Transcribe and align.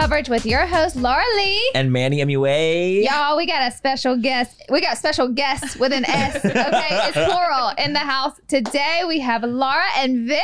coverage 0.00 0.30
with 0.30 0.46
your 0.46 0.64
host, 0.64 0.96
Laura 0.96 1.22
Lee. 1.36 1.70
And 1.74 1.92
Manny 1.92 2.24
MUA. 2.24 3.04
Y'all, 3.04 3.36
we 3.36 3.44
got 3.44 3.70
a 3.70 3.76
special 3.76 4.16
guest. 4.16 4.62
We 4.70 4.80
got 4.80 4.96
special 4.96 5.28
guests 5.28 5.76
with 5.76 5.92
an 5.92 6.06
S. 6.06 6.36
Okay, 6.42 6.54
it's 6.56 7.12
plural 7.30 7.72
in 7.76 7.92
the 7.92 7.98
house. 7.98 8.32
Today 8.48 9.02
we 9.06 9.20
have 9.20 9.42
Laura 9.42 9.84
and 9.98 10.26
Vic. 10.26 10.40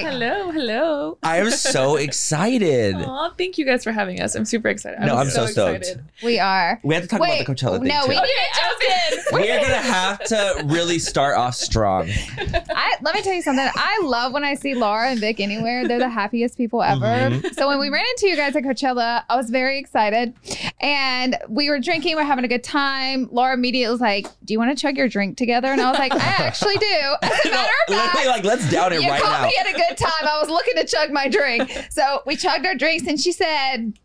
Hello, 0.00 0.50
hello. 0.50 1.18
I 1.22 1.36
am 1.36 1.50
so 1.52 1.94
excited. 2.06 2.96
Aw, 2.96 3.30
thank 3.38 3.58
you 3.58 3.64
guys 3.64 3.84
for 3.84 3.92
having 3.92 4.20
us. 4.20 4.34
I'm 4.34 4.44
super 4.44 4.66
excited. 4.66 4.98
No, 4.98 5.14
I'm 5.14 5.30
so 5.30 5.46
stoked. 5.46 5.82
excited. 5.84 6.04
We 6.24 6.40
are. 6.40 6.80
We 6.82 6.92
have 6.94 7.04
to 7.04 7.08
talk 7.08 7.20
Wait, 7.20 7.42
about 7.42 7.46
the 7.46 7.64
Coachella 7.64 7.78
thing 7.78 7.86
no, 7.88 8.02
too. 8.02 8.08
we- 8.08 8.16
Okay, 8.16 8.24
I 8.54 8.74
was 9.12 9.26
in. 9.32 9.36
we 9.36 9.50
are 9.52 9.60
gonna 9.60 9.74
have 9.76 10.24
to 10.24 10.62
really 10.66 10.98
start 10.98 11.36
off 11.36 11.54
strong. 11.54 12.08
I 12.38 12.96
let 13.02 13.14
me 13.14 13.22
tell 13.22 13.34
you 13.34 13.42
something. 13.42 13.68
I 13.76 14.00
love 14.02 14.32
when 14.32 14.42
I 14.42 14.54
see 14.54 14.74
Laura 14.74 15.10
and 15.10 15.20
Vic 15.20 15.38
anywhere. 15.38 15.86
They're 15.86 16.00
the 16.00 16.08
happiest 16.08 16.56
people 16.56 16.82
ever. 16.82 17.04
Mm-hmm. 17.04 17.52
So 17.52 17.68
when 17.68 17.78
we 17.78 17.88
ran 17.88 18.04
into 18.16 18.26
you 18.26 18.34
guys 18.34 18.56
at 18.56 18.64
Coachella, 18.64 18.95
I 19.02 19.36
was 19.36 19.50
very 19.50 19.78
excited. 19.78 20.34
And 20.80 21.36
we 21.48 21.68
were 21.70 21.78
drinking, 21.78 22.16
we 22.16 22.22
are 22.22 22.24
having 22.24 22.44
a 22.44 22.48
good 22.48 22.64
time. 22.64 23.28
Laura 23.30 23.54
immediately 23.54 23.90
was 23.90 24.00
like, 24.00 24.26
Do 24.44 24.52
you 24.52 24.58
want 24.58 24.76
to 24.76 24.80
chug 24.80 24.96
your 24.96 25.08
drink 25.08 25.36
together? 25.36 25.68
And 25.68 25.80
I 25.80 25.90
was 25.90 25.98
like, 25.98 26.12
I 26.12 26.18
actually 26.38 26.76
do. 26.76 27.14
As 27.22 27.44
a 27.44 27.50
matter 27.50 27.72
of 27.88 27.94
fact, 27.94 28.14
literally, 28.14 28.28
like, 28.28 28.44
let's 28.44 28.70
down 28.70 28.92
it 28.92 29.02
you 29.02 29.08
right 29.08 29.22
caught 29.22 29.42
now. 29.42 29.46
me 29.46 29.54
at 29.60 29.66
a 29.68 29.72
good 29.72 29.96
time. 29.96 30.28
I 30.28 30.38
was 30.40 30.48
looking 30.48 30.74
to 30.76 30.84
chug 30.84 31.10
my 31.10 31.28
drink. 31.28 31.70
So 31.90 32.22
we 32.26 32.36
chugged 32.36 32.66
our 32.66 32.74
drinks 32.74 33.06
and 33.06 33.18
she 33.20 33.32
said, 33.32 33.98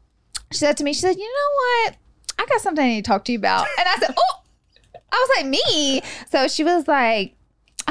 she 0.52 0.58
said 0.58 0.77
to 0.77 0.84
me, 0.84 0.94
she 0.94 1.02
said, 1.02 1.16
you 1.16 1.23
know 1.23 1.89
what? 1.89 1.95
I 2.39 2.45
got 2.48 2.62
something 2.62 2.84
I 2.84 2.88
need 2.88 3.05
to 3.05 3.09
talk 3.09 3.26
to 3.26 3.31
you 3.31 3.38
about. 3.38 3.67
And 3.78 3.88
I 3.88 3.95
said, 4.00 4.16
oh, 4.17 4.42
I 5.12 5.28
was 5.28 5.38
like, 5.38 5.45
me? 5.48 6.02
So 6.30 6.47
she 6.47 6.64
was 6.64 6.88
like, 6.88 7.36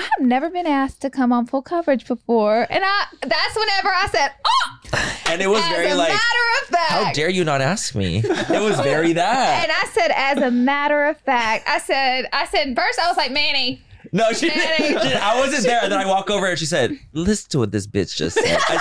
I 0.01 0.03
have 0.19 0.27
never 0.27 0.49
been 0.49 0.67
asked 0.67 1.03
to 1.03 1.11
come 1.11 1.31
on 1.31 1.45
Fool 1.47 1.61
Coverage 1.61 2.07
before. 2.07 2.67
And 2.71 2.83
I 2.85 3.05
that's 3.21 3.55
whenever 3.57 3.89
I 3.89 4.09
said, 4.11 4.31
oh, 4.47 5.13
And 5.27 5.43
it 5.43 5.47
was 5.47 5.63
as 5.63 5.69
very 5.69 5.91
a 5.91 5.95
like, 5.95 6.09
matter 6.09 6.63
of 6.63 6.69
fact. 6.69 6.91
how 6.91 7.13
dare 7.13 7.29
you 7.29 7.45
not 7.45 7.61
ask 7.61 7.95
me? 7.95 8.19
It 8.25 8.61
was 8.63 8.81
very 8.81 9.13
that. 9.13 9.63
and 9.63 9.71
I 9.73 9.85
said, 9.93 10.11
as 10.17 10.39
a 10.39 10.51
matter 10.51 11.05
of 11.05 11.19
fact, 11.19 11.69
I 11.69 11.79
said, 11.79 12.29
I 12.33 12.47
said, 12.47 12.75
first 12.75 12.99
I 12.99 13.09
was 13.09 13.17
like, 13.19 13.31
Manny, 13.31 13.83
No, 14.13 14.33
she, 14.33 14.49
Manny. 14.49 14.89
she- 14.89 15.15
I 15.15 15.39
wasn't 15.39 15.65
there. 15.65 15.81
And 15.83 15.93
Then 15.93 15.99
I 16.01 16.07
walk 16.07 16.31
over 16.31 16.47
and 16.47 16.59
she 16.59 16.67
said, 16.67 16.99
"Listen 17.13 17.51
to 17.51 17.59
what 17.59 17.71
this 17.71 17.87
bitch 17.87 18.17
just 18.17 18.37
said." 18.43 18.59
I 18.69 18.79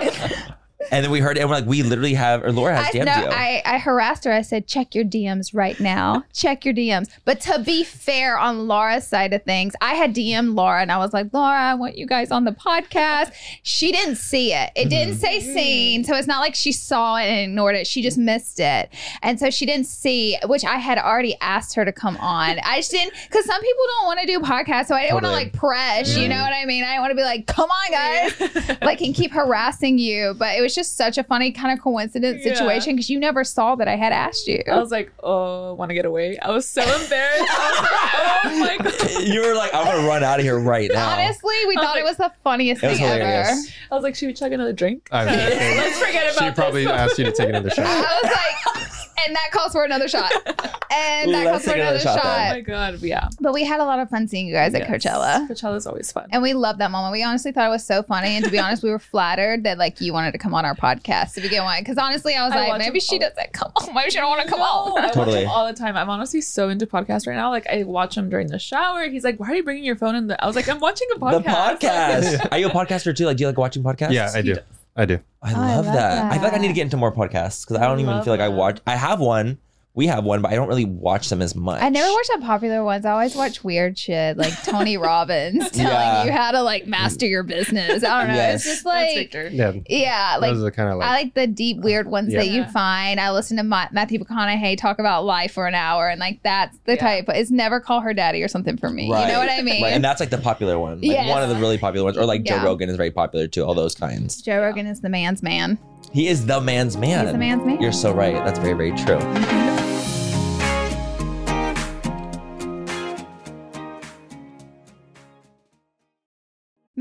said, 0.00 0.54
and 0.90 1.04
then 1.04 1.10
we 1.10 1.20
heard 1.20 1.36
it. 1.36 1.40
And 1.40 1.50
we're 1.50 1.56
like, 1.56 1.66
we 1.66 1.82
literally 1.82 2.14
have, 2.14 2.44
or 2.44 2.52
Laura 2.52 2.76
has 2.76 2.88
I, 2.88 2.98
DM'd 2.98 3.06
no, 3.06 3.22
you. 3.22 3.28
I, 3.28 3.62
I 3.64 3.78
harassed 3.78 4.24
her. 4.24 4.32
I 4.32 4.42
said, 4.42 4.66
check 4.66 4.94
your 4.94 5.04
DMs 5.04 5.54
right 5.54 5.78
now. 5.78 6.24
check 6.32 6.64
your 6.64 6.74
DMs. 6.74 7.08
But 7.24 7.40
to 7.42 7.60
be 7.60 7.84
fair 7.84 8.38
on 8.38 8.66
Laura's 8.66 9.06
side 9.06 9.32
of 9.32 9.42
things, 9.42 9.74
I 9.80 9.94
had 9.94 10.14
DM'd 10.14 10.50
Laura 10.50 10.80
and 10.80 10.90
I 10.90 10.98
was 10.98 11.12
like, 11.12 11.32
Laura, 11.32 11.58
I 11.58 11.74
want 11.74 11.96
you 11.96 12.06
guys 12.06 12.30
on 12.30 12.44
the 12.44 12.52
podcast. 12.52 13.32
She 13.62 13.92
didn't 13.92 14.16
see 14.16 14.52
it. 14.52 14.70
It 14.74 14.88
didn't 14.88 15.14
mm-hmm. 15.14 15.20
say 15.20 15.40
seen. 15.40 16.04
So 16.04 16.16
it's 16.16 16.26
not 16.26 16.40
like 16.40 16.54
she 16.54 16.72
saw 16.72 17.16
it 17.16 17.24
and 17.24 17.50
ignored 17.50 17.76
it. 17.76 17.86
She 17.86 18.02
just 18.02 18.18
missed 18.18 18.60
it. 18.60 18.90
And 19.22 19.38
so 19.38 19.50
she 19.50 19.66
didn't 19.66 19.86
see, 19.86 20.38
which 20.46 20.64
I 20.64 20.76
had 20.76 20.98
already 20.98 21.36
asked 21.40 21.74
her 21.74 21.84
to 21.84 21.92
come 21.92 22.16
on. 22.16 22.58
I 22.64 22.78
just 22.78 22.90
didn't, 22.90 23.14
because 23.28 23.44
some 23.44 23.60
people 23.60 23.84
don't 23.98 24.06
want 24.06 24.20
to 24.20 24.26
do 24.26 24.40
podcasts. 24.40 24.86
So 24.86 24.94
I 24.94 25.02
didn't 25.02 25.14
want 25.14 25.26
to 25.26 25.32
like 25.32 25.52
press, 25.52 26.14
you 26.16 26.22
mm-hmm. 26.22 26.30
know 26.30 26.42
what 26.42 26.52
I 26.52 26.64
mean? 26.64 26.84
I 26.84 26.88
didn't 26.88 27.00
want 27.02 27.10
to 27.12 27.16
be 27.16 27.22
like, 27.22 27.46
come 27.46 27.70
on, 27.70 27.90
guys 27.90 28.78
like 28.82 29.00
and 29.00 29.14
keep 29.14 29.32
harassing 29.32 29.98
you. 29.98 30.34
But 30.38 30.56
it 30.56 30.62
was 30.62 30.71
just 30.74 30.96
such 30.96 31.18
a 31.18 31.22
funny 31.24 31.52
kind 31.52 31.76
of 31.76 31.82
coincidence 31.82 32.44
Yeah. 32.44 32.54
situation 32.54 32.94
because 32.96 33.08
you 33.10 33.18
never 33.18 33.44
saw 33.44 33.74
that 33.76 33.88
I 33.88 33.96
had 33.96 34.12
asked 34.12 34.46
you. 34.46 34.62
I 34.70 34.78
was 34.78 34.90
like, 34.90 35.12
oh, 35.22 35.74
want 35.74 35.90
to 35.90 35.94
get 35.94 36.04
away. 36.04 36.38
I 36.38 36.50
was 36.50 36.68
so 36.68 36.82
embarrassed. 36.82 37.44
I 37.50 38.40
was 38.44 38.60
like, 38.60 38.80
oh 38.80 38.84
my 38.84 38.90
god. 39.18 39.22
you 39.28 39.40
were 39.46 39.54
like, 39.54 39.74
I'm 39.74 39.84
gonna 39.84 40.06
run 40.06 40.22
out 40.24 40.38
of 40.38 40.44
here 40.44 40.58
right 40.58 40.90
now. 40.92 41.10
Honestly, 41.10 41.54
we 41.68 41.76
I 41.76 41.80
was 41.80 41.84
thought 41.86 41.96
it 41.98 42.04
was 42.04 42.16
the 42.16 42.32
funniest 42.44 42.82
was 42.82 42.98
thing 42.98 43.04
ever. 43.06 43.50
I 43.90 43.94
was 43.94 44.02
like, 44.02 44.14
should 44.14 44.26
we 44.26 44.32
chug 44.34 44.52
another 44.52 44.72
drink? 44.72 45.08
I 45.12 45.24
was 45.24 45.34
Let's 45.36 45.98
forget 45.98 46.36
about 46.36 46.48
she 46.48 46.54
probably 46.54 46.84
this. 46.84 46.92
asked 46.92 47.18
you 47.18 47.24
to 47.24 47.32
take 47.32 47.48
another 47.48 47.70
shot. 47.74 47.84
I 47.86 48.20
was 48.22 48.32
like, 48.32 48.81
and 49.26 49.34
that 49.36 49.50
calls 49.52 49.72
for 49.72 49.84
another 49.84 50.08
shot. 50.08 50.32
And 50.94 51.32
that 51.32 51.46
Let's 51.46 51.64
calls 51.64 51.64
for 51.64 51.70
another 51.80 51.82
another 51.96 51.98
shot 52.00 52.22
shot. 52.22 52.48
Oh 52.50 52.54
my 52.54 52.60
god, 52.60 53.00
yeah. 53.00 53.28
But 53.40 53.54
we 53.54 53.64
had 53.64 53.80
a 53.80 53.84
lot 53.86 53.98
of 53.98 54.10
fun 54.10 54.28
seeing 54.28 54.46
you 54.46 54.52
guys 54.52 54.74
at 54.74 54.82
Yes. 54.82 54.90
Coachella. 54.90 55.48
Coachella's 55.48 55.86
always 55.86 56.12
fun. 56.12 56.28
And 56.30 56.42
we 56.42 56.52
loved 56.52 56.80
that 56.80 56.90
moment. 56.90 57.12
We 57.12 57.22
honestly 57.22 57.50
thought 57.50 57.66
it 57.66 57.70
was 57.70 57.82
so 57.82 58.02
funny. 58.02 58.36
And 58.36 58.44
to 58.44 58.50
be 58.50 58.58
honest, 58.58 58.82
we 58.82 58.90
were 58.90 58.98
flattered 58.98 59.64
that 59.64 59.78
like 59.78 60.02
you 60.02 60.12
wanted 60.12 60.32
to 60.32 60.38
come 60.38 60.52
on 60.52 60.66
our 60.66 60.74
podcast 60.74 61.32
to 61.32 61.40
begin 61.40 61.64
with. 61.64 61.78
Because 61.78 61.96
honestly, 61.96 62.34
I 62.34 62.44
was 62.44 62.52
I 62.52 62.68
like, 62.68 62.78
maybe 62.78 63.00
she 63.00 63.14
all. 63.14 63.20
doesn't 63.20 63.54
come 63.54 63.72
on. 63.74 63.94
Maybe 63.94 64.10
she 64.10 64.18
don't 64.18 64.28
want 64.28 64.42
to 64.42 64.48
come 64.48 64.58
No, 64.58 64.66
on. 64.66 64.98
I 65.00 65.04
watch 65.06 65.14
Totally. 65.14 65.46
all 65.46 65.66
the 65.66 65.72
time. 65.72 65.96
I'm 65.96 66.10
honestly 66.10 66.42
so 66.42 66.68
into 66.68 66.86
podcasts 66.86 67.26
right 67.26 67.36
now. 67.36 67.48
Like 67.48 67.66
I 67.68 67.84
watch 67.84 68.14
them 68.14 68.28
during 68.28 68.48
the 68.48 68.58
shower. 68.58 69.08
He's 69.08 69.24
like, 69.24 69.40
"Why 69.40 69.48
are 69.48 69.54
you 69.54 69.62
bringing 69.64 69.84
your 69.84 69.96
phone 69.96 70.14
in?" 70.14 70.26
the 70.26 70.44
I 70.44 70.46
was 70.46 70.56
like, 70.56 70.68
"I'm 70.68 70.78
watching 70.78 71.08
a 71.16 71.18
podcast. 71.18 71.42
The 71.42 71.48
podcast." 71.48 72.22
podcast. 72.36 72.48
Are 72.52 72.58
you 72.58 72.66
a 72.66 72.70
podcaster 72.70 73.16
too? 73.16 73.24
Like, 73.24 73.38
do 73.38 73.44
you 73.44 73.48
like 73.48 73.56
watching 73.56 73.82
podcasts? 73.82 74.12
Yeah, 74.12 74.30
I 74.34 74.42
do. 74.42 74.56
I 74.96 75.04
do. 75.06 75.20
I 75.42 75.52
Oh, 75.52 75.56
I 75.60 75.76
love, 75.76 75.86
love 75.86 75.94
that. 75.94 76.30
I 76.32 76.34
feel 76.34 76.42
like 76.44 76.52
I 76.54 76.58
need 76.58 76.68
to 76.68 76.74
get 76.74 76.82
into 76.82 76.96
more 76.96 77.12
podcasts 77.12 77.64
because 77.66 77.76
I 77.78 77.86
don't 77.86 78.00
even 78.00 78.14
love 78.14 78.24
feel 78.24 78.32
like 78.34 78.40
I 78.40 78.48
that. 78.48 78.54
watch. 78.56 78.80
I 78.86 78.96
have 78.96 79.20
one. 79.20 79.58
We 79.94 80.06
have 80.06 80.24
one, 80.24 80.40
but 80.40 80.50
I 80.50 80.54
don't 80.54 80.68
really 80.68 80.86
watch 80.86 81.28
them 81.28 81.42
as 81.42 81.54
much. 81.54 81.82
I 81.82 81.90
never 81.90 82.10
watch 82.10 82.26
the 82.34 82.40
popular 82.40 82.82
ones. 82.82 83.04
I 83.04 83.10
always 83.10 83.36
watch 83.36 83.62
weird 83.62 83.98
shit 83.98 84.38
like 84.38 84.54
Tony 84.64 84.96
Robbins 84.98 85.70
telling 85.70 85.86
Yeah. 85.86 86.24
you 86.24 86.32
how 86.32 86.50
to 86.52 86.62
like 86.62 86.86
master 86.86 87.26
your 87.26 87.42
business. 87.42 88.02
I 88.02 88.20
don't 88.20 88.28
know. 88.28 88.34
Yes. 88.34 88.54
It's 88.54 88.64
just 88.64 88.84
That's 88.84 89.14
like 89.14 89.16
Victor. 89.16 89.48
Yeah, 89.52 89.72
yeah, 89.90 90.38
like 90.40 90.54
those 90.54 90.64
are 90.64 90.70
kind 90.70 90.88
of 90.90 90.96
like, 90.96 91.06
I 91.08 91.12
like 91.12 91.34
the 91.34 91.46
deep 91.46 91.80
weird 91.80 92.08
ones 92.08 92.32
Yeah. 92.32 92.38
that 92.38 92.46
you 92.48 92.60
Yeah. 92.62 92.70
find. 92.70 93.20
I 93.20 93.32
listen 93.32 93.58
to 93.58 93.64
Ma- 93.64 93.88
Matthew 93.92 94.18
McConaughey 94.18 94.78
talk 94.78 94.98
about 94.98 95.26
life 95.26 95.52
for 95.52 95.66
an 95.66 95.74
hour, 95.74 96.08
and 96.08 96.18
like 96.18 96.40
that's 96.42 96.78
the 96.86 96.94
Yeah. 96.94 97.00
type. 97.00 97.24
It's 97.28 97.50
never 97.50 97.78
call 97.78 98.00
her 98.00 98.14
daddy 98.14 98.42
or 98.42 98.48
something 98.48 98.78
for 98.78 98.88
me. 98.88 99.10
Right. 99.10 99.26
You 99.26 99.32
know 99.34 99.40
what 99.40 99.50
I 99.50 99.60
mean? 99.60 99.82
Right, 99.82 99.92
and 99.92 100.02
that's 100.02 100.20
like 100.20 100.30
the 100.30 100.38
popular 100.38 100.78
one. 100.78 101.02
Like 101.02 101.04
Yes. 101.10 101.28
one 101.28 101.42
of 101.42 101.50
the 101.50 101.56
really 101.56 101.76
popular 101.76 102.04
ones, 102.06 102.16
or 102.16 102.24
like 102.24 102.46
Yeah. 102.46 102.60
Joe 102.60 102.64
Rogan 102.64 102.88
is 102.88 102.96
very 102.96 103.10
popular 103.10 103.46
too. 103.46 103.62
All 103.62 103.74
those 103.74 103.94
kinds. 103.94 104.40
Joe 104.40 104.62
Rogan 104.62 104.86
is 104.86 105.02
the 105.02 105.10
man's 105.10 105.42
man. 105.42 105.76
He 106.12 106.28
is 106.28 106.46
the 106.46 106.62
man's 106.62 106.96
man. 106.96 107.24
He's 107.24 107.32
the 107.32 107.38
man's 107.38 107.64
man. 107.66 107.80
You're 107.80 107.92
so 107.92 108.12
right. 108.14 108.42
That's 108.42 108.58
very 108.58 108.72
very 108.74 108.92
true. 108.92 109.18
Mm-hmm. 109.18 109.81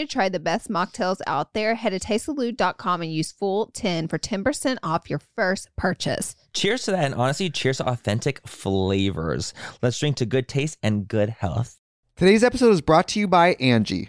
to 0.00 0.06
try 0.06 0.28
the 0.28 0.40
best 0.40 0.68
mocktails 0.68 1.20
out 1.26 1.54
there, 1.54 1.74
head 1.74 1.90
to 1.90 2.00
tastesalud.com 2.00 3.02
and 3.02 3.12
use 3.12 3.32
full 3.32 3.66
10 3.74 4.08
for 4.08 4.18
10% 4.18 4.78
off 4.82 5.10
your 5.10 5.20
first 5.36 5.68
purchase. 5.76 6.34
Cheers 6.52 6.84
to 6.84 6.92
that, 6.92 7.04
and 7.04 7.14
honestly, 7.14 7.50
cheers 7.50 7.78
to 7.78 7.88
authentic 7.88 8.46
flavors. 8.46 9.54
Let's 9.82 9.98
drink 9.98 10.16
to 10.16 10.26
good 10.26 10.48
taste 10.48 10.78
and 10.82 11.06
good 11.08 11.30
health. 11.30 11.78
Today's 12.16 12.44
episode 12.44 12.70
is 12.70 12.80
brought 12.80 13.08
to 13.08 13.20
you 13.20 13.26
by 13.26 13.54
Angi. 13.56 14.08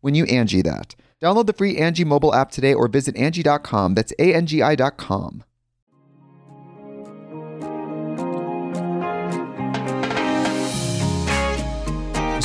when 0.00 0.14
you 0.14 0.24
Angi 0.24 0.62
that. 0.64 0.94
Download 1.20 1.46
the 1.46 1.52
free 1.52 1.76
Angi 1.76 2.06
mobile 2.06 2.34
app 2.34 2.50
today 2.50 2.74
or 2.74 2.88
visit 2.88 3.16
Angi.com. 3.16 3.94
That's 3.94 4.12
A-N-G-I 4.18 4.76
dot 4.76 4.96
com. 4.96 5.44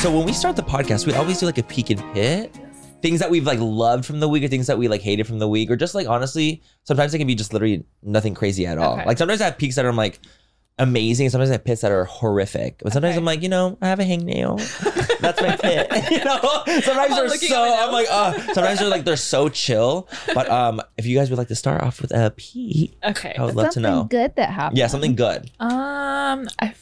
So 0.04 0.14
when 0.14 0.26
we 0.26 0.34
start 0.34 0.54
the 0.54 0.62
podcast, 0.62 1.06
we 1.06 1.14
always 1.14 1.40
do 1.40 1.46
like 1.46 1.56
a 1.56 1.62
peek 1.62 1.88
and 1.88 1.98
pit. 2.12 2.54
Things 3.00 3.20
that 3.20 3.30
we've 3.30 3.46
like 3.46 3.58
loved 3.58 4.04
from 4.04 4.20
the 4.20 4.28
week 4.28 4.44
or 4.44 4.48
things 4.48 4.66
that 4.66 4.76
we 4.76 4.86
like 4.88 5.00
hated 5.00 5.26
from 5.26 5.38
the 5.38 5.48
week 5.48 5.70
or 5.70 5.76
just 5.76 5.94
like 5.94 6.06
honestly, 6.06 6.62
sometimes 6.82 7.14
it 7.14 7.18
can 7.18 7.26
be 7.26 7.34
just 7.34 7.52
literally 7.52 7.86
nothing 8.02 8.34
crazy 8.34 8.66
at 8.66 8.76
all. 8.76 8.94
Okay. 8.94 9.06
Like 9.06 9.18
sometimes 9.18 9.40
I 9.40 9.46
have 9.46 9.56
peaks 9.56 9.76
that 9.76 9.86
I'm 9.86 9.96
like 9.96 10.20
amazing. 10.78 11.30
Sometimes 11.30 11.50
I 11.50 11.54
have 11.54 11.64
pits 11.64 11.82
that 11.82 11.92
are 11.92 12.04
horrific. 12.04 12.80
But 12.82 12.92
sometimes 12.92 13.12
Okay. 13.12 13.18
I'm 13.18 13.24
like, 13.24 13.42
you 13.42 13.48
know, 13.48 13.78
I 13.80 13.88
have 13.88 14.00
a 14.00 14.04
hangnail. 14.04 14.58
That's 15.20 15.40
my 15.40 15.56
pit. 15.56 15.88
you 16.10 16.24
know? 16.24 16.38
Sometimes 16.80 17.12
Oh, 17.12 17.16
they're 17.16 17.28
looking 17.28 17.48
so 17.48 17.62
I'm 17.62 17.92
like, 17.92 18.06
uh 18.10 18.32
sometimes 18.52 18.78
they're 18.80 18.88
like 18.88 19.04
they're 19.04 19.16
so 19.16 19.48
chill. 19.48 20.08
But 20.34 20.50
um 20.50 20.82
if 20.96 21.06
you 21.06 21.16
guys 21.16 21.30
would 21.30 21.38
like 21.38 21.48
to 21.48 21.54
start 21.54 21.82
off 21.82 22.00
with 22.02 22.10
a 22.12 22.32
peak, 22.36 22.96
Okay. 23.04 23.34
I 23.38 23.44
would 23.44 23.54
love 23.54 23.66
to 23.68 23.72
Something 23.74 23.92
know. 23.92 24.04
good 24.04 24.34
that 24.36 24.50
happened. 24.50 24.78
Yeah, 24.78 24.88
something 24.88 25.14
good. 25.14 25.50
Um, 25.60 26.48
I 26.58 26.74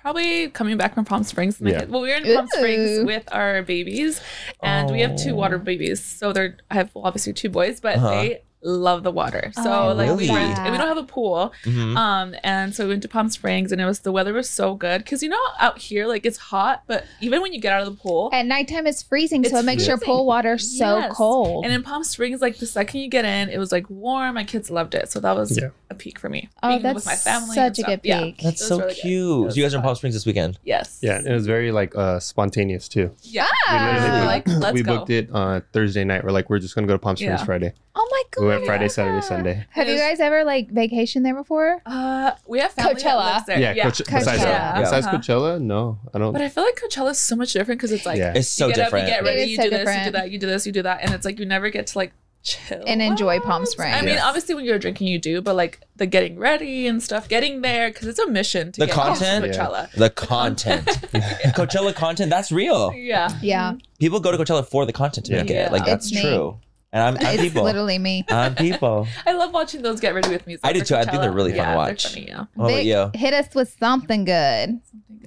probably 0.00 0.48
coming 0.50 0.76
back 0.76 0.94
from 0.94 1.04
Palm 1.04 1.22
Springs. 1.24 1.60
My 1.60 1.70
Yeah. 1.70 1.84
well, 1.86 2.00
we 2.02 2.08
were 2.10 2.14
in 2.16 2.24
Palm 2.34 2.44
Ooh. 2.46 2.56
Springs 2.58 3.04
with 3.04 3.24
our 3.32 3.62
babies, 3.62 4.20
and 4.62 4.90
we 4.90 5.00
have 5.00 5.16
two 5.16 5.34
water 5.34 5.58
babies. 5.58 6.02
So 6.02 6.32
they're 6.32 6.56
I 6.70 6.74
have 6.74 6.90
well, 6.94 7.04
obviously 7.04 7.32
two 7.32 7.50
boys, 7.50 7.80
but 7.80 7.96
Uh-huh. 7.96 8.10
they 8.10 8.42
love 8.66 9.04
the 9.04 9.10
water. 9.12 9.52
So 9.54 9.62
Oh, 9.90 9.92
like 9.94 10.08
love 10.08 10.18
we 10.18 10.28
went, 10.30 10.58
and 10.58 10.72
we 10.72 10.78
don't 10.78 10.88
have 10.88 10.96
a 10.98 11.04
pool. 11.04 11.52
Mhm. 11.64 11.96
Um, 11.96 12.34
and 12.42 12.74
so 12.74 12.84
we 12.84 12.90
went 12.90 13.02
to 13.02 13.08
Palm 13.08 13.28
Springs, 13.28 13.70
and 13.70 13.80
it 13.80 13.84
was 13.86 14.00
the 14.00 14.10
weather 14.12 14.32
was 14.32 14.50
so 14.50 14.74
good 14.74 14.98
because 15.04 15.22
you 15.22 15.28
know 15.28 15.40
out 15.60 15.78
here 15.78 16.06
like 16.06 16.26
it's 16.26 16.36
hot, 16.38 16.82
but 16.88 17.04
even 17.20 17.40
when 17.42 17.52
you 17.52 17.60
get 17.60 17.72
out 17.72 17.86
of 17.86 17.94
the 17.96 18.00
pool, 18.02 18.28
At 18.32 18.44
nighttime, 18.46 18.86
it's 18.86 19.02
freezing, 19.02 19.44
so 19.44 19.50
It's 19.50 19.58
it 19.60 19.64
makes 19.64 19.86
your 19.86 19.98
pool 19.98 20.26
water 20.26 20.58
so 20.58 20.98
Yes. 20.98 21.12
cold. 21.16 21.64
And 21.64 21.72
in 21.72 21.82
Palm 21.84 22.02
Springs, 22.02 22.40
like 22.40 22.58
the 22.58 22.66
second 22.66 23.00
you 23.00 23.08
get 23.08 23.24
in, 23.24 23.48
it 23.48 23.58
was 23.58 23.70
like 23.70 23.88
warm. 23.88 24.34
My 24.34 24.44
kids 24.44 24.70
loved 24.70 24.94
it, 24.94 25.10
so 25.12 25.20
that 25.20 25.36
was 25.36 25.56
Yeah. 25.56 25.68
A 25.90 25.94
peak 25.94 26.18
for 26.18 26.28
me. 26.28 26.48
oh, 26.62 26.68
Being 26.70 26.82
that's 26.82 26.94
with 26.96 27.06
my 27.06 27.14
family. 27.14 27.54
such 27.54 27.78
and 27.78 27.88
a 27.88 27.96
good 27.96 28.00
stuff. 28.00 28.00
Yeah. 28.04 28.30
That's 28.42 28.66
so 28.66 28.78
really 28.78 28.88
good. 28.94 28.98
It 28.98 29.00
cute. 29.02 29.44
was 29.44 29.54
So 29.54 29.58
you 29.58 29.64
guys 29.64 29.74
are 29.74 29.76
in 29.76 29.82
fun. 29.82 29.86
Palm 29.88 29.94
Springs 29.96 30.14
this 30.14 30.26
weekend. 30.26 30.58
Yes. 30.64 30.98
Yeah, 31.02 31.20
it 31.24 31.32
was 31.32 31.46
very 31.46 31.70
like 31.72 31.94
uh 31.96 32.18
spontaneous 32.20 32.88
too. 32.88 33.10
Yeah. 33.22 33.44
We 33.44 33.50
Ah. 33.68 33.98
literally 34.02 34.26
Like, 34.26 34.44
booked, 34.44 34.58
let's 34.58 34.74
we 34.74 34.82
go. 34.82 34.96
booked 34.98 35.10
it 35.10 35.28
uh 35.32 35.60
Thursday 35.72 36.04
night. 36.04 36.24
We're 36.24 36.30
like, 36.32 36.50
we're 36.50 36.58
just 36.58 36.74
gonna 36.74 36.86
go 36.86 36.94
to 36.94 36.98
Palm 36.98 37.16
Springs 37.16 37.40
Yeah. 37.40 37.44
Friday. 37.44 37.72
Oh 37.98 38.06
my 38.10 38.22
god! 38.30 38.42
We 38.42 38.48
went 38.48 38.66
Friday, 38.66 38.88
Saturday, 38.88 39.22
Sunday. 39.22 39.64
Have 39.70 39.88
you 39.88 39.96
guys 39.96 40.20
ever 40.20 40.44
like 40.44 40.70
vacationed 40.70 41.22
there 41.22 41.34
before? 41.34 41.80
Uh, 41.86 42.32
we 42.46 42.58
have 42.58 42.72
family 42.72 42.94
Coachella. 42.96 43.02
that 43.02 43.32
lives 43.34 43.46
there. 43.46 43.58
Yeah, 43.60 43.72
yeah. 43.72 43.84
Coach- 43.84 43.98
besides, 44.04 44.26
Coachella. 44.42 44.76
uh, 44.76 44.80
besides 44.82 45.06
Uh-huh. 45.06 45.16
Coachella, 45.16 45.60
no, 45.62 45.98
I 46.12 46.18
don't. 46.18 46.32
But 46.34 46.42
I 46.42 46.50
feel 46.50 46.64
like 46.64 46.78
Coachella 46.78 47.12
is 47.12 47.18
so 47.18 47.36
much 47.36 47.54
different 47.54 47.78
because 47.80 47.92
it's 47.92 48.04
like 48.04 48.18
Yeah. 48.18 48.34
It's 48.36 48.48
so 48.48 48.66
you 48.66 48.74
get 48.74 48.84
different. 48.84 49.04
up, 49.04 49.08
you 49.08 49.14
get 49.14 49.22
It 49.22 49.26
ready, 49.26 49.42
is 49.44 49.48
you 49.50 49.56
so 49.56 49.62
do 49.62 49.70
this, 49.70 49.78
you 49.78 49.84
different. 49.86 50.04
do 50.04 50.10
that, 50.10 50.30
you 50.30 50.38
do 50.38 50.46
this, 50.46 50.66
you 50.66 50.72
do 50.72 50.82
that, 50.82 50.98
and 51.02 51.14
it's 51.14 51.24
like 51.24 51.38
you 51.38 51.46
never 51.46 51.70
get 51.70 51.86
to 51.86 51.96
like 51.98 52.12
chill 52.46 52.82
And 52.86 53.02
enjoy 53.02 53.40
Palm 53.40 53.62
out. 53.62 53.68
Springs. 53.68 53.94
I 53.96 54.00
mean, 54.00 54.10
Yes. 54.14 54.22
obviously 54.24 54.54
when 54.54 54.64
you're 54.64 54.78
drinking, 54.78 55.08
you 55.08 55.18
do, 55.18 55.42
but 55.42 55.56
like 55.56 55.80
the 55.96 56.06
getting 56.06 56.38
ready 56.38 56.86
and 56.86 57.02
stuff, 57.02 57.28
getting 57.28 57.60
there 57.60 57.90
because 57.90 58.06
it's 58.08 58.18
a 58.18 58.28
mission 58.28 58.72
to 58.72 58.80
The 58.80 58.86
get 58.86 58.94
content? 58.94 59.44
to 59.44 59.50
Coachella. 59.50 59.90
The 59.92 60.10
content. 60.10 60.86
Coachella 61.56 61.94
content, 61.94 62.30
that's 62.30 62.50
real. 62.52 62.92
Yeah. 62.94 63.28
Yeah, 63.42 63.74
People 63.98 64.20
go 64.20 64.30
to 64.30 64.38
Coachella 64.38 64.66
for 64.66 64.86
the 64.86 64.92
content 64.92 65.26
to 65.26 65.32
Yeah. 65.32 65.42
make 65.42 65.50
it. 65.50 65.72
Like 65.72 65.84
that's 65.84 66.06
It's 66.06 66.14
me. 66.14 66.22
true. 66.22 66.58
And 66.96 67.02
I'm, 67.18 67.26
I'm 67.26 67.34
it's 67.34 67.42
people. 67.42 67.62
literally 67.64 67.98
me. 67.98 68.24
I'm 68.30 68.54
people. 68.54 69.06
I 69.26 69.32
love 69.32 69.52
watching 69.52 69.82
those 69.82 70.00
get 70.00 70.14
ready 70.14 70.30
with 70.30 70.46
me. 70.46 70.56
I 70.64 70.72
do 70.72 70.80
too. 70.80 70.94
I 70.96 71.04
think 71.04 71.20
they're 71.20 71.30
really 71.30 71.52
fun 71.52 71.68
to 71.68 71.74
watch. 71.76 72.04
They're 72.04 72.10
funny, 72.12 72.28
yeah. 72.28 72.44
What 72.54 72.64
about 72.66 72.76
Vic, 72.76 72.86
you? 72.86 73.10
hit 73.20 73.34
us 73.34 73.54
with 73.54 73.76
something 73.78 74.24
good. 74.24 74.80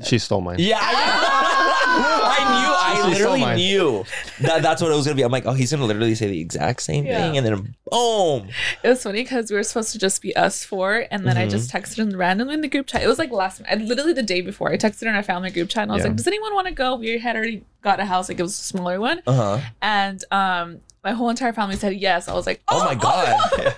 she 0.04 0.18
stole 0.18 0.42
mine. 0.42 0.56
Yeah, 0.58 0.80
I, 0.82 2.34
I 2.40 2.44
knew. 2.62 2.74
I 2.74 2.90
She 2.94 2.98
stole 3.02 3.10
literally 3.12 3.42
mine. 3.42 3.58
knew 3.58 4.04
that 4.42 4.62
that's 4.64 4.82
what 4.82 4.92
it 4.92 4.96
was 4.96 5.06
gonna 5.06 5.16
be. 5.16 5.22
I'm 5.24 5.32
like, 5.32 5.46
oh, 5.46 5.54
he's 5.54 5.72
gonna 5.72 5.86
literally 5.86 6.16
say 6.16 6.28
the 6.28 6.40
exact 6.42 6.82
same 6.82 7.06
Yeah. 7.06 7.22
thing, 7.22 7.38
and 7.38 7.46
then 7.46 7.76
boom. 7.92 8.50
It 8.84 8.88
was 8.90 9.04
funny 9.04 9.22
because 9.22 9.52
we 9.52 9.58
were 9.58 9.64
supposed 9.64 9.92
to 9.92 10.00
just 10.00 10.22
be 10.24 10.36
us 10.36 10.64
four, 10.66 11.06
and 11.12 11.28
then 11.28 11.38
I 11.38 11.42
Mm-hmm. 11.42 11.52
just 11.52 11.72
texted 11.72 11.98
him 12.00 12.18
randomly 12.18 12.54
in 12.56 12.62
the 12.62 12.68
group 12.68 12.88
chat. 12.88 13.04
It 13.04 13.08
was 13.08 13.20
like 13.20 13.32
last, 13.32 13.62
I, 13.70 13.76
literally 13.76 14.14
the 14.14 14.24
day 14.24 14.42
before. 14.42 14.72
I 14.72 14.78
texted 14.78 15.04
in 15.04 15.10
our 15.16 15.24
family 15.24 15.52
group 15.52 15.70
chat, 15.70 15.84
and 15.84 15.92
I 15.92 15.96
was 15.96 16.04
Yeah. 16.04 16.10
like, 16.10 16.18
"Does 16.18 16.28
anyone 16.28 16.54
want 16.56 16.68
to 16.68 16.74
go?" 16.74 16.96
We 16.96 17.18
had 17.20 17.36
already 17.36 17.64
got 17.84 18.00
a 18.00 18.06
house, 18.06 18.28
like 18.30 18.40
it 18.40 18.44
was 18.44 18.60
a 18.60 18.64
smaller 18.64 19.00
one, 19.00 19.22
Uh 19.28 19.34
huh. 19.34 19.60
and 19.84 20.24
um, 20.32 20.80
my 21.04 21.12
whole 21.14 21.30
entire 21.30 21.54
family 21.54 21.76
said 21.76 21.96
yes. 21.96 22.28
I 22.28 22.34
was 22.34 22.46
like, 22.46 22.62
Oh 22.68 22.84
my 22.86 22.96
god. 22.96 23.36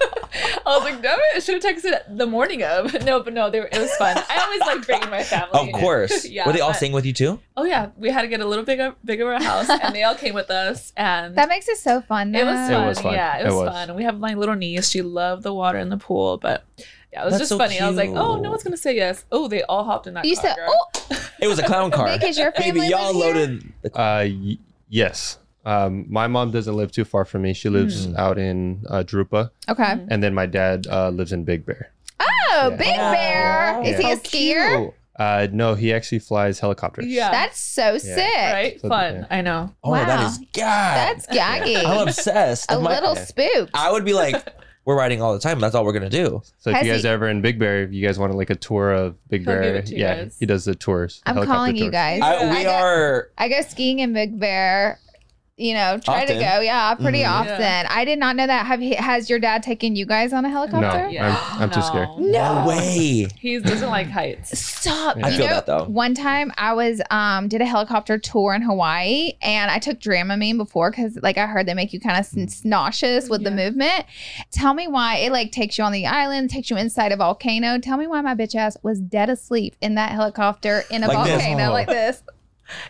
I 0.66 0.78
was 0.78 0.84
like, 0.84 1.02
damn 1.02 1.20
it! 1.20 1.24
I 1.36 1.40
should 1.40 1.62
have 1.62 1.76
texted 1.76 2.18
the 2.18 2.26
morning 2.26 2.64
of. 2.64 2.94
No, 3.04 3.22
but 3.22 3.34
no, 3.34 3.50
they 3.50 3.60
were, 3.60 3.68
it 3.72 3.78
was 3.80 3.94
fun. 3.96 4.16
I 4.30 4.40
always 4.44 4.62
like 4.62 4.86
bringing 4.86 5.10
my 5.10 5.24
family. 5.24 5.74
of 5.74 5.80
course. 5.80 6.26
Yeah, 6.30 6.46
Were 6.48 6.54
they 6.54 6.62
all 6.62 6.70
but- 6.70 6.78
staying 6.78 6.94
with 6.94 7.06
you 7.06 7.12
too? 7.14 7.40
Oh 7.58 7.66
yeah, 7.66 7.90
we 7.98 8.10
had 8.10 8.22
to 8.22 8.28
get 8.30 8.40
a 8.40 8.46
little 8.46 8.64
bigger, 8.64 8.96
bigger 9.04 9.32
of 9.34 9.42
a 9.42 9.44
house, 9.44 9.70
and 9.70 9.94
they 9.94 10.04
all 10.04 10.16
came 10.16 10.34
with 10.34 10.50
us, 10.50 10.94
and 10.96 11.36
That 11.36 11.50
makes 11.50 11.68
it 11.68 11.78
so 11.78 12.02
fun. 12.02 12.34
it 12.34 12.46
was 12.46 12.56
now. 12.56 12.68
It 12.68 12.74
fun. 12.74 12.88
was 12.88 13.00
fun. 13.02 13.14
Yeah, 13.14 13.38
it 13.38 13.42
It 13.42 13.46
was, 13.48 13.56
was. 13.56 13.70
fun. 13.70 13.90
And 13.90 13.98
we 13.98 14.04
have 14.04 14.18
my 14.20 14.34
little 14.36 14.56
niece. 14.56 14.90
She 14.90 15.02
loved 15.02 15.44
the 15.44 15.54
water 15.54 15.80
in 15.80 15.90
the 15.90 15.98
pool, 15.98 16.38
but 16.38 16.64
yeah, 17.12 17.24
it 17.24 17.26
was 17.26 17.34
That's 17.34 17.42
just 17.42 17.50
so 17.50 17.58
funny. 17.58 17.80
I 17.80 17.88
was 17.88 17.98
like, 17.98 18.12
oh, 18.12 18.38
no 18.40 18.50
one's 18.52 18.64
gonna 18.64 18.78
say 18.78 18.96
yes. 18.96 19.26
Oh, 19.34 19.50
they 19.50 19.64
all 19.64 19.84
hopped 19.84 20.08
in 20.08 20.14
that. 20.14 20.24
You 20.24 20.36
car, 20.36 20.44
said, 20.46 20.56
girl. 20.56 20.70
"Oh, 21.12 21.30
It 21.42 21.48
was 21.48 21.60
a 21.60 21.64
clown 21.64 21.92
car. 21.92 22.08
Vic, 22.08 22.24
is 22.24 22.38
your 22.38 22.52
Baby, 22.54 22.88
y'all 22.88 23.14
live 23.14 23.36
here? 23.36 23.46
loaded. 23.48 23.74
The- 23.82 24.00
Uh, 24.00 24.24
y- 24.30 24.58
yes. 24.88 25.38
Um, 25.66 26.06
my 26.10 26.28
mom 26.28 26.52
doesn't 26.52 26.76
live 26.76 26.92
too 26.92 27.06
far 27.06 27.24
from 27.26 27.44
me. 27.44 27.54
She 27.54 27.70
lives 27.70 28.08
Mm. 28.08 28.18
out 28.18 28.38
in 28.40 28.84
uh, 28.90 29.04
Jurupa, 29.04 29.52
okay." 29.70 30.04
and 30.10 30.22
then 30.24 30.34
my 30.34 30.46
dad 30.48 30.88
uh, 30.90 31.10
lives 31.10 31.32
in 31.32 31.44
Big 31.44 31.66
Bear. 31.66 31.92
Oh, 32.20 32.70
Yeah. 32.72 32.78
Big 32.78 32.96
Bear. 32.98 33.82
Is 33.84 34.00
he 34.00 34.12
a 34.12 34.18
skier? 34.18 34.78
cute. 34.78 34.94
Uh, 35.18 35.48
no, 35.52 35.76
he 35.76 35.94
actually 35.94 36.18
flies 36.20 36.60
helicopters. 36.60 37.06
Yeah, 37.06 37.30
That's 37.30 37.60
so 37.60 37.98
sick. 38.00 38.18
right. 38.36 38.82
So, 38.82 38.90
Fun. 38.90 39.16
yeah. 39.16 39.26
I 39.30 39.42
know. 39.42 39.72
Oh, 39.84 39.92
Wow. 39.92 40.06
that 40.06 40.26
is 40.32 40.38
God. 40.54 40.96
That's 40.98 41.28
gaggy. 41.28 41.76
I'm 41.86 42.08
obsessed. 42.08 42.72
a 42.72 42.80
my- 42.80 42.96
little 42.96 43.16
spooked. 43.16 43.70
I 43.76 43.92
would 43.92 44.04
be 44.06 44.14
like, 44.14 44.36
we're 44.86 44.98
riding 44.98 45.22
all 45.22 45.34
the 45.34 45.40
time. 45.40 45.60
That's 45.60 45.76
all 45.76 45.86
we're 45.86 45.94
gonna 45.94 46.10
do. 46.10 46.42
So 46.58 46.72
if 46.72 46.84
you 46.84 46.92
guys 46.92 47.04
he- 47.04 47.08
are 47.10 47.12
ever 47.14 47.30
in 47.30 47.42
Big 47.42 47.60
Bear, 47.60 47.84
if 47.84 47.94
you 47.94 48.04
guys 48.06 48.18
want 48.18 48.34
like 48.34 48.50
a 48.50 48.56
tour 48.56 48.92
of 48.92 49.16
Big 49.30 49.42
He'll 49.42 49.54
Bear, 49.54 49.76
it 49.76 49.86
to 49.88 49.94
you 49.94 50.00
yeah, 50.00 50.16
guys. 50.24 50.38
he 50.40 50.48
does 50.48 50.66
the 50.66 50.74
tours. 50.74 51.22
I'm 51.28 51.36
helicopter 51.36 51.56
calling 51.56 51.76
you 51.76 51.92
guys. 51.92 52.22
I, 52.24 52.36
I 52.38 52.58
we 52.58 52.64
go- 52.64 52.72
are. 52.72 53.30
I 53.38 53.48
go 53.50 53.62
skiing 53.62 54.00
in 54.00 54.14
Big 54.14 54.40
Bear. 54.40 54.98
You 55.58 55.76
know, 55.76 56.00
try 56.00 56.24
Often. 56.24 56.38
to 56.38 56.44
go. 56.44 56.60
Yeah, 56.62 56.96
pretty 56.96 57.20
Mhm. 57.22 57.30
often. 57.30 57.60
Yeah. 57.60 57.88
I 57.88 58.04
did 58.04 58.18
not 58.18 58.36
know 58.36 58.48
that. 58.48 58.66
Have 58.66 58.80
he, 58.80 58.96
has 58.96 59.30
your 59.30 59.38
dad 59.38 59.62
taken 59.62 59.96
you 59.96 60.08
guys 60.08 60.34
on 60.34 60.44
a 60.44 60.48
No, 60.48 60.54
helicopter? 60.56 61.10
Yeah. 61.10 61.38
I'm, 61.52 61.64
I'm 61.64 61.70
too 61.72 61.82
scared. 61.84 62.08
No 62.18 62.66
way. 62.68 63.28
He 63.40 63.60
doesn't 63.60 63.90
like 63.90 64.08
heights. 64.10 64.58
Stop. 64.58 65.18
I 65.22 65.30
You 65.30 65.38
feel 65.38 65.48
know, 65.48 65.54
that, 65.56 65.66
though. 65.68 65.84
One 65.84 66.16
time 66.16 66.52
I 66.58 66.74
was 66.74 67.00
um 67.12 67.48
did 67.48 67.62
a 67.62 67.66
helicopter 67.66 68.18
tour 68.18 68.56
in 68.56 68.64
Hawaii 68.64 69.34
and 69.44 69.70
I 69.70 69.78
took 69.78 70.00
Dramamine 70.00 70.58
before 70.58 70.90
because 70.90 71.20
like 71.22 71.38
I 71.38 71.46
heard 71.46 71.68
they 71.68 71.76
make 71.76 71.94
you 71.94 72.00
kind 72.00 72.18
of 72.18 72.66
nauseous 72.66 73.30
with 73.30 73.44
the 73.44 73.52
movement. 73.52 74.06
Tell 74.52 74.74
me 74.74 74.88
why 74.88 75.18
it 75.18 75.32
like 75.32 75.52
takes 75.52 75.78
you 75.78 75.84
on 75.84 75.92
the 75.92 76.08
island, 76.08 76.50
takes 76.50 76.72
you 76.72 76.78
inside 76.78 77.12
a 77.12 77.18
volcano. 77.18 77.78
Tell 77.78 77.98
me 77.98 78.08
why 78.08 78.22
my 78.22 78.34
bitch 78.34 78.56
ass 78.56 78.78
was 78.82 79.00
dead 79.00 79.30
asleep 79.30 79.76
in 79.82 79.94
that 79.96 80.12
helicopter 80.12 80.84
in 80.90 81.04
a 81.04 81.08
Like 81.08 81.26
this. 81.28 81.42
volcano 81.44 81.70
Oh. 81.70 81.74
like 81.74 81.88
this. 81.88 82.24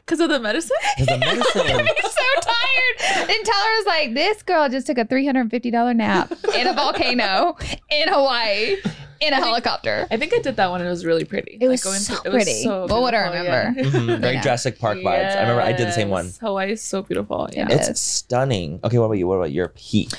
Because 0.05 0.19
of 0.19 0.29
the 0.29 0.39
medicine? 0.39 0.75
There's 0.97 1.09
a 1.11 1.17
medicine. 1.17 1.61
I'm 1.61 1.85
so 1.85 2.41
tired. 2.41 3.29
And 3.29 3.45
Tyler 3.45 3.71
was 3.77 3.85
like, 3.85 4.13
this 4.13 4.41
girl 4.43 4.69
just 4.69 4.87
took 4.87 4.97
a 4.97 5.05
$350 5.05 5.95
nap 5.95 6.31
in 6.55 6.67
a 6.67 6.73
volcano 6.73 7.55
in 7.89 8.07
Hawaii. 8.07 8.77
in 9.21 9.33
a 9.33 9.35
helicopter. 9.35 10.07
I 10.09 10.17
think 10.17 10.33
I 10.33 10.39
did 10.39 10.55
that 10.55 10.69
one. 10.71 10.81
and 10.81 10.87
It 10.87 10.91
was 10.91 11.05
really 11.05 11.25
pretty. 11.25 11.57
It 11.61 11.67
was 11.67 11.83
going 11.83 11.99
so 11.99 12.15
through- 12.15 12.31
it 12.31 12.33
was 12.33 12.43
pretty. 12.43 12.63
so 12.63 12.87
What 12.87 13.01
would 13.03 13.13
I 13.13 13.29
beautiful, 13.29 13.45
yeah. 13.45 13.67
remember? 13.67 13.97
Mhm, 14.15 14.19
Very 14.19 14.33
Yeah. 14.37 14.41
Jurassic 14.41 14.79
Park 14.79 14.97
vibes. 14.97 15.35
I 15.37 15.41
remember 15.41 15.61
I 15.61 15.71
did 15.73 15.87
the 15.87 15.91
same 15.91 16.09
one. 16.09 16.31
Hawaii 16.41 16.71
is 16.71 16.83
so 16.83 17.03
beautiful. 17.03 17.47
Yeah. 17.53 17.65
It 17.69 17.71
It's 17.73 17.89
is. 17.89 17.99
stunning. 17.99 18.79
Okay, 18.83 18.97
what 18.97 19.05
about 19.05 19.17
you? 19.19 19.27
What 19.27 19.35
about 19.35 19.51
your 19.51 19.69
peak? 19.69 20.09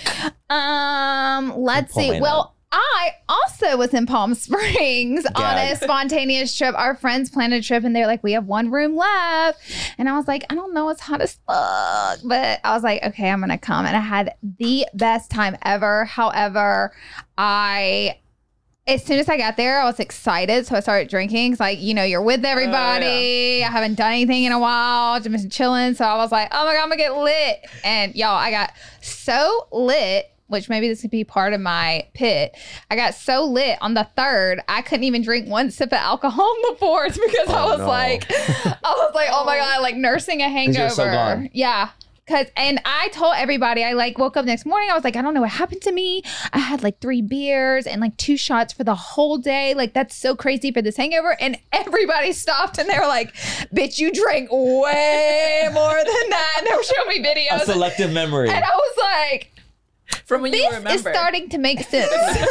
Um, 0.50 1.54
let's 1.56 1.94
see. 1.94 2.10
mine 2.12 2.20
Well, 2.22 2.54
I 2.72 3.10
also 3.28 3.76
was 3.76 3.92
in 3.92 4.06
Palm 4.06 4.34
Springs 4.34 5.26
on 5.34 5.58
a 5.58 5.76
spontaneous 5.76 6.56
trip. 6.56 6.74
Our 6.74 6.96
friends 6.96 7.28
planned 7.28 7.52
a 7.52 7.60
trip 7.60 7.84
and 7.84 7.94
they're 7.94 8.06
like, 8.06 8.22
we 8.22 8.32
have 8.32 8.46
one 8.46 8.70
room 8.70 8.96
left. 8.96 9.60
And 9.98 10.08
I 10.08 10.16
was 10.16 10.26
like, 10.26 10.44
I 10.48 10.54
don't 10.54 10.72
know, 10.72 10.88
it's 10.88 11.02
hot 11.02 11.20
as 11.20 11.38
fuck. 11.46 12.20
But 12.24 12.60
I 12.64 12.72
was 12.74 12.82
like, 12.82 13.02
okay, 13.04 13.28
I'm 13.28 13.40
going 13.40 13.50
to 13.50 13.58
come. 13.58 13.84
And 13.84 13.94
I 13.94 14.00
had 14.00 14.34
the 14.58 14.86
best 14.94 15.30
time 15.30 15.56
ever. 15.62 16.06
However, 16.06 16.92
I. 17.36 18.18
As 18.84 19.04
soon 19.04 19.20
as 19.20 19.28
I 19.28 19.36
got 19.36 19.56
there, 19.56 19.80
I 19.80 19.84
was 19.84 20.00
excited. 20.00 20.66
So 20.66 20.74
I 20.74 20.80
started 20.80 21.08
drinking. 21.08 21.52
It's 21.52 21.60
like, 21.60 21.80
you 21.80 21.94
know, 21.94 22.02
you're 22.02 22.20
with 22.20 22.44
oh, 22.44 22.48
everybody. 22.48 23.62
I 23.62 23.70
haven't 23.70 23.94
done 23.94 24.10
anything 24.10 24.42
in 24.42 24.50
a 24.50 24.58
while, 24.58 25.20
just 25.20 25.52
chilling. 25.52 25.94
So 25.94 26.04
I 26.04 26.16
was 26.16 26.32
like, 26.32 26.48
oh 26.50 26.66
my 26.66 26.74
God, 26.74 26.82
I'm 26.82 26.88
going 26.88 26.98
to 26.98 27.04
get 27.04 27.16
lit. 27.16 27.70
And 27.84 28.12
y'all, 28.16 28.34
I 28.34 28.50
got 28.50 28.72
so 29.00 29.68
lit 29.70 30.31
which 30.52 30.68
maybe 30.68 30.86
this 30.88 31.00
could 31.00 31.10
be 31.10 31.24
part 31.24 31.52
of 31.52 31.60
my 31.60 32.06
pit. 32.14 32.56
I 32.90 32.96
got 32.96 33.14
so 33.14 33.44
lit 33.44 33.78
on 33.80 33.94
the 33.94 34.06
third, 34.16 34.60
I 34.68 34.82
couldn't 34.82 35.04
even 35.04 35.22
drink 35.22 35.48
one 35.48 35.70
sip 35.70 35.88
of 35.88 35.94
alcohol 35.94 36.44
on 36.44 36.72
the 36.72 36.78
fourth 36.78 37.14
because 37.14 37.48
I 37.48 37.62
Oh, 37.64 37.68
was 37.70 37.78
no. 37.80 37.86
like, 37.88 38.30
I 38.30 38.76
was 38.82 39.12
like, 39.14 39.28
oh 39.32 39.44
my 39.44 39.56
god, 39.58 39.82
like 39.82 39.96
nursing 39.96 40.42
a 40.42 40.48
hangover. 40.48 40.90
so. 40.90 41.48
Yeah. 41.52 41.88
Cause 42.28 42.46
and 42.56 42.80
I 42.84 43.08
told 43.08 43.34
everybody 43.36 43.82
I 43.82 43.94
like 43.94 44.16
woke 44.16 44.36
up 44.36 44.44
next 44.44 44.64
morning. 44.64 44.88
I 44.90 44.94
was 44.94 45.02
like, 45.02 45.16
I 45.16 45.22
don't 45.22 45.34
know 45.34 45.40
what 45.40 45.50
happened 45.50 45.82
to 45.82 45.92
me. 45.92 46.22
I 46.52 46.58
had 46.60 46.80
like 46.84 47.00
three 47.00 47.20
beers 47.20 47.84
and 47.84 48.00
like 48.00 48.16
two 48.16 48.36
shots 48.36 48.72
for 48.72 48.84
the 48.84 48.94
whole 48.94 49.38
day. 49.38 49.74
Like 49.74 49.92
that's 49.92 50.14
so 50.14 50.36
crazy 50.36 50.70
for 50.70 50.80
this 50.80 50.96
hangover. 50.96 51.36
And 51.40 51.58
everybody 51.72 52.32
stopped 52.32 52.78
and 52.78 52.88
they 52.88 52.96
were 52.96 53.08
like, 53.08 53.34
"Bitch, 53.74 53.98
you 53.98 54.12
drank 54.12 54.50
way 54.52 55.68
more 55.72 55.94
than 55.96 56.30
that." 56.30 56.54
And 56.58 56.66
they 56.70 56.74
were 56.74 56.82
showing 56.84 57.22
me 57.22 57.28
A 57.28 57.34
videos, 57.34 57.64
selective 57.64 58.12
memory. 58.12 58.50
and 58.50 58.64
I 58.64 58.68
was 58.70 58.96
like, 58.98 59.51
From 60.26 60.42
when 60.42 60.52
you 60.52 60.58
this 60.60 60.74
remember. 60.78 60.90
is 60.90 61.00
starting 61.14 61.48
to 61.50 61.58
make 61.58 61.80
sense 61.80 62.10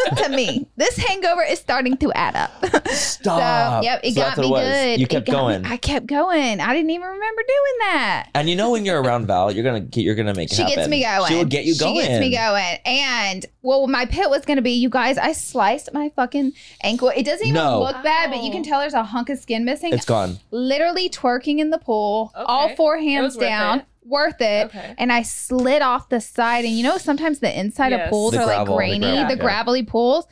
to 0.17 0.29
me. 0.29 0.67
This 0.77 0.97
hangover 0.97 1.41
is 1.43 1.59
starting 1.59 1.97
to 1.97 2.11
add 2.13 2.35
up. 2.35 2.51
Stop. 2.89 3.83
So, 3.83 3.89
yep, 3.89 4.01
it 4.03 4.13
So 4.13 4.21
got 4.21 4.37
me 4.37 4.47
it 4.47 4.49
good. 4.49 4.99
You 4.99 5.07
kept 5.07 5.25
got 5.27 5.31
me- 5.33 5.37
going. 5.39 5.65
I 5.65 5.77
kept 5.77 6.05
going. 6.05 6.59
I 6.59 6.73
didn't 6.73 6.89
even 6.91 7.07
remember 7.07 7.41
doing 7.41 7.77
that. 7.91 8.27
and 8.35 8.49
you 8.49 8.55
know 8.55 8.71
when 8.71 8.85
you're 8.85 9.01
around 9.01 9.25
Val, 9.27 9.51
you're 9.51 9.63
gonna 9.63 9.79
get 9.79 10.01
you're 10.03 10.15
gonna 10.15 10.33
make 10.33 10.51
it 10.51 10.55
She 10.55 10.61
happen. 10.61 10.75
gets 10.77 10.89
me 10.89 11.03
going. 11.03 11.27
She 11.29 11.35
will 11.35 11.45
get 11.45 11.65
you 11.65 11.75
going. 11.77 11.95
She 11.95 12.07
gets 12.07 12.19
me 12.19 12.31
going. 12.35 12.77
And 12.85 13.45
well, 13.63 13.87
my 13.87 14.05
pit 14.05 14.29
was 14.29 14.45
gonna 14.45 14.61
be, 14.61 14.71
you 14.71 14.89
guys, 14.89 15.17
I 15.17 15.31
sliced 15.31 15.93
my 15.93 16.09
fucking 16.15 16.53
ankle. 16.83 17.09
It 17.15 17.23
doesn't 17.23 17.45
even 17.47 17.55
No. 17.55 17.79
look 17.81 18.01
bad, 18.03 18.31
but 18.31 18.43
you 18.43 18.51
can 18.51 18.63
tell 18.63 18.79
there's 18.79 18.93
a 18.93 19.03
hunk 19.03 19.29
of 19.29 19.39
skin 19.39 19.65
missing. 19.65 19.93
It's 19.93 20.05
gone. 20.05 20.39
Literally 20.51 21.09
twerking 21.09 21.59
in 21.59 21.69
the 21.69 21.77
pool, 21.79 22.31
all 22.35 22.75
four 22.75 22.97
hands 22.97 23.23
was 23.35 23.37
worth 23.37 23.45
down. 23.47 23.83
It. 24.11 24.13
Worth 24.13 24.41
it. 24.41 24.65
Okay. 24.67 24.95
And 24.97 25.11
I 25.11 25.21
slid 25.23 25.81
off 25.81 26.09
the 26.09 26.21
side. 26.21 26.65
And 26.65 26.73
you 26.73 26.83
know, 26.83 26.97
sometimes 26.97 27.39
the 27.39 27.59
inside 27.59 27.93
of 27.93 28.09
pools 28.09 28.33
The 28.33 28.41
are 28.41 28.45
gravel, 28.45 28.75
like 28.75 28.77
grainy, 28.77 28.99
the, 28.99 29.11
gravel, 29.11 29.35
yeah. 29.35 29.41
gravelly 29.41 29.83
pools. 29.83 30.27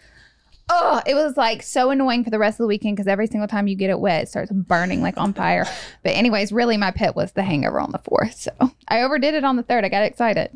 Oh, 0.72 1.02
it 1.08 1.16
was 1.16 1.36
like 1.36 1.64
so 1.64 1.90
annoying 1.90 2.24
for 2.24 2.30
the 2.30 2.38
rest 2.38 2.60
of 2.60 2.64
the 2.64 2.68
weekend 2.68 2.96
because 2.96 3.08
every 3.08 3.26
single 3.26 3.48
time 3.48 3.68
you 3.68 3.76
get 3.76 3.90
it 3.90 4.00
wet, 4.00 4.24
it 4.24 4.30
starts 4.30 4.52
burning 4.52 5.02
like 5.02 5.18
on 5.18 5.34
fire. 5.34 5.66
But 6.04 6.12
anyways, 6.12 6.52
really, 6.52 6.78
my 6.78 6.92
pit 6.92 7.16
was 7.16 7.32
the 7.32 7.42
hangover 7.42 7.80
on 7.80 7.92
the 7.92 7.98
fourth. 7.98 8.36
So 8.36 8.52
I 8.88 9.02
overdid 9.02 9.34
it 9.34 9.44
on 9.44 9.56
the 9.56 9.64
third. 9.64 9.84
I 9.84 9.90
got 9.90 10.04
excited. 10.04 10.56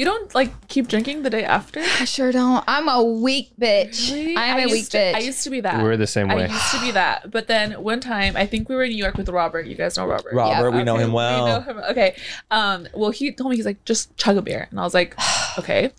You 0.00 0.06
don't 0.06 0.34
like 0.34 0.68
keep 0.68 0.88
drinking 0.88 1.24
the 1.24 1.28
day 1.28 1.44
after. 1.44 1.78
I 1.78 2.06
sure 2.06 2.32
don't. 2.32 2.64
I'm 2.66 2.88
a 2.88 3.04
weak 3.04 3.52
bitch. 3.60 4.10
Really? 4.10 4.34
I 4.34 4.46
am 4.46 4.56
I 4.56 4.60
a 4.60 4.64
weak 4.64 4.76
used 4.76 4.92
to, 4.92 4.98
bitch. 4.98 5.14
I 5.14 5.18
used 5.18 5.44
to 5.44 5.50
be 5.50 5.60
that. 5.60 5.82
We're 5.82 5.98
the 5.98 6.06
same 6.06 6.28
way. 6.28 6.44
I 6.44 6.46
used 6.46 6.70
to 6.70 6.80
be 6.80 6.90
that. 6.92 7.30
But 7.30 7.48
then 7.48 7.72
one 7.72 8.00
time, 8.00 8.34
I 8.34 8.46
think 8.46 8.70
we 8.70 8.76
were 8.76 8.84
in 8.84 8.92
New 8.92 8.96
York 8.96 9.18
with 9.18 9.28
Robert. 9.28 9.66
You 9.66 9.74
guys 9.74 9.98
know 9.98 10.06
Robert. 10.06 10.32
Robert, 10.32 10.70
we 10.70 10.84
know 10.84 10.96
him 10.96 11.12
well. 11.12 11.44
We 11.44 11.50
know 11.50 11.60
him. 11.60 11.78
Okay. 11.90 12.16
Um. 12.50 12.88
Well, 12.94 13.10
he 13.10 13.30
told 13.30 13.50
me 13.50 13.56
he's 13.56 13.66
like, 13.66 13.84
just 13.84 14.16
chug 14.16 14.38
a 14.38 14.42
beer, 14.42 14.68
and 14.70 14.80
I 14.80 14.84
was 14.84 14.94
like, 14.94 15.14
okay. 15.58 15.92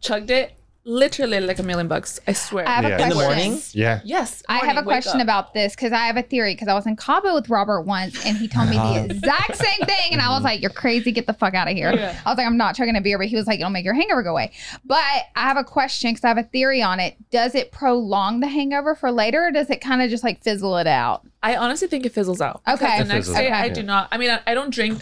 Chugged 0.00 0.30
it, 0.30 0.54
literally 0.84 1.38
like 1.40 1.58
a 1.58 1.62
million 1.62 1.86
bucks. 1.88 2.20
I 2.26 2.32
swear. 2.32 2.66
I 2.66 2.72
have 2.72 2.84
Yeah. 2.84 2.98
a 2.98 3.02
In 3.02 3.08
the 3.10 3.14
question. 3.14 3.36
morning? 3.50 3.62
Yeah. 3.72 4.00
yes. 4.04 4.42
I 4.48 4.58
have 4.58 4.76
a 4.76 4.82
question 4.82 5.20
up. 5.20 5.24
about 5.24 5.54
this 5.54 5.74
because 5.74 5.92
I 5.92 6.06
have 6.06 6.16
a 6.16 6.22
theory 6.22 6.54
because 6.54 6.68
I 6.68 6.74
was 6.74 6.86
in 6.86 6.96
Cabo 6.96 7.34
with 7.34 7.48
Robert 7.48 7.82
once 7.82 8.24
and 8.26 8.36
he 8.36 8.48
told 8.48 8.68
me 8.68 8.76
the 8.76 8.82
uh-huh. 8.82 9.06
exact 9.10 9.56
same 9.56 9.86
thing 9.86 10.12
and 10.12 10.20
I 10.20 10.30
was 10.30 10.42
like, 10.42 10.60
"You're 10.60 10.70
crazy, 10.70 11.12
get 11.12 11.26
the 11.26 11.34
fuck 11.34 11.54
out 11.54 11.68
of 11.68 11.74
here." 11.74 11.92
Yeah. 11.92 12.20
I 12.26 12.30
was 12.30 12.36
like, 12.38 12.46
"I'm 12.46 12.56
not 12.56 12.74
chugging 12.74 12.96
a 12.96 13.00
beer," 13.00 13.18
but 13.18 13.28
he 13.28 13.36
was 13.36 13.46
like, 13.46 13.60
"It'll 13.60 13.70
make 13.70 13.84
your 13.84 13.94
hangover 13.94 14.22
go 14.22 14.30
away." 14.30 14.52
But 14.84 14.98
I 15.36 15.42
have 15.42 15.56
a 15.56 15.64
question 15.64 16.10
because 16.10 16.24
I 16.24 16.28
have 16.28 16.38
a 16.38 16.42
theory 16.42 16.82
on 16.82 16.98
it. 17.00 17.16
Does 17.30 17.54
it 17.54 17.70
prolong 17.70 18.40
the 18.40 18.48
hangover 18.48 18.94
for 18.94 19.12
later, 19.12 19.46
or 19.46 19.50
does 19.52 19.70
it 19.70 19.80
kind 19.80 20.02
of 20.02 20.10
just 20.10 20.24
like 20.24 20.42
fizzle 20.42 20.76
it 20.78 20.86
out? 20.86 21.26
I 21.44 21.56
honestly 21.56 21.88
think 21.88 22.06
it 22.06 22.12
fizzles 22.12 22.40
out. 22.40 22.62
Okay. 22.68 22.84
Because 22.84 23.08
The 23.08 23.14
next 23.14 23.28
day, 23.32 23.50
out, 23.50 23.62
I 23.64 23.68
do 23.68 23.82
not. 23.82 24.08
I 24.12 24.18
mean, 24.18 24.30
I, 24.30 24.40
I 24.46 24.54
don't 24.54 24.70
drink 24.70 25.00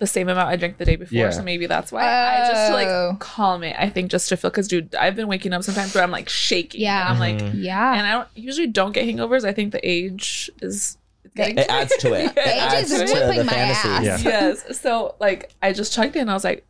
the 0.00 0.06
same 0.08 0.28
amount 0.28 0.48
I 0.48 0.56
drank 0.56 0.78
the 0.78 0.84
day 0.84 0.96
before, 0.96 1.16
Yeah. 1.16 1.30
so 1.30 1.42
maybe 1.42 1.66
that's 1.66 1.92
why. 1.92 2.02
I 2.02 2.48
just 2.48 2.66
to, 2.66 2.72
Oh. 2.72 3.10
like 3.10 3.18
calm 3.20 3.62
it. 3.62 3.76
I 3.78 3.88
think 3.88 4.10
just 4.10 4.28
to 4.30 4.36
feel 4.36 4.50
because, 4.50 4.66
dude, 4.66 4.94
I've 4.96 5.14
been 5.14 5.28
waking 5.28 5.52
up 5.52 5.62
sometimes 5.62 5.94
where 5.94 6.02
I'm 6.02 6.10
like 6.10 6.28
shaking. 6.28 6.80
Yeah. 6.80 7.06
I'm 7.08 7.18
like, 7.20 7.36
Mhm. 7.38 7.52
Yeah. 7.54 7.94
and 7.94 8.06
I 8.06 8.12
don't 8.12 8.28
usually 8.34 8.66
don't 8.66 8.92
get 8.92 9.06
hangovers. 9.06 9.44
I 9.44 9.52
think 9.52 9.70
the 9.72 9.88
age 9.88 10.50
is 10.60 10.96
getting 11.36 11.58
It 11.58 11.68
adds 11.68 11.96
to 11.98 12.12
it. 12.14 12.32
Yeah. 12.36 12.42
It 12.42 12.56
age 12.56 12.72
adds 12.72 12.90
is 12.90 13.10
to 13.10 13.16
whipping 13.18 13.38
the 13.38 13.44
my 13.44 13.52
fantasy. 13.52 13.88
ass. 13.88 14.24
Yeah. 14.24 14.30
yes. 14.30 14.80
So 14.80 15.14
like 15.20 15.50
I 15.62 15.72
just 15.72 15.92
chugged 15.92 16.16
it 16.16 16.20
and 16.20 16.30
I 16.30 16.34
was 16.34 16.44
like, 16.44 16.64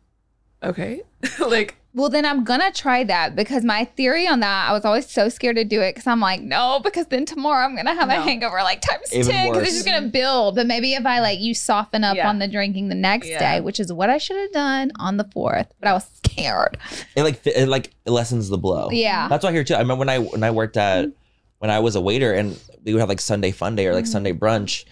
okay, 0.61 1.01
like 1.39 1.75
Well, 1.93 2.09
then 2.09 2.25
I'm 2.25 2.43
gonna 2.43 2.71
try 2.71 3.03
that 3.03 3.35
because 3.35 3.63
my 3.63 3.85
theory 3.85 4.27
on 4.27 4.39
that, 4.39 4.69
I 4.69 4.73
was 4.73 4.85
always 4.85 5.09
so 5.09 5.29
scared 5.29 5.57
to 5.57 5.63
do 5.63 5.81
it 5.81 5.93
because 5.93 6.07
I'm 6.07 6.19
like, 6.19 6.41
no, 6.41 6.79
because 6.83 7.07
then 7.07 7.25
tomorrow 7.25 7.65
I'm 7.65 7.75
gonna 7.75 7.93
have 7.93 8.09
a 8.09 8.21
hangover 8.21 8.57
like 8.57 8.81
times 8.81 9.13
Even 9.13 9.31
ten 9.31 9.47
because 9.47 9.61
worse. 9.61 9.67
it's 9.67 9.83
just 9.83 9.85
gonna 9.85 10.07
build. 10.07 10.55
But 10.55 10.67
maybe 10.67 10.93
if 10.93 11.05
I 11.05 11.19
like 11.19 11.39
you 11.39 11.53
soften 11.53 12.03
up 12.03 12.15
Yeah. 12.15 12.29
on 12.29 12.39
the 12.39 12.47
drinking 12.47 12.89
the 12.89 12.95
next 12.95 13.27
Yeah. 13.27 13.39
day, 13.39 13.61
which 13.61 13.79
is 13.79 13.91
what 13.91 14.09
I 14.09 14.17
should 14.17 14.37
have 14.37 14.51
done 14.51 14.91
on 14.99 15.17
the 15.17 15.25
fourth, 15.33 15.67
but 15.79 15.89
I 15.89 15.93
was 15.93 16.07
scared. 16.23 16.77
It 17.15 17.23
like 17.23 17.45
it 17.45 17.67
like 17.67 17.91
lessens 18.05 18.49
the 18.49 18.57
blow. 18.57 18.89
Yeah. 18.91 19.27
That's 19.27 19.43
why 19.43 19.49
I 19.49 19.53
hear 19.53 19.63
too. 19.63 19.75
I 19.75 19.79
remember 19.79 19.99
when 19.99 20.09
I 20.09 20.19
when 20.19 20.43
I 20.43 20.51
worked 20.51 20.77
at 20.77 21.05
mm-hmm. 21.05 21.11
when 21.59 21.71
I 21.71 21.79
was 21.79 21.95
a 21.95 22.01
waiter 22.01 22.33
and 22.33 22.59
we 22.83 22.93
would 22.93 22.99
have 22.99 23.09
like 23.09 23.21
Sunday 23.21 23.51
fun 23.51 23.75
day 23.75 23.87
or 23.87 23.93
like 23.93 24.05
mm-hmm. 24.05 24.11
Sunday 24.11 24.33
brunch. 24.33 24.85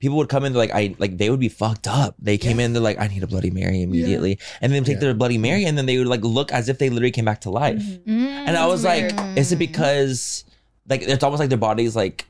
People 0.00 0.16
would 0.16 0.28
come 0.28 0.44
in 0.44 0.52
they're 0.52 0.60
like 0.60 0.72
I 0.72 0.94
like 0.98 1.18
they 1.18 1.30
would 1.30 1.38
be 1.40 1.48
fucked 1.48 1.86
up. 1.86 2.16
They 2.18 2.38
came 2.38 2.58
in 2.58 2.72
they're 2.72 2.82
like 2.82 2.98
I 2.98 3.06
need 3.06 3.22
a 3.22 3.26
Bloody 3.26 3.50
Mary 3.50 3.82
immediately, 3.82 4.38
and 4.60 4.72
then 4.72 4.82
take 4.82 4.94
Yeah. 4.96 5.00
their 5.00 5.14
Bloody 5.14 5.38
Mary 5.38 5.64
and 5.66 5.76
then 5.78 5.86
they 5.86 5.98
would 5.98 6.06
like 6.06 6.22
look 6.24 6.50
as 6.52 6.68
if 6.68 6.78
they 6.78 6.88
literally 6.90 7.10
came 7.12 7.26
back 7.26 7.42
to 7.42 7.50
life. 7.50 7.82
Mm-hmm. 7.82 8.10
Mm-hmm. 8.10 8.48
And 8.48 8.56
I 8.56 8.66
was 8.66 8.82
like, 8.82 9.04
is 9.36 9.52
it 9.52 9.54
mm-hmm. 9.54 9.58
because 9.58 10.44
like 10.88 11.02
it's 11.02 11.22
almost 11.22 11.38
like 11.40 11.50
their 11.50 11.58
body's 11.58 11.94
like 11.94 12.26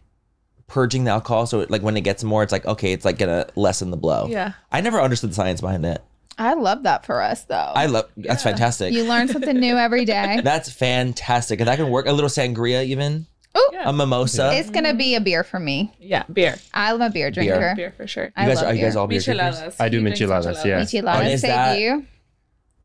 purging 0.67 1.05
the 1.05 1.11
alcohol, 1.11 1.47
so 1.47 1.61
it, 1.61 1.71
like 1.71 1.83
when 1.83 1.97
it 1.97 2.03
gets 2.03 2.23
more, 2.25 2.43
it's 2.43 2.53
like 2.53 2.67
okay, 2.67 2.93
it's 2.93 3.05
like 3.05 3.19
gonna 3.19 3.47
lessen 3.57 3.91
the 3.91 3.97
blow. 3.97 4.27
yeah. 4.29 4.53
I 4.73 4.81
never 4.81 5.01
understood 5.01 5.31
the 5.31 5.35
science 5.35 5.61
behind 5.61 5.87
it. 5.87 6.03
I 6.39 6.55
love 6.55 6.85
that 6.85 7.05
for 7.05 7.21
us 7.23 7.45
though. 7.45 7.55
I 7.55 7.87
love 7.87 8.11
that's 8.17 8.43
fantastic. 8.43 8.93
you 8.95 9.05
learn 9.05 9.29
something 9.29 9.59
new 9.61 9.77
every 9.77 10.07
day. 10.07 10.41
That's 10.45 10.73
fantastic. 10.73 11.61
If 11.61 11.67
that 11.67 11.77
can 11.77 11.91
work, 11.91 12.07
a 12.07 12.13
little 12.13 12.31
sangria, 12.31 12.83
even 12.87 13.27
Ooh, 13.57 13.69
Yeah. 13.73 13.89
a 13.89 13.93
mimosa. 13.93 14.53
it's 14.55 14.71
gonna 14.71 14.95
be 14.95 15.15
a 15.17 15.21
beer 15.21 15.43
for 15.43 15.59
me. 15.59 15.93
Yeah, 15.99 16.23
beer. 16.33 16.57
I'm 16.73 17.01
a 17.03 17.11
beer 17.11 17.31
Beer. 17.33 17.45
drinker. 17.45 17.75
Beer 17.77 17.93
for 17.97 18.07
sure. 18.07 18.31
I 18.37 18.43
you 18.45 18.49
guys 18.49 18.57
love 18.59 18.65
are, 18.65 18.69
are 18.71 18.75
you 18.75 18.81
guys 18.83 18.95
beer. 18.95 19.01
all 19.01 19.07
beer 19.09 19.21
drinkers? 19.21 19.57
Micheladas. 19.61 19.77
I 19.81 19.89
do 19.89 19.97
He 19.99 20.03
drinks 20.05 20.21
micheladas, 20.21 20.65
yeah. 20.65 20.81
Micheladas, 20.81 21.17
Oh, 21.19 21.29
is 21.29 21.41
say 21.41 21.49
that- 21.49 21.79
you. 21.79 22.07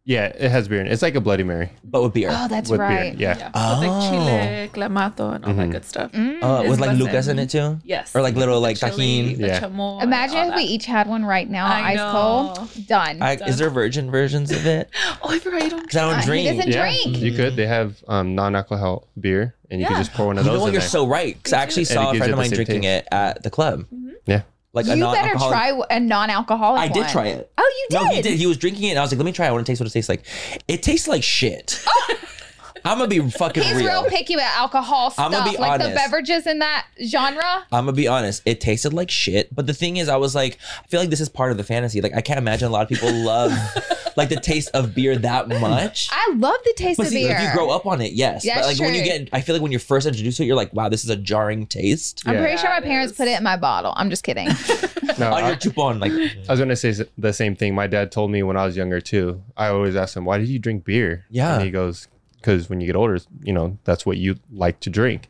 Yeah, 0.07 0.25
it 0.27 0.51
has 0.51 0.67
beer 0.67 0.81
in 0.81 0.85
it. 0.85 0.93
It's 0.93 1.01
like 1.01 1.15
a 1.15 1.19
Bloody 1.19 1.41
Mary 1.43 1.71
But 1.83 2.03
with 2.03 2.13
beer. 2.13 2.29
Oh, 2.31 2.47
that's 2.47 2.69
with 2.69 2.79
right. 2.79 3.17
beer. 3.17 3.33
Yeah. 3.33 3.37
Yeah. 3.39 3.51
Oh. 3.55 3.79
With 3.79 3.89
like 3.89 4.11
chile, 4.11 4.69
clamato, 4.87 5.33
and 5.35 5.43
all 5.45 5.53
that 5.55 5.67
Mhm. 5.67 5.71
good 5.71 5.85
stuff. 5.85 6.11
Mm. 6.11 6.43
Uh, 6.43 6.69
with 6.69 6.79
like. 6.79 6.95
Lucas 6.99 7.27
in 7.27 7.39
it 7.39 7.49
too. 7.49 7.79
Yes. 7.83 8.15
Or 8.15 8.21
like 8.21 8.35
little 8.35 8.61
like 8.61 8.79
The 8.79 8.91
chili, 8.91 9.35
Tajín. 9.35 9.39
Yeah. 9.39 9.59
chamoy, 9.61 10.03
Imagine 10.03 10.37
all 10.37 10.49
if 10.51 10.55
we 10.57 10.61
each 10.61 10.85
had 10.85 11.07
one 11.07 11.25
right 11.25 11.49
now, 11.49 11.65
I 11.65 11.93
ice 11.93 11.97
know. 11.97 12.11
cold, 12.55 12.69
done. 12.87 13.19
I, 13.23 13.33
is 13.47 13.57
there 13.57 13.71
virgin 13.71 14.11
versions 14.11 14.51
of 14.51 14.67
it? 14.67 14.89
Oh, 15.23 15.31
I 15.33 15.39
forgot 15.39 15.63
you 15.63 15.69
don't. 15.71 15.81
Because 15.81 15.95
I 15.97 16.03
Uh, 16.05 16.11
don't 16.11 16.19
he 16.19 16.25
drink. 16.27 16.47
doesn't 16.55 16.71
Yeah, 16.71 16.81
drink. 16.81 17.17
you 17.17 17.31
could. 17.33 17.55
They 17.55 17.65
have 17.65 17.95
um, 18.07 18.35
non-alcohol 18.35 19.07
beer, 19.19 19.55
and 19.71 19.79
you 19.81 19.85
Yeah. 19.85 19.93
can 19.93 19.97
just 20.03 20.13
pour 20.13 20.27
one 20.27 20.37
of 20.37 20.45
You 20.45 20.51
those 20.51 20.57
know 20.59 20.61
what? 20.61 20.67
in 20.67 20.73
You're 20.73 20.81
there. 20.81 20.89
so 20.89 21.07
right. 21.07 21.35
Because 21.35 21.53
I 21.53 21.63
actually 21.63 21.81
And 21.83 21.89
it 21.91 21.93
saw 21.95 22.09
a 22.09 22.13
gives 22.13 22.17
friend 22.19 22.29
you 22.29 22.33
of 22.33 22.37
the 22.37 22.41
mine 22.43 22.49
same 22.49 22.55
drinking 22.57 22.81
Mm-hmm. 22.83 22.97
it 22.99 23.07
at 23.11 23.41
the 23.43 23.49
club. 23.49 23.85
yeah. 24.27 24.41
Like 24.75 24.87
you 24.87 25.01
better 25.01 25.35
try 25.35 25.81
a 25.89 25.99
non-alcoholic. 25.99 26.81
I 26.81 26.87
did 26.89 27.03
one. 27.03 27.09
try 27.09 27.27
it. 27.27 27.49
Oh, 27.57 27.73
you 27.79 27.97
did. 27.97 28.03
No, 28.03 28.09
he 28.13 28.21
did. 28.21 28.37
He 28.37 28.45
was 28.45 28.57
drinking 28.57 28.83
it, 28.83 28.89
and 28.91 28.99
I 28.99 29.01
was 29.03 29.11
like, 29.11 29.17
"Let 29.17 29.25
me 29.25 29.31
try. 29.31 29.45
it. 29.45 29.49
I 29.49 29.51
want 29.53 29.65
to 29.65 29.71
taste 29.71 29.79
what 29.79 29.87
it 29.87 29.93
tastes 29.93 30.09
like." 30.09 30.25
It 30.67 30.83
tastes 30.83 31.07
like 31.07 31.23
shit. 31.23 31.81
Oh. 31.87 32.15
I'm 32.85 32.97
gonna 32.97 33.07
be 33.07 33.19
fucking 33.29 33.63
He's 33.63 33.75
real. 33.75 33.85
real 34.03 34.09
picky 34.09 34.35
with 34.35 34.45
alcohol 34.45 35.11
stuff, 35.11 35.33
I'ma 35.33 35.43
be 35.51 35.57
like 35.57 35.81
the 35.81 35.89
beverages 35.89 36.47
in 36.47 36.59
that 36.59 36.85
genre. 37.05 37.65
I'm 37.71 37.85
gonna 37.85 37.93
be 37.93 38.07
honest. 38.07 38.41
It 38.45 38.61
tasted 38.61 38.93
like 38.93 39.09
shit. 39.11 39.53
But 39.53 39.67
the 39.67 39.73
thing 39.73 39.97
is, 39.97 40.07
I 40.09 40.17
was 40.17 40.35
like, 40.35 40.57
I 40.83 40.87
feel 40.87 40.99
like 40.99 41.09
this 41.09 41.19
is 41.21 41.27
part 41.29 41.51
of 41.51 41.57
the 41.57 41.63
fantasy. 41.63 41.99
Like, 42.01 42.13
I 42.15 42.21
can't 42.21 42.37
imagine 42.37 42.67
a 42.67 42.71
lot 42.71 42.83
of 42.83 42.89
people 42.89 43.11
love 43.25 43.51
like 44.15 44.29
the 44.29 44.35
taste 44.37 44.69
of 44.73 44.95
beer 44.95 45.17
that 45.17 45.49
much. 45.49 46.07
I 46.11 46.33
love 46.37 46.55
the 46.63 46.73
taste 46.77 46.97
But 46.97 47.07
of 47.07 47.11
see, 47.13 47.27
beer. 47.27 47.35
if 47.37 47.41
you 47.43 47.53
grow 47.53 47.69
up 47.71 47.85
on 47.85 47.99
it, 48.01 48.13
yes. 48.13 48.45
That's 48.45 48.59
but 48.61 48.65
like 48.67 48.79
when 48.79 48.93
you 48.93 49.01
true. 49.01 49.19
get, 49.25 49.29
I 49.33 49.41
feel 49.41 49.55
like 49.55 49.61
when 49.61 49.71
you're 49.71 49.79
first 49.79 50.07
introduced 50.07 50.37
to 50.37 50.43
it, 50.43 50.45
you're 50.45 50.55
like, 50.55 50.73
wow, 50.73 50.87
this 50.87 51.03
is 51.03 51.09
a 51.09 51.15
jarring 51.17 51.65
taste. 51.67 52.23
I'm 52.25 52.35
Yeah. 52.35 52.41
pretty 52.41 52.57
sure 52.57 52.69
my 52.69 52.81
parents 52.81 53.11
is. 53.11 53.17
put 53.17 53.27
it 53.27 53.37
in 53.37 53.43
my 53.43 53.57
bottle. 53.57 53.93
I'm 53.97 54.09
just 54.09 54.23
kidding. 54.23 54.47
No, 55.19 55.27
On 55.31 55.43
I, 55.43 55.47
your 55.49 55.55
chupon, 55.57 56.01
like, 56.01 56.11
I 56.11 56.51
was 56.51 56.59
gonna 56.59 56.75
say 56.75 56.89
s- 56.89 57.01
the 57.17 57.31
same 57.31 57.55
thing. 57.55 57.73
My 57.73 57.87
dad 57.87 58.11
told 58.11 58.31
me 58.31 58.43
when 58.43 58.57
I 58.57 58.65
was 58.65 58.75
younger 58.75 58.99
too. 58.99 59.41
I 59.55 59.67
always 59.67 59.95
asked 59.95 60.17
him, 60.17 60.25
"Why 60.25 60.39
did 60.39 60.49
you 60.49 60.59
drink 60.59 60.83
beer?" 60.83 61.23
Yeah. 61.29 61.53
and 61.55 61.63
he 61.63 61.71
goes, 61.71 62.07
"Because 62.45 62.69
when 62.69 62.79
you 62.79 62.85
get 62.85 62.95
older, 62.95 63.17
you 63.41 63.53
know 63.53 63.79
that's 63.85 64.05
what 64.05 64.17
you 64.17 64.35
like 64.51 64.79
to 64.81 64.91
drink." 64.91 65.27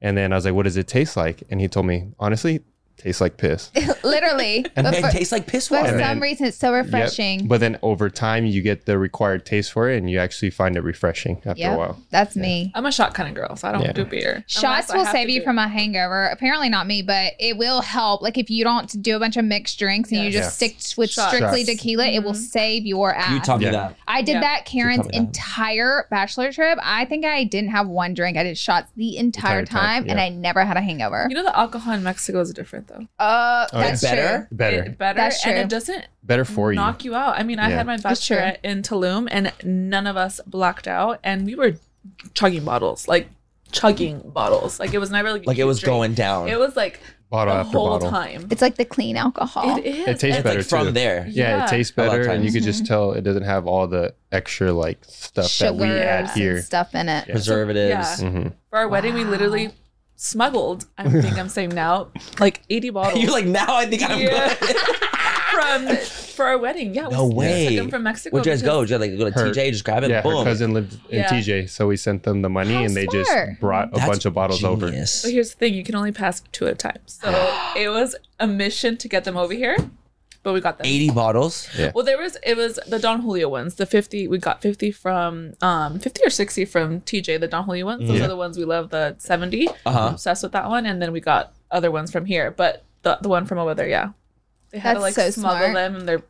And 0.00 0.16
then 0.16 0.32
I 0.32 0.36
was 0.36 0.46
like, 0.46 0.54
"What 0.54 0.62
does 0.62 0.78
it 0.78 0.88
taste 0.88 1.14
like?" 1.14 1.42
And 1.50 1.60
he 1.60 1.68
told 1.68 1.84
me, 1.84 2.08
honestly, 2.18 2.60
tastes 3.04 3.20
like 3.20 3.36
piss. 3.36 3.70
Literally. 4.04 4.66
And 4.76 4.84
but 4.84 4.94
it 4.94 5.02
for, 5.02 5.10
tastes 5.10 5.32
like 5.32 5.46
piss 5.46 5.70
water. 5.70 5.84
for 5.84 5.88
some 5.90 5.98
then- 5.98 6.20
reason, 6.20 6.46
it's 6.46 6.56
so 6.56 6.74
Yep. 6.74 6.86
refreshing. 6.86 7.46
But 7.46 7.60
then 7.60 7.78
over 7.82 8.10
time, 8.10 8.46
you 8.46 8.62
get 8.62 8.86
the 8.86 8.98
required 8.98 9.44
taste 9.46 9.72
for 9.72 9.88
it, 9.90 9.98
and 9.98 10.10
you 10.10 10.18
actually 10.18 10.50
find 10.50 10.76
it 10.76 10.82
refreshing 10.82 11.40
after 11.46 11.70
a 11.70 11.76
while. 11.76 11.98
that's 12.10 12.34
me. 12.36 12.72
I'm 12.74 12.86
a 12.86 12.92
shot 12.92 13.14
kind 13.14 13.28
of 13.28 13.34
girl, 13.34 13.54
so 13.56 13.68
I 13.68 13.72
don't 13.72 13.82
Yeah. 13.82 13.92
do 13.92 14.04
beer. 14.04 14.44
Shots 14.46 14.92
will 14.92 15.06
save 15.06 15.28
you 15.30 15.42
from 15.42 15.58
a 15.58 15.68
hangover. 15.68 16.26
Apparently 16.26 16.68
not 16.68 16.86
me, 16.86 17.02
but 17.02 17.34
it 17.38 17.56
will 17.56 17.80
help. 17.82 18.22
Like 18.22 18.38
if 18.38 18.50
you 18.50 18.64
don't 18.64 19.00
do 19.02 19.16
a 19.16 19.18
bunch 19.20 19.36
of 19.36 19.44
mixed 19.44 19.78
drinks 19.78 20.10
and 20.10 20.20
you 20.20 20.30
Yes. 20.30 20.44
just 20.44 20.56
stick 20.56 20.76
with 20.98 21.10
Shots. 21.10 21.34
strictly 21.36 21.64
Shots. 21.64 21.76
tequila, 21.78 22.06
it 22.06 22.22
will 22.24 22.32
mm-hmm. 22.32 22.40
save 22.40 22.86
your 22.86 23.14
ass. 23.14 23.30
you 23.32 23.40
taught 23.40 23.58
me 23.60 23.66
Yeah. 23.66 23.72
that. 23.72 23.96
I 24.08 24.22
did 24.22 24.32
Yeah. 24.34 24.40
that 24.40 24.64
Karen's 24.64 25.02
taught 25.02 25.12
that. 25.12 25.16
entire 25.16 26.06
bachelor 26.10 26.52
trip. 26.52 26.78
I 26.82 27.04
think 27.04 27.24
I 27.24 27.44
didn't 27.44 27.70
have 27.70 27.88
one 27.88 28.14
drink. 28.14 28.36
I 28.36 28.42
did 28.42 28.56
shots 28.58 28.90
the 28.96 29.16
entire, 29.18 29.60
Entire 29.60 29.64
time, 29.80 30.02
time, 30.04 30.10
and. 30.10 30.20
I 30.20 30.28
never 30.30 30.64
had 30.64 30.76
a 30.76 30.80
hangover. 30.80 31.26
You 31.28 31.34
know, 31.36 31.42
the 31.42 31.56
alcohol 31.58 31.92
in 31.94 32.02
Mexico 32.02 32.40
is 32.40 32.52
different 32.52 32.88
though. 32.88 32.93
Uh, 33.18 33.66
Oh, 33.72 33.78
that's 33.78 34.02
Better? 34.02 34.46
true. 34.48 34.56
Better, 34.56 34.82
It- 34.84 34.98
better, 34.98 35.16
That's 35.16 35.44
and 35.44 35.52
true. 35.54 35.60
it 35.62 35.68
doesn't 35.68 36.04
better 36.22 36.44
for 36.44 36.72
you. 36.72 36.76
knock 36.76 37.04
you 37.04 37.14
out. 37.14 37.38
I 37.38 37.42
mean, 37.42 37.58
I 37.58 37.68
Yeah. 37.70 37.76
had 37.76 37.86
my 37.86 37.96
That's 37.96 38.24
true. 38.26 38.36
bachelorette 38.36 38.56
in 38.62 38.82
Tulum, 38.82 39.28
and 39.30 39.52
none 39.64 40.06
of 40.06 40.16
us 40.16 40.40
blacked 40.46 40.86
out, 40.88 41.20
and 41.24 41.46
we 41.46 41.54
were 41.54 41.74
chugging 42.34 42.64
bottles, 42.64 43.08
like 43.08 43.28
chugging 43.72 44.20
bottles. 44.24 44.78
Like 44.78 44.94
it 44.94 44.98
was 44.98 45.10
never 45.10 45.32
like, 45.32 45.46
Like 45.46 45.58
it 45.58 45.64
was 45.64 45.80
drink. 45.80 45.92
going 45.92 46.14
down. 46.14 46.48
It 46.48 46.58
was 46.58 46.76
like 46.76 47.00
Bottle 47.30 47.54
the 47.54 47.60
after 47.60 47.78
whole 47.78 47.88
bottle. 47.88 48.10
time. 48.10 48.46
It's 48.50 48.62
like 48.62 48.76
the 48.76 48.84
clean 48.84 49.16
alcohol. 49.16 49.78
It 49.78 49.84
is. 49.86 49.96
It 50.00 50.04
tastes 50.04 50.22
And- 50.22 50.32
It's 50.34 50.42
better 50.42 50.58
like 50.58 50.66
from 50.68 50.94
there. 50.94 51.26
Yeah, 51.28 51.56
Yeah. 51.58 51.64
it 51.64 51.70
tastes 51.70 51.92
A 51.96 52.00
lot 52.02 52.06
of 52.06 52.12
better, 52.12 52.30
and 52.30 52.44
you 52.44 52.50
times. 52.50 52.54
could 52.54 52.62
just 52.64 52.86
tell 52.86 53.12
it 53.12 53.22
doesn't 53.22 53.42
have 53.42 53.66
all 53.66 53.86
the 53.88 54.14
extra 54.30 54.72
like 54.72 54.98
stuff 55.06 55.58
that 55.58 55.74
we 55.74 55.88
add 55.88 56.30
here. 56.30 56.56
and 56.56 56.64
stuff 56.64 56.94
in 56.94 57.08
it. 57.08 57.26
Yeah. 57.26 57.32
Preservatives. 57.32 58.22
Yeah. 58.22 58.28
hmm 58.30 58.46
For 58.70 58.78
our 58.78 58.88
wedding, 58.88 59.14
we 59.14 59.24
literally 59.24 59.70
smuggled. 60.24 60.86
I 60.96 61.08
think 61.08 61.38
I'm 61.38 61.48
saying 61.48 61.70
now, 61.70 62.08
like 62.40 62.62
80 62.70 62.90
bottles. 62.96 63.22
You're 63.22 63.32
like, 63.32 63.46
now 63.46 63.76
I 63.76 63.86
think 63.86 64.02
I'm 64.02 64.18
Yeah. 64.20 64.54
good. 64.58 64.76
from 65.54 65.96
for 66.34 66.46
our 66.46 66.58
wedding. 66.58 66.94
Yeah, 66.94 67.08
No 67.08 67.26
we 67.26 67.34
way. 67.36 67.66
took 67.68 67.76
them 67.76 67.90
from 67.90 68.02
Mexico. 68.02 68.34
Where'd 68.34 68.46
you 68.46 68.50
guys 68.52 68.62
go? 68.62 68.80
because- 68.82 68.98
Did 69.00 69.12
you 69.12 69.24
like 69.24 69.34
go 69.34 69.40
to 69.40 69.46
Her- 69.46 69.52
TJ, 69.54 69.70
just 69.70 69.84
grab 69.84 70.02
it, 70.02 70.10
Yeah, 70.10 70.22
boom. 70.22 70.38
her 70.38 70.44
cousin 70.44 70.74
lived 70.74 70.94
in 71.10 71.18
Yeah. 71.20 71.28
TJ, 71.30 71.68
so 71.70 71.86
we 71.86 71.96
sent 71.96 72.24
them 72.24 72.42
the 72.42 72.48
money, 72.48 72.74
How 72.74 72.82
and 72.84 72.96
they 72.96 73.06
just 73.06 73.30
brought 73.60 73.88
a 73.88 73.92
That's 73.92 74.06
bunch 74.06 74.24
of 74.24 74.34
bottles 74.34 74.64
over. 74.64 74.88
genius. 74.90 75.22
But 75.22 75.30
here's 75.32 75.50
the 75.50 75.56
thing: 75.56 75.74
you 75.74 75.84
can 75.84 75.94
only 75.94 76.10
pass 76.12 76.42
two 76.50 76.66
at 76.66 76.72
a 76.72 76.74
time. 76.76 76.98
So 77.06 77.28
it 77.76 77.88
was 77.88 78.16
a 78.40 78.46
mission 78.48 78.96
to 78.96 79.08
get 79.08 79.22
them 79.24 79.36
over 79.36 79.54
here, 79.54 79.76
but 80.44 80.52
we 80.54 80.60
got 80.60 80.78
them. 80.78 80.86
80 80.86 81.10
bottles. 81.10 81.68
Yeah. 81.76 81.90
Well, 81.94 82.04
there 82.04 82.16
was 82.18 82.36
it 82.44 82.56
was 82.56 82.78
the 82.86 83.00
Don 83.00 83.20
Julio 83.22 83.48
ones. 83.48 83.74
The 83.74 83.86
fifty 83.86 84.28
we 84.28 84.38
got 84.38 84.62
fifty 84.62 84.92
from 84.92 85.54
um 85.60 85.98
fifty 85.98 86.20
or 86.24 86.30
sixty 86.30 86.64
from 86.64 87.00
TJ. 87.00 87.40
The 87.40 87.48
Don 87.48 87.64
Julio 87.64 87.84
ones. 87.86 88.06
Those 88.06 88.18
Yeah. 88.20 88.26
are 88.26 88.28
the 88.28 88.36
ones 88.36 88.56
we 88.56 88.64
love. 88.64 88.90
The 88.90 89.16
seventy. 89.18 89.66
Uh-huh. 89.68 89.90
I'm 90.08 90.12
obsessed 90.14 90.44
with 90.44 90.52
that 90.52 90.68
one. 90.68 90.86
And 90.86 91.02
then 91.02 91.10
we 91.10 91.18
got 91.20 91.52
other 91.72 91.90
ones 91.90 92.12
from 92.12 92.24
here, 92.26 92.52
but 92.52 92.84
the 93.02 93.18
the 93.20 93.28
one 93.28 93.46
from 93.46 93.58
over 93.58 93.74
there, 93.74 93.88
yeah, 93.88 94.10
they 94.70 94.78
had 94.78 94.94
to 94.94 95.00
like 95.00 95.14
so 95.14 95.28
smuggle 95.30 95.58
smart. 95.58 95.74
them, 95.74 95.96
and 95.96 96.08
they're 96.08 96.22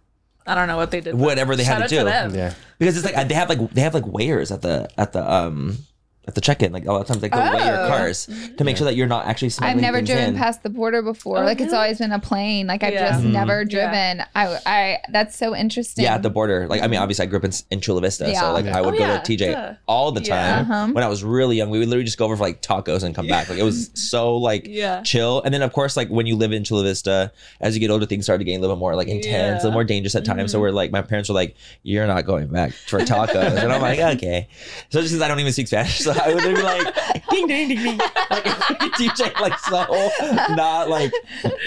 I 0.47 0.55
don't 0.55 0.69
know 0.69 0.77
what 0.77 0.91
they 0.91 1.01
did. 1.01 1.15
Whatever 1.15 1.57
they 1.57 1.65
had 1.65 1.79
to 1.79 1.85
out 1.85 1.89
do. 1.91 2.05
them. 2.05 2.35
Yeah, 2.35 2.55
Because 2.79 2.97
it's 2.97 3.05
like 3.05 3.29
they 3.29 3.35
have 3.35 3.49
like 3.49 3.71
they 3.71 3.81
have 3.81 3.95
like 3.95 4.07
wares 4.07 4.51
at 4.53 4.63
the 4.63 4.89
at 4.99 5.13
the 5.13 5.23
um 5.33 5.79
at 6.27 6.35
the 6.35 6.41
check-in. 6.41 6.73
Like 6.73 6.87
a 6.87 6.93
lot 6.93 7.01
of 7.01 7.07
times, 7.07 7.23
like 7.23 7.33
they'll 7.33 7.53
weigh 7.55 7.65
your 7.67 7.85
Oh. 7.85 7.89
cars 7.89 8.29
to 8.57 8.65
make 8.65 8.77
sure 8.77 8.85
that 8.87 8.97
you're 8.97 9.07
not 9.07 9.27
actually 9.27 9.51
smuggling 9.51 9.77
I've 9.77 9.83
never 9.83 9.99
things 9.99 10.09
driven 10.09 10.35
in. 10.35 10.37
past 10.37 10.63
the 10.63 10.71
border 10.71 11.03
before. 11.03 11.39
Oh, 11.39 11.45
like 11.45 11.61
it's 11.61 11.73
always 11.73 11.99
been 11.99 12.13
a 12.13 12.19
plane. 12.19 12.67
Like 12.67 12.83
I've 12.83 12.95
Yeah. 12.95 13.11
just 13.13 13.25
Mhm. 13.25 13.33
never 13.33 13.61
Yeah. 13.63 13.65
driven. 13.69 14.25
I, 14.35 14.59
I 14.67 14.99
that's 15.11 15.37
so 15.37 15.55
interesting. 15.55 16.05
Yeah, 16.05 16.15
at 16.15 16.23
the 16.23 16.31
border. 16.31 16.67
Like 16.69 16.83
I 16.83 16.87
mean, 16.87 17.01
obviously 17.01 17.25
I 17.25 17.27
grew 17.27 17.39
up 17.39 17.45
in, 17.45 17.53
in 17.71 17.81
Chula 17.81 18.01
Vista, 18.01 18.29
Yeah. 18.31 18.41
so 18.41 18.53
like 18.53 18.65
Yeah. 18.65 18.79
I 18.79 18.81
would 18.81 18.95
Oh, 18.95 18.99
go 18.99 19.05
yeah, 19.05 19.19
to 19.19 19.37
TJ 19.37 19.51
yeah. 19.51 19.75
all 19.87 20.13
the 20.13 20.23
Yeah. 20.23 20.63
time. 20.63 20.71
Uh-huh. 20.71 20.93
When 20.93 21.05
I 21.05 21.09
was 21.09 21.23
really 21.25 21.57
young, 21.57 21.71
we 21.71 21.79
would 21.79 21.89
literally 21.89 22.05
just 22.05 22.19
go 22.19 22.25
over 22.27 22.37
for 22.37 22.43
like 22.45 22.63
tacos 22.63 23.03
and 23.03 23.15
come 23.15 23.27
back. 23.27 23.49
Like 23.49 23.59
it 23.59 23.63
was 23.65 23.91
so 23.95 24.37
like 24.37 24.67
Yeah. 24.69 25.03
chill. 25.03 25.43
And 25.43 25.53
then 25.53 25.63
of 25.63 25.73
course, 25.73 25.97
like 25.97 26.09
when 26.09 26.27
you 26.27 26.37
live 26.37 26.53
in 26.53 26.65
Chula 26.65 26.85
Vista, 26.85 27.33
as 27.61 27.75
you 27.75 27.81
get 27.81 27.91
older, 27.91 28.07
things 28.07 28.25
started 28.25 28.45
getting 28.45 28.59
a 28.59 28.63
little 28.63 28.77
bit 28.77 28.81
more 28.81 28.97
like 28.97 29.09
intense, 29.09 29.63
a 29.63 29.67
little 29.67 29.73
more 29.73 29.85
dangerous 29.85 30.15
at 30.15 30.25
times. 30.25 30.53
So 30.53 30.59
Mhm. 30.59 30.63
we're 30.63 30.71
like, 30.71 30.91
my 30.91 31.03
parents 31.03 31.29
were 31.29 31.35
like, 31.35 31.55
"You're 31.83 32.07
not 32.07 32.25
going 32.25 32.47
back 32.49 32.73
for 32.73 33.01
tacos," 33.01 33.57
and 33.63 33.73
I'm 33.73 33.83
like, 33.83 33.99
"Okay." 34.17 34.49
So 34.91 35.01
just 35.01 35.13
because 35.13 35.23
I 35.23 35.29
don't 35.29 35.41
even 35.41 35.53
speak 35.53 35.67
Spanish, 35.67 35.99
so 35.99 36.14
I 36.19 36.35
would 36.35 36.43
be 36.43 36.63
like, 36.63 36.95
"Ding 37.31 37.47
ding 37.47 37.69
ding 37.69 37.83
ding," 37.83 37.99
like 38.31 38.45
DJ 38.45 39.41
like 39.41 39.59
so 39.59 40.11
not 40.55 40.89
like 40.89 41.13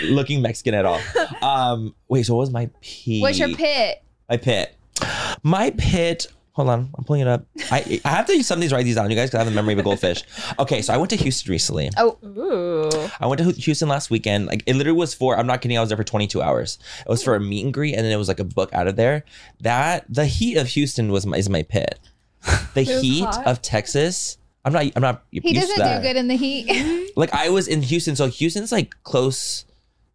looking 0.03 0.41
Mexican 0.41 0.73
at 0.73 0.85
all. 0.85 1.01
Um, 1.41 1.95
wait, 2.07 2.25
so 2.25 2.35
what 2.35 2.41
was 2.41 2.51
my 2.51 2.69
pee? 2.81 3.21
What's 3.21 3.39
your 3.39 3.49
pit? 3.49 4.03
My 4.29 4.37
pit. 4.37 4.75
My 5.43 5.71
pit. 5.71 6.27
Hold 6.53 6.69
on, 6.69 6.89
I'm 6.97 7.03
pulling 7.03 7.21
it 7.21 7.27
up. 7.27 7.45
I 7.71 8.01
I 8.03 8.09
have 8.09 8.25
to 8.25 8.35
use 8.35 8.47
some 8.47 8.57
of 8.57 8.61
these 8.61 8.73
write 8.73 8.83
these 8.83 8.95
down, 8.95 9.11
you 9.11 9.15
guys, 9.15 9.29
because 9.29 9.41
I 9.41 9.43
have 9.43 9.53
the 9.53 9.55
memory 9.55 9.73
of 9.73 9.79
a 9.79 9.83
goldfish. 9.83 10.23
Okay, 10.57 10.81
so 10.81 10.91
I 10.91 10.97
went 10.97 11.11
to 11.11 11.15
Houston 11.15 11.51
recently. 11.51 11.91
Oh, 11.97 12.17
Ooh. 12.25 13.09
I 13.19 13.27
went 13.27 13.39
to 13.41 13.51
Houston 13.51 13.87
last 13.87 14.09
weekend. 14.09 14.47
Like 14.47 14.63
it 14.65 14.75
literally 14.75 14.97
was 14.97 15.13
for. 15.13 15.37
I'm 15.37 15.45
not 15.45 15.61
kidding. 15.61 15.77
I 15.77 15.81
was 15.81 15.89
there 15.89 15.97
for 15.97 16.03
22 16.03 16.41
hours. 16.41 16.79
It 17.01 17.09
was 17.09 17.23
for 17.23 17.35
a 17.35 17.39
meet 17.39 17.63
and 17.63 17.71
greet, 17.71 17.93
and 17.93 18.03
then 18.03 18.11
it 18.11 18.17
was 18.17 18.27
like 18.27 18.39
a 18.39 18.43
book 18.43 18.73
out 18.73 18.87
of 18.87 18.95
there. 18.95 19.23
That 19.61 20.05
the 20.09 20.25
heat 20.25 20.57
of 20.57 20.69
Houston 20.69 21.11
was 21.11 21.27
my, 21.27 21.37
is 21.37 21.47
my 21.47 21.61
pit. 21.61 21.99
The 22.73 22.83
heat 22.83 23.23
hot? 23.23 23.47
of 23.47 23.61
Texas. 23.61 24.37
I'm 24.63 24.73
not. 24.73 24.85
I'm 24.95 25.01
not. 25.01 25.23
he 25.31 25.53
doesn't 25.53 25.75
do 25.77 26.01
good 26.01 26.15
in 26.15 26.27
the 26.27 26.35
heat. 26.35 27.05
Like 27.17 27.33
I 27.33 27.49
was 27.49 27.67
in 27.67 27.81
Houston, 27.81 28.15
so 28.15 28.27
Houston's 28.27 28.71
like 28.71 28.93
close 29.03 29.65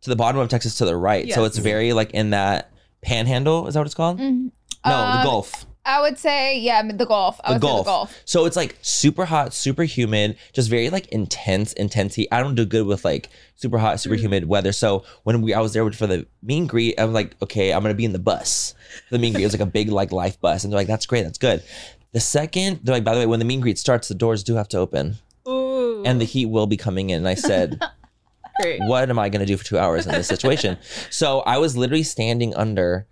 to 0.02 0.11
the 0.11 0.14
bottom 0.14 0.40
of 0.40 0.48
Texas 0.48 0.76
to 0.78 0.85
the 0.85 0.96
right. 0.96 1.28
So 1.32 1.44
it's 1.44 1.58
very 1.58 1.92
like 1.92 2.12
in 2.12 2.30
that 2.30 2.70
panhandle. 3.02 3.66
Is 3.66 3.74
that 3.74 3.80
what 3.80 3.87
it's 3.87 3.94
called? 3.94 4.20
Mhm. 4.20 4.52
No, 4.87 4.94
Um, 4.96 5.18
the 5.18 5.24
Gulf. 5.24 5.66
I 5.85 6.00
would 6.00 6.16
say, 6.16 6.61
yeah, 6.61 6.80
the 6.92 7.04
golf. 7.04 7.40
I 7.42 7.48
the 7.48 7.54
would 7.54 7.62
say 7.62 7.66
Gulf. 7.66 7.85
the 7.85 7.90
golf. 7.90 8.22
So 8.24 8.44
it's 8.46 8.54
like 8.56 8.76
super 8.82 9.24
hot, 9.24 9.52
super 9.52 9.82
humid, 9.82 10.37
just 10.52 10.70
very 10.70 10.90
like 10.90 11.08
intense, 11.08 11.72
intense 11.72 12.14
heat. 12.14 12.28
I 12.30 12.40
don't 12.40 12.54
do 12.54 12.64
good 12.64 12.87
with 12.87 13.04
like 13.04 13.30
super 13.56 13.78
hot, 13.78 13.98
super 13.98 14.14
humid 14.14 14.46
weather. 14.46 14.70
So 14.70 15.02
when 15.24 15.42
we 15.42 15.54
I 15.54 15.61
was 15.61 15.72
there 15.72 15.90
for 15.90 16.06
the 16.06 16.24
meet 16.40 16.58
and 16.58 16.68
greet, 16.68 16.94
I'm 17.00 17.12
like, 17.12 17.35
okay, 17.42 17.72
I'm 17.72 17.82
gonna 17.82 17.94
be 17.94 18.04
in 18.04 18.12
the 18.12 18.20
bus. 18.20 18.74
The 19.11 19.18
meet 19.18 19.28
and 19.28 19.35
greet 19.37 19.44
was 19.44 19.54
like 19.54 19.61
a 19.61 19.66
big 19.66 19.88
like 19.90 20.12
life 20.12 20.40
bus, 20.40 20.62
and 20.62 20.72
they're 20.72 20.78
like, 20.78 20.87
that's 20.87 21.06
great, 21.06 21.22
that's 21.24 21.38
good. 21.38 21.64
The 22.12 22.20
second, 22.20 22.81
they're 22.83 22.94
like, 22.94 23.05
by 23.05 23.14
the 23.14 23.20
way, 23.20 23.27
when 23.27 23.38
the 23.38 23.44
meet 23.44 23.55
and 23.55 23.62
greet 23.62 23.79
starts, 23.79 24.09
the 24.09 24.14
doors 24.14 24.42
do 24.42 24.55
have 24.57 24.68
to 24.68 24.79
open, 24.79 25.16
Ooh. 25.48 26.03
and 26.05 26.20
the 26.20 26.25
heat 26.27 26.46
will 26.46 26.66
be 26.66 26.77
coming 26.77 27.11
in. 27.11 27.18
And 27.18 27.29
I 27.29 27.35
said, 27.35 27.83
great. 28.61 28.81
what 28.83 29.09
am 29.09 29.18
I 29.18 29.31
going 29.31 29.40
to 29.40 29.46
do 29.46 29.57
for 29.57 29.64
two 29.64 29.79
hours 29.79 30.07
in 30.07 30.12
this 30.12 30.29
situation? 30.29 30.77
so 31.11 31.40
I 31.40 31.57
was 31.59 31.77
literally 31.77 32.03
standing 32.03 32.55
under 32.55 33.07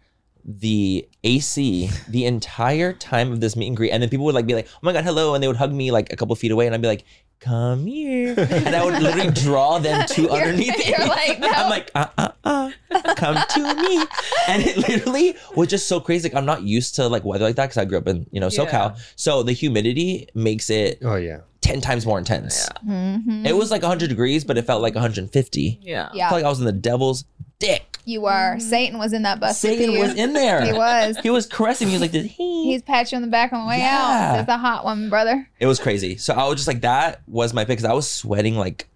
the 0.45 1.09
AC 1.25 1.91
the 2.09 2.25
entire 2.27 2.93
time 2.93 3.33
of 3.33 3.41
this 3.41 3.57
meet 3.57 3.69
and 3.69 3.77
greet. 3.77 3.91
And 3.91 4.03
then 4.03 4.09
people 4.11 4.25
would 4.27 4.35
like 4.35 4.47
be 4.47 4.55
like, 4.55 4.69
oh 4.73 4.79
my 4.83 4.93
God, 4.93 5.05
hello. 5.05 5.35
And 5.35 5.43
they 5.43 5.49
would 5.49 5.57
hug 5.57 5.73
me 5.73 5.91
like 5.91 6.13
a 6.13 6.17
couple 6.17 6.35
feet 6.37 6.51
away. 6.51 6.67
And 6.67 6.75
I'd 6.75 6.83
be 6.83 6.89
like, 6.89 7.05
come 7.41 7.87
here. 7.87 8.35
And 8.39 8.75
I 8.77 8.85
would 8.85 9.03
literally 9.03 9.31
draw 9.35 9.79
them 9.79 10.07
to 10.09 10.23
You're- 10.23 10.35
underneath 10.41 10.77
you're 10.89 11.01
it. 11.01 11.09
like, 11.09 11.39
no. 11.41 11.49
I'm 11.49 11.71
like, 11.71 11.91
uh, 11.95 12.07
uh, 12.19 12.29
uh, 12.45 12.71
come 13.17 13.37
to 13.37 13.75
me. 13.83 14.05
And 14.49 14.63
it 14.63 14.77
literally 14.77 15.37
was 15.57 15.69
just 15.69 15.89
so 15.89 16.01
crazy. 16.01 16.29
Like 16.29 16.37
I'm 16.37 16.45
not 16.47 16.63
used 16.63 16.95
to 16.97 17.09
like 17.09 17.25
weather 17.25 17.45
like 17.47 17.57
that 17.57 17.67
because 17.67 17.79
I 17.79 17.85
grew 17.87 17.99
up 17.99 18.09
in, 18.09 18.27
you 18.31 18.41
know, 18.41 18.49
SoCal. 18.49 18.71
Yeah. 18.73 18.97
So 19.17 19.43
the 19.43 19.53
humidity 19.53 20.29
makes 20.35 20.69
it 20.71 20.99
Oh 21.03 21.17
yeah. 21.17 21.41
10 21.63 21.81
times 21.83 22.05
more 22.07 22.19
intense. 22.19 22.69
Mhm. 22.87 23.47
It 23.47 23.55
was 23.55 23.71
like 23.71 23.83
100 23.83 24.09
degrees, 24.09 24.45
but 24.45 24.57
it 24.59 24.67
felt 24.67 24.83
like 24.83 24.95
150. 24.95 25.79
Yeah. 25.83 26.09
I 26.13 26.17
Yeah, 26.17 26.29
felt 26.31 26.39
like 26.39 26.47
I 26.47 26.49
was 26.49 26.59
in 26.61 26.65
the 26.67 26.73
devil's 26.73 27.25
dick. 27.59 27.90
You 28.05 28.21
were. 28.23 28.31
Mm-hmm. 28.31 28.61
Satan 28.61 28.99
was 28.99 29.13
in 29.13 29.23
that 29.23 29.41
bus. 29.41 29.63
with 29.63 29.73
Satan 29.79 29.93
you. 29.93 30.01
was 30.01 30.15
in 30.15 30.33
there. 30.33 30.65
He 30.67 30.73
was. 30.73 31.17
He 31.23 31.31
was 31.31 31.47
caressing 31.47 31.89
me. 31.89 31.93
He 31.93 31.95
was 31.97 32.03
like, 32.03 32.13
this. 32.13 32.27
He's 32.33 32.83
pat 32.83 33.11
you 33.13 33.17
on 33.17 33.23
the 33.23 33.29
back 33.29 33.53
on 33.53 33.63
the 33.63 33.69
way 33.69 33.79
Yeah. 33.79 33.99
out. 34.31 34.33
There's 34.37 34.49
a 34.49 34.59
hot 34.59 34.85
one, 34.85 35.09
brother. 35.11 35.49
It 35.59 35.67
was 35.67 35.79
crazy. 35.79 36.17
So 36.17 36.35
I 36.35 36.45
was 36.47 36.57
just 36.57 36.69
like, 36.69 36.81
that 36.83 37.23
was 37.27 37.53
my 37.55 37.63
pick 37.65 37.79
because 37.79 37.85
I 37.85 37.93
was 37.95 38.09
sweating 38.11 38.57
like 38.57 38.89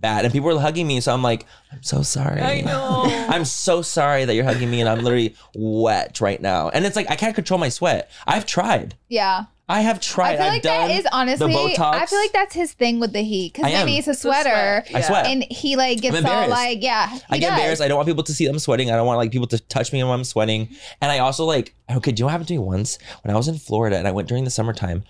bad, 0.00 0.24
and 0.24 0.32
people 0.32 0.48
were 0.48 0.60
hugging 0.60 0.86
me. 0.86 1.00
So 1.00 1.12
I'm 1.12 1.22
like, 1.22 1.44
I'm 1.72 1.82
so 1.82 2.02
sorry. 2.02 2.40
I 2.40 2.60
know. 2.60 3.02
I'm 3.28 3.44
so 3.44 3.82
sorry 3.82 4.24
that 4.24 4.34
you're 4.34 4.44
hugging 4.44 4.70
me, 4.70 4.80
and 4.80 4.88
I'm 4.88 5.00
literally 5.02 5.34
wet 5.54 6.20
right 6.20 6.40
now. 6.40 6.68
And 6.68 6.86
it's 6.86 6.94
like 6.96 7.10
I 7.10 7.16
can't 7.16 7.34
control 7.34 7.58
my 7.58 7.68
sweat. 7.68 8.10
I've 8.26 8.46
tried. 8.46 8.94
Yeah. 9.08 9.46
I 9.70 9.82
have 9.82 10.00
tried. 10.00 10.34
I 10.34 10.36
feel 10.36 10.44
I've 10.46 10.52
like 10.54 10.62
done 10.62 10.88
that 10.88 10.98
is 10.98 11.06
honestly. 11.12 11.54
I 11.78 12.06
feel 12.06 12.18
like 12.18 12.32
that's 12.32 12.54
his 12.54 12.72
thing 12.72 13.00
with 13.00 13.12
the 13.12 13.20
heat 13.22 13.52
I 13.56 13.58
because 13.58 13.72
am. 13.72 13.86
maybe 13.86 13.96
he's 13.96 14.08
a 14.08 14.12
The 14.12 14.16
sweat. 14.16 14.42
sweater 14.42 14.84
I 14.94 15.00
sweat. 15.02 15.26
and 15.26 15.44
he 15.50 15.76
like 15.76 16.00
gets 16.00 16.24
all 16.24 16.48
like 16.48 16.82
yeah. 16.82 17.08
He 17.10 17.20
I 17.30 17.38
get 17.38 17.48
does. 17.50 17.58
embarrassed. 17.58 17.82
I 17.82 17.88
don't 17.88 17.96
want 17.96 18.08
people 18.08 18.22
to 18.24 18.32
see 18.32 18.46
I'm 18.46 18.58
sweating. 18.58 18.90
I 18.90 18.96
don't 18.96 19.06
want 19.06 19.18
like 19.18 19.30
people 19.30 19.46
to 19.48 19.58
touch 19.58 19.92
me 19.92 20.02
when 20.02 20.12
I'm 20.12 20.24
sweating. 20.24 20.68
And 21.02 21.12
I 21.12 21.18
also 21.18 21.44
like 21.44 21.74
okay. 21.90 22.12
Do 22.12 22.20
you 22.20 22.22
know 22.22 22.26
what 22.26 22.30
happened 22.32 22.48
to 22.48 22.54
me 22.54 22.58
once 22.58 22.98
when 23.22 23.34
I 23.34 23.36
was 23.36 23.48
in 23.48 23.58
Florida 23.58 23.96
and 23.98 24.08
I 24.08 24.10
went 24.10 24.28
during 24.28 24.44
the 24.44 24.50
summertime? 24.50 25.04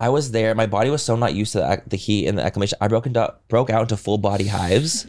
I 0.00 0.08
was 0.08 0.32
there. 0.32 0.52
My 0.56 0.66
body 0.66 0.90
was 0.90 1.02
so 1.02 1.14
not 1.14 1.34
used 1.34 1.52
to 1.52 1.58
the, 1.58 1.82
the 1.86 1.96
heat 1.96 2.26
and 2.26 2.36
the 2.36 2.42
acclimation. 2.42 2.76
I 2.80 2.88
broke 2.88 3.06
into 3.06 3.32
broke 3.48 3.70
out 3.70 3.82
into 3.82 3.96
full 3.96 4.18
body 4.18 4.48
hives 4.48 5.06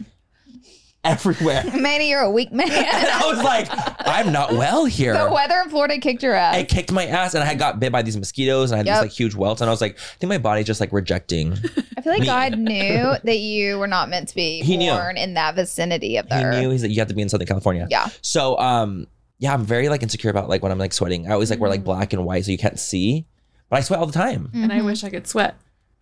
everywhere. 1.04 1.64
Manny, 1.74 2.10
you're 2.10 2.20
a 2.22 2.30
weak 2.30 2.52
man. 2.52 2.68
And 2.70 3.08
I 3.08 3.26
was 3.26 3.42
like, 3.42 3.68
I'm 4.06 4.32
not 4.32 4.52
well 4.52 4.84
here. 4.84 5.12
the 5.16 5.30
weather 5.32 5.60
in 5.62 5.70
Florida 5.70 5.98
kicked 5.98 6.22
your 6.22 6.34
ass. 6.34 6.56
It 6.56 6.68
kicked 6.68 6.92
my 6.92 7.06
ass 7.06 7.34
and 7.34 7.42
I 7.42 7.46
had 7.46 7.58
got 7.58 7.78
bit 7.80 7.92
by 7.92 8.02
these 8.02 8.16
mosquitoes 8.16 8.70
and 8.70 8.76
I 8.76 8.78
had 8.78 8.86
Yep. 8.86 8.94
these 8.96 9.02
like 9.10 9.10
huge 9.18 9.34
welts 9.34 9.60
and 9.60 9.68
I 9.68 9.72
was 9.72 9.80
like, 9.80 9.96
I 9.98 10.16
think 10.18 10.28
my 10.28 10.38
body's 10.38 10.66
just 10.66 10.80
like 10.80 10.92
rejecting. 10.92 11.52
I 11.96 12.00
feel 12.00 12.12
like 12.12 12.20
Me. 12.20 12.26
God 12.26 12.58
knew 12.58 13.14
that 13.24 13.38
you 13.38 13.78
were 13.78 13.86
not 13.86 14.08
meant 14.08 14.28
to 14.28 14.34
be 14.34 14.62
He 14.62 14.76
knew. 14.76 14.90
born 14.92 15.16
in 15.16 15.34
that 15.34 15.54
vicinity 15.54 16.16
of 16.16 16.28
the 16.28 16.36
he 16.38 16.44
knew 16.60 16.70
he's 16.70 16.82
like, 16.82 16.90
you 16.92 16.98
have 17.00 17.08
to 17.08 17.14
be 17.14 17.22
in 17.22 17.28
Southern 17.28 17.46
California. 17.46 17.86
Yeah. 17.90 18.08
So 18.22 18.58
um 18.58 19.06
yeah, 19.38 19.52
I'm 19.52 19.64
very 19.64 19.88
like 19.88 20.02
insecure 20.02 20.30
about 20.30 20.48
like 20.48 20.62
when 20.62 20.70
I'm 20.72 20.78
like 20.78 20.92
sweating. 20.92 21.28
I 21.28 21.32
always 21.32 21.50
like 21.50 21.58
wear 21.60 21.68
like 21.68 21.84
black 21.84 22.12
and 22.12 22.24
white 22.24 22.44
so 22.44 22.50
you 22.52 22.58
can't 22.58 22.78
see. 22.78 23.26
But 23.68 23.76
I 23.78 23.80
sweat 23.80 23.98
all 23.98 24.06
the 24.06 24.12
time. 24.12 24.50
And 24.54 24.72
I 24.72 24.78
Mhm. 24.80 24.84
wish 24.84 25.04
I 25.04 25.10
could 25.10 25.26
sweat. 25.26 25.56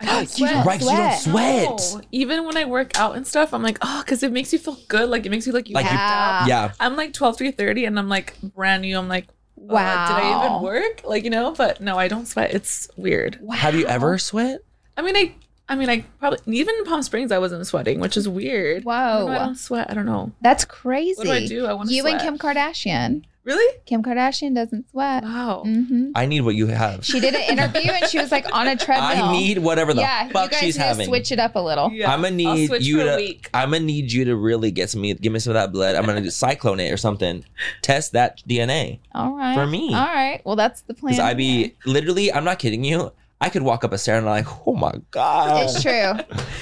I 0.09 0.21
You 0.21 0.27
sweat. 0.27 0.65
don't 0.65 0.81
you 0.81 0.87
don't 0.89 1.19
sweat. 1.19 1.81
No. 1.95 2.01
Even 2.13 2.45
when 2.45 2.57
I 2.57 2.65
work 2.65 2.99
out 2.99 3.17
and 3.17 3.27
stuff, 3.27 3.53
I'm 3.55 3.63
like, 3.63 3.79
oh, 3.83 4.03
because 4.05 4.23
it 4.23 4.33
makes 4.33 4.53
you 4.53 4.59
feel 4.59 4.79
good. 4.89 5.09
Like 5.09 5.27
it 5.27 5.31
makes 5.31 5.47
you 5.47 5.53
like 5.53 5.69
you 5.69 5.75
Like 5.75 5.87
you- 5.87 5.91
Yeah. 5.93 6.73
I'm 6.81 6.97
like 6.97 7.13
12 7.13 7.37
to 7.39 7.53
30 7.53 7.85
and 7.85 7.99
I'm 7.99 8.09
like 8.09 8.41
brand 8.41 8.83
new. 8.83 8.97
I'm 8.99 9.09
like, 9.09 9.27
wow. 9.57 9.75
Wow. 9.75 10.07
did 10.09 10.25
I 10.25 10.45
even 10.47 10.63
work? 10.63 11.03
Like, 11.05 11.25
you 11.25 11.31
know, 11.31 11.53
but 11.53 11.81
no, 11.81 11.99
I 11.99 12.09
don't 12.09 12.27
sweat. 12.27 12.53
It's 12.55 12.89
weird. 12.97 13.39
Have 13.55 13.75
you 13.75 13.87
ever 13.87 14.19
sweat? 14.19 14.61
I 14.97 15.03
mean, 15.03 15.17
I 15.17 15.35
I 15.69 15.77
mean, 15.77 15.89
I 15.89 16.01
probably 16.19 16.39
even 16.55 16.75
in 16.75 16.85
Palm 16.85 17.03
Springs, 17.03 17.33
I 17.33 17.39
wasn't 17.39 17.67
sweating, 17.67 17.99
which 18.01 18.17
is 18.17 18.29
weird. 18.29 18.87
I 18.87 19.19
don't, 19.21 19.31
I 19.31 19.39
don't 19.39 19.55
sweat. 19.55 19.89
I 19.91 19.95
don't 19.95 20.05
know. 20.07 20.33
That's 20.43 20.65
crazy. 20.67 21.17
What 21.17 21.25
do 21.27 21.33
I 21.33 21.47
do? 21.47 21.67
I 21.67 21.73
want 21.73 21.89
to 21.89 21.95
You 21.95 22.03
sweat. 22.03 22.15
and 22.15 22.23
Kim 22.23 22.39
Kardashian. 22.39 23.23
Really? 23.45 23.79
Kim 23.87 24.03
Kardashian 24.05 24.55
doesn't 24.55 24.89
sweat. 24.91 25.25
Wow. 25.25 25.63
hmm 25.65 26.13
I 26.15 26.27
need 26.27 26.43
what 26.43 26.55
you 26.55 26.69
have. 26.69 27.05
She 27.05 27.19
did 27.19 27.35
an 27.35 27.41
interview 27.43 27.91
and 27.91 28.09
she 28.09 28.19
was 28.19 28.31
like 28.31 28.47
on 28.55 28.69
a 28.69 28.77
treadmill. 28.77 29.25
I 29.25 29.33
need 29.33 29.59
whatever 29.59 29.93
the 29.93 30.03
yeah, 30.03 30.29
fuck 30.29 30.45
you 30.45 30.51
guys 30.51 30.61
she's 30.61 30.79
need 30.79 30.85
having. 30.85 30.99
to 31.07 31.11
switch 31.11 31.33
it 31.33 31.41
up 31.41 31.57
a 31.57 31.59
little. 31.59 31.91
Yeah. 31.91 32.13
I'm 32.13 32.23
gonna 32.23 32.29
I'll 32.49 32.55
need 32.55 32.71
you 32.83 32.99
for 32.99 33.05
to. 33.05 33.17
week. 33.17 33.51
I'm 33.53 33.71
gonna 33.73 33.85
need 33.85 34.13
you 34.13 34.25
to 34.27 34.37
really 34.37 34.71
get 34.71 34.91
some 34.91 35.01
me, 35.01 35.15
give 35.15 35.33
me 35.33 35.41
some 35.41 35.51
of 35.51 35.55
that 35.55 35.73
blood. 35.73 35.97
I'm 35.97 36.05
gonna 36.07 36.21
just 36.21 36.39
cyclone 36.39 36.79
it 36.79 36.93
or 36.93 36.97
something. 36.97 37.45
Test 37.83 38.13
that 38.13 38.41
DNA 38.49 39.01
All 39.13 39.35
right. 39.37 39.55
For 39.55 39.67
me. 39.67 39.89
All 39.93 40.05
right. 40.07 40.41
Well, 40.45 40.55
that's 40.57 40.83
the 40.83 40.95
plan. 40.95 41.15
because 41.15 41.19
I 41.25 41.35
be 41.35 41.75
literally. 41.85 42.33
I'm 42.33 42.45
not 42.45 42.61
kidding 42.61 42.85
you. 42.85 43.13
I 43.41 43.49
could 43.49 43.63
walk 43.63 43.83
up 43.83 43.93
a 43.93 43.99
stair 43.99 44.19
and 44.19 44.29
I'm 44.29 44.45
like, 44.45 44.69
oh 44.69 44.77
my 44.77 44.93
god, 45.11 45.65
It's 45.65 45.83
true. 45.83 46.13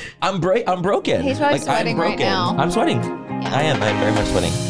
I'm 0.23 0.41
break. 0.41 0.67
I'm 0.67 0.81
broken. 0.81 1.21
He's 1.23 1.37
probably 1.37 1.59
like, 1.59 1.67
sweating 1.67 1.97
I'm 1.97 2.01
right 2.01 2.19
now. 2.19 2.57
I'm 2.57 2.71
sweating. 2.71 3.01
I 3.01 3.65
am. 3.65 3.83
I'm 3.83 3.99
very 4.01 4.13
much 4.13 4.29
sweating. 4.29 4.70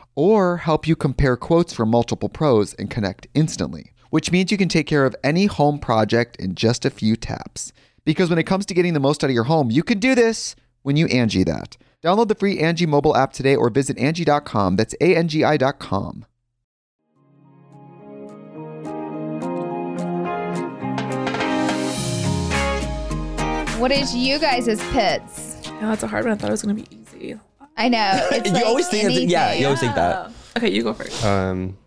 or 0.15 0.57
help 0.57 0.87
you 0.87 0.95
compare 0.95 1.37
quotes 1.37 1.73
from 1.73 1.89
multiple 1.89 2.29
pros 2.29 2.73
and 2.75 2.89
connect 2.89 3.27
instantly, 3.33 3.91
which 4.09 4.31
means 4.31 4.51
you 4.51 4.57
can 4.57 4.69
take 4.69 4.87
care 4.87 5.05
of 5.05 5.15
any 5.23 5.45
home 5.45 5.79
project 5.79 6.35
in 6.37 6.55
just 6.55 6.85
a 6.85 6.89
few 6.89 7.15
taps. 7.15 7.71
Because 8.03 8.29
when 8.29 8.39
it 8.39 8.43
comes 8.43 8.65
to 8.65 8.73
getting 8.73 8.93
the 8.93 8.99
most 8.99 9.23
out 9.23 9.29
of 9.29 9.33
your 9.33 9.45
home, 9.45 9.69
you 9.71 9.83
can 9.83 9.99
do 9.99 10.15
this 10.15 10.55
when 10.81 10.95
you 10.95 11.07
Angi 11.07 11.45
that. 11.45 11.77
Download 12.03 12.27
the 12.27 12.35
free 12.35 12.57
Angi 12.57 12.87
mobile 12.87 13.15
app 13.15 13.31
today 13.31 13.55
or 13.55 13.69
visit 13.69 13.97
Angi.com. 13.97 14.75
That's 14.75 14.95
A-N-G-I 14.99 15.57
dot 15.57 15.79
com. 15.79 16.25
What 23.77 23.91
is 23.91 24.15
you 24.15 24.37
guys' 24.37 24.79
pits? 24.91 25.57
Yeah, 25.65 25.89
that's 25.89 26.03
a 26.03 26.07
hard 26.07 26.25
one. 26.25 26.33
I 26.33 26.37
thought 26.37 26.49
it 26.49 26.51
was 26.51 26.61
gonna 26.61 26.75
be 26.75 26.85
easy. 26.91 27.00
I 27.85 27.89
know. 27.89 28.27
It's 28.31 28.47
You 28.47 28.53
like 28.53 28.65
always 28.65 28.87
think 28.87 29.05
it's- 29.11 29.29
yeah, 29.29 29.53
you 29.53 29.65
always 29.65 29.79
think 29.79 29.95
that. 29.95 30.31
Okay, 30.57 30.69
you 30.71 30.83
go 30.83 30.93
first. 30.93 31.23
Um, 31.25 31.77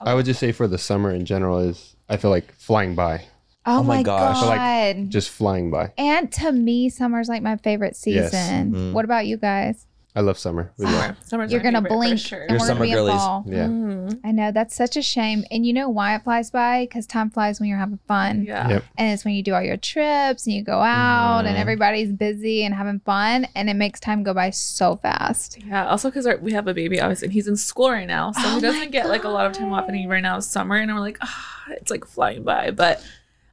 I 0.00 0.14
would 0.14 0.24
just 0.26 0.40
say 0.40 0.52
for 0.52 0.66
the 0.68 0.78
summer 0.78 1.10
in 1.12 1.24
general 1.24 1.58
is 1.58 1.94
I 2.08 2.16
feel 2.16 2.30
like 2.30 2.52
flying 2.54 2.94
by, 2.94 3.24
Oh, 3.68 3.78
Oh 3.80 3.82
my 3.82 3.96
my 3.98 4.02
gosh. 4.02 4.40
god. 4.40 4.96
So, 4.96 5.02
just 5.04 5.30
flying 5.30 5.70
by. 5.70 5.92
and 5.98 6.30
to 6.32 6.52
me, 6.52 6.88
summer's 6.88 7.28
like 7.28 7.42
my 7.42 7.56
favorite 7.56 7.96
Yes. 8.06 8.30
season. 8.32 8.72
Mhm. 8.72 8.92
What 8.92 9.04
about 9.04 9.26
you 9.26 9.36
guys? 9.36 9.86
I 10.16 10.20
love 10.20 10.38
summer. 10.38 10.72
Really. 10.78 10.92
Summer. 10.92 11.16
Summer's 11.22 11.52
You're 11.52 11.60
gonna 11.60 11.82
blink 11.82 12.18
sure. 12.18 12.40
and 12.40 12.50
You're 12.50 12.58
we're 12.58 12.66
summer 12.66 12.86
gonna 12.86 12.86
be 12.86 12.90
in 12.92 12.96
girlies. 12.96 13.20
fall. 13.20 13.44
Yeah. 13.46 13.66
Mhm. 13.66 14.20
I 14.24 14.32
know 14.32 14.50
that's 14.50 14.74
such 14.74 14.96
a 14.96 15.02
shame. 15.02 15.44
And 15.50 15.66
you 15.66 15.74
know 15.74 15.90
why 15.90 16.14
it 16.16 16.24
flies 16.24 16.50
by? 16.50 16.84
Because 16.84 17.06
time 17.06 17.28
flies 17.28 17.60
when 17.60 17.68
you're 17.68 17.78
having 17.78 17.98
fun. 18.08 18.44
Yeah. 18.44 18.66
Yep. 18.68 18.84
And 18.96 19.12
it's 19.12 19.24
when 19.26 19.34
you 19.34 19.42
do 19.42 19.52
all 19.54 19.60
your 19.62 19.76
trips 19.76 20.46
and 20.46 20.56
you 20.56 20.62
go 20.64 20.80
out 20.80 21.44
and 21.44 21.54
Mhm. 21.56 21.60
everybody's 21.60 22.10
busy 22.12 22.64
and 22.64 22.74
having 22.74 23.00
fun 23.00 23.46
and 23.54 23.68
it 23.68 23.74
makes 23.74 24.00
time 24.00 24.22
go 24.22 24.32
by 24.32 24.48
so 24.50 24.96
fast. 24.96 25.58
Yeah. 25.62 25.86
Also, 25.86 26.08
because 26.08 26.26
we 26.40 26.52
have 26.52 26.66
a 26.66 26.72
baby, 26.74 26.98
obviously, 26.98 27.26
and 27.26 27.32
he's 27.34 27.46
in 27.46 27.56
school 27.56 27.90
right 27.90 28.08
now, 28.08 28.32
so 28.32 28.40
Oh 28.42 28.54
he 28.54 28.60
doesn't 28.62 28.92
get 28.92 29.08
like 29.10 29.24
a 29.24 29.28
lot 29.28 29.44
of 29.44 29.52
time 29.52 29.70
off. 29.72 29.86
And 29.86 29.96
he 29.96 30.06
right 30.06 30.22
now 30.22 30.38
is 30.38 30.46
summer, 30.46 30.76
and 30.76 30.90
we're 30.94 30.98
like, 31.00 31.18
ah, 31.20 31.64
it's 31.72 31.90
like 31.90 32.06
flying 32.06 32.42
by. 32.42 32.70
But 32.70 33.02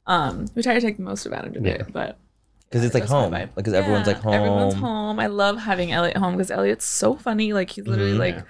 um, 0.08 0.46
we 0.56 0.64
try 0.64 0.74
to 0.74 0.82
take 0.82 0.96
the 0.98 1.04
most 1.04 1.26
advantage 1.26 1.58
of 1.58 1.66
Yeah. 1.66 1.74
it. 1.74 1.92
But 1.92 2.18
Because 2.74 2.86
it's 2.86 2.96
like 2.96 3.06
home. 3.06 3.30
by. 3.30 3.42
Like, 3.42 3.56
because 3.56 3.74
everyone's 3.74 4.08
like 4.08 4.18
home. 4.18 4.34
Everyone's 4.34 4.74
home. 4.74 5.20
I 5.20 5.28
love 5.28 5.60
having 5.60 5.92
Elliot 5.92 6.18
home 6.18 6.34
because 6.36 6.50
Elliot's 6.50 6.86
so 6.86 7.16
funny. 7.16 7.54
Like 7.54 7.70
he's 7.70 7.86
literally 7.86 8.14
Mhm. 8.14 8.18
like 8.20 8.36
Yeah. 8.38 8.42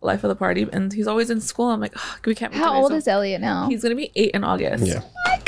life 0.00 0.24
of 0.24 0.28
the 0.30 0.34
party, 0.34 0.66
and 0.72 0.92
he's 0.92 1.06
always 1.06 1.30
in 1.30 1.40
school. 1.40 1.70
I'm 1.70 1.80
like, 1.80 1.92
oh, 1.96 2.16
we 2.26 2.34
can't. 2.34 2.52
How 2.52 2.74
old 2.74 2.90
So 2.90 2.96
is 2.96 3.06
Elliot 3.06 3.40
now? 3.40 3.68
He's 3.68 3.82
gonna 3.84 3.94
be 3.94 4.10
eight 4.16 4.32
in 4.32 4.42
August. 4.42 4.84
Yeah. 4.84 5.02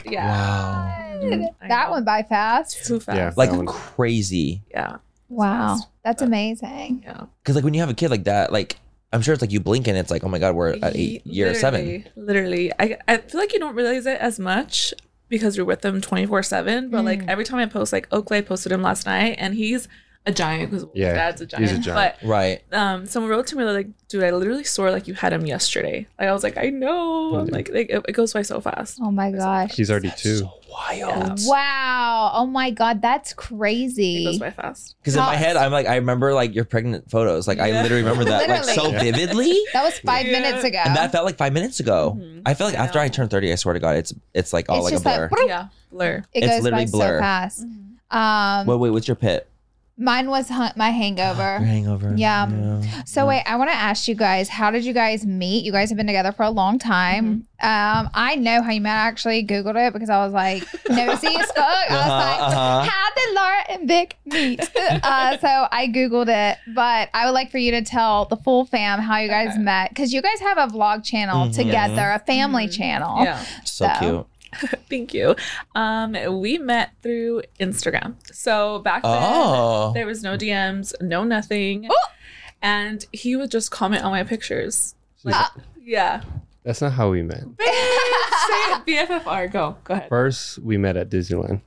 Yeah. 0.09 0.27
Wow. 0.27 0.97
Mhm. 1.25 1.47
That 1.69 1.91
went 1.91 2.07
by 2.07 2.23
fast. 2.23 2.87
Too 2.87 3.01
fast. 3.01 3.17
Yeah. 3.17 3.33
Like 3.37 3.51
one. 3.53 3.67
crazy. 3.67 4.63
Yeah. 4.71 4.97
Wow, 5.29 5.75
fast. 5.77 5.89
that's 6.05 6.23
amazing. 6.23 7.03
Yeah. 7.05 7.25
Because 7.43 7.57
like 7.57 7.65
when 7.65 7.75
you 7.75 7.81
have 7.81 7.91
a 7.91 7.95
kid 7.95 8.11
like 8.11 8.25
that, 8.25 8.53
like 8.53 8.77
I'm 9.13 9.23
sure 9.23 9.35
it's 9.35 9.41
like 9.43 9.51
you 9.53 9.59
blink 9.61 9.89
and 9.89 9.99
it's 9.99 10.11
like, 10.11 10.23
oh 10.25 10.29
my 10.29 10.39
god, 10.39 10.55
we're 10.55 10.71
at 10.83 10.95
eight 10.97 11.27
year 11.27 11.53
seven. 11.55 11.85
Literally, 12.17 12.71
Literally. 12.71 12.73
I, 12.79 12.97
I 13.09 13.17
feel 13.19 13.41
like 13.41 13.53
you 13.53 13.59
don't 13.59 13.75
realize 13.75 14.07
it 14.07 14.21
as 14.21 14.39
much 14.39 14.95
because 15.31 15.57
you're 15.57 15.65
with 15.65 15.81
them 15.81 16.01
24 16.03 16.43
7. 16.43 16.91
But 16.91 17.01
Mm. 17.01 17.05
like 17.05 17.23
every 17.27 17.45
time 17.45 17.59
I 17.61 17.67
post, 17.67 17.93
like 17.95 18.07
Oakley, 18.13 18.43
posted 18.43 18.71
him 18.73 18.83
last 18.83 19.07
night 19.07 19.37
and 19.39 19.55
he's 19.55 19.89
a 20.31 20.35
giant 20.35 20.71
because 20.71 20.87
Yeah, 20.95 21.13
dad's 21.15 21.41
a 21.41 21.45
he's 21.45 21.71
giant. 21.71 21.73
a 21.73 21.79
giant. 21.81 22.15
Right. 22.23 22.63
Um, 22.73 23.07
someone 23.07 23.31
wrote 23.31 23.47
to 23.49 23.57
me, 23.57 23.65
like, 23.65 23.89
dude, 24.09 24.23
I 24.25 24.31
literally 24.31 24.65
swore 24.65 24.91
like 24.91 25.07
you 25.09 25.15
had 25.15 25.33
him 25.33 25.47
yesterday. 25.47 26.07
Like, 26.19 26.29
I 26.29 26.33
was 26.33 26.43
like, 26.43 26.57
I 26.59 26.71
know. 26.71 27.37
I'm 27.37 27.47
like, 27.49 27.69
like 27.69 27.91
it, 27.91 28.05
it 28.09 28.13
goes 28.13 28.33
by 28.33 28.43
so 28.43 28.61
fast. 28.61 28.99
Oh 29.03 29.11
my 29.11 29.31
gosh. 29.31 29.75
He's 29.75 29.91
already 29.91 30.13
two. 30.17 30.39
So 30.39 30.53
wild. 30.71 31.41
Wow. 31.47 32.31
Oh 32.35 32.47
my 32.47 32.71
God, 32.71 33.03
that's 33.03 33.33
crazy. 33.33 34.23
It 34.23 34.25
goes 34.27 34.39
by 34.39 34.51
fast. 34.51 34.97
Because 35.01 35.15
in 35.17 35.21
my 35.23 35.37
head, 35.37 35.57
I'm 35.57 35.73
like, 35.73 35.87
I 35.87 35.97
remember 35.97 36.33
like 36.35 36.55
your 36.55 36.65
pregnant 36.65 37.11
photos. 37.11 37.47
Like 37.49 37.59
I 37.59 37.71
literally 37.83 38.03
remember 38.03 38.25
that 38.25 38.49
like 38.49 38.65
so 38.65 38.91
vividly. 38.91 39.59
That 39.73 39.85
was 39.85 39.99
five 40.01 40.27
Yeah. 40.27 40.33
minutes 40.41 40.65
ago. 40.65 40.79
And 40.85 40.97
that 40.97 41.13
felt 41.13 41.25
like 41.25 41.37
five 41.37 41.53
minutes 41.53 41.81
ago. 41.81 42.17
Mhm. 42.19 42.43
I 42.47 42.55
feel 42.55 42.67
like 42.69 42.77
I 42.77 42.85
after 42.85 42.99
I 42.99 43.09
turned 43.09 43.31
30, 43.31 43.53
I 43.53 43.55
swear 43.57 43.75
to 43.75 43.81
God, 43.81 43.97
it's 43.97 44.15
it's 44.35 44.53
like 44.53 44.69
all 44.69 44.77
It's 44.79 44.85
like 44.85 44.93
a 44.93 44.97
just 44.97 45.05
like, 45.05 45.31
blur. 45.31 45.47
Yeah. 45.47 45.67
Blur. 45.93 46.25
it 46.33 46.45
it's 46.45 46.47
goes 46.47 46.59
by 46.59 46.63
literally 46.63 46.87
blur. 46.87 47.17
so 47.19 47.21
fast. 47.21 47.67
Mm-hmm. 47.67 48.17
Um, 48.17 48.67
wait, 48.67 48.77
wait, 48.79 48.91
what's 48.91 49.07
your 49.09 49.15
pit? 49.17 49.49
Mine 50.01 50.31
was 50.31 50.49
hu- 50.49 50.75
my 50.77 50.89
Your 50.91 50.93
hangover. 50.93 51.59
hangover. 51.59 52.15
Yeah. 52.17 52.83
So 53.05 53.27
wait, 53.27 53.43
I 53.47 53.55
want 53.57 53.71
to 53.71 53.77
ask 53.77 54.09
you 54.09 54.15
guys, 54.15 54.49
how 54.49 54.71
did 54.71 54.85
you 54.85 54.93
guys 54.93 55.25
meet? 55.27 55.65
You 55.65 55.73
guys 55.73 55.91
have 55.91 55.97
been 55.97 56.07
together 56.07 56.33
for 56.33 56.43
a 56.43 56.51
long 56.51 56.79
time. 56.79 57.25
Mm-hmm. 57.61 58.01
Um, 58.03 58.11
I 58.15 58.37
know 58.37 58.63
how 58.63 58.71
you 58.73 58.81
met. 58.81 58.95
I 58.97 59.07
actually 59.09 59.45
googled 59.47 59.77
it 59.87 59.93
because 59.93 60.09
I 60.09 60.25
was 60.25 60.33
like 60.33 60.63
nosy 60.89 61.29
as 61.29 61.53
fuck. 61.53 61.59
I 61.59 61.87
was 61.91 62.01
Uh-huh, 62.01 62.09
like, 62.09 62.41
uh-huh. 62.41 62.83
how 62.91 63.09
did 63.15 63.35
Laura 63.35 63.63
and 63.69 63.89
Vic 63.89 64.17
meet? 64.25 64.61
uh, 65.05 65.37
so 65.39 65.69
I 65.71 65.87
googled 65.89 66.29
it, 66.29 66.59
but 66.75 67.11
I 67.13 67.27
would 67.27 67.33
like 67.33 67.51
for 67.51 67.59
you 67.59 67.71
to 67.73 67.83
tell 67.83 68.25
the 68.25 68.37
full 68.37 68.65
fam 68.65 68.99
how 69.01 69.19
you 69.19 69.29
guys 69.29 69.51
Okay. 69.51 69.59
met 69.59 69.91
because 69.91 70.13
you 70.15 70.23
guys 70.23 70.41
have 70.41 70.57
a 70.57 70.67
vlog 70.73 71.05
channel 71.05 71.47
Mhm. 71.49 71.55
together, 71.55 72.11
a 72.13 72.19
family 72.21 72.67
Mhm. 72.67 72.77
channel. 72.77 73.23
Yeah. 73.25 73.39
So 73.65 73.87
So- 73.87 73.99
cute. 74.01 74.27
Thank 74.91 75.15
you. 75.15 75.37
Um, 75.75 76.13
we 76.41 76.59
met 76.59 76.91
through 77.03 77.43
Instagram. 77.61 78.15
So 78.33 78.81
back 78.81 79.03
then, 79.03 79.13
Oh. 79.23 79.93
there 79.95 80.07
was 80.07 80.23
no 80.23 80.37
DMs, 80.37 80.93
no 81.01 81.25
nothing. 81.25 81.89
And 82.63 83.05
he 83.13 83.37
would 83.37 83.51
just 83.51 83.71
comment 83.71 84.05
on 84.05 84.11
my 84.11 84.25
pictures. 84.25 84.95
Like, 85.25 85.47
yeah. 85.81 86.23
That's 86.65 86.81
not 86.83 86.93
how 86.93 87.11
we 87.11 87.23
met. 87.23 87.41
Say 87.41 87.47
it. 87.65 88.87
BFFR. 88.87 89.51
Go. 89.53 89.77
Go 89.85 89.95
ahead. 89.95 90.09
First, 90.09 90.59
we 90.59 90.77
met 90.77 90.97
at 90.97 91.09
Disneyland. 91.11 91.61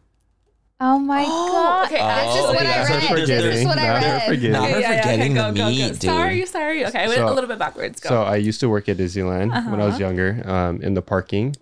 Oh 0.80 1.00
my 1.00 1.24
Oh, 1.26 1.52
god! 1.52 1.86
okay, 1.86 1.96
this 1.96 2.04
oh, 2.36 2.38
is 2.40 2.46
what 2.48 2.56
okay, 2.58 2.66
I 2.74 2.78
that's 2.86 2.90
read. 2.90 3.28
This 3.28 3.30
is 3.30 3.64
forgetting. 3.64 3.68
what 3.68 3.78
I 3.80 3.82
Never 3.84 4.06
read. 4.06 4.24
forget. 4.28 4.52
Not 4.52 4.70
her 4.70 4.76
forgetting 4.82 5.34
the 5.36 5.52
meat, 5.54 5.88
dude. 5.94 6.02
Sorry, 6.02 6.46
sorry. 6.46 6.86
Okay, 6.86 7.00
I 7.04 7.08
went 7.08 7.18
So- 7.20 7.30
a 7.30 7.34
little 7.34 7.48
bit 7.48 7.58
backwards. 7.60 8.00
Go. 8.02 8.10
So 8.10 8.24
I 8.24 8.36
used 8.36 8.60
to 8.60 8.70
work 8.70 8.90
at 8.90 8.98
Disneyland 8.98 9.50
when 9.72 9.80
I 9.80 9.86
was 9.86 9.96
Uh-huh. 9.96 10.04
younger, 10.04 10.44
um, 10.46 10.82
in 10.82 10.94
the 10.94 11.02
parking. 11.02 11.56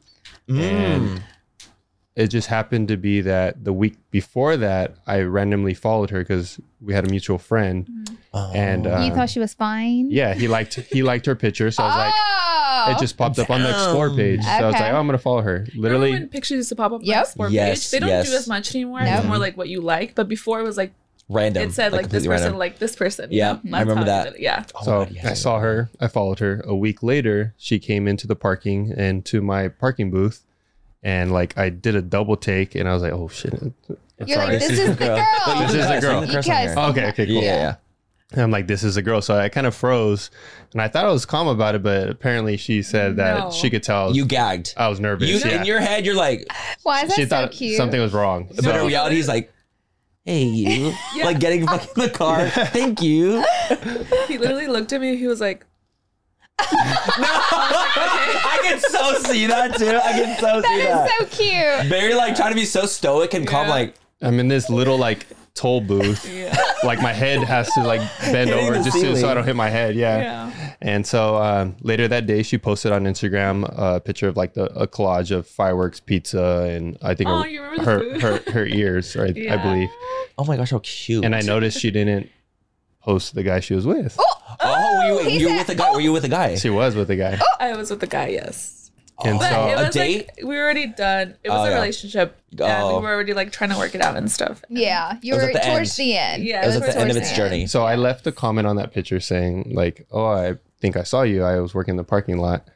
Mm. 0.50 1.22
It 2.14 2.28
just 2.28 2.48
happened 2.50 2.90
to 2.90 2.98
be 2.98 3.22
that 3.22 3.64
the 3.64 3.72
week 3.72 3.96
before 4.12 4.58
that, 4.58 4.96
I 5.08 5.22
randomly 5.22 5.74
followed 5.74 6.10
her 6.10 6.20
because 6.20 6.60
we 6.82 6.94
had 6.94 7.08
a 7.08 7.10
mutual 7.10 7.38
friend, 7.38 7.88
Oh. 8.34 8.52
and 8.54 8.86
uh, 8.86 9.00
you 9.06 9.14
thought 9.14 9.30
she 9.30 9.40
was 9.40 9.54
fine? 9.54 10.12
yeah, 10.12 10.34
he 10.34 10.48
liked 10.50 10.74
he 10.76 11.04
liked 11.04 11.26
her 11.26 11.36
picture, 11.36 11.72
so 11.72 11.84
I 11.84 11.88
was 11.88 11.96
like, 11.96 12.14
oh, 12.18 12.92
it 12.92 13.00
just 13.00 13.18
popped 13.18 13.40
up 13.40 13.50
on 13.50 13.62
the 13.62 13.70
explore 13.70 14.10
Damn. 14.10 14.18
page. 14.18 14.44
So 14.44 14.50
I 14.50 14.66
was 14.66 14.74
like, 14.74 14.94
oh, 14.94 14.98
I'm 14.98 15.06
gonna 15.06 15.18
follow 15.18 15.42
her. 15.42 15.66
Remember 15.70 15.80
Literally, 15.82 16.12
when 16.12 16.28
pictures 16.28 16.58
used 16.58 16.70
to 16.70 16.76
pop 16.76 16.88
up 16.92 17.00
on 17.00 17.06
the 17.06 17.14
explore 17.18 17.50
Yes, 17.50 17.86
page? 17.86 17.92
They 17.92 18.00
don't 18.00 18.10
yes. 18.10 18.30
do 18.30 18.36
as 18.36 18.48
much 18.48 18.76
anymore. 18.76 19.02
No. 19.04 19.18
It's 19.18 19.26
more 19.26 19.38
like 19.38 19.56
what 19.56 19.70
you 19.70 19.80
like. 19.80 20.14
But 20.16 20.28
before 20.28 20.60
it 20.60 20.64
was 20.64 20.76
like 20.78 20.92
random. 21.32 21.70
it 21.70 21.74
said 21.74 21.92
like, 21.94 22.10
this 22.10 22.26
person, 22.26 22.44
random. 22.44 22.60
like 22.60 22.80
this 22.80 22.96
person. 22.96 23.32
you 23.32 23.40
Yeah, 23.40 23.58
know? 23.64 23.78
I 23.78 23.82
remember 23.82 24.06
that. 24.06 24.40
Yeah. 24.40 24.64
Oh, 24.76 24.84
so 24.84 24.92
God, 25.06 25.12
yes, 25.12 25.26
I 25.26 25.34
saw 25.34 25.60
her. 25.60 25.90
I 26.00 26.08
followed 26.08 26.40
her. 26.40 26.62
A 26.66 26.76
week 26.76 27.02
later, 27.04 27.54
she 27.58 27.80
came 27.80 28.08
into 28.08 28.28
the 28.28 28.36
parking 28.36 28.94
and 28.96 29.26
to 29.26 29.42
my 29.42 29.68
parking 29.70 30.12
booth, 30.12 30.44
and 31.04 31.32
like 31.32 31.58
I 31.58 31.70
did 31.70 31.96
a 31.96 32.02
double 32.02 32.38
take, 32.38 32.76
and 32.76 32.88
I 32.88 32.94
was 32.94 33.02
like, 33.04 33.14
oh 33.14 33.28
shit. 33.28 33.54
I'm 33.54 33.74
You're 34.28 34.38
like, 34.38 34.48
sorry. 34.48 34.58
this 34.60 34.80
is 34.80 34.98
the 34.98 35.06
girl. 35.06 35.60
This 35.68 35.74
is 35.74 35.88
the 35.88 36.00
girl. 36.02 36.26
You 36.26 36.42
guys- 36.44 36.78
Okay, 36.78 37.08
okay, 37.10 37.26
cool. 37.26 37.36
Yeah, 37.36 37.42
yeah. 37.42 37.76
And 38.34 38.42
I'm 38.44 38.52
like, 38.52 38.66
this 38.68 38.84
is 38.84 38.96
a 38.96 39.02
girl. 39.02 39.22
So 39.22 39.36
I 39.38 39.50
kind 39.50 39.68
of 39.68 39.76
froze, 39.76 40.32
and 40.72 40.82
I 40.82 40.88
thought 40.88 41.04
I 41.04 41.10
was 41.12 41.26
calm 41.26 41.48
about 41.50 41.76
it, 41.76 41.84
but 41.84 42.10
apparently 42.10 42.56
she 42.56 42.82
said 42.82 43.18
that 43.18 43.40
No. 43.40 43.52
she 43.52 43.70
could 43.70 43.84
tell 43.84 44.08
was, 44.08 44.16
You 44.16 44.26
gagged. 44.26 44.74
I 44.78 44.88
was 44.88 45.02
nervous. 45.02 45.28
You 45.28 45.38
yeah. 45.40 45.60
in 45.60 45.66
your 45.66 45.82
head, 45.82 46.06
you're 46.06 46.16
like, 46.16 46.48
Why 46.84 47.02
is 47.02 47.10
that 47.10 47.16
she 47.16 47.24
so 47.24 47.28
thought 47.30 47.52
cute? 47.52 47.76
something 47.76 48.00
was 48.00 48.14
wrong. 48.14 48.48
but 48.56 48.74
in 48.76 48.86
reality, 48.88 49.16
he's 49.18 49.28
like, 49.28 49.52
hey, 50.26 50.44
you. 50.44 50.94
Yeah. 51.16 51.26
Like 51.26 51.40
getting 51.40 51.66
fucking 51.68 51.90
in 51.98 52.02
the 52.04 52.10
car. 52.10 52.48
Thank 52.50 53.02
you. 53.02 53.44
He 54.28 54.38
literally 54.38 54.68
looked 54.68 54.94
at 54.94 55.02
me. 55.02 55.16
He 55.18 55.28
was 55.28 55.42
like, 55.42 55.66
no, 56.62 56.68
I 56.78 58.60
can 58.64 58.80
so 58.80 59.14
see 59.24 59.48
that 59.48 59.78
too. 59.78 59.88
I 59.98 60.12
can 60.14 60.40
so 60.40 60.62
see 60.62 60.78
that. 60.84 61.08
That 61.18 61.22
is 61.22 61.36
so 61.38 61.44
cute. 61.44 61.90
Very 61.90 62.14
like 62.14 62.36
trying 62.36 62.52
to 62.52 62.56
be 62.56 62.66
so 62.66 62.86
stoic 62.86 63.34
and 63.34 63.48
calm, 63.48 63.66
Yeah. 63.68 63.74
like 63.74 63.96
I'm 64.22 64.40
in 64.40 64.48
this 64.48 64.70
little 64.70 64.98
like 64.98 65.26
toll 65.56 65.82
booth. 65.82 66.30
yeah. 66.32 66.56
Like 66.84 67.02
my 67.02 67.14
head 67.14 67.44
has 67.44 67.70
to 67.74 67.84
like 67.84 68.02
bend 68.22 68.50
Hitting 68.50 68.66
over 68.66 68.76
just 68.84 69.00
to, 69.00 69.16
so 69.16 69.30
I 69.30 69.34
don't 69.34 69.44
hit 69.46 69.56
my 69.56 69.70
head. 69.70 69.96
Yeah. 69.96 70.18
Yeah. 70.18 70.74
And 70.82 71.06
so 71.06 71.36
um, 71.38 71.76
later 71.82 72.08
that 72.08 72.26
day, 72.26 72.42
she 72.44 72.58
posted 72.58 72.92
on 72.92 73.04
Instagram 73.04 73.72
a 73.78 74.00
picture 74.00 74.28
of 74.28 74.36
like 74.36 74.54
the, 74.56 74.66
a 74.80 74.88
collage 74.88 75.30
of 75.32 75.46
fireworks, 75.48 76.00
pizza, 76.00 76.68
and 76.72 76.98
I 77.04 77.14
think 77.14 77.30
Oh, 77.30 77.44
her, 77.44 77.48
you 77.48 77.62
her, 77.62 78.20
her 78.20 78.52
her 78.52 78.66
ears, 78.66 79.16
right? 79.16 79.36
Yeah. 79.36 79.54
I 79.54 79.58
believe. 79.58 79.90
oh 80.38 80.46
my 80.46 80.58
gosh, 80.58 80.72
how 80.72 80.80
cute. 80.84 81.24
And 81.24 81.36
I 81.36 81.42
noticed 81.42 81.80
she 81.80 81.92
didn't 81.92 82.30
post 83.02 83.36
the 83.36 83.44
guy 83.44 83.60
she 83.60 83.74
was 83.76 83.86
with. 83.86 84.16
oh, 84.20 84.26
oh, 84.60 85.16
were 85.16 85.22
you, 85.30 85.40
you 85.40 85.50
were 85.50 85.56
with 85.58 85.70
a 85.70 85.76
guy? 85.76 85.92
Were 85.92 86.02
you 86.02 86.12
with 86.12 86.24
a 86.24 86.30
guy? 86.30 86.56
She 86.56 86.70
was 86.72 86.96
with 86.96 87.10
a 87.12 87.16
guy. 87.16 87.40
I 87.60 87.76
was 87.76 87.90
with 87.92 88.00
the 88.00 88.08
guy, 88.08 88.28
yes. 88.30 88.81
And 89.24 89.40
But 89.40 89.50
so 89.52 89.68
it 89.68 89.74
a 89.74 89.84
was 89.86 89.94
date? 89.94 90.28
like 90.28 90.38
we 90.48 90.56
were 90.56 90.62
already 90.62 90.88
done. 90.88 91.36
It 91.44 91.50
was 91.50 91.60
Oh, 91.60 91.64
a 91.64 91.70
yeah. 91.70 91.76
relationship. 91.76 92.38
And 92.52 92.62
Oh. 92.62 92.98
we 92.98 93.04
were 93.04 93.14
already 93.14 93.34
like 93.34 93.52
trying 93.52 93.70
to 93.72 93.78
work 93.78 93.96
it 93.96 94.02
out 94.02 94.18
and 94.18 94.32
stuff. 94.32 94.64
Yeah, 94.70 95.18
you 95.22 95.36
were 95.36 95.42
at 95.42 95.54
the 95.54 95.60
towards 95.60 95.98
end. 96.00 96.08
the 96.10 96.18
end. 96.18 96.44
Yeah, 96.44 96.64
it 96.64 96.68
was 96.68 96.76
it 96.78 96.84
at 96.84 96.94
the 96.96 97.00
end 97.00 97.12
of 97.12 97.18
its 97.18 97.30
the 97.30 97.36
journey. 97.36 97.68
So 97.68 97.84
I 97.84 97.96
left 97.96 98.26
a 98.28 98.32
comment 98.32 98.68
on 98.68 98.76
that 98.78 98.94
picture 98.94 99.20
saying 99.20 99.72
like, 99.74 100.06
"Oh, 100.12 100.26
I 100.26 100.56
think 100.80 100.98
I 100.98 101.04
saw 101.04 101.22
you. 101.24 101.44
I 101.44 101.60
was 101.60 101.74
working 101.74 101.94
in 101.94 101.98
the 101.98 102.04
parking 102.04 102.38
lot." 102.38 102.68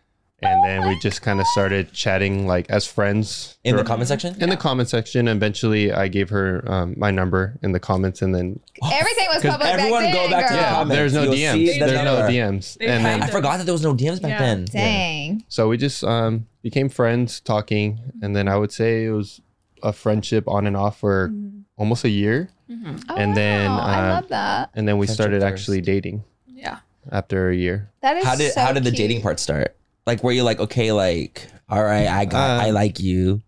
And 0.46 0.64
then 0.64 0.88
we 0.88 0.98
just 1.00 1.22
kind 1.22 1.40
of 1.40 1.48
started 1.48 1.92
chatting 1.92 2.46
like 2.48 2.70
as 2.70 2.86
friends 2.86 3.58
In 3.64 3.76
the 3.76 3.84
comment 3.84 4.08
section? 4.08 4.36
in 4.42 4.50
the 4.50 4.58
comment 4.58 4.88
section. 4.90 5.28
Eventually, 5.28 5.92
I 5.92 6.08
gave 6.08 6.30
her 6.30 6.64
um, 6.72 6.94
my 6.98 7.12
number 7.12 7.58
in 7.64 7.72
the 7.72 7.80
comments, 7.80 8.22
and 8.22 8.34
then 8.36 8.60
Everything 8.92 9.26
was 9.34 9.44
public 9.44 9.68
everyone 9.70 10.04
back 10.04 10.14
go 10.14 10.20
then, 10.22 10.32
back 10.32 10.48
to 10.48 10.54
the 10.54 10.60
girl. 10.60 10.62
yeah, 10.68 10.72
comments. 10.74 10.96
there's 10.96 11.14
no 11.14 11.24
You'll 11.24 11.34
DMs. 11.34 11.54
the 11.74 11.80
There's 11.80 12.04
no. 12.04 12.16
DMs. 12.30 12.78
They 12.78 12.88
And 12.88 13.06
then 13.06 13.24
I 13.24 13.28
forgot 13.28 13.58
that 13.58 13.66
there 13.66 13.74
was 13.74 13.84
no 13.84 13.94
DMs 13.96 14.22
back 14.22 14.30
Yeah. 14.32 14.40
then. 14.40 14.66
Dang. 14.66 15.44
so 15.48 15.68
we 15.70 15.78
just 15.78 16.04
um, 16.04 16.48
became 16.62 16.90
friends, 16.90 17.40
talking, 17.40 18.00
and 18.22 18.36
then 18.36 18.48
I 18.48 18.58
would 18.58 18.72
say 18.72 19.06
it 19.06 19.12
was 19.12 19.42
a 19.84 19.94
friendship 19.94 20.48
on 20.48 20.68
and 20.68 20.76
off 20.78 21.00
for 21.00 21.32
almost 21.78 22.04
a 22.06 22.10
year, 22.10 22.50
Oh, 22.70 23.16
And 23.16 23.36
then, 23.38 23.70
wow, 23.70 23.80
I 23.80 24.00
uh, 24.00 24.14
love 24.16 24.28
that. 24.30 24.70
and 24.74 24.88
then 24.88 24.98
we 24.98 25.06
Friendship 25.06 25.16
started 25.22 25.42
first. 25.42 25.52
actually 25.54 25.82
dating 25.82 26.24
Yeah. 26.48 26.78
after 27.12 27.50
a 27.50 27.56
year. 27.56 27.90
That 28.02 28.18
is 28.18 28.26
How 28.26 28.36
did 28.36 28.54
so 28.54 28.62
how 28.62 28.72
did 28.74 28.84
the 28.84 28.90
cute. 28.92 28.98
dating 28.98 29.22
part 29.22 29.40
start? 29.40 29.76
Like 30.06 30.24
were 30.24 30.32
you're 30.32 30.44
like, 30.44 30.60
okay, 30.60 30.92
like, 30.92 31.48
all 31.70 31.84
right, 31.84 32.08
I 32.08 32.26
got 32.26 32.60
Uh, 32.62 32.64
I 32.64 32.70
like 32.72 33.00
you. 33.00 33.42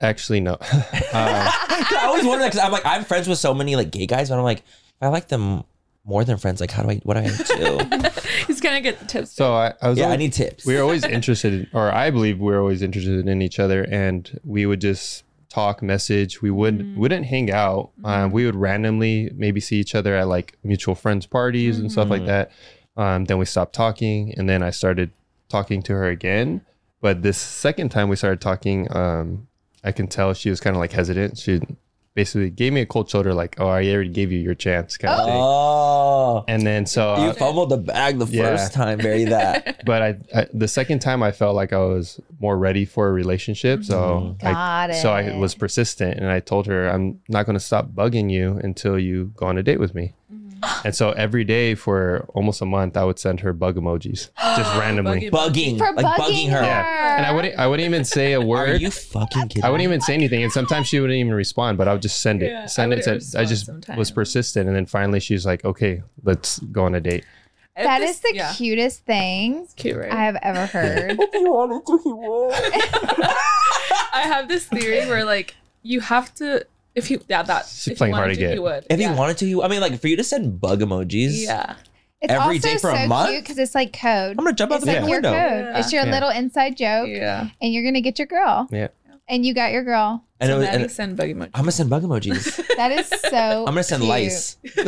Actually, 0.00 0.40
no. 0.40 0.54
uh, 0.54 0.58
I 1.12 2.00
always 2.06 2.24
wonder 2.24 2.44
because 2.44 2.58
I'm 2.58 2.72
like 2.72 2.84
I'm 2.84 3.04
friends 3.04 3.28
with 3.28 3.38
so 3.38 3.54
many 3.54 3.76
like 3.76 3.90
gay 3.92 4.06
guys, 4.06 4.28
but 4.30 4.36
I'm 4.38 4.44
like, 4.44 4.58
if 4.58 5.02
I 5.02 5.08
like 5.08 5.28
them 5.28 5.62
more 6.04 6.24
than 6.24 6.38
friends, 6.38 6.60
like 6.60 6.72
how 6.72 6.82
do 6.82 6.90
I 6.90 6.96
what 7.04 7.14
do 7.14 7.20
I 7.20 7.28
do? 7.28 8.10
He's 8.48 8.60
gonna 8.60 8.80
get 8.80 9.08
tips. 9.08 9.30
so 9.30 9.54
I, 9.54 9.74
I 9.80 9.88
was. 9.90 9.98
yeah, 9.98 10.04
I 10.04 10.06
always- 10.06 10.18
need 10.18 10.32
tips. 10.32 10.66
we 10.66 10.74
were 10.74 10.82
always 10.82 11.04
interested, 11.04 11.52
in, 11.52 11.66
or 11.72 11.92
I 11.94 12.10
believe 12.10 12.40
we 12.40 12.46
were 12.46 12.58
always 12.58 12.82
interested 12.82 13.28
in 13.28 13.40
each 13.40 13.60
other, 13.60 13.84
and 13.84 14.40
we 14.44 14.66
would 14.66 14.80
just 14.80 15.22
talk, 15.48 15.82
message. 15.82 16.42
We 16.42 16.50
would 16.50 16.78
Mm-hmm. 16.80 16.98
wouldn't 16.98 17.26
hang 17.26 17.52
out. 17.52 17.90
Um, 18.02 18.32
we 18.32 18.44
would 18.44 18.56
randomly 18.56 19.30
maybe 19.36 19.60
see 19.60 19.76
each 19.76 19.94
other 19.94 20.16
at 20.16 20.26
like 20.26 20.58
mutual 20.64 20.96
friends 20.96 21.26
parties 21.26 21.78
and 21.78 21.92
stuff 21.92 22.04
Mm-hmm. 22.08 22.12
like 22.12 22.26
that. 22.26 22.50
Um, 22.96 23.26
then 23.26 23.38
we 23.38 23.44
stopped 23.44 23.72
talking, 23.74 24.34
and 24.36 24.48
then 24.48 24.64
I 24.64 24.70
started 24.70 25.12
talking 25.52 25.82
to 25.82 25.92
her 25.92 26.08
again. 26.08 26.62
But 27.00 27.22
this 27.22 27.36
second 27.38 27.90
time 27.90 28.08
we 28.08 28.16
started 28.16 28.40
talking, 28.40 28.88
um, 28.94 29.46
I 29.84 29.92
can 29.92 30.06
tell 30.08 30.32
she 30.34 30.50
was 30.50 30.60
kind 30.60 30.74
of 30.74 30.80
like 30.80 30.92
hesitant. 30.92 31.36
She 31.38 31.60
basically 32.14 32.50
gave 32.50 32.72
me 32.72 32.80
a 32.82 32.86
cold 32.86 33.10
shoulder, 33.10 33.34
like, 33.34 33.56
"Oh, 33.58 33.66
I 33.68 33.84
already 33.88 34.10
gave 34.10 34.30
you 34.30 34.38
your 34.38 34.54
chance," 34.54 34.96
kind 34.96 35.12
of 35.18 35.26
thing. 35.26 35.34
Oh, 35.36 36.44
And 36.46 36.64
then 36.66 36.86
so 36.86 37.14
uh, 37.14 37.24
you 37.24 37.30
I- 37.30 37.32
fumbled 37.32 37.70
the 37.70 37.78
bag 37.78 38.18
the 38.18 38.26
Yeah. 38.26 38.42
first 38.56 38.72
time. 38.72 38.98
Very 39.00 39.24
that. 39.24 39.84
but 39.90 40.00
I, 40.02 40.10
I 40.34 40.46
the 40.54 40.68
second 40.68 41.00
time 41.00 41.22
I 41.22 41.32
felt 41.32 41.54
like 41.56 41.72
I 41.72 41.78
was 41.78 42.20
more 42.40 42.56
ready 42.56 42.84
for 42.84 43.08
a 43.08 43.12
relationship. 43.12 43.82
So 43.84 43.98
mm-hmm. 44.40 44.46
I, 44.46 44.52
Got 44.52 44.94
so 44.96 45.12
I 45.12 45.36
was 45.36 45.54
persistent 45.54 46.18
and 46.18 46.28
I 46.30 46.40
told 46.40 46.66
her 46.66 46.88
I'm 46.88 47.20
not 47.28 47.46
going 47.46 47.58
to 47.58 47.64
stop 47.70 47.88
bugging 47.92 48.30
you 48.30 48.60
until 48.62 48.98
you 48.98 49.32
go 49.36 49.46
on 49.46 49.58
a 49.58 49.62
date 49.62 49.80
with 49.80 49.94
me. 49.94 50.06
Mm-hmm. 50.32 50.41
And 50.84 50.94
so 50.94 51.10
every 51.12 51.44
day 51.44 51.74
for 51.74 52.24
almost 52.34 52.60
a 52.62 52.66
month, 52.66 52.96
I 52.96 53.04
would 53.04 53.18
send 53.18 53.40
her 53.40 53.52
bug 53.52 53.76
emojis 53.76 54.30
just 54.56 54.76
randomly. 54.78 55.30
Bugging. 55.30 55.76
bugging, 55.76 55.78
For 55.78 55.92
like 55.92 56.06
bugging, 56.06 56.18
bugging 56.18 56.50
her. 56.50 56.58
her. 56.58 56.64
Yeah. 56.64 57.16
And 57.16 57.26
I 57.26 57.32
wouldn't 57.32 57.58
I 57.58 57.66
wouldn't 57.66 57.86
even 57.86 58.04
say 58.04 58.32
a 58.34 58.40
Are 58.40 58.44
word. 58.46 58.80
you 58.80 58.90
fucking 58.90 59.48
kidding? 59.48 59.64
I 59.64 59.70
wouldn't 59.70 59.84
even 59.86 60.00
say 60.00 60.14
anything. 60.14 60.42
And 60.42 60.52
sometimes 60.52 60.86
she 60.88 61.00
wouldn't 61.00 61.16
even 61.18 61.34
respond, 61.34 61.78
but 61.78 61.88
I 61.88 61.92
would 61.92 62.02
just 62.02 62.20
send 62.20 62.42
it. 62.42 62.50
Yeah, 62.52 62.62
I 62.62 62.66
send 62.66 62.92
it 62.92 62.96
wouldn't 63.04 63.22
to 63.22 63.38
I 63.38 63.40
respond 63.42 63.48
just 63.48 63.66
sometimes. 63.66 63.98
was 63.98 64.10
persistent. 64.12 64.68
And 64.68 64.76
then 64.76 64.86
finally 64.86 65.20
she's 65.20 65.44
like, 65.44 65.64
Okay, 65.64 66.02
let's 66.22 66.58
go 66.60 66.84
on 66.84 66.94
a 66.94 67.00
date. 67.00 67.24
If 67.74 67.84
That 67.84 67.98
this- 68.00 68.10
is 68.16 68.20
the 68.20 68.32
yeah, 68.34 68.52
cutest 68.54 69.04
thing 69.06 69.66
cute, 69.76 69.96
right? 69.96 70.12
I 70.12 70.24
have 70.24 70.36
ever 70.42 70.66
heard. 70.66 71.18
If 71.20 71.34
you 71.34 71.50
wanted 71.52 71.84
to, 71.86 71.98
he 72.04 72.12
would. 72.12 72.52
I 74.14 74.22
have 74.26 74.46
this 74.48 74.66
theory 74.66 75.06
where 75.08 75.24
like 75.24 75.56
you 75.82 76.00
have 76.00 76.34
to 76.36 76.66
if 76.94 77.10
you 77.10 77.20
yeah 77.28 77.42
that 77.42 77.66
She's 77.66 77.86
if 77.88 77.90
you 77.92 77.96
playing 77.96 78.14
hard 78.14 78.24
wanted 78.24 78.34
to 78.34 78.40
get. 78.40 78.54
you 78.54 78.62
would 78.62 78.86
If 78.90 79.00
yeah. 79.00 79.10
you 79.12 79.16
wanted 79.18 79.38
to, 79.38 79.46
you, 79.46 79.62
I 79.62 79.68
mean, 79.68 79.80
like 79.80 79.98
for 80.00 80.08
you 80.08 80.16
to 80.16 80.24
send 80.24 80.60
bug 80.60 80.80
emojis. 80.80 81.44
yeah 81.44 81.76
It's 82.20 82.32
Every 82.32 82.56
also 82.56 82.68
day 82.68 82.76
for 82.78 82.90
a 82.90 83.06
month? 83.08 83.34
because 83.40 83.58
it's 83.58 83.74
like 83.74 83.92
code. 83.92 84.36
I'm 84.38 84.44
gonna 84.44 84.52
jump 84.52 84.72
out 84.72 84.76
It's 84.76 84.84
the 84.84 84.92
like 84.92 85.00
fucking 85.00 85.10
your 85.10 85.20
window. 85.22 85.32
code. 85.32 85.64
Yeah. 85.72 85.78
It's 85.78 85.92
your 85.92 86.04
Yeah. 86.04 86.10
little 86.12 86.30
inside 86.30 86.76
joke, 86.76 87.08
yeah 87.08 87.48
and 87.60 87.72
you're 87.72 87.82
gonna 87.84 88.00
get 88.00 88.18
your 88.18 88.26
girl, 88.26 88.68
Yeah. 88.70 88.88
and 89.28 89.44
you 89.46 89.54
got 89.54 89.72
your 89.72 89.82
girl. 89.84 90.24
And, 90.40 90.48
so 90.50 90.56
it 90.56 90.58
was, 90.58 90.66
Maddie 90.66 90.82
and 90.82 90.90
send 90.92 91.16
bug 91.16 91.28
emoji 91.28 91.50
I'm 91.54 91.62
gonna 91.62 91.72
send 91.72 91.88
bug 91.90 92.02
emojis. 92.02 92.60
That 92.76 92.90
is 92.92 93.06
so. 93.08 93.60
I'm 93.66 93.74
gonna 93.74 93.84
send 93.84 94.02
cute. 94.02 94.10
lice. 94.10 94.56
They're 94.74 94.84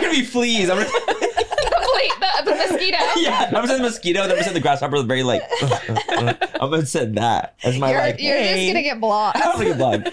gonna 0.00 0.10
be 0.10 0.22
fleas. 0.24 0.68
I'm 0.70 0.76
gonna, 0.78 0.90
Wait, 0.90 2.10
the, 2.20 2.50
the 2.50 2.54
mosquito. 2.56 2.98
yeah, 3.16 3.44
I'm 3.46 3.52
gonna 3.52 3.66
send 3.68 3.80
the 3.80 3.84
mosquito. 3.88 4.20
Then 4.22 4.30
I'm 4.30 4.36
gonna 4.36 4.44
send 4.44 4.56
the 4.56 4.60
grasshopper. 4.60 5.02
Very 5.04 5.22
like, 5.22 5.42
I'm 6.20 6.70
gonna 6.70 6.84
send 6.86 7.16
that 7.16 7.54
as 7.64 7.78
my 7.78 7.90
You're, 7.92 8.00
like. 8.00 8.20
you're 8.20 8.36
hey, 8.36 8.54
just 8.66 8.74
gonna 8.74 8.82
get 8.82 9.00
blocked. 9.00 9.38
I'm 9.42 9.52
gonna 9.52 9.64
get 9.64 9.78
blocked. 9.78 10.08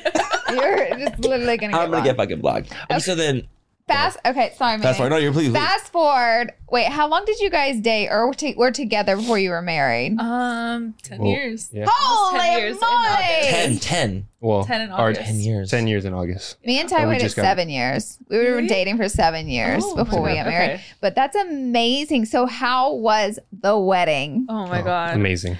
You're 0.56 0.98
just 1.10 1.20
literally 1.20 1.58
gonna 1.58 1.72
get 1.74 1.80
I'm 1.82 1.90
gonna 1.90 1.90
blocked. 1.90 2.06
get 2.06 2.18
fucking 2.18 2.42
blocked. 2.42 2.72
Okay, 2.90 3.00
so 3.00 3.16
then 3.16 3.48
Fast. 3.88 4.20
Okay, 4.26 4.54
sorry, 4.56 4.74
man. 4.78 4.82
fast 4.84 4.98
forward. 4.98 5.10
No, 5.10 5.18
you're 5.18 5.34
please. 5.34 5.50
please. 5.50 5.58
Fast 5.58 5.92
forward. 5.92 6.54
Wait, 6.72 6.86
how 6.88 7.10
long 7.10 7.26
did 7.26 7.40
you 7.40 7.50
guys 7.50 7.78
date 7.82 8.08
or 8.10 8.34
t- 8.34 8.54
were 8.56 8.72
together 8.72 9.18
before 9.18 9.38
you 9.38 9.50
were 9.50 9.62
married? 9.62 10.18
um 10.18 10.94
10 11.04 11.20
Well, 11.20 11.28
years 11.30 11.70
Yeah. 11.74 11.88
Holy 11.90 12.40
10 12.40 12.60
years 12.60 12.76
in 12.76 12.82
moly! 12.82 12.94
August. 12.96 13.50
10, 13.50 13.80
10, 13.80 14.28
Well, 14.40 14.64
10 14.64 14.82
in 14.82 14.92
our- 14.92 15.10
August. 15.10 15.22
10 15.26 15.40
years. 15.42 15.72
10 15.72 15.88
years 15.88 16.06
in 16.06 16.14
August. 16.14 16.56
Me 16.66 16.80
and 16.80 16.88
Ty 16.88 17.00
Oh, 17.00 17.08
we 17.08 17.14
waited 17.16 17.24
just 17.26 17.36
got- 17.36 17.42
seven 17.44 17.70
years. 17.70 18.18
We 18.30 18.38
were 18.38 18.44
Really? 18.56 18.68
dating 18.68 18.96
for 18.96 19.10
seven 19.10 19.50
years 19.50 19.84
Oh, 19.86 19.96
before 19.96 20.22
we 20.22 20.30
my 20.30 20.36
got 20.38 20.46
married. 20.46 20.72
Okay. 20.76 20.82
But 21.02 21.16
that's 21.16 21.36
amazing. 21.36 22.26
So, 22.26 22.46
how 22.46 22.94
was 22.94 23.40
the 23.52 23.78
wedding? 23.78 24.46
oh 24.48 24.68
my 24.68 24.80
Oh, 24.82 24.84
god 24.86 25.16
Amazing. 25.16 25.58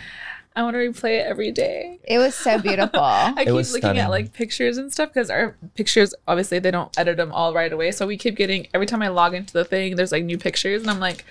I 0.56 0.64
want 0.64 0.74
to 0.76 0.80
replay 0.80 1.20
it 1.22 1.26
every 1.28 1.52
day 1.52 2.00
It 2.04 2.18
was 2.18 2.36
so 2.36 2.60
beautiful. 2.60 3.00
I 3.02 3.46
keep 3.46 3.54
was 3.54 3.72
looking 3.72 3.82
stunning. 3.88 4.02
at 4.02 4.10
like 4.10 4.34
pictures 4.34 4.78
and 4.78 4.92
stuff 4.92 5.10
because 5.14 5.30
our 5.30 5.56
pictures 5.76 6.14
obviously 6.28 6.60
they 6.60 6.72
don't 6.72 6.98
edit 7.00 7.16
them 7.18 7.32
all 7.32 7.54
right 7.54 7.72
away. 7.72 7.92
So 7.92 8.06
we 8.06 8.18
keep 8.18 8.36
getting 8.36 8.68
every 8.74 8.86
time 8.86 9.02
I 9.02 9.08
log 9.08 9.34
into 9.34 9.54
the 9.54 9.64
thing, 9.66 9.96
there's 9.96 10.12
like 10.12 10.26
new 10.26 10.38
pictures, 10.38 10.82
and 10.82 10.92
I'm 10.92 11.00
like, 11.00 11.24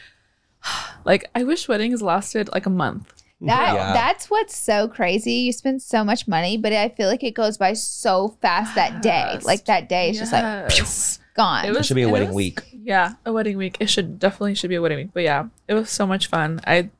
like 1.05 1.29
I 1.35 1.45
wish 1.45 1.69
weddings 1.69 2.03
lasted 2.03 2.49
like 2.53 2.67
a 2.67 2.71
month. 2.71 3.13
That 3.43 3.73
Yeah. 3.75 3.93
that's 3.95 4.29
what's 4.29 4.55
so 4.55 4.87
crazy. 4.87 5.33
You 5.33 5.53
spend 5.55 5.81
so 5.81 6.05
much 6.05 6.29
money, 6.29 6.59
but 6.59 6.75
I 6.75 6.91
feel 6.91 7.09
like 7.09 7.25
it 7.25 7.31
goes 7.35 7.57
by 7.57 7.73
so 7.73 8.37
fast 8.43 8.75
that 8.75 9.01
day. 9.03 9.09
Fast. 9.33 9.47
Like 9.47 9.65
that 9.65 9.89
day 9.89 10.11
is 10.11 10.19
just 10.19 10.31
like 10.31 10.45
Yes. 10.77 11.19
gone. 11.35 11.65
It 11.65 11.75
It 11.75 11.87
should 11.87 11.95
be 11.95 12.03
a 12.03 12.09
wedding 12.11 12.29
was- 12.29 12.37
week. 12.37 12.61
Yeah, 12.73 13.15
a 13.25 13.33
wedding 13.33 13.57
week. 13.57 13.79
It 13.81 13.89
should 13.89 14.19
definitely 14.19 14.55
should 14.57 14.69
be 14.69 14.75
a 14.77 14.83
wedding 14.83 14.99
week. 14.99 15.11
But 15.15 15.23
yeah, 15.23 15.47
it 15.69 15.73
was 15.73 15.89
so 15.89 16.07
much 16.07 16.27
fun. 16.27 16.61
I 16.67 16.91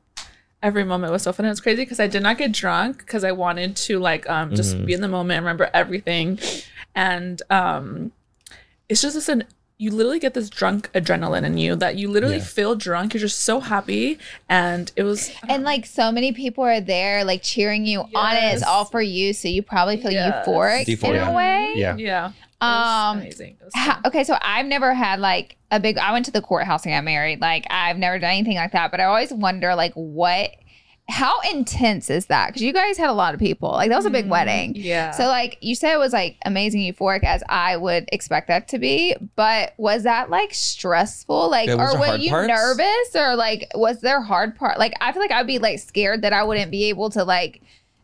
every 0.63 0.83
moment 0.83 1.11
was 1.11 1.23
so 1.23 1.33
fun. 1.33 1.45
It 1.45 1.49
was 1.49 1.59
crazy 1.61 1.83
because 1.83 1.99
I 1.99 2.07
did 2.07 2.23
not 2.23 2.37
get 2.37 2.51
drunk 2.51 2.99
because 2.99 3.23
I 3.23 3.31
wanted 3.31 3.75
to 3.87 3.99
like 3.99 4.29
um 4.29 4.53
just 4.55 4.75
Mhm. 4.77 4.85
be 4.85 4.93
in 4.93 5.01
the 5.01 5.07
moment 5.07 5.37
and 5.37 5.45
remember 5.45 5.69
everything. 5.73 6.39
And 6.95 7.41
um 7.49 8.11
it's 8.89 9.01
just 9.01 9.15
this 9.15 9.29
an 9.29 9.43
you 9.81 9.89
literally 9.89 10.19
get 10.19 10.35
this 10.35 10.47
drunk 10.49 10.91
adrenaline 10.93 11.43
in 11.43 11.57
you 11.57 11.75
that 11.75 11.95
you 11.95 12.07
literally 12.07 12.37
Yeah. 12.37 12.43
feel 12.43 12.75
drunk. 12.75 13.13
You're 13.15 13.21
just 13.21 13.39
so 13.39 13.59
happy. 13.59 14.19
And 14.47 14.91
it 14.95 15.01
was 15.03 15.31
and 15.49 15.63
like 15.63 15.87
so 15.87 16.11
many 16.11 16.31
people 16.33 16.63
are 16.63 16.79
there, 16.79 17.23
like 17.23 17.41
cheering 17.41 17.85
you 17.87 18.01
on. 18.13 18.35
It. 18.35 18.53
It's 18.53 18.63
all 18.63 18.85
for 18.85 19.01
you, 19.01 19.33
so 19.33 19.47
you 19.47 19.63
probably 19.63 19.97
feel 19.97 20.11
Yes. 20.11 20.45
euphoric 20.47 20.83
in 20.85 20.91
Euphoria. 20.91 21.25
a 21.29 21.33
way. 21.33 21.73
Yeah. 21.75 21.95
yeah. 21.97 22.27
it 22.27 22.33
was 22.63 23.11
Um, 23.15 23.17
amazing. 23.21 23.57
It 23.59 23.65
was 23.65 23.73
Ha- 23.75 24.01
okay, 24.05 24.23
so 24.23 24.37
I've 24.39 24.67
never 24.67 24.93
had 24.93 25.19
like 25.19 25.55
a 25.71 25.79
big. 25.79 25.97
I 25.97 26.11
went 26.13 26.25
to 26.25 26.31
the 26.31 26.41
courthouse 26.43 26.85
and 26.85 26.93
got 26.93 27.03
married. 27.03 27.41
Like 27.41 27.65
I've 27.71 27.97
never 27.97 28.19
done 28.19 28.29
anything 28.29 28.57
like 28.57 28.73
that. 28.73 28.91
But 28.91 28.99
I 28.99 29.05
always 29.05 29.33
wonder, 29.33 29.73
like, 29.73 29.93
what, 29.95 30.51
how 31.09 31.39
intense 31.51 32.09
is 32.09 32.27
that? 32.27 32.47
Because 32.47 32.61
you 32.61 32.71
guys 32.71 32.97
had 32.97 33.09
a 33.09 33.13
lot 33.13 33.33
of 33.33 33.39
people. 33.39 33.69
Like 33.71 33.89
that 33.89 33.97
was 33.97 34.05
a 34.05 34.09
big 34.09 34.25
Mm, 34.27 34.29
wedding. 34.29 34.73
Yeah. 34.75 35.11
So 35.11 35.25
like 35.27 35.57
you 35.59 35.75
said, 35.75 35.93
it 35.93 35.97
was 35.99 36.13
like 36.13 36.37
amazing, 36.45 36.81
euphoric 36.81 37.23
as 37.23 37.43
I 37.49 37.75
would 37.75 38.07
expect 38.13 38.47
that 38.47 38.67
to 38.69 38.79
be. 38.79 39.15
But 39.35 39.73
was 39.77 40.03
that 40.03 40.29
like 40.29 40.53
stressful? 40.53 41.49
Like, 41.49 41.67
Yeah, 41.67 41.75
or 41.75 41.99
were 41.99 42.15
you 42.17 42.29
parts? 42.29 42.47
nervous, 42.47 43.15
or 43.15 43.35
like 43.35 43.69
was 43.75 43.99
there 44.01 44.21
hard 44.21 44.55
part? 44.55 44.79
Like 44.79 44.93
I 45.01 45.11
feel 45.11 45.21
like 45.21 45.31
I'd 45.31 45.47
be 45.47 45.59
like 45.59 45.79
scared 45.79 46.21
that 46.21 46.33
I 46.33 46.43
wouldn't 46.43 46.71
be 46.71 46.85
able 46.85 47.09
to 47.11 47.23
like 47.25 47.61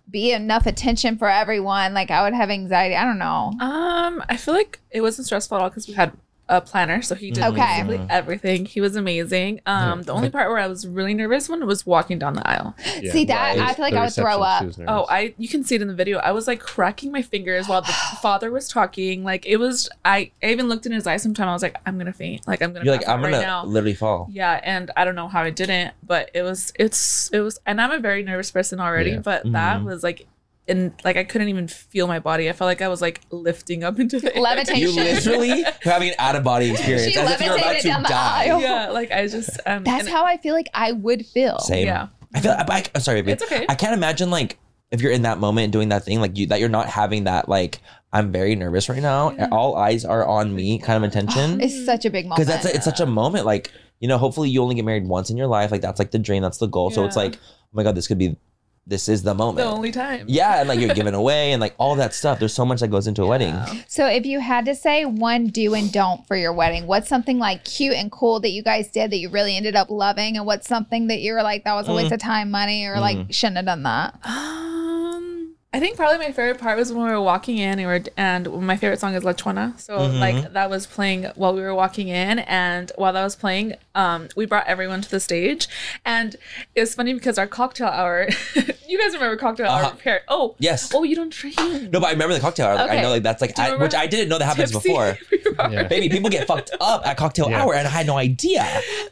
be 0.09 0.31
enough 0.31 0.65
attention 0.65 1.17
for 1.17 1.29
everyone. 1.29 1.93
Like 1.93 2.11
I 2.11 2.23
would 2.23 2.33
have 2.33 2.49
anxiety. 2.49 2.95
I 2.95 3.03
don't 3.05 3.19
know. 3.19 3.51
Um, 3.59 4.23
I 4.29 4.37
feel 4.37 4.53
like 4.53 4.79
it 4.91 5.01
wasn't 5.01 5.25
stressful 5.27 5.57
at 5.57 5.61
all 5.63 5.69
because 5.69 5.87
we 5.87 5.93
had 5.93 6.11
a 6.49 6.61
planner, 6.61 7.01
so 7.01 7.13
he 7.15 7.31
did 7.31 7.43
Okay. 7.43 7.83
basically 7.83 8.05
everything. 8.09 8.65
He 8.65 8.79
was 8.81 8.95
amazing. 8.95 9.59
Um, 9.65 10.03
the 10.03 10.13
only 10.13 10.29
part 10.29 10.49
where 10.49 10.57
I 10.59 10.67
was 10.67 10.87
really 10.87 11.13
nervous 11.13 11.49
one 11.49 11.65
was 11.67 11.85
walking 11.85 12.19
down 12.19 12.33
the 12.35 12.47
aisle. 12.49 12.75
Yeah. 13.01 13.11
See 13.11 13.25
that? 13.25 13.57
Right. 13.57 13.69
I 13.69 13.73
feel 13.73 13.83
like 13.83 13.93
I 13.93 14.03
would 14.05 14.13
throw 14.13 14.41
up. 14.41 14.61
she 14.61 14.67
was 14.67 14.77
nervous. 14.77 14.93
Oh, 14.93 15.05
I 15.09 15.33
you 15.37 15.47
can 15.49 15.63
see 15.63 15.75
it 15.75 15.81
in 15.81 15.87
the 15.87 15.93
video. 15.93 16.19
I 16.19 16.31
was 16.31 16.47
like 16.47 16.59
cracking 16.59 17.11
my 17.11 17.21
fingers 17.21 17.67
while 17.67 17.81
the 17.81 17.91
father 18.21 18.49
was 18.51 18.67
talking. 18.69 19.23
Like 19.23 19.45
it 19.45 19.57
was. 19.57 19.89
I, 20.05 20.31
I 20.41 20.47
even 20.51 20.67
looked 20.69 20.85
in 20.85 20.91
his 20.91 21.05
eyes. 21.05 21.21
Sometime 21.23 21.49
I 21.49 21.53
was 21.53 21.61
like, 21.63 21.75
I'm 21.85 21.97
gonna 21.97 22.13
faint. 22.13 22.47
Like 22.47 22.61
I'm 22.61 22.71
gonna. 22.73 22.85
You're 22.85 22.95
like, 22.95 23.07
I'm 23.07 23.21
right 23.21 23.31
gonna 23.31 23.43
now. 23.45 23.65
literally 23.65 23.93
fall. 23.95 24.27
Yeah, 24.31 24.59
and 24.63 24.89
I 24.95 25.03
don't 25.05 25.15
know 25.15 25.27
how 25.27 25.41
I 25.41 25.49
didn't, 25.49 25.93
but 26.05 26.31
it 26.33 26.43
was 26.43 26.71
it's 26.79 27.29
it 27.33 27.39
was 27.41 27.59
and 27.65 27.81
I'm 27.81 27.91
a 27.91 27.99
very 27.99 28.23
nervous 28.23 28.51
person 28.51 28.79
already, 28.79 29.11
Yeah. 29.11 29.19
but 29.19 29.43
that 29.51 29.81
Mhm. 29.81 29.83
was 29.85 30.03
like 30.03 30.27
in 30.67 30.93
like 31.03 31.17
I 31.17 31.23
couldn't 31.23 31.49
even 31.49 31.67
feel 31.67 32.07
my 32.07 32.19
body. 32.19 32.49
I 32.49 32.53
felt 32.53 32.67
like 32.67 32.81
I 32.81 32.87
was 32.87 33.01
like 33.01 33.21
lifting 33.31 33.83
up 33.83 33.99
into 33.99 34.19
the 34.19 34.35
air. 34.35 34.41
Levitation. 34.41 34.81
You 34.81 34.91
literally 34.95 35.65
are 35.65 35.73
having 35.81 36.09
an 36.09 36.15
out 36.19 36.35
of 36.35 36.43
body 36.43 36.71
experience 36.71 37.13
She 37.13 37.19
as 37.19 37.31
if 37.31 37.41
you're 37.41 37.55
about 37.57 37.75
to 37.77 37.87
down 37.87 38.03
the 38.03 38.09
die. 38.09 38.45
aisle. 38.47 38.61
yeah, 38.61 38.89
like 38.89 39.11
I 39.11 39.27
just 39.27 39.59
um 39.65 39.83
That's 39.83 40.07
how 40.07 40.25
I 40.25 40.37
feel 40.37 40.53
like 40.53 40.69
I 40.73 40.91
would 40.91 41.25
feel. 41.25 41.59
Same. 41.59 41.87
Yeah. 41.87 42.07
I 42.33 42.41
feel. 42.41 42.51
I, 42.51 42.65
I, 42.69 42.83
I'm 42.95 43.01
sorry, 43.01 43.21
baby. 43.21 43.33
It's 43.33 43.43
okay. 43.43 43.65
I 43.69 43.75
can't 43.75 43.93
imagine 43.93 44.29
like 44.29 44.57
if 44.91 45.01
you're 45.01 45.11
in 45.11 45.23
that 45.23 45.39
moment 45.39 45.73
doing 45.73 45.89
that 45.89 46.03
thing, 46.03 46.19
like 46.21 46.37
you 46.37 46.47
that 46.47 46.59
you're 46.59 46.69
not 46.69 46.87
having 46.87 47.25
that 47.25 47.47
like 47.49 47.79
I'm 48.13 48.31
very 48.31 48.55
nervous 48.55 48.89
right 48.89 49.01
now. 49.01 49.31
Yeah. 49.31 49.49
All 49.51 49.75
eyes 49.75 50.05
are 50.05 50.25
on 50.25 50.55
me 50.55 50.79
kind 50.79 51.03
of 51.03 51.09
attention. 51.09 51.61
It's 51.61 51.85
such 51.85 52.05
a 52.05 52.09
big 52.09 52.25
moment. 52.25 52.37
Because 52.37 52.47
that's 52.47 52.65
a, 52.65 52.75
it's 52.75 52.85
such 52.85 52.99
a 52.99 53.05
moment. 53.05 53.45
Like 53.45 53.71
you 53.99 54.07
know, 54.07 54.17
hopefully 54.17 54.49
you 54.49 54.61
only 54.61 54.75
get 54.75 54.85
married 54.85 55.07
once 55.07 55.29
in 55.29 55.37
your 55.37 55.47
life. 55.47 55.71
Like 55.71 55.81
that's 55.81 55.99
like 55.99 56.11
the 56.11 56.19
dream. 56.19 56.43
That's 56.43 56.57
the 56.59 56.67
goal. 56.67 56.91
So 56.91 57.03
it's 57.05 57.15
like, 57.15 57.35
oh 57.35 57.39
my 57.73 57.83
god, 57.83 57.95
this 57.95 58.07
could 58.07 58.17
be, 58.19 58.37
this 58.87 59.09
is 59.09 59.21
the 59.23 59.33
moment. 59.33 59.57
the 59.67 59.71
only 59.75 59.91
time. 59.91 60.25
yeah, 60.29 60.59
and 60.59 60.69
like 60.69 60.79
you're 60.79 60.95
giving 60.95 61.13
away 61.23 61.51
and 61.51 61.59
like 61.59 61.75
all 61.77 61.95
that 61.95 62.13
stuff. 62.13 62.39
There's 62.39 62.53
so 62.53 62.65
much 62.65 62.79
that 62.79 62.87
goes 62.87 63.05
into 63.07 63.21
a 63.23 63.27
wedding. 63.27 63.53
So 63.87 64.07
if 64.07 64.25
you 64.25 64.39
had 64.39 64.65
to 64.65 64.75
say 64.75 65.03
one 65.05 65.47
do 65.47 65.73
and 65.73 65.91
don't 65.91 66.25
for 66.27 66.35
your 66.37 66.53
wedding, 66.53 66.87
what's 66.87 67.09
something 67.09 67.37
like 67.37 67.65
cute 67.65 67.95
and 67.95 68.11
cool 68.11 68.39
that 68.39 68.49
you 68.51 68.63
guys 68.63 68.89
did 68.89 69.11
that 69.11 69.17
you 69.17 69.29
really 69.29 69.55
ended 69.57 69.75
up 69.75 69.89
loving, 69.89 70.37
and 70.37 70.45
what's 70.45 70.67
something 70.67 71.07
that 71.07 71.19
you 71.19 71.33
were 71.33 71.43
like 71.43 71.65
that 71.65 71.73
was 71.73 71.87
a 71.87 71.93
waste 71.93 72.11
of 72.13 72.19
time, 72.19 72.49
money, 72.49 72.85
or 72.85 72.99
like 72.99 73.17
shouldn't 73.31 73.57
have 73.57 73.65
done 73.65 73.83
that? 73.83 74.17
Um, 74.25 75.55
I 75.73 75.79
think 75.79 75.97
probably 75.97 76.17
my 76.19 76.31
favorite 76.31 76.59
part 76.59 76.77
was 76.77 76.91
when 76.93 77.05
we 77.05 77.11
were 77.11 77.21
walking 77.21 77.57
in 77.57 77.77
and, 77.77 77.81
we 77.81 77.85
were, 77.85 78.01
and 78.15 78.65
my 78.65 78.77
favorite 78.77 78.99
song 78.99 79.13
is 79.15 79.23
La 79.23 79.33
Chona. 79.33 79.73
So 79.77 79.97
Mhm. 79.99 80.19
like 80.19 80.53
that 80.53 80.69
was 80.69 80.87
playing 80.87 81.25
while 81.35 81.53
we 81.53 81.61
were 81.61 81.75
walking 81.75 82.07
in, 82.07 82.39
and 82.39 82.91
while 82.95 83.11
that 83.13 83.23
was 83.23 83.35
playing, 83.35 83.75
um, 83.97 84.27
we 84.37 84.45
brought 84.45 84.65
everyone 84.67 85.01
to 85.01 85.09
the 85.09 85.19
stage, 85.19 85.67
and 86.05 86.35
it 86.75 86.79
was 86.79 86.95
funny 86.95 87.13
because 87.13 87.37
our 87.37 87.47
cocktail 87.47 87.87
hour. 87.87 88.27
you 88.87 88.97
guys 88.97 89.13
remember 89.13 89.35
cocktail 89.35 89.65
Uh-huh. 89.67 89.87
hour? 89.89 89.97
Here. 90.03 90.21
Oh, 90.29 90.55
Yes. 90.59 90.91
oh, 90.95 91.03
you 91.03 91.15
don't 91.15 91.33
drink. 91.33 91.57
No, 91.57 91.99
but 91.99 92.05
I 92.05 92.11
remember 92.11 92.33
the 92.35 92.39
cocktail 92.39 92.67
hour. 92.67 92.75
Like, 92.75 92.91
I 92.91 93.01
know 93.01 93.09
like 93.09 93.23
that's 93.23 93.41
like 93.41 93.57
I, 93.59 93.75
which 93.75 93.93
I 93.95 94.07
didn't 94.07 94.29
know 94.29 94.37
that 94.37 94.45
happens 94.45 94.71
Tipsy 94.71 94.89
before. 94.89 95.17
Yeah. 95.71 95.87
Baby, 95.87 96.07
people 96.09 96.29
get 96.29 96.45
fucked 96.45 96.69
up 96.79 97.05
at 97.07 97.17
cocktail 97.17 97.49
Yeah. 97.49 97.63
hour, 97.63 97.73
and 97.73 97.87
I 97.87 97.89
had 97.89 98.05
no 98.05 98.15
idea. 98.17 98.63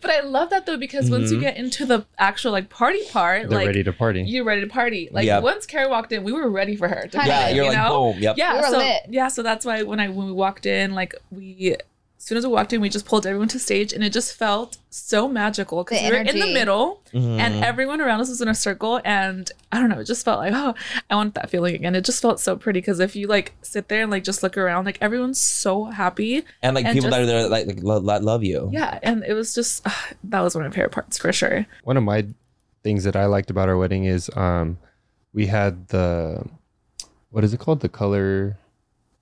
But 0.01 0.11
I 0.11 0.19
love 0.21 0.51
that 0.51 0.67
though 0.67 0.77
because 0.77 1.09
once 1.09 1.31
you 1.31 1.37
Mhm. 1.39 1.41
get 1.41 1.57
into 1.57 1.85
the 1.87 2.05
actual 2.19 2.51
like 2.51 2.69
party 2.69 3.01
part, 3.11 3.49
They're 3.49 3.57
like 3.57 3.65
ready 3.67 3.83
to 3.83 3.91
party. 3.91 4.21
you're 4.21 4.43
ready 4.45 4.61
to 4.61 4.67
party. 4.67 5.09
Like 5.11 5.25
Yep. 5.25 5.41
once 5.41 5.65
Carrie 5.65 5.87
walked 5.89 6.11
in, 6.11 6.23
we 6.23 6.31
were 6.31 6.47
ready 6.49 6.75
for 6.75 6.87
her. 6.87 7.07
To 7.07 7.17
Honey, 7.17 7.29
Yeah, 7.31 7.39
party, 7.41 7.55
you're 7.55 7.63
you 7.65 7.71
like 7.71 7.79
know? 7.79 8.13
boom. 8.13 8.21
Yep. 8.21 8.37
Yeah, 8.37 8.53
We 8.53 8.59
were 8.59 8.67
so 8.67 8.77
lit. 8.77 9.01
yeah, 9.09 9.27
so 9.29 9.41
that's 9.41 9.65
why 9.65 9.81
when 9.81 9.99
I 9.99 10.09
when 10.09 10.27
we 10.27 10.33
walked 10.33 10.67
in, 10.67 10.93
like 10.93 11.15
we 11.31 11.75
as 12.17 12.23
soon 12.23 12.37
as 12.37 12.45
we 12.47 12.51
walked 12.53 12.73
in, 12.73 12.81
we 12.81 12.89
just 12.89 13.05
pulled 13.05 13.27
everyone 13.27 13.47
to 13.49 13.59
stage, 13.59 13.93
and 13.93 14.03
it 14.03 14.11
just 14.13 14.33
felt 14.35 14.77
so 14.89 15.27
magical 15.27 15.83
because 15.83 15.99
The 15.99 16.05
we 16.05 16.11
were 16.11 16.17
in 16.19 16.25
the 16.27 16.31
energy. 16.33 16.53
middle, 16.53 17.01
Mhm. 17.13 17.39
and 17.39 17.63
everyone 17.63 18.01
around 18.01 18.21
us 18.21 18.29
was 18.29 18.41
in 18.41 18.47
a 18.47 18.55
circle, 18.55 18.99
and 19.05 19.51
I 19.71 19.79
don't 19.79 19.89
know, 19.89 19.99
it 19.99 20.05
just 20.07 20.23
felt 20.25 20.39
like 20.39 20.53
oh, 20.55 20.73
I 21.09 21.15
want 21.15 21.35
that 21.35 21.49
feeling 21.49 21.75
again. 21.75 21.93
It 21.95 22.05
just 22.05 22.21
felt 22.21 22.39
so 22.39 22.55
pretty 22.55 22.79
because 22.79 22.99
if 22.99 23.15
you 23.15 23.27
like 23.27 23.53
sit 23.61 23.89
there 23.89 24.01
and 24.01 24.09
like 24.09 24.23
just 24.23 24.41
look 24.43 24.57
around, 24.57 24.85
like 24.85 24.97
everyone's 25.01 25.39
so 25.39 25.85
happy. 25.85 26.43
and 26.63 26.73
like 26.75 26.85
and 26.85 26.93
people 26.95 27.09
that 27.11 27.21
are 27.21 27.25
there 27.25 27.47
like, 27.49 27.67
like 27.67 27.83
lo- 27.83 27.99
lo- 27.99 28.19
love 28.19 28.43
you. 28.43 28.69
Yeah, 28.71 28.97
and 29.03 29.23
it 29.27 29.33
was 29.33 29.53
just 29.53 29.85
that 30.23 30.41
was 30.41 30.55
one 30.55 30.65
of 30.65 30.71
my 30.71 30.75
favorite 30.75 30.93
parts 30.93 31.17
for 31.17 31.31
sure. 31.33 31.65
One 31.83 31.97
of 31.97 32.03
my 32.03 32.25
things 32.83 33.03
that 33.03 33.15
I 33.15 33.25
liked 33.25 33.49
about 33.49 33.67
our 33.69 33.77
wedding 33.77 34.05
is 34.05 34.29
um 34.35 34.77
we 35.33 35.47
had 35.47 35.89
the 35.89 36.43
what 37.29 37.43
is 37.43 37.53
it 37.53 37.59
called? 37.59 37.81
The 37.81 37.89
color 37.89 38.57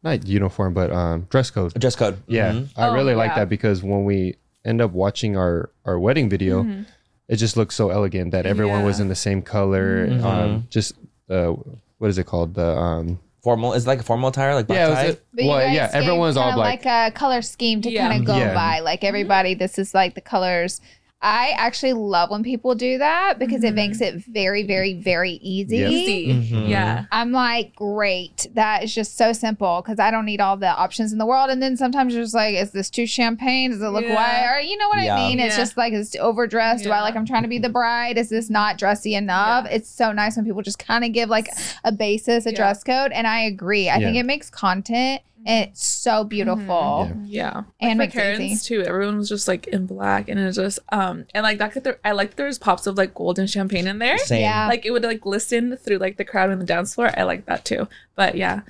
not 0.03 0.27
uniform, 0.27 0.73
but 0.73 0.91
um, 0.91 1.27
dress 1.29 1.49
code. 1.49 1.73
Dress 1.79 1.95
code. 1.95 2.17
Yeah, 2.27 2.51
Mhm. 2.51 2.69
I 2.75 2.87
Oh, 2.87 2.93
really 2.93 3.15
like 3.15 3.31
yeah. 3.31 3.39
that 3.39 3.49
because 3.49 3.81
when 3.83 4.03
we 4.05 4.35
end 4.65 4.81
up 4.81 4.91
watching 4.91 5.35
our 5.37 5.69
our 5.85 5.97
wedding 5.99 6.29
video, 6.29 6.63
Mm-hmm. 6.63 6.81
it 7.29 7.35
just 7.37 7.55
looks 7.57 7.75
so 7.75 7.89
elegant 7.89 8.31
that 8.31 8.45
everyone 8.45 8.83
was 8.83 8.99
Yeah. 8.99 9.03
in 9.03 9.07
the 9.09 9.15
same 9.15 9.41
color. 9.41 10.07
Mhm. 10.07 10.23
Um, 10.23 10.67
just 10.69 10.93
uh, 11.29 11.53
what 11.99 12.09
is 12.09 12.17
it 12.17 12.25
called? 12.25 12.53
The 12.55 12.75
um, 12.77 13.19
Formal 13.43 13.73
is 13.73 13.83
it 13.85 13.87
like 13.89 13.99
a 13.99 14.03
formal 14.03 14.29
attire, 14.29 14.53
like 14.55 14.67
black 14.67 14.77
yeah, 14.77 14.87
tie. 14.87 15.05
was 15.07 15.13
it, 15.15 15.25
But 15.33 15.43
you 15.43 15.49
well, 15.49 15.59
guys 15.59 15.75
yeah, 15.75 15.87
gave 15.91 16.01
everyone's 16.03 16.37
all 16.37 16.43
kinda 16.51 16.55
black. 16.55 16.85
like 16.85 17.11
a 17.11 17.11
color 17.13 17.41
scheme 17.41 17.81
to 17.81 17.91
Yeah. 17.91 18.07
kind 18.07 18.21
of 18.21 18.25
go 18.25 18.37
Yeah. 18.37 18.53
by. 18.53 18.79
Like 18.79 19.03
everybody, 19.03 19.53
this 19.53 19.77
is 19.77 19.93
like 19.93 20.15
the 20.15 20.21
colors. 20.21 20.79
I 21.25 21.51
actually 21.57 21.93
love 21.93 22.29
when 22.31 22.43
people 22.43 22.75
do 22.75 22.97
that 22.97 23.39
because 23.39 23.63
it 23.63 23.73
makes 23.73 24.01
it 24.01 24.15
very, 24.25 24.63
very, 24.63 24.93
very 24.93 25.31
easy. 25.41 25.77
Yep. 25.77 25.91
Easy. 25.91 26.33
Mhm. 26.33 26.67
Yeah. 26.69 27.05
I'm 27.13 27.31
like, 27.31 27.73
great. 27.77 28.47
That 28.55 28.83
is 28.83 28.93
just 28.93 29.15
so 29.17 29.31
simple 29.31 29.81
because 29.81 29.99
I 29.99 30.11
don't 30.11 30.25
need 30.25 30.41
all 30.41 30.57
the 30.57 30.67
options 30.67 31.13
in 31.13 31.19
the 31.19 31.25
world. 31.25 31.49
And 31.49 31.63
then 31.63 31.77
sometimes 31.77 32.13
you're 32.13 32.23
just 32.23 32.35
like, 32.35 32.55
is 32.55 32.71
this 32.71 32.89
too 32.89 33.07
champagne? 33.07 33.71
Does 33.71 33.81
it 33.81 33.87
look 33.87 34.03
Yeah. 34.03 34.15
white? 34.15 34.57
Or 34.57 34.59
you 34.59 34.75
know 34.77 34.89
what 34.89 35.01
Yeah. 35.01 35.15
I 35.15 35.29
mean? 35.29 35.39
It's 35.39 35.55
Yeah. 35.55 35.63
just 35.63 35.77
like, 35.77 35.93
is 35.93 36.13
it 36.13 36.19
overdressed? 36.19 36.83
Do 36.83 36.91
I 36.91 36.99
like, 36.99 37.15
I'm 37.15 37.25
trying 37.25 37.43
to 37.43 37.47
be 37.47 37.57
the 37.57 37.69
bride? 37.69 38.17
Is 38.17 38.27
this 38.27 38.49
not 38.49 38.77
dressy 38.77 39.15
enough? 39.15 39.65
Yeah. 39.69 39.75
It's 39.77 39.89
so 39.89 40.11
nice 40.11 40.35
when 40.35 40.43
people 40.43 40.61
just 40.61 40.77
kind 40.77 41.05
of 41.05 41.13
give 41.13 41.29
like 41.29 41.47
a 41.85 41.93
basis, 41.93 42.45
a 42.45 42.49
Yeah. 42.51 42.57
dress 42.57 42.83
code. 42.83 43.13
And 43.13 43.27
I 43.27 43.43
agree. 43.43 43.89
I 43.89 43.99
think 43.99 44.17
it 44.17 44.25
makes 44.25 44.49
content 44.49 45.21
and 45.32 45.32
it's 45.45 45.85
so 45.85 46.23
beautiful. 46.23 47.11
Yeah. 47.25 47.63
And 47.79 47.99
like 47.99 48.13
makes 48.15 48.65
for 48.67 48.75
it 48.77 48.81
too. 48.81 48.81
Everyone 48.87 49.17
was 49.17 49.29
just 49.29 49.47
like 49.47 49.67
in 49.67 49.85
black 49.85 50.29
and 50.29 50.39
it 50.39 50.45
was 50.45 50.55
just 50.55 50.79
um 50.91 51.25
and 51.33 51.43
like 51.43 51.57
that 51.57 51.71
could 51.73 51.83
there 51.83 51.99
I 52.05 52.11
like 52.13 52.35
there 52.35 52.45
was 52.47 52.57
pops 52.57 52.87
of 52.87 52.97
like 52.97 53.13
gold 53.13 53.39
and 53.39 53.49
champagne 53.49 53.87
in 53.87 53.99
there. 53.99 54.17
Same. 54.17 54.41
Yeah. 54.41 54.67
Like 54.67 54.85
it 54.85 54.91
would 54.91 55.03
like 55.03 55.21
glisten 55.21 55.75
through 55.77 55.97
like 55.97 56.17
the 56.17 56.25
crowd 56.25 56.49
and 56.49 56.61
the 56.61 56.65
dance 56.65 56.95
floor. 56.95 57.11
I 57.17 57.23
like 57.23 57.45
that 57.45 57.65
too. 57.65 57.87
But 58.15 58.35
yeah, 58.35 58.61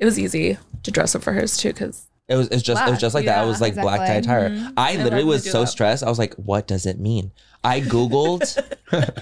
it 0.00 0.04
was 0.04 0.18
easy 0.18 0.58
to 0.82 0.90
dress 0.90 1.14
up 1.14 1.22
for 1.22 1.32
hers 1.32 1.56
too 1.56 1.72
because 1.72 2.06
It 2.28 2.36
was 2.36 2.48
it's 2.48 2.62
just 2.62 2.86
it 2.86 2.90
was 2.90 3.00
just 3.00 3.14
like 3.14 3.26
that. 3.26 3.38
It 3.38 3.42
yeah, 3.42 3.46
was 3.48 3.60
like 3.60 3.74
black 3.74 3.98
tie 4.00 4.14
exactly. 4.16 4.56
attire. 4.56 4.70
Mhm. 4.70 4.72
I 4.76 4.92
I 4.92 4.96
literally 5.02 5.24
love 5.24 5.34
was 5.34 5.50
so 5.50 5.60
that. 5.60 5.66
stressed. 5.68 6.02
I 6.02 6.08
was 6.08 6.18
like, 6.18 6.34
what 6.34 6.66
does 6.66 6.86
it 6.86 6.98
mean? 6.98 7.30
I 7.62 7.80
Googled 7.80 8.42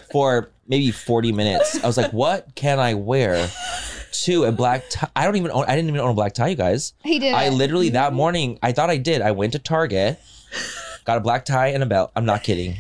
for 0.13 0.51
maybe 0.69 0.91
40 0.91 1.33
minutes. 1.33 1.83
I 1.83 1.87
was 1.87 1.97
like, 1.97 2.13
what 2.13 2.55
can 2.55 2.79
I 2.79 2.95
wear 2.95 3.49
to 4.25 4.45
a 4.45 4.53
black 4.53 4.85
tie? 4.91 5.09
I 5.15 5.25
don't 5.25 5.37
even 5.37 5.51
own 5.51 5.65
I 5.67 5.77
didn't 5.77 5.89
even 5.89 6.01
own 6.01 6.11
a 6.11 6.15
black 6.15 6.35
tie, 6.35 6.49
you 6.49 6.57
guys. 6.57 6.95
He 7.03 7.19
did. 7.19 7.35
I 7.35 7.49
literally 7.49 7.91
that 7.91 8.09
mm-hmm. 8.09 8.17
morning, 8.17 8.59
I 8.63 8.73
thought 8.73 8.91
I 8.91 8.97
did. 8.97 9.23
I 9.23 9.31
went 9.33 9.53
to 9.53 9.59
Target, 9.59 10.21
got 11.05 11.19
a 11.19 11.21
black 11.21 11.45
tie 11.45 11.69
and 11.69 11.83
a 11.83 11.87
belt. 11.87 12.13
I'm 12.17 12.25
not 12.25 12.43
kidding. 12.43 12.77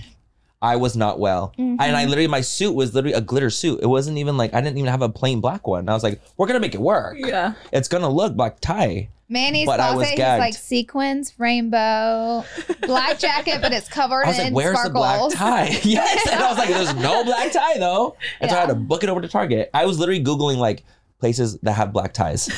I 0.63 0.77
was 0.77 0.97
not 0.97 1.19
well. 1.19 1.53
And 1.59 1.79
I 1.79 1.89
mm-hmm. 1.89 2.09
literally 2.09 2.27
my 2.27 2.41
suit 2.41 2.73
was 2.75 2.95
literally 2.95 3.15
a 3.15 3.21
glitter 3.21 3.51
suit. 3.51 3.81
It 3.83 3.87
wasn't 3.87 4.17
even 4.17 4.39
like 4.39 4.55
I 4.55 4.63
didn't 4.63 4.79
even 4.79 4.91
have 4.91 5.03
a 5.03 5.11
plain 5.11 5.41
black 5.41 5.67
one. 5.67 5.89
I 5.89 5.93
was 5.93 6.03
like, 6.03 6.21
we're 6.37 6.47
gonna 6.47 6.61
make 6.61 6.75
it 6.75 6.81
work. 6.81 7.19
yeah. 7.19 7.55
It's 7.73 7.89
gonna 7.89 8.09
look 8.09 8.35
black 8.35 8.61
tie. 8.61 9.11
Manny's 9.29 9.67
But 9.67 9.81
I 9.81 9.95
was 9.95 10.07
closet, 10.07 10.19
he's 10.19 10.39
like 10.39 10.55
sequins, 10.55 11.39
rainbow, 11.39 12.45
black 12.83 13.19
jacket, 13.19 13.61
but 13.63 13.73
it's 13.73 13.89
covered 13.89 14.25
I 14.25 14.29
was 14.29 14.39
in 14.39 14.45
like, 14.45 14.55
"Where's 14.55 14.79
sparkles. 14.79 15.33
the 15.33 15.39
black 15.39 15.71
tie?" 15.71 15.81
yes, 15.83 16.27
and 16.31 16.43
I 16.43 16.49
was 16.49 16.59
like, 16.59 16.69
"There's 16.69 16.95
no 16.97 17.25
black 17.25 17.51
tie 17.51 17.79
though," 17.79 18.17
and 18.41 18.51
so 18.51 18.57
I 18.57 18.61
had 18.61 18.69
to 18.69 18.75
book 18.75 19.03
it 19.03 19.09
over 19.09 19.23
to 19.23 19.29
Target. 19.29 19.71
I 19.73 19.87
was 19.87 19.99
literally 19.99 20.23
googling 20.23 20.59
like 20.59 20.85
places 21.25 21.57
that 21.63 21.73
have 21.73 21.91
black 21.91 22.13
ties. 22.13 22.51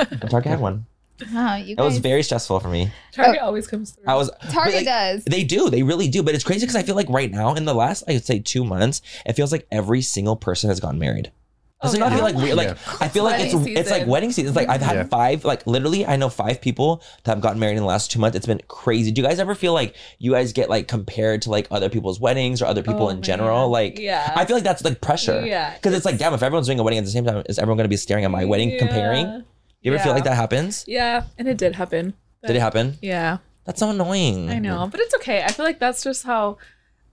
and 0.00 0.20
Target 0.28 0.50
had 0.50 0.60
one. 0.60 0.86
Wow, 1.32 1.54
you 1.54 1.76
It 1.78 1.80
was 1.80 1.98
very 1.98 2.24
stressful 2.24 2.58
for 2.58 2.66
me. 2.66 2.90
Target 3.12 3.38
oh. 3.40 3.46
always 3.46 3.68
comes 3.68 3.92
through. 3.92 4.02
I 4.08 4.16
was 4.16 4.28
Target 4.50 4.74
like, 4.74 4.84
does. 4.86 5.24
They 5.24 5.44
do, 5.44 5.70
they 5.70 5.84
really 5.84 6.08
do, 6.08 6.24
but 6.24 6.34
it's 6.34 6.42
crazy 6.42 6.66
because 6.66 6.74
I 6.74 6.82
feel 6.82 6.96
like 6.96 7.08
right 7.08 7.30
now 7.30 7.54
in 7.54 7.64
the 7.64 7.74
last, 7.74 8.02
I 8.08 8.14
would 8.14 8.24
say 8.24 8.40
two 8.40 8.64
months, 8.64 9.02
it 9.24 9.34
feels 9.34 9.52
like 9.52 9.68
every 9.70 10.02
single 10.02 10.34
person 10.34 10.68
has 10.68 10.80
gotten 10.80 10.98
married. 10.98 11.30
Does 11.80 11.92
Oh, 11.92 11.96
it 11.96 12.00
not 12.00 12.10
yeah. 12.10 12.16
feel 12.16 12.24
like 12.24 12.34
weird? 12.34 12.56
Like 12.56 12.68
Yeah. 12.68 12.96
I 13.00 13.06
feel 13.08 13.22
like 13.22 13.40
it's 13.40 13.54
Wedding 13.54 13.76
it's 13.76 13.90
like 13.90 14.06
wedding 14.08 14.32
season. 14.32 14.48
It's 14.48 14.56
like 14.56 14.68
I've 14.68 14.82
had 14.82 14.96
Yeah. 14.96 15.04
five, 15.04 15.44
like 15.44 15.64
literally, 15.66 16.04
I 16.04 16.16
know 16.16 16.28
five 16.28 16.60
people 16.60 17.02
that 17.22 17.30
have 17.32 17.40
gotten 17.40 17.60
married 17.60 17.76
in 17.76 17.82
the 17.82 17.86
last 17.88 18.10
two 18.10 18.18
months. 18.18 18.36
It's 18.36 18.46
been 18.46 18.60
crazy. 18.66 19.12
Do 19.12 19.20
you 19.22 19.26
guys 19.28 19.38
ever 19.38 19.54
feel 19.54 19.72
like 19.74 19.94
you 20.18 20.32
guys 20.32 20.52
get 20.52 20.68
like 20.68 20.88
compared 20.88 21.42
to 21.42 21.50
like 21.50 21.68
other 21.70 21.88
people's 21.88 22.18
weddings 22.18 22.60
or 22.60 22.66
other 22.66 22.82
people 22.82 23.04
Oh, 23.04 23.10
in 23.10 23.16
man. 23.16 23.22
general? 23.22 23.68
Like, 23.68 23.98
Yeah. 23.98 24.32
I 24.34 24.44
feel 24.44 24.56
like 24.56 24.64
that's 24.64 24.82
like 24.84 25.00
pressure. 25.00 25.46
Yeah. 25.46 25.72
because 25.74 25.94
it's 25.94 26.04
like, 26.04 26.18
damn, 26.18 26.34
if 26.34 26.42
everyone's 26.42 26.66
doing 26.66 26.80
a 26.80 26.82
wedding 26.82 26.98
at 26.98 27.04
the 27.04 27.10
same 27.12 27.24
time, 27.24 27.44
is 27.48 27.58
everyone 27.60 27.76
going 27.76 27.84
to 27.84 27.88
be 27.88 27.96
staring 27.96 28.24
at 28.24 28.30
my 28.32 28.44
wedding 28.44 28.70
Yeah. 28.70 28.78
comparing? 28.78 29.44
You 29.80 29.94
ever 29.94 30.02
feel 30.02 30.12
like 30.12 30.24
that 30.24 30.34
happens? 30.34 30.84
Yeah, 30.88 31.22
and 31.38 31.46
it 31.46 31.56
did 31.58 31.76
happen. 31.76 32.14
Did 32.44 32.56
it 32.56 32.60
happen? 32.60 32.98
Yeah, 33.00 33.38
That's 33.66 33.78
so 33.78 33.90
annoying. 33.90 34.50
I 34.50 34.58
know, 34.58 34.88
but 34.90 34.98
it's 34.98 35.14
okay. 35.16 35.42
I 35.44 35.52
feel 35.52 35.64
like 35.64 35.78
that's 35.78 36.02
just 36.02 36.24
how. 36.24 36.58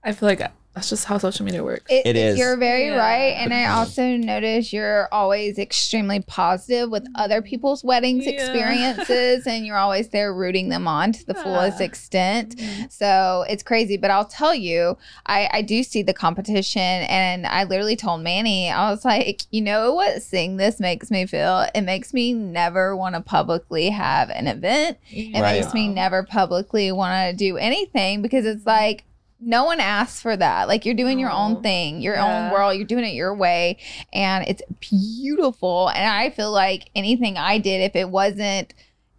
I 0.04 0.12
feel 0.14 0.28
like 0.28 0.42
that's 0.76 0.90
just 0.90 1.06
how 1.06 1.18
social 1.18 1.46
media 1.46 1.64
works. 1.64 1.86
It 1.90 2.18
is. 2.18 2.38
You're 2.38 2.58
very 2.58 2.88
Yeah. 2.88 2.98
right. 2.98 3.34
And 3.38 3.54
I 3.54 3.68
also 3.68 4.04
notice 4.18 4.74
you're 4.74 5.08
always 5.12 5.58
extremely 5.58 6.20
positive 6.20 6.90
with 6.90 7.08
other 7.16 7.42
people's 7.42 7.82
weddings 7.84 8.26
Yeah. 8.26 8.32
experiences 8.32 9.48
and 9.48 9.66
you're 9.66 9.78
always 9.78 10.10
there 10.10 10.34
rooting 10.34 10.68
them 10.70 10.86
on 10.88 11.14
to 11.14 11.26
the 11.26 11.34
fullest 11.34 11.80
Yeah. 11.80 11.86
extent. 11.86 12.58
Mhm. 12.58 12.92
So 12.92 13.46
it's 13.50 13.64
crazy. 13.64 13.96
But 13.96 14.12
I'll 14.12 14.26
tell 14.26 14.54
you, 14.54 14.98
I, 15.26 15.50
I 15.54 15.62
do 15.62 15.82
see 15.82 16.04
the 16.04 16.14
competition. 16.14 16.82
And 16.82 17.48
I 17.48 17.64
literally 17.64 17.96
told 17.96 18.22
Manny, 18.22 18.70
I 18.70 18.92
was 18.92 19.06
like, 19.06 19.44
you 19.52 19.62
know 19.62 19.94
what 19.94 20.22
seeing 20.22 20.58
this 20.58 20.80
makes 20.82 21.10
me 21.10 21.26
feel? 21.26 21.68
It 21.74 21.82
makes 21.82 22.14
me 22.14 22.34
never 22.34 22.96
want 22.98 23.16
to 23.16 23.22
publicly 23.22 23.90
have 23.92 24.30
an 24.30 24.48
event. 24.48 24.98
It 25.10 25.40
Right. 25.40 25.62
makes 25.62 25.74
me 25.74 25.88
never 25.88 26.24
publicly 26.24 26.92
want 26.92 27.32
to 27.32 27.36
do 27.38 27.56
anything 27.58 28.22
because 28.22 28.46
it's 28.46 28.66
like 28.66 29.06
no 29.48 29.64
one 29.64 29.80
asks 29.80 30.20
for 30.22 30.36
that. 30.36 30.68
Like 30.68 30.86
you're 30.86 30.96
doing 30.96 31.20
your 31.20 31.30
own 31.32 31.62
thing, 31.62 32.02
your 32.02 32.16
yeah. 32.16 32.48
own 32.48 32.52
world, 32.52 32.76
you're 32.76 32.86
doing 32.88 33.06
it 33.06 33.14
your 33.14 33.34
way, 33.36 33.78
and 34.12 34.44
it's 34.48 34.62
beautiful. 34.80 35.90
And 35.90 36.10
I 36.10 36.30
feel 36.32 36.52
like 36.52 36.90
anything 36.96 37.38
I 37.38 37.58
did, 37.60 37.82
if 37.82 37.96
it 37.96 38.10
wasn't, 38.10 38.74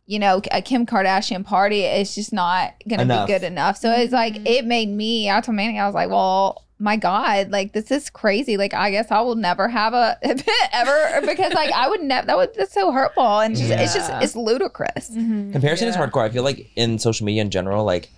you 0.07 0.19
know, 0.19 0.41
a 0.53 0.61
Kim 0.63 0.85
Kardashian 0.87 1.45
party, 1.45 1.81
it's 1.83 2.15
just 2.15 2.33
not 2.33 2.75
gonna 2.89 3.03
Enough. 3.03 3.27
be 3.27 3.33
good 3.33 3.43
enough. 3.45 3.77
So 3.79 3.91
it's 3.93 4.13
like 4.13 4.35
Mhm. 4.35 4.47
it 4.47 4.65
made 4.65 4.89
me. 4.89 5.31
I 5.31 5.41
told 5.41 5.57
Manny, 5.57 5.79
I 5.79 5.87
was 5.87 5.95
like, 5.95 6.11
well. 6.11 6.63
My 6.79 6.99
God, 6.99 7.49
like 7.51 7.73
this 7.73 7.91
is 7.91 8.11
crazy. 8.11 8.59
Like 8.59 8.75
I 8.75 8.91
guess 8.91 9.11
I 9.11 9.23
will 9.23 9.35
never 9.35 9.67
have 9.67 9.95
a 9.95 10.19
event 10.23 10.47
ever 10.75 11.23
because 11.27 11.55
like 11.55 11.73
I 11.73 11.89
would 11.89 12.03
never. 12.03 12.27
That 12.27 12.37
would 12.37 12.53
that's 12.55 12.75
so 12.75 12.93
hurtful 12.93 13.41
and 13.41 13.57
just, 13.57 13.71
it's 13.71 13.95
just 13.95 14.13
it's 14.23 14.37
ludicrous. 14.37 15.09
Mhm. 15.09 15.53
Comparison 15.53 15.89
is 15.89 15.97
hardcore. 15.97 16.25
I 16.25 16.29
feel 16.29 16.43
like 16.43 16.71
in 16.77 16.99
social 16.99 17.25
media 17.25 17.41
in 17.41 17.49
general, 17.49 17.83
like 17.87 18.11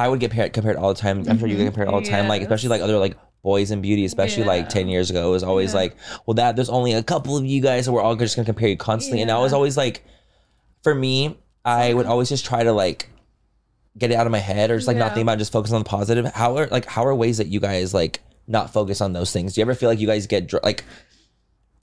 I 0.00 0.08
would 0.08 0.18
get 0.18 0.30
paired, 0.30 0.52
compared 0.54 0.76
all 0.76 0.94
the 0.94 1.00
time. 1.00 1.24
I'm 1.28 1.38
sure 1.38 1.46
you 1.46 1.56
get 1.56 1.60
mm-hmm. 1.60 1.68
compared 1.68 1.88
all 1.88 2.00
the 2.00 2.08
time. 2.08 2.26
Like 2.26 2.40
especially 2.40 2.70
like 2.70 2.80
other 2.80 2.98
like 2.98 3.16
boys 3.42 3.70
in 3.70 3.82
beauty, 3.82 4.04
especially 4.06 4.44
like 4.44 4.68
ten 4.70 4.88
years 4.88 5.10
ago, 5.10 5.28
it 5.28 5.30
was 5.30 5.42
always 5.42 5.72
Yeah. 5.72 5.80
like, 5.80 5.96
well, 6.24 6.34
that 6.34 6.56
there's 6.56 6.70
only 6.70 6.94
a 6.94 7.02
couple 7.02 7.36
of 7.36 7.44
you 7.44 7.60
guys, 7.60 7.84
so 7.84 7.92
we're 7.92 8.00
all 8.00 8.16
just 8.16 8.34
gonna 8.34 8.46
compare 8.46 8.68
you 8.68 8.76
constantly. 8.76 9.20
And 9.20 9.30
I 9.30 9.38
was 9.38 9.52
always 9.52 9.76
like, 9.76 10.02
for 10.82 10.94
me, 10.94 11.36
I 11.64 11.92
would 11.92 12.06
always 12.06 12.30
just 12.30 12.46
try 12.46 12.62
to 12.62 12.72
like 12.72 13.10
get 13.98 14.10
it 14.10 14.14
out 14.14 14.26
of 14.26 14.32
my 14.32 14.38
head 14.38 14.70
or 14.70 14.76
just 14.76 14.88
like 14.88 14.96
not 14.96 15.12
think 15.12 15.24
about 15.24 15.34
it, 15.34 15.40
just 15.40 15.52
focus 15.52 15.72
on 15.72 15.82
the 15.82 15.88
positive. 15.88 16.24
How 16.32 16.56
are 16.56 16.66
like 16.68 16.86
how 16.86 17.04
are 17.04 17.14
ways 17.14 17.36
that 17.38 17.48
you 17.48 17.60
guys 17.60 17.92
like 17.92 18.20
not 18.46 18.72
focus 18.72 19.02
on 19.02 19.12
those 19.12 19.32
things? 19.32 19.52
Do 19.52 19.60
you 19.60 19.64
ever 19.64 19.74
feel 19.74 19.90
like 19.90 20.00
you 20.00 20.06
guys 20.06 20.26
get 20.26 20.46
dr- 20.46 20.64
like 20.64 20.84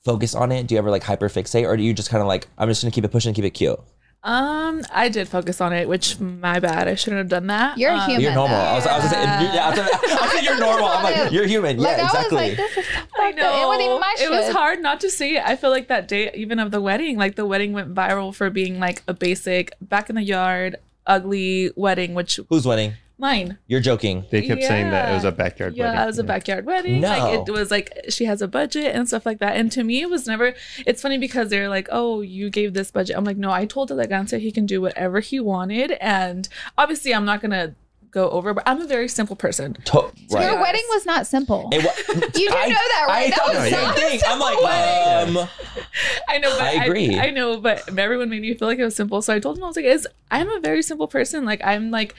focus 0.04 0.34
on 0.34 0.52
it? 0.52 0.66
Do 0.66 0.74
you 0.74 0.80
ever 0.80 0.90
like 0.90 1.04
hyper 1.04 1.30
fixate, 1.30 1.68
or 1.68 1.78
do 1.78 1.84
you 1.84 1.94
just 1.94 2.10
kind 2.10 2.22
of 2.22 2.28
like 2.28 2.48
I'm 2.58 2.68
just 2.68 2.82
gonna 2.82 2.92
keep 2.92 3.06
it 3.06 3.12
pushing, 3.12 3.34
keep 3.36 3.46
it 3.46 3.52
cute? 3.52 3.80
Um, 4.24 4.82
I 4.92 5.10
did 5.10 5.28
focus 5.30 5.62
on 5.62 5.72
it, 5.74 5.88
which 5.88 6.20
my 6.20 6.60
bad. 6.60 6.88
I 6.88 6.96
shouldn't 6.96 7.20
have 7.20 7.30
done 7.30 7.48
that. 7.48 7.78
You're 7.78 7.92
Um, 7.94 8.02
human. 8.02 8.22
You're 8.22 8.34
normal. 8.34 8.58
I 8.58 8.74
was, 8.74 8.86
I 8.86 8.98
was 8.98 9.06
gonna 9.12 9.16
say, 9.16 9.24
Yeah. 9.24 9.54
yeah, 9.54 9.66
I 9.66 9.70
was, 9.70 9.80
gonna- 9.80 9.90
I 9.92 10.22
was 10.24 10.32
saying 10.32 10.44
you're 10.46 10.60
normal. 10.60 10.88
I'm 10.88 11.04
like, 11.04 11.32
you're 11.32 11.48
human. 11.48 11.78
Like 11.78 11.98
yeah, 11.98 12.04
I 12.04 12.06
exactly. 12.08 12.36
was 12.36 12.48
like, 12.50 12.58
this 12.58 12.78
is 12.78 12.86
so 12.86 13.00
I 13.00 13.32
fucked 13.32 13.40
up. 13.40 13.56
It 13.64 13.66
wasn't 13.68 13.82
even 13.84 13.94
know. 13.96 14.00
my 14.00 14.16
It 14.20 14.30
was 14.30 14.54
hard 14.54 14.82
not 14.82 15.00
to 15.02 15.10
see 15.10 15.38
it. 15.38 15.44
I 15.46 15.56
feel 15.56 15.70
like 15.70 15.88
that 15.88 16.08
day, 16.08 16.32
even 16.34 16.60
of 16.60 16.72
the 16.72 16.82
wedding, 16.82 17.18
like 17.18 17.36
the 17.36 17.46
wedding 17.46 17.74
went 17.74 17.94
viral 17.94 18.34
for 18.36 18.50
being 18.50 18.80
like 18.80 19.02
a 19.08 19.14
basic 19.14 19.74
back 19.82 20.10
in 20.10 20.16
the 20.16 20.24
yard, 20.24 20.78
ugly 21.06 21.72
wedding, 21.76 22.14
which 22.14 22.40
Whose 22.50 22.66
wedding? 22.66 22.94
Mine. 23.18 23.58
You're 23.68 23.80
joking. 23.82 24.26
They 24.32 24.42
kept 24.42 24.64
saying 24.64 24.92
that 24.92 25.10
it 25.12 25.14
was 25.16 25.24
a 25.24 25.32
backyard 25.32 25.76
Yeah, 25.76 25.86
wedding. 25.86 26.02
it 26.02 26.06
was 26.06 26.20
a 26.20 26.24
backyard 26.24 26.66
wedding. 26.66 27.02
No. 27.02 27.10
Like 27.10 27.48
it 27.48 27.52
was 27.52 27.72
like 27.72 28.06
she 28.10 28.26
has 28.26 28.42
a 28.42 28.48
budget 28.48 28.96
and 28.96 29.08
stuff 29.08 29.26
like 29.26 29.40
that. 29.40 29.56
And 29.58 29.72
to 29.74 29.84
me, 29.84 30.02
it 30.02 30.10
was 30.10 30.28
never. 30.28 30.54
It's 30.86 31.02
funny 31.02 31.18
because 31.18 31.50
they're 31.50 31.70
like, 31.70 31.88
"Oh, 31.92 32.22
you 32.22 32.50
gave 32.50 32.74
this 32.74 32.92
budget." 32.92 33.16
I'm 33.18 33.24
like, 33.26 33.38
"No, 33.38 33.52
I 33.52 33.66
told 33.66 33.92
Elegante 33.92 34.40
he 34.40 34.52
can 34.52 34.66
do 34.66 34.82
whatever 34.82 35.20
he 35.20 35.40
wanted." 35.40 35.92
And 36.00 36.48
obviously, 36.78 37.14
I'm 37.14 37.26
not 37.26 37.42
gonna 37.42 37.74
go 38.10 38.30
over, 38.30 38.54
but 38.54 38.64
I'm 38.66 38.82
a 38.82 38.88
very 38.88 39.10
simple 39.10 39.36
person. 39.36 39.74
To- 39.86 39.92
Your 39.94 40.04
right. 40.40 40.44
Yeah. 40.54 40.62
wedding 40.62 40.84
was 40.90 41.06
not 41.06 41.28
simple. 41.28 41.70
It 41.74 41.84
wa- 41.84 41.92
You 42.36 42.50
do 42.50 42.56
I- 42.56 42.68
know 42.68 42.74
that, 42.74 43.06
right? 43.10 43.26
I 43.26 43.30
That 43.30 43.36
thought 43.38 43.48
was 43.50 43.58
the 43.58 43.70
same 43.70 43.90
a 43.90 43.94
thing. 43.94 44.20
I'm 44.26 44.40
like, 44.40 44.58
um, 45.38 45.50
I 46.30 46.38
know, 46.38 46.50
but 46.58 46.62
I 46.62 46.86
agree. 46.86 47.20
I, 47.20 47.32
know, 47.32 47.58
but 47.58 47.88
everyone 47.98 48.30
made 48.30 48.42
me 48.42 48.54
feel 48.54 48.68
like 48.68 48.80
it 48.80 48.86
was 48.86 48.96
simple. 48.96 49.22
So 49.22 49.34
I 49.34 49.40
told 49.40 49.58
him, 49.58 49.64
I 49.64 49.68
was 49.68 49.76
like, 49.76 49.86
"Is 49.86 50.08
I'm 50.32 50.50
a 50.50 50.60
very 50.62 50.82
simple 50.84 51.08
person. 51.08 51.46
Like 51.46 51.62
I'm 51.64 51.92
like." 51.92 52.16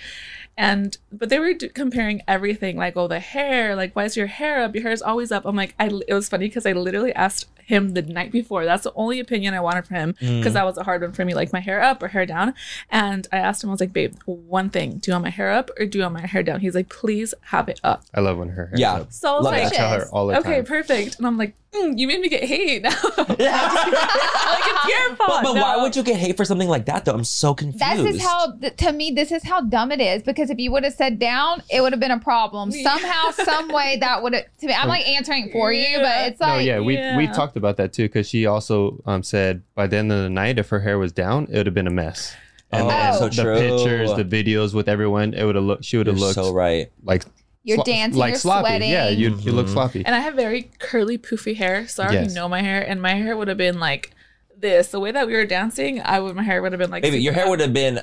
And 0.60 0.98
but 1.12 1.28
they 1.28 1.38
were 1.38 1.54
d- 1.54 1.68
comparing 1.68 2.20
everything, 2.26 2.76
like 2.76 2.96
oh 2.96 3.06
the 3.06 3.20
hair, 3.20 3.76
like 3.76 3.94
why 3.94 4.04
is 4.04 4.16
your 4.16 4.26
hair 4.26 4.60
up? 4.64 4.74
Your 4.74 4.82
hair 4.82 4.92
is 4.92 5.00
always 5.02 5.30
up. 5.30 5.44
I'm 5.46 5.54
like, 5.56 5.74
I 5.78 5.86
it 6.08 6.12
was 6.12 6.28
funny 6.28 6.48
because 6.48 6.66
I 6.66 6.72
literally 6.72 7.14
asked 7.14 7.46
him 7.64 7.90
the 7.94 8.02
night 8.02 8.32
before. 8.32 8.64
That's 8.64 8.82
the 8.82 8.92
only 8.96 9.20
opinion 9.20 9.54
I 9.54 9.60
wanted 9.60 9.86
from 9.86 9.96
him 9.96 10.14
Mm. 10.20 10.40
because 10.40 10.54
that 10.54 10.64
was 10.64 10.76
a 10.78 10.82
hard 10.82 11.02
one 11.02 11.12
for 11.12 11.24
me, 11.24 11.34
like 11.34 11.52
my 11.52 11.60
hair 11.60 11.80
up 11.80 12.02
or 12.02 12.08
hair 12.08 12.26
down. 12.26 12.54
And 12.90 13.28
I 13.30 13.36
asked 13.38 13.62
him, 13.62 13.70
I 13.70 13.72
was 13.72 13.80
like, 13.80 13.92
babe, 13.92 14.14
one 14.24 14.68
thing, 14.70 14.98
do 14.98 15.10
you 15.10 15.14
want 15.14 15.24
my 15.24 15.30
hair 15.30 15.50
up 15.52 15.70
or 15.78 15.86
do 15.86 15.98
you 15.98 16.02
want 16.02 16.14
my 16.14 16.26
hair 16.26 16.42
down? 16.42 16.60
He's 16.60 16.74
like, 16.74 16.88
please 16.88 17.34
have 17.42 17.68
it 17.68 17.78
up. 17.84 18.02
I 18.14 18.20
love 18.20 18.38
when 18.38 18.48
her 18.48 18.66
hair 18.66 18.74
Yeah. 18.78 18.94
up. 18.94 19.12
So 19.12 19.28
I 19.32 19.36
was 19.36 19.44
Love 19.44 19.52
like, 19.54 19.64
I 19.66 19.68
tell 19.76 19.90
her 19.90 20.08
all 20.10 20.26
the 20.26 20.38
okay, 20.40 20.56
time. 20.56 20.64
perfect. 20.64 21.18
And 21.18 21.26
I'm 21.26 21.36
like, 21.36 21.54
mm, 21.74 21.98
you 21.98 22.06
made 22.08 22.20
me 22.20 22.28
get 22.28 22.44
hate 22.44 22.82
now. 22.82 22.90
like 22.90 23.38
it's 23.38 24.88
your 24.88 25.16
fault. 25.16 25.28
But, 25.28 25.42
but 25.42 25.54
why 25.54 25.76
would 25.80 25.94
you 25.96 26.02
get 26.02 26.16
hate 26.16 26.36
for 26.36 26.44
something 26.44 26.68
like 26.68 26.86
that 26.86 27.04
though? 27.04 27.14
I'm 27.14 27.24
so 27.24 27.54
confused. 27.54 28.04
This 28.04 28.16
is 28.16 28.22
how, 28.22 28.52
to 28.52 28.92
me, 28.92 29.10
this 29.10 29.32
is 29.32 29.42
how 29.42 29.60
dumb 29.62 29.92
it 29.92 30.00
is. 30.00 30.22
Because 30.22 30.50
if 30.50 30.58
you 30.58 30.70
would 30.72 30.84
have 30.84 30.94
said 30.94 31.18
down, 31.18 31.62
it 31.70 31.80
would 31.80 31.92
have 31.92 32.00
been 32.00 32.10
a 32.10 32.18
problem. 32.18 32.70
Somehow, 32.72 33.30
some 33.32 33.68
way, 33.68 33.96
that 34.00 34.22
would 34.22 34.34
have. 34.34 34.44
To 34.60 34.66
me, 34.66 34.74
I'm 34.74 34.88
like 34.88 35.06
answering 35.08 35.50
for 35.52 35.72
you, 35.72 35.82
Yeah. 35.82 36.02
but 36.02 36.32
it's 36.32 36.40
No, 36.40 36.46
like, 36.48 36.66
yeah, 36.66 36.80
we 36.80 36.96
we 37.16 37.26
talked 37.28 37.56
about 37.56 37.76
that 37.78 37.92
too 37.92 38.04
because 38.04 38.28
she 38.28 38.46
also 38.46 39.00
um, 39.06 39.22
said 39.22 39.62
by 39.74 39.86
the 39.86 39.96
end 39.96 40.12
of 40.12 40.22
the 40.22 40.30
night, 40.30 40.58
if 40.58 40.68
her 40.70 40.80
hair 40.80 40.98
was 40.98 41.12
down, 41.12 41.48
it 41.50 41.56
would 41.56 41.66
have 41.66 41.74
been 41.74 41.86
a 41.86 41.90
mess. 41.92 42.34
And 42.70 42.84
Oh, 42.86 42.88
then 42.88 43.14
so 43.14 43.28
the 43.30 43.42
true. 43.42 43.54
pictures, 43.58 44.12
the 44.14 44.24
videos 44.24 44.74
with 44.74 44.88
everyone, 44.88 45.32
it 45.32 45.44
would 45.44 45.54
have 45.54 45.64
looked. 45.64 45.84
She 45.84 45.96
would 45.96 46.06
have 46.06 46.18
looked 46.18 46.34
so 46.34 46.52
right. 46.52 46.90
like 47.02 47.24
You're 47.68 47.84
dancing, 47.84 48.18
like 48.18 48.30
you're 48.32 48.38
sloppy. 48.40 48.68
sweating. 48.68 48.90
Yeah, 48.90 49.08
you 49.08 49.36
you 49.40 49.52
look 49.52 49.66
Mhm. 49.66 49.72
sloppy. 49.72 50.02
And 50.06 50.14
I 50.14 50.20
have 50.20 50.34
very 50.34 50.70
curly, 50.78 51.18
poofy 51.18 51.56
hair, 51.56 51.86
so 51.88 52.02
I 52.02 52.06
already 52.06 52.26
Yes. 52.26 52.34
know 52.34 52.48
my 52.48 52.62
hair, 52.62 52.80
and 52.88 53.00
my 53.02 53.14
hair 53.14 53.36
would 53.36 53.48
have 53.48 53.58
been 53.58 53.78
like 53.78 54.10
this. 54.56 54.88
The 54.88 55.00
way 55.00 55.12
that 55.12 55.26
we 55.26 55.34
were 55.34 55.46
dancing, 55.46 56.00
I 56.02 56.18
would 56.20 56.34
my 56.34 56.42
hair 56.42 56.62
would 56.62 56.72
have 56.72 56.78
been 56.80 56.90
like. 56.90 57.02
Baby, 57.02 57.20
your 57.22 57.32
super 57.32 57.40
hair 57.42 57.50
would 57.50 57.60
have 57.60 57.72
been 57.72 58.00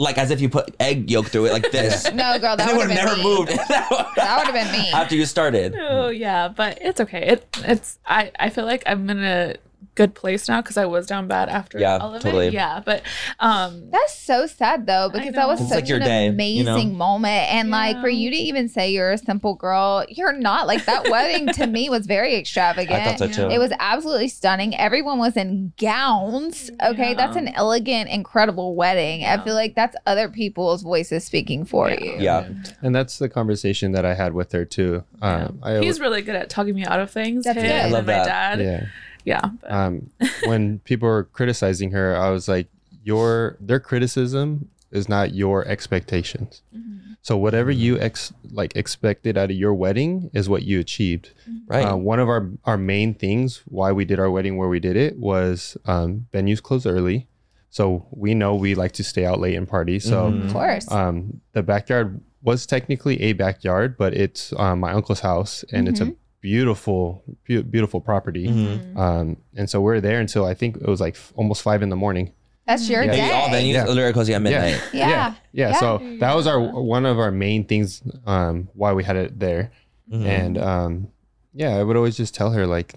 like 0.00 0.16
as 0.16 0.30
if 0.30 0.40
you 0.40 0.48
put 0.48 0.74
egg 0.78 1.10
yolk 1.10 1.26
through 1.26 1.46
it 1.46 1.52
like 1.52 1.70
this. 1.78 2.04
no, 2.12 2.38
girl, 2.38 2.56
that 2.56 2.68
it 2.68 2.76
would 2.76 2.86
would 2.86 2.90
have 2.96 3.08
have 3.08 3.08
never 3.08 3.16
me. 3.16 3.24
moved. 3.24 3.50
That 4.16 4.36
would 4.38 4.46
have 4.46 4.54
been 4.54 4.70
me. 4.72 4.90
After 4.92 5.14
you 5.16 5.26
started. 5.26 5.74
Oh 5.78 6.08
yeah, 6.08 6.48
but 6.48 6.78
it's 6.80 7.00
okay. 7.00 7.22
It 7.32 7.56
it's 7.64 7.98
I 8.06 8.30
I 8.38 8.50
feel 8.50 8.64
like 8.66 8.82
I'm 8.86 9.08
in 9.10 9.24
a 9.24 9.54
good 9.98 10.14
place 10.14 10.48
now 10.48 10.62
because 10.62 10.76
I 10.78 10.86
was 10.86 11.06
down 11.06 11.28
bad 11.28 11.48
after 11.50 11.78
Yeah, 11.78 11.98
all 11.98 12.14
of 12.14 12.22
totally. 12.22 12.46
it. 12.46 12.52
Yeah, 12.54 12.80
but 12.84 13.02
um, 13.40 13.90
That's 13.90 14.16
so 14.18 14.46
sad 14.46 14.86
though, 14.86 15.10
because 15.12 15.34
that 15.34 15.46
was 15.46 15.58
know. 15.60 15.64
It's 15.66 15.74
such 15.74 15.82
like 15.82 15.88
your 15.90 15.98
an 15.98 16.04
day, 16.04 16.24
you 16.24 16.30
amazing 16.30 16.92
know? 16.92 16.96
moment. 16.98 17.52
And 17.52 17.68
like 17.70 18.00
for 18.00 18.08
you 18.08 18.30
to 18.30 18.36
even 18.36 18.68
say 18.68 18.90
you're 18.92 19.10
a 19.12 19.18
simple 19.18 19.54
girl, 19.54 20.04
you're 20.08 20.32
not. 20.32 20.66
Like 20.66 20.84
that 20.86 21.04
wedding 21.10 21.48
to 21.54 21.66
me 21.66 21.90
was 21.90 22.06
very 22.06 22.36
extravagant. 22.36 23.00
I 23.02 23.04
thought 23.16 23.18
so 23.34 23.48
too. 23.48 23.54
It 23.54 23.58
was 23.58 23.72
absolutely 23.80 24.28
stunning. 24.28 24.74
Everyone 24.76 25.18
was 25.18 25.36
in 25.36 25.72
gowns. 25.78 26.70
Okay, 26.82 27.10
Yeah. 27.10 27.14
that's 27.14 27.36
an 27.36 27.48
elegant, 27.48 28.08
incredible 28.10 28.74
wedding. 28.76 29.24
I 29.24 29.42
feel 29.44 29.54
like 29.54 29.74
that's 29.74 29.96
other 30.06 30.28
people's 30.28 30.82
voices 30.82 31.24
speaking 31.24 31.64
for 31.64 31.90
Yeah. 31.90 32.00
you. 32.00 32.16
Yeah. 32.18 32.48
and 32.82 32.94
that's 32.94 33.18
the 33.18 33.28
conversation 33.28 33.92
that 33.92 34.04
I 34.04 34.14
had 34.14 34.32
with 34.34 34.52
her 34.52 34.64
too. 34.64 35.02
Um, 35.20 35.58
I 35.62 35.78
he's 35.80 35.98
really 36.00 36.22
good 36.22 36.36
at 36.36 36.48
talking 36.50 36.74
me 36.74 36.84
out 36.84 37.00
of 37.00 37.10
things. 37.10 37.44
That's 37.44 37.56
him 37.58 37.64
good. 37.64 37.72
I 37.72 37.78
and 37.84 37.92
love 37.92 38.06
my 38.06 38.12
that. 38.12 38.26
dad. 38.26 38.60
yeah. 38.60 38.86
Yeah. 39.28 39.46
um, 39.78 40.10
when 40.50 40.78
people 40.90 41.08
were 41.08 41.24
criticizing 41.38 41.90
her, 41.92 42.16
I 42.16 42.30
was 42.30 42.48
like, 42.48 42.68
your 43.04 43.56
their 43.68 43.80
criticism 43.80 44.68
is 44.90 45.08
not 45.08 45.34
your 45.34 45.66
expectations. 45.74 46.62
So 47.22 47.36
whatever 47.36 47.70
you 47.70 47.98
ex 48.00 48.32
like 48.60 48.72
expected 48.76 49.36
out 49.36 49.50
of 49.50 49.56
your 49.56 49.74
wedding 49.74 50.30
is 50.32 50.48
what 50.48 50.62
you 50.62 50.80
achieved. 50.80 51.26
Right. 51.66 51.84
Uh, 51.84 51.96
one 51.96 52.20
of 52.20 52.28
our 52.28 52.42
our 52.64 52.78
main 52.78 53.12
things 53.14 53.62
why 53.66 53.92
we 53.92 54.04
did 54.10 54.18
our 54.18 54.30
wedding 54.30 54.56
where 54.56 54.68
we 54.68 54.80
did 54.80 54.96
it 54.96 55.18
was 55.18 55.76
um, 55.84 56.26
venues 56.32 56.62
close 56.62 56.86
early, 56.86 57.26
so 57.70 58.06
we 58.10 58.30
know 58.34 58.54
we 58.54 58.74
like 58.74 58.92
to 58.92 59.04
stay 59.04 59.24
out 59.26 59.40
late 59.40 59.56
and 59.56 59.68
party. 59.68 59.98
So 59.98 60.16
Mhm. 60.30 60.46
Of 60.46 60.52
course. 60.52 60.90
um, 60.90 61.40
the 61.52 61.62
backyard 61.62 62.20
was 62.42 62.64
technically 62.66 63.16
a 63.28 63.32
backyard, 63.34 63.96
but 63.98 64.14
it's 64.14 64.52
um, 64.56 64.80
my 64.80 64.92
uncle's 64.92 65.20
house, 65.20 65.64
and 65.72 65.88
it's 65.88 66.00
a 66.00 66.14
beautiful, 66.40 67.22
beau- 67.48 67.62
beautiful 67.62 68.00
property. 68.00 68.46
Mhm. 68.48 68.96
Um, 68.96 69.36
and 69.56 69.68
so 69.68 69.80
we're 69.80 70.00
there 70.00 70.20
until 70.20 70.44
I 70.44 70.54
think 70.54 70.76
it 70.76 70.86
was 70.86 71.00
like 71.00 71.14
f- 71.14 71.32
almost 71.36 71.62
five 71.62 71.82
in 71.82 71.88
the 71.88 71.96
morning. 71.96 72.32
that's 72.66 72.86
your 72.90 73.02
Yeah. 73.02 73.12
day. 73.12 73.18
Maybe 73.22 73.32
all 73.32 73.48
venues 73.48 73.72
Yeah. 73.72 73.84
literally 73.86 74.12
closing 74.12 74.34
at 74.34 74.42
midnight. 74.42 74.78
Yeah. 74.92 75.08
yeah, 75.08 75.34
Yeah. 75.52 75.72
So 75.80 76.02
that 76.20 76.36
was 76.36 76.46
our 76.46 76.60
one 76.60 77.06
of 77.06 77.18
our 77.18 77.30
main 77.30 77.64
things 77.64 78.02
um, 78.26 78.68
why 78.74 78.92
we 78.92 79.04
had 79.04 79.16
it 79.16 79.38
there. 79.40 79.70
Mhm. 80.12 80.26
And 80.26 80.58
um, 80.58 81.08
yeah, 81.54 81.76
I 81.78 81.82
would 81.82 81.96
always 81.96 82.14
just 82.18 82.34
tell 82.34 82.50
her 82.50 82.66
like 82.66 82.92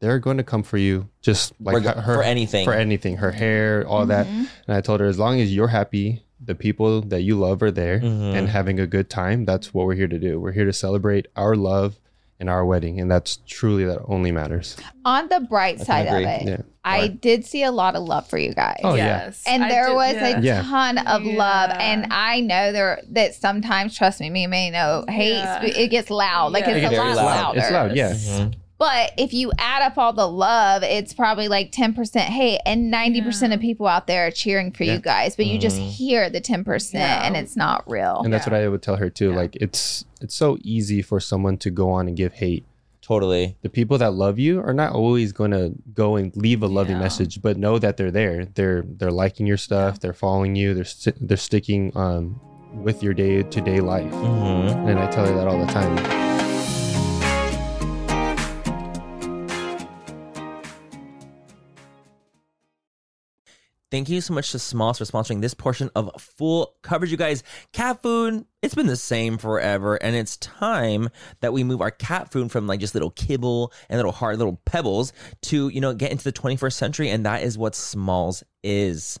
they're 0.00 0.18
going 0.18 0.36
to 0.36 0.42
come 0.44 0.62
for 0.62 0.76
you, 0.76 1.08
just 1.22 1.54
like 1.58 1.82
For- 1.84 2.00
her 2.02 2.14
for 2.16 2.22
anything. 2.22 2.66
for 2.66 2.74
anything, 2.74 3.16
her 3.16 3.30
hair, 3.30 3.86
all 3.88 4.04
that. 4.04 4.26
Mhm. 4.26 4.46
And 4.68 4.76
I 4.76 4.82
told 4.82 5.00
her 5.00 5.06
as 5.06 5.18
long 5.18 5.40
as 5.40 5.54
you're 5.54 5.68
happy, 5.68 6.22
the 6.38 6.54
people 6.54 7.00
that 7.00 7.22
you 7.22 7.38
love 7.38 7.62
are 7.62 7.70
there 7.70 8.00
Mhm. 8.00 8.34
and 8.34 8.48
having 8.50 8.78
a 8.78 8.86
good 8.86 9.08
time. 9.08 9.46
That's 9.46 9.72
what 9.72 9.86
we're 9.86 9.94
here 9.94 10.08
to 10.08 10.18
do. 10.18 10.38
We're 10.38 10.52
here 10.52 10.66
to 10.66 10.72
celebrate 10.74 11.28
our 11.34 11.56
love 11.56 11.98
and 12.40 12.50
our 12.50 12.64
wedding, 12.64 13.00
and 13.00 13.10
that's 13.10 13.38
truly 13.46 13.84
that 13.84 14.00
only 14.06 14.32
matters. 14.32 14.76
On 15.04 15.28
the 15.28 15.40
bright 15.40 15.76
can 15.76 15.86
side 15.86 16.06
of 16.08 16.14
it, 16.20 16.42
Yeah. 16.48 16.56
I 16.86 16.98
Right. 17.02 17.20
did 17.20 17.46
see 17.46 17.62
a 17.62 17.70
lot 17.72 17.96
of 17.96 18.02
love 18.02 18.26
for 18.28 18.36
you 18.36 18.52
guys. 18.52 18.80
Oh, 18.84 18.94
yeah. 18.94 19.24
yes. 19.24 19.42
and 19.46 19.62
there 19.70 19.86
did- 19.86 19.94
was 19.94 20.14
yeah. 20.44 20.60
a 20.60 20.62
ton 20.64 20.98
of 20.98 21.22
love 21.24 21.70
and 21.80 22.08
i 22.10 22.40
know 22.40 22.72
there 22.72 23.00
that 23.12 23.34
sometimes 23.34 23.96
trust 23.96 24.20
me 24.20 24.28
me 24.28 24.46
may 24.46 24.70
know 24.70 25.04
hate 25.08 25.32
Yeah. 25.38 25.62
it 25.64 25.88
gets 25.88 26.10
loud 26.10 26.52
like 26.52 26.66
Yeah. 26.66 26.72
it's 26.74 26.92
It 26.92 26.96
a 26.96 26.98
lot 27.02 27.16
loud. 27.16 27.24
louder 27.24 27.58
It's 27.60 27.70
loud, 27.70 27.96
yeah. 27.96 28.10
Mhm. 28.12 28.54
But 28.84 29.12
if 29.16 29.32
you 29.32 29.50
add 29.58 29.82
up 29.82 29.96
all 29.96 30.12
the 30.12 30.28
love 30.28 30.82
it's 30.82 31.12
probably 31.14 31.48
like 31.48 31.72
10% 31.72 32.20
hate 32.20 32.60
and 32.66 32.92
90% 32.92 33.48
Yeah. 33.48 33.54
of 33.54 33.60
people 33.60 33.86
out 33.86 34.06
there 34.06 34.26
are 34.26 34.30
cheering 34.30 34.72
for 34.72 34.84
Yeah. 34.84 34.94
you 34.94 34.98
guys 35.00 35.36
but 35.36 35.46
you 35.46 35.58
just 35.58 35.78
Mhm. 35.80 35.88
hear 35.90 36.28
the 36.30 36.40
10% 36.40 36.92
Yeah. 37.00 37.26
and 37.26 37.36
it's 37.36 37.56
not 37.56 37.88
real 37.88 38.20
And 38.24 38.32
that's 38.32 38.46
what 38.46 38.54
I 38.54 38.68
would 38.68 38.82
tell 38.82 38.96
her 38.96 39.08
too. 39.10 39.30
Yeah. 39.30 39.36
Like 39.36 39.56
it's 39.60 40.04
it's 40.20 40.34
so 40.34 40.58
easy 40.62 41.00
for 41.02 41.18
someone 41.20 41.56
to 41.58 41.70
go 41.70 41.90
on 41.90 42.08
and 42.08 42.16
give 42.16 42.34
hate. 42.34 42.64
Totally. 43.02 43.56
The 43.62 43.68
people 43.68 43.98
that 43.98 44.14
love 44.14 44.38
you 44.38 44.60
are 44.60 44.72
not 44.72 44.92
always 44.94 45.32
going 45.32 45.50
to 45.50 45.72
go 45.94 46.16
and 46.16 46.34
leave 46.36 46.62
a 46.62 46.66
loving 46.66 46.96
Yeah. 46.96 47.02
message, 47.02 47.42
but 47.42 47.58
know 47.58 47.78
that 47.78 47.96
they're 47.98 48.10
there. 48.10 48.46
They're 48.54 48.84
they're 48.98 49.10
liking 49.10 49.46
your 49.46 49.58
stuff. 49.58 50.00
They're 50.00 50.14
following 50.14 50.56
you. 50.56 50.72
They're 50.74 50.84
sti- 50.84 51.12
they're 51.20 51.36
sticking 51.36 51.92
um 51.94 52.40
with 52.82 53.02
your 53.02 53.12
day 53.14 53.42
to 53.42 53.60
day 53.60 53.80
life. 53.80 54.10
hmm 54.12 54.88
And 54.88 54.98
I 54.98 55.06
tell 55.10 55.26
her 55.26 55.34
that 55.34 55.46
all 55.46 55.58
the 55.64 55.72
time. 55.72 56.23
Thank 63.94 64.08
you 64.08 64.20
so 64.20 64.34
much 64.34 64.50
to 64.50 64.58
Smalls 64.58 64.98
for 64.98 65.04
sponsoring 65.04 65.40
this 65.40 65.54
portion 65.54 65.88
of 65.94 66.10
Fool 66.18 66.74
Coverage, 66.82 67.12
you 67.12 67.16
guys. 67.16 67.44
Cat 67.72 68.02
food, 68.02 68.44
it's 68.60 68.74
been 68.74 68.88
the 68.88 68.96
same 68.96 69.38
forever, 69.38 69.94
and 69.94 70.16
it's 70.16 70.36
time 70.38 71.10
that 71.42 71.52
we 71.52 71.62
move 71.62 71.80
our 71.80 71.92
cat 71.92 72.32
food 72.32 72.50
from 72.50 72.66
like 72.66 72.80
just 72.80 72.94
little 72.94 73.12
kibble 73.12 73.72
and 73.88 73.96
little 73.96 74.10
hard 74.10 74.38
little 74.38 74.60
pebbles 74.64 75.12
to, 75.42 75.68
you 75.68 75.80
know, 75.80 75.94
get 75.94 76.10
into 76.10 76.24
the 76.24 76.32
21st 76.32 76.72
century, 76.72 77.08
and 77.08 77.24
that 77.24 77.44
is 77.44 77.56
what 77.56 77.76
Smalls 77.76 78.42
is. 78.64 79.20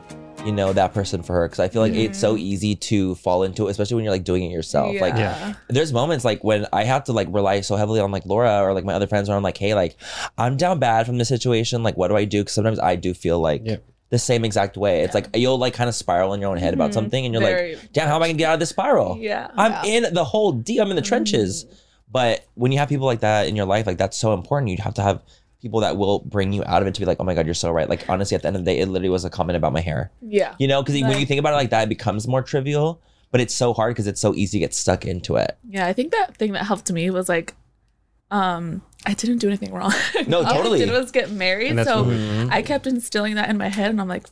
you 0.45 0.51
know, 0.51 0.73
that 0.73 0.93
person 0.93 1.23
for 1.23 1.33
her 1.33 1.47
because 1.47 1.59
I 1.59 1.67
feel 1.67 1.81
like 1.81 1.93
it's 1.93 2.19
so 2.19 2.35
mm. 2.35 2.39
easy 2.39 2.75
to 2.75 3.15
fall 3.15 3.43
into 3.43 3.67
it, 3.67 3.71
especially 3.71 3.95
when 3.95 4.03
you're 4.03 4.13
like 4.13 4.23
doing 4.23 4.43
it 4.43 4.51
yourself. 4.51 4.99
Like, 4.99 5.15
Yeah. 5.15 5.53
there's 5.67 5.93
moments 5.93 6.25
like 6.25 6.43
when 6.43 6.67
I 6.73 6.83
have 6.83 7.03
to 7.05 7.13
like 7.13 7.27
rely 7.31 7.61
so 7.61 7.75
heavily 7.75 7.99
on 7.99 8.11
like 8.11 8.25
Laura 8.25 8.61
or 8.61 8.73
like 8.73 8.85
my 8.85 8.93
other 8.93 9.07
friends 9.07 9.29
where 9.29 9.37
I'm 9.37 9.43
like, 9.43 9.57
hey, 9.57 9.73
like 9.73 9.97
I'm 10.37 10.57
down 10.57 10.79
bad 10.79 11.05
from 11.05 11.17
this 11.17 11.29
situation. 11.29 11.83
Like, 11.83 11.97
what 11.97 12.09
do 12.09 12.15
I 12.15 12.25
do? 12.25 12.41
Because 12.41 12.53
sometimes 12.53 12.79
I 12.79 12.95
do 12.95 13.13
feel 13.13 13.39
like 13.39 13.61
Yeah. 13.65 13.77
the 14.09 14.19
same 14.19 14.43
exact 14.43 14.77
way. 14.77 15.01
It's 15.01 15.13
like 15.13 15.27
you'll 15.35 15.57
like 15.57 15.73
kind 15.73 15.87
of 15.87 15.95
spiral 15.95 16.33
in 16.33 16.41
your 16.41 16.51
own 16.51 16.57
head 16.57 16.73
about 16.73 16.91
mm-hmm. 16.91 16.93
something, 16.93 17.25
and 17.25 17.33
you're 17.33 17.43
Very. 17.43 17.75
like, 17.75 17.93
damn, 17.93 18.07
how 18.07 18.15
am 18.15 18.23
I 18.23 18.27
gonna 18.27 18.37
get 18.37 18.49
out 18.49 18.55
of 18.55 18.59
this 18.59 18.69
spiral? 18.69 19.17
Yeah. 19.19 19.49
I'm 19.55 19.85
in 19.85 20.13
the 20.13 20.23
whole 20.23 20.51
D. 20.51 20.79
I'm 20.79 20.89
in 20.89 20.95
the 20.95 21.01
trenches. 21.01 21.65
Mm-hmm. 21.65 21.75
But 22.11 22.45
when 22.55 22.71
you 22.73 22.77
have 22.79 22.89
people 22.89 23.05
like 23.05 23.21
that 23.21 23.47
in 23.47 23.55
your 23.55 23.65
life, 23.65 23.87
like 23.87 23.97
that's 23.97 24.17
so 24.17 24.33
important. 24.33 24.69
You 24.69 24.77
have 24.83 24.95
to 24.95 25.01
have 25.01 25.21
people 25.61 25.79
that 25.81 25.97
will 25.97 26.19
bring 26.19 26.51
you 26.53 26.63
out 26.65 26.81
of 26.81 26.87
it 26.87 26.93
to 26.95 26.99
be 26.99 27.05
like, 27.05 27.17
oh 27.19 27.23
my 27.23 27.33
god, 27.33 27.45
you're 27.45 27.53
so 27.53 27.71
right. 27.71 27.87
Like 27.87 28.09
honestly, 28.09 28.35
at 28.35 28.41
the 28.41 28.47
end 28.47 28.55
of 28.55 28.65
the 28.65 28.71
day, 28.71 28.79
it 28.79 28.87
literally 28.87 29.09
was 29.09 29.25
a 29.25 29.29
comment 29.29 29.57
about 29.57 29.73
my 29.73 29.81
hair. 29.81 30.11
Yeah. 30.21 30.55
You 30.59 30.67
know, 30.67 30.81
because 30.81 31.01
when 31.01 31.19
you 31.19 31.25
think 31.25 31.39
about 31.39 31.53
it 31.53 31.57
like 31.57 31.69
that, 31.69 31.83
it 31.83 31.89
becomes 31.89 32.27
more 32.27 32.41
trivial. 32.41 33.01
But 33.31 33.39
it's 33.39 33.55
so 33.55 33.73
hard 33.73 33.91
because 33.95 34.07
it's 34.07 34.19
so 34.19 34.35
easy 34.35 34.57
to 34.57 34.65
get 34.65 34.73
stuck 34.73 35.05
into 35.05 35.37
it. 35.37 35.57
Yeah, 35.69 35.87
I 35.87 35.93
think 35.93 36.11
that 36.11 36.35
thing 36.35 36.51
that 36.51 36.65
helped 36.65 36.91
me 36.91 37.09
was 37.11 37.29
like, 37.29 37.53
um, 38.29 38.81
I 39.05 39.13
didn't 39.13 39.37
do 39.37 39.47
anything 39.47 39.71
wrong. 39.71 39.93
No, 40.27 40.39
All 40.43 40.53
totally. 40.53 40.81
I 40.81 40.85
did 40.85 40.91
was 40.91 41.11
get 41.11 41.31
married, 41.31 41.69
And 41.69 41.79
that's 41.79 41.89
so 41.89 42.47
I 42.51 42.61
kept 42.61 42.87
instilling 42.87 43.35
that 43.35 43.49
in 43.49 43.57
my 43.57 43.69
head, 43.69 43.89
and 43.89 44.01
I'm 44.01 44.09
like, 44.09 44.27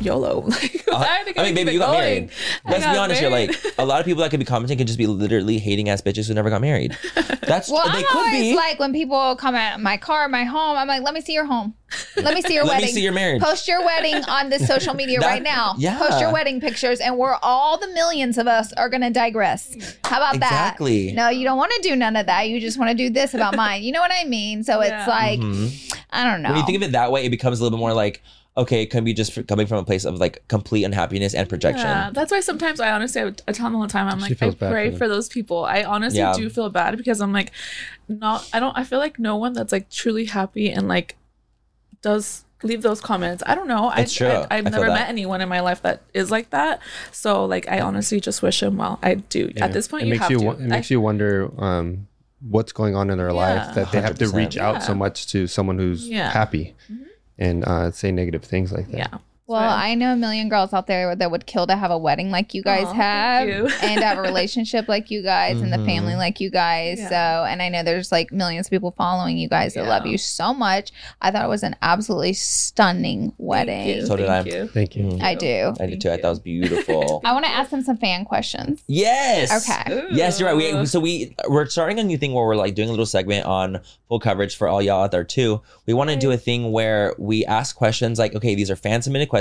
YOLO. 0.00 0.48
Like, 0.60 0.84
Uh, 0.90 0.96
I, 0.96 1.32
I 1.36 1.42
mean, 1.44 1.54
baby, 1.54 1.72
you 1.72 1.78
got 1.78 1.92
married. 1.92 2.30
Let's 2.64 2.78
be 2.78 2.82
got 2.84 2.96
honest 2.98 3.20
here. 3.20 3.30
married. 3.30 3.50
Like 3.50 3.74
a 3.78 3.84
lot 3.84 4.00
of 4.00 4.06
people 4.06 4.22
that 4.22 4.30
could 4.30 4.40
be 4.40 4.44
commenting 4.46 4.76
could 4.76 4.88
just 4.88 4.98
be 4.98 5.06
literally 5.06 5.58
hating 5.58 5.88
ass 5.88 6.00
bitches 6.02 6.26
who 6.26 6.34
never 6.34 6.50
got 6.50 6.60
married. 6.60 6.96
That's 7.42 7.70
Well, 7.70 7.84
they 7.84 7.98
I'm 7.98 8.04
could 8.04 8.16
always 8.16 8.42
be. 8.42 8.54
like 8.56 8.78
when 8.80 8.92
people 8.92 9.36
comment 9.36 9.74
on 9.74 9.82
my 9.84 9.96
car, 9.96 10.28
my 10.28 10.42
home, 10.44 10.76
I'm 10.76 10.88
like, 10.88 11.02
let 11.02 11.14
me 11.14 11.20
see 11.20 11.32
your 11.32 11.44
home. 11.44 11.74
Let 12.16 12.34
me 12.34 12.42
see 12.42 12.54
your 12.54 12.64
wedding. 12.64 12.80
Let 12.80 12.86
me 12.88 12.92
see 12.92 13.02
your 13.02 13.12
marriage. 13.12 13.40
Post 13.42 13.68
your 13.68 13.84
wedding 13.84 14.16
on 14.28 14.50
the 14.50 14.58
social 14.58 14.94
media 14.94 15.20
That- 15.20 15.26
right 15.26 15.42
now. 15.42 15.74
yeah. 15.78 15.96
Post 15.98 16.20
your 16.20 16.32
wedding 16.32 16.60
pictures, 16.60 16.98
and 17.00 17.16
we're 17.16 17.36
all 17.42 17.78
the 17.78 17.88
millions 17.88 18.36
of 18.38 18.46
us 18.48 18.72
are 18.72 18.88
gonna 18.88 19.10
digress. 19.10 19.74
How 20.04 20.16
about 20.18 20.34
Exactly. 20.36 21.08
that? 21.08 21.14
No, 21.14 21.28
you 21.28 21.44
don't 21.44 21.56
want 21.58 21.70
to 21.72 21.82
do 21.88 21.94
none 21.94 22.16
of 22.16 22.26
that. 22.26 22.48
You 22.48 22.60
just 22.60 22.78
want 22.78 22.90
to 22.90 22.96
do 22.96 23.10
this 23.10 23.32
about 23.34 23.54
mine. 23.56 23.82
You 23.84 23.92
know 23.92 24.00
what 24.00 24.12
I 24.12 24.24
mean? 24.24 24.64
So 24.64 24.82
Yeah. 24.82 24.98
it's 25.00 25.08
like, 25.08 25.38
Mhm. 25.40 25.94
I 26.10 26.24
don't 26.24 26.42
know. 26.42 26.50
When 26.50 26.58
you 26.58 26.66
think 26.66 26.76
of 26.76 26.82
it 26.82 26.92
that 26.92 27.12
way, 27.12 27.24
it 27.24 27.30
becomes 27.30 27.60
a 27.60 27.62
little 27.62 27.76
bit 27.78 27.80
more 27.80 27.92
like, 27.92 28.22
okay, 28.60 28.82
it 28.82 28.90
can 28.90 29.04
be 29.04 29.12
just 29.12 29.36
f- 29.36 29.46
coming 29.46 29.66
from 29.66 29.78
a 29.78 29.84
place 29.84 30.04
of 30.04 30.18
like 30.18 30.46
complete 30.48 30.84
unhappiness 30.84 31.34
and 31.34 31.48
projection. 31.48 31.86
Yeah, 31.86 32.10
that's 32.12 32.30
why 32.30 32.40
sometimes 32.40 32.78
I 32.80 32.92
honestly, 32.92 33.20
I, 33.22 33.26
I 33.48 33.52
tell 33.52 33.66
them 33.66 33.74
all 33.76 33.82
the 33.82 33.88
time, 33.88 34.06
I'm 34.08 34.18
She 34.20 34.34
like, 34.34 34.42
I 34.42 34.70
pray 34.70 34.90
for 34.92 34.98
for, 34.98 35.08
those 35.08 35.28
people. 35.28 35.64
I 35.64 35.82
honestly 35.82 36.18
Yeah. 36.20 36.32
do 36.34 36.48
feel 36.50 36.70
bad 36.70 36.96
because 36.96 37.20
I'm 37.20 37.32
like, 37.32 37.52
not, 38.08 38.48
I 38.52 38.60
don't, 38.60 38.76
I 38.76 38.84
feel 38.84 38.98
like 38.98 39.18
no 39.18 39.36
one 39.36 39.52
that's 39.52 39.72
like 39.72 39.90
truly 39.90 40.26
happy 40.26 40.70
and 40.70 40.86
like 40.88 41.16
does 42.02 42.44
leave 42.62 42.82
those 42.82 43.00
comments. 43.00 43.42
I 43.46 43.54
don't 43.54 43.68
know. 43.68 43.90
It's 43.96 44.14
I, 44.20 44.26
true. 44.26 44.28
I, 44.28 44.46
I 44.50 44.58
I've 44.58 44.64
feel 44.64 44.72
never 44.72 44.86
met 44.88 45.08
anyone 45.08 45.40
in 45.40 45.48
my 45.48 45.60
life 45.60 45.82
that 45.82 46.02
is 46.12 46.30
like 46.30 46.50
that. 46.50 46.80
So 47.12 47.44
like, 47.46 47.68
I 47.68 47.80
honestly 47.80 48.20
just 48.20 48.42
wish 48.42 48.62
him 48.62 48.76
well. 48.76 48.98
I 49.02 49.14
do. 49.14 49.50
Yeah. 49.56 49.64
At 49.64 49.72
this 49.72 49.88
point, 49.88 50.02
it 50.02 50.06
you 50.06 50.10
makes 50.12 50.22
have 50.22 50.30
you 50.30 50.38
to. 50.40 50.50
it 50.50 50.60
makes 50.60 50.90
I- 50.90 50.94
you 50.94 51.00
wonder 51.00 51.50
um, 51.62 52.06
what's 52.40 52.72
going 52.72 52.94
on 52.96 53.10
in 53.10 53.18
their 53.18 53.28
Yeah. 53.28 53.32
life 53.34 53.74
that 53.74 53.92
they 53.92 54.00
have 54.00 54.18
to 54.18 54.28
reach 54.28 54.56
out 54.58 54.82
so 54.82 54.94
much 54.94 55.26
to 55.32 55.46
someone 55.46 55.78
who's 55.78 56.06
Yeah. 56.08 56.30
Mm-hmm. 56.32 57.04
And 57.40 57.64
uh, 57.64 57.90
say 57.90 58.12
negative 58.12 58.44
things 58.44 58.70
like 58.72 58.86
that. 58.88 58.96
Yeah. 58.98 59.18
Well, 59.50 59.68
I 59.68 59.96
know 59.96 60.12
a 60.12 60.16
million 60.16 60.48
girls 60.48 60.72
out 60.72 60.86
there 60.86 61.16
that 61.16 61.28
would 61.28 61.44
kill 61.44 61.66
to 61.66 61.74
have 61.74 61.90
a 61.90 61.98
wedding 61.98 62.30
like 62.30 62.54
you 62.54 62.62
guys 62.62 62.86
Aw, 62.86 62.92
have, 62.92 63.48
you. 63.48 63.68
and 63.82 64.00
have 64.00 64.18
a 64.18 64.22
relationship 64.22 64.86
like 64.86 65.10
you 65.10 65.24
guys, 65.24 65.60
and 65.60 65.72
the 65.72 65.76
mm-hmm. 65.76 65.86
family 65.86 66.14
like 66.14 66.38
you 66.38 66.50
guys. 66.50 67.00
Yeah. 67.00 67.08
So, 67.08 67.44
and 67.46 67.60
I 67.60 67.68
know 67.68 67.82
there's 67.82 68.12
like 68.12 68.30
millions 68.30 68.68
of 68.68 68.70
people 68.70 68.92
following 68.92 69.36
you 69.38 69.48
guys 69.48 69.74
that 69.74 69.86
love 69.86 70.06
you 70.06 70.18
so 70.18 70.54
much. 70.54 70.92
I 71.20 71.32
thought 71.32 71.44
it 71.44 71.48
was 71.48 71.64
an 71.64 71.74
absolutely 71.82 72.34
stunning 72.34 73.22
Thank 73.22 73.34
wedding. 73.38 73.88
you. 73.88 74.06
So 74.06 74.14
did 74.14 74.28
Thank 74.28 74.46
I. 74.46 74.56
you. 74.56 74.66
Thank 74.68 74.94
you. 74.94 75.18
I 75.20 75.34
do. 75.34 75.74
I 75.80 75.86
did 75.86 76.00
too. 76.00 76.10
I 76.10 76.16
thought 76.16 76.28
it 76.28 76.30
was 76.30 76.38
beautiful. 76.38 77.20
I 77.24 77.32
want 77.32 77.44
to 77.44 77.50
ask 77.50 77.72
them 77.72 77.82
some 77.82 77.96
fan 77.96 78.24
questions. 78.24 78.84
yes. 78.86 79.68
Okay. 79.68 80.06
Yes, 80.12 80.38
you're 80.38 80.48
right. 80.48 80.56
We, 80.56 80.86
so 80.86 81.00
we 81.00 81.34
we're 81.48 81.66
starting 81.66 81.98
a 81.98 82.04
new 82.04 82.18
thing 82.18 82.34
where 82.34 82.46
we're 82.46 82.54
like 82.54 82.76
doing 82.76 82.88
a 82.88 82.92
little 82.92 83.04
segment 83.04 83.46
on 83.46 83.80
Fool 84.06 84.20
Coverage 84.20 84.56
for 84.56 84.68
all 84.68 84.80
y'all 84.80 85.02
out 85.02 85.10
there 85.10 85.24
too. 85.24 85.60
We 85.86 85.94
want 85.94 86.10
to 86.10 86.16
do 86.16 86.30
a 86.30 86.36
thing 86.36 86.70
where 86.70 87.16
we 87.18 87.44
ask 87.46 87.74
questions 87.74 88.16
like, 88.16 88.36
okay, 88.36 88.54
these 88.54 88.70
are 88.70 88.76
fan 88.76 89.02
submitted 89.02 89.28
questions. 89.28 89.39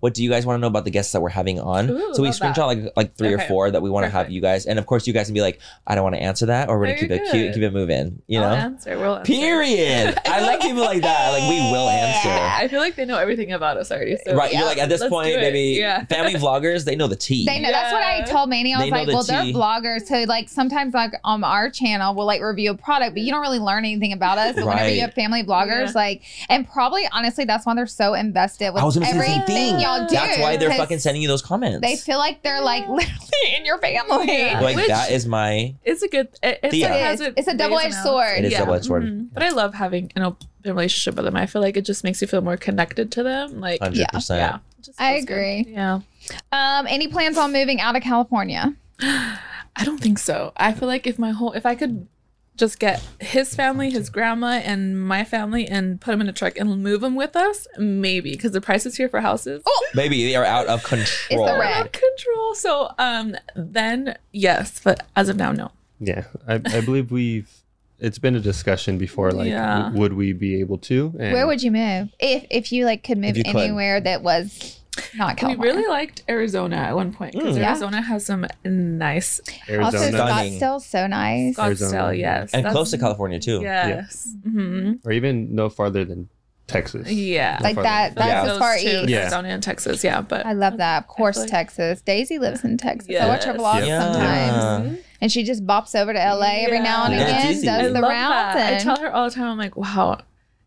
What 0.00 0.14
do 0.14 0.22
you 0.24 0.30
guys 0.30 0.46
want 0.46 0.56
to 0.56 0.60
know 0.60 0.66
about 0.66 0.84
the 0.84 0.90
guests 0.90 1.12
that 1.12 1.20
we're 1.22 1.28
having 1.28 1.60
on? 1.60 1.90
Ooh, 1.90 2.14
so 2.14 2.22
we 2.22 2.28
love 2.28 2.38
that. 2.38 2.54
screenshot 2.56 2.66
like 2.66 2.92
like 2.96 3.14
three 3.16 3.32
or 3.32 3.38
four 3.38 3.70
that 3.70 3.82
we 3.82 3.90
want 3.90 4.04
to 4.04 4.10
have 4.10 4.30
you 4.30 4.40
guys, 4.40 4.66
and 4.66 4.78
of 4.78 4.86
course 4.86 5.06
you 5.06 5.12
guys 5.12 5.26
can 5.26 5.34
be 5.34 5.40
like, 5.40 5.60
I 5.86 5.94
don't 5.94 6.04
want 6.04 6.16
to 6.16 6.22
answer 6.22 6.46
that, 6.46 6.68
or 6.68 6.78
we're 6.78 6.86
gonna 6.86 7.06
Very 7.08 7.18
keep 7.20 7.28
it 7.28 7.30
cute, 7.30 7.54
keep 7.54 7.62
it 7.62 7.72
moving. 7.72 8.22
You 8.26 8.40
I'll 8.40 8.50
know. 8.50 8.54
answer. 8.56 8.98
We'll 8.98 9.16
answer. 9.16 9.32
Period. 9.32 10.18
I 10.26 10.40
like 10.40 10.60
people 10.60 10.82
like 10.82 11.02
that. 11.02 11.30
Like 11.32 11.48
we 11.48 11.56
will 11.72 11.88
answer. 11.88 12.28
I 12.30 12.68
feel 12.68 12.80
like 12.80 12.94
they 12.96 13.04
know 13.04 13.18
everything 13.18 13.52
about 13.52 13.76
us 13.76 13.90
already. 13.90 14.16
So 14.24 14.34
Right, 14.34 14.52
yeah, 14.52 14.60
you're 14.60 14.68
like 14.68 14.78
at 14.78 14.88
this 14.88 15.00
let's 15.00 15.10
point, 15.10 15.28
do 15.28 15.38
it. 15.38 15.40
baby. 15.40 15.78
Yeah. 15.78 16.04
Family 16.06 16.34
vloggers, 16.40 16.84
they 16.84 16.96
know 16.96 17.06
the 17.06 17.16
tea. 17.16 17.44
They 17.44 17.60
know 17.60 17.70
that's 17.70 17.92
what 17.92 18.02
I 18.02 18.18
Yeah. 18.18 18.24
told 18.24 18.48
Manny. 18.50 18.74
I 18.74 18.78
was 18.78 18.90
know 18.90 18.96
like, 18.96 19.06
the 19.06 19.12
well, 19.14 19.22
they're 19.24 19.42
vloggers, 19.52 20.06
so 20.06 20.22
like 20.28 20.48
sometimes 20.48 20.94
like 20.94 21.12
on 21.24 21.44
our 21.44 21.70
channel 21.70 22.14
we'll 22.14 22.26
like 22.26 22.40
review 22.42 22.70
a 22.70 22.74
product, 22.76 23.14
but 23.14 23.22
you 23.22 23.30
don't 23.30 23.40
really 23.42 23.58
learn 23.58 23.84
anything 23.84 24.12
about 24.12 24.38
us. 24.38 24.54
But 24.54 24.66
whenever 24.66 24.88
you 24.90 25.00
have 25.02 25.14
family 25.14 25.42
vloggers, 25.42 25.86
Yeah. 25.88 25.92
like, 25.94 26.22
and 26.48 26.68
probably 26.68 27.08
honestly, 27.12 27.44
that's 27.44 27.66
why 27.66 27.74
they're 27.74 27.86
so 27.86 28.14
invested 28.14 28.70
with 28.72 28.82
I 28.82 28.84
was 29.38 29.46
gonna 29.46 29.46
say 29.46 29.54
the 29.54 29.68
same 29.70 29.76
thing. 29.76 29.80
y'all 29.80 30.06
do. 30.06 30.14
That's 30.14 30.38
why 30.38 30.56
they're 30.56 30.70
fucking 30.74 30.98
sending 30.98 31.22
you 31.22 31.28
those 31.28 31.42
comments. 31.42 31.80
They 31.80 31.96
feel 31.96 32.18
like 32.18 32.42
they're 32.42 32.60
like 32.60 32.88
literally 32.88 33.20
in 33.56 33.64
your 33.64 33.78
family. 33.78 34.26
Yeah. 34.26 34.60
like 34.60 34.76
Which- 34.76 34.88
that 34.88 35.10
is 35.10 35.26
my 35.26 35.74
It's 35.84 36.02
a 36.02 36.08
good. 36.08 36.28
It, 36.42 36.60
it's, 36.62 36.72
Thea. 36.72 36.88
like, 36.88 36.94
It 36.96 37.02
has 37.02 37.20
is. 37.20 37.26
its 37.28 37.38
It's 37.38 37.48
a 37.48 37.54
double-edged 37.56 37.94
sword. 37.94 38.38
It 38.38 38.44
is 38.46 38.52
Yeah. 38.52 38.58
double-edged 38.60 38.84
sword. 38.86 39.04
Mhm. 39.04 39.28
But 39.32 39.42
I 39.42 39.50
love 39.50 39.74
having 39.74 40.12
an 40.16 40.22
open 40.22 40.46
relationship 40.64 41.16
with 41.16 41.24
them. 41.24 41.36
I 41.36 41.46
feel 41.46 41.60
like 41.62 41.76
it 41.76 41.84
just 41.84 42.04
makes 42.04 42.20
you 42.22 42.26
feel 42.28 42.40
more 42.40 42.56
connected 42.56 43.10
to 43.12 43.22
them. 43.22 43.60
Like, 43.60 43.80
100%. 43.80 44.38
yeah, 44.38 44.58
just 44.82 45.00
I 45.00 45.14
feels 45.14 45.24
good. 45.26 45.32
agree. 45.34 45.66
Yeah. 45.68 46.00
Um, 46.52 46.86
any 46.88 47.08
plans 47.08 47.36
on 47.36 47.52
moving 47.52 47.80
out 47.80 47.96
of 47.96 48.02
California? 48.02 48.74
I 49.76 49.84
don't 49.84 49.98
think 49.98 50.18
so. 50.18 50.52
I 50.56 50.72
feel 50.72 50.88
like 50.88 51.06
if 51.06 51.18
my 51.18 51.30
whole, 51.32 51.52
if 51.52 51.66
I 51.66 51.74
could 51.74 52.06
just 52.56 52.78
get 52.78 53.02
his 53.20 53.54
family, 53.54 53.90
his 53.90 54.10
grandma, 54.10 54.60
and 54.64 55.00
my 55.06 55.24
family, 55.24 55.66
and 55.66 56.00
put 56.00 56.12
them 56.12 56.20
in 56.20 56.28
a 56.28 56.32
truck 56.32 56.56
and 56.56 56.82
move 56.82 57.00
them 57.00 57.16
with 57.16 57.34
us, 57.34 57.66
maybe 57.78 58.30
because 58.32 58.52
the 58.52 58.60
prices 58.60 58.96
here 58.96 59.08
for 59.08 59.20
houses. 59.20 59.62
Oh, 59.66 59.86
maybe 59.94 60.24
they 60.24 60.36
are 60.36 60.44
out 60.44 60.66
of 60.68 60.82
control. 60.84 61.46
the 61.46 61.52
are 61.52 61.58
red. 61.60 61.72
out 61.72 61.86
of 61.86 61.92
control. 61.92 62.54
So, 62.54 62.90
um, 62.98 63.36
then 63.56 64.16
yes, 64.32 64.80
but 64.82 65.04
as 65.16 65.28
of 65.28 65.36
now, 65.36 65.52
no. 65.52 65.70
Yeah, 66.00 66.24
I, 66.46 66.54
I 66.54 66.80
believe 66.80 67.10
we've. 67.10 67.50
It's 68.00 68.18
been 68.18 68.34
a 68.34 68.40
discussion 68.40 68.98
before. 68.98 69.30
Like, 69.30 69.48
Yeah. 69.48 69.82
w- 69.84 70.00
would 70.00 70.12
we 70.14 70.32
be 70.32 70.60
able 70.60 70.78
to? 70.78 71.14
And 71.18 71.32
Where 71.32 71.46
would 71.46 71.62
you 71.62 71.70
move 71.70 72.10
if 72.18 72.44
if 72.50 72.72
you 72.72 72.84
like 72.84 73.02
could 73.04 73.18
move 73.18 73.36
you 73.36 73.44
could. 73.44 73.56
anywhere 73.56 74.00
that 74.00 74.22
was 74.22 74.80
not 75.16 75.42
We 75.42 75.54
really 75.56 75.86
liked 75.86 76.22
Arizona 76.28 76.76
at 76.76 76.94
one 76.94 77.12
point 77.12 77.32
because 77.32 77.56
Mm. 77.56 77.60
Yeah. 77.60 77.70
Arizona 77.70 78.02
has 78.02 78.24
some 78.26 78.46
nice 78.64 79.40
also 79.40 79.72
Arizona, 79.72 80.00
Stunning. 80.10 80.60
Scottsdale's 80.60 80.86
so 80.86 81.06
nice. 81.06 81.58
Arizona. 81.58 81.98
Scottsdale. 82.02 82.18
Yes, 82.18 82.50
and 82.54 82.60
That's- 82.64 82.72
close 82.72 82.90
to 82.92 82.98
California 82.98 83.38
too. 83.40 83.60
Yes. 83.62 84.28
hmm 84.44 84.92
or 85.04 85.12
even 85.12 85.54
no 85.54 85.68
farther 85.68 86.04
than 86.04 86.28
Texas. 86.66 87.10
Yeah. 87.10 87.58
Like 87.60 87.76
that. 87.76 88.14
That's 88.14 88.46
Yeah. 88.46 88.52
as 88.52 88.58
far 88.58 88.76
two, 88.78 88.88
east. 88.88 89.08
Yeah. 89.08 89.18
Arizona 89.20 89.48
and 89.50 89.62
Texas. 89.62 90.02
Yeah, 90.02 90.22
but 90.22 90.46
I 90.46 90.52
love 90.54 90.78
that. 90.78 91.02
Of 91.02 91.08
course, 91.08 91.36
like- 91.38 91.50
Texas. 91.50 92.00
Daisy 92.00 92.38
lives 92.38 92.64
in 92.64 92.78
Texas. 92.78 93.14
I 93.20 93.26
watch 93.28 93.44
her 93.44 93.52
Yes. 93.52 93.60
vlogs 93.60 93.86
Yeah. 93.86 94.12
sometimes, 94.12 94.98
and 95.20 95.30
she 95.32 95.42
just 95.44 95.66
bops 95.66 95.94
over 95.98 96.12
to 96.14 96.18
LA 96.18 96.64
every 96.64 96.80
now 96.80 97.04
and 97.04 97.14
Yeah. 97.14 97.48
It's 97.50 97.60
again, 97.60 97.78
does 97.82 97.90
I 97.90 98.00
the 98.00 98.00
rounds. 98.00 98.54
that. 98.56 98.72
I 98.74 98.78
tell 98.78 98.96
her 98.98 99.12
all 99.12 99.28
the 99.28 99.34
time. 99.34 99.44
I'm 99.48 99.58
like, 99.58 99.76
wow, 99.76 100.18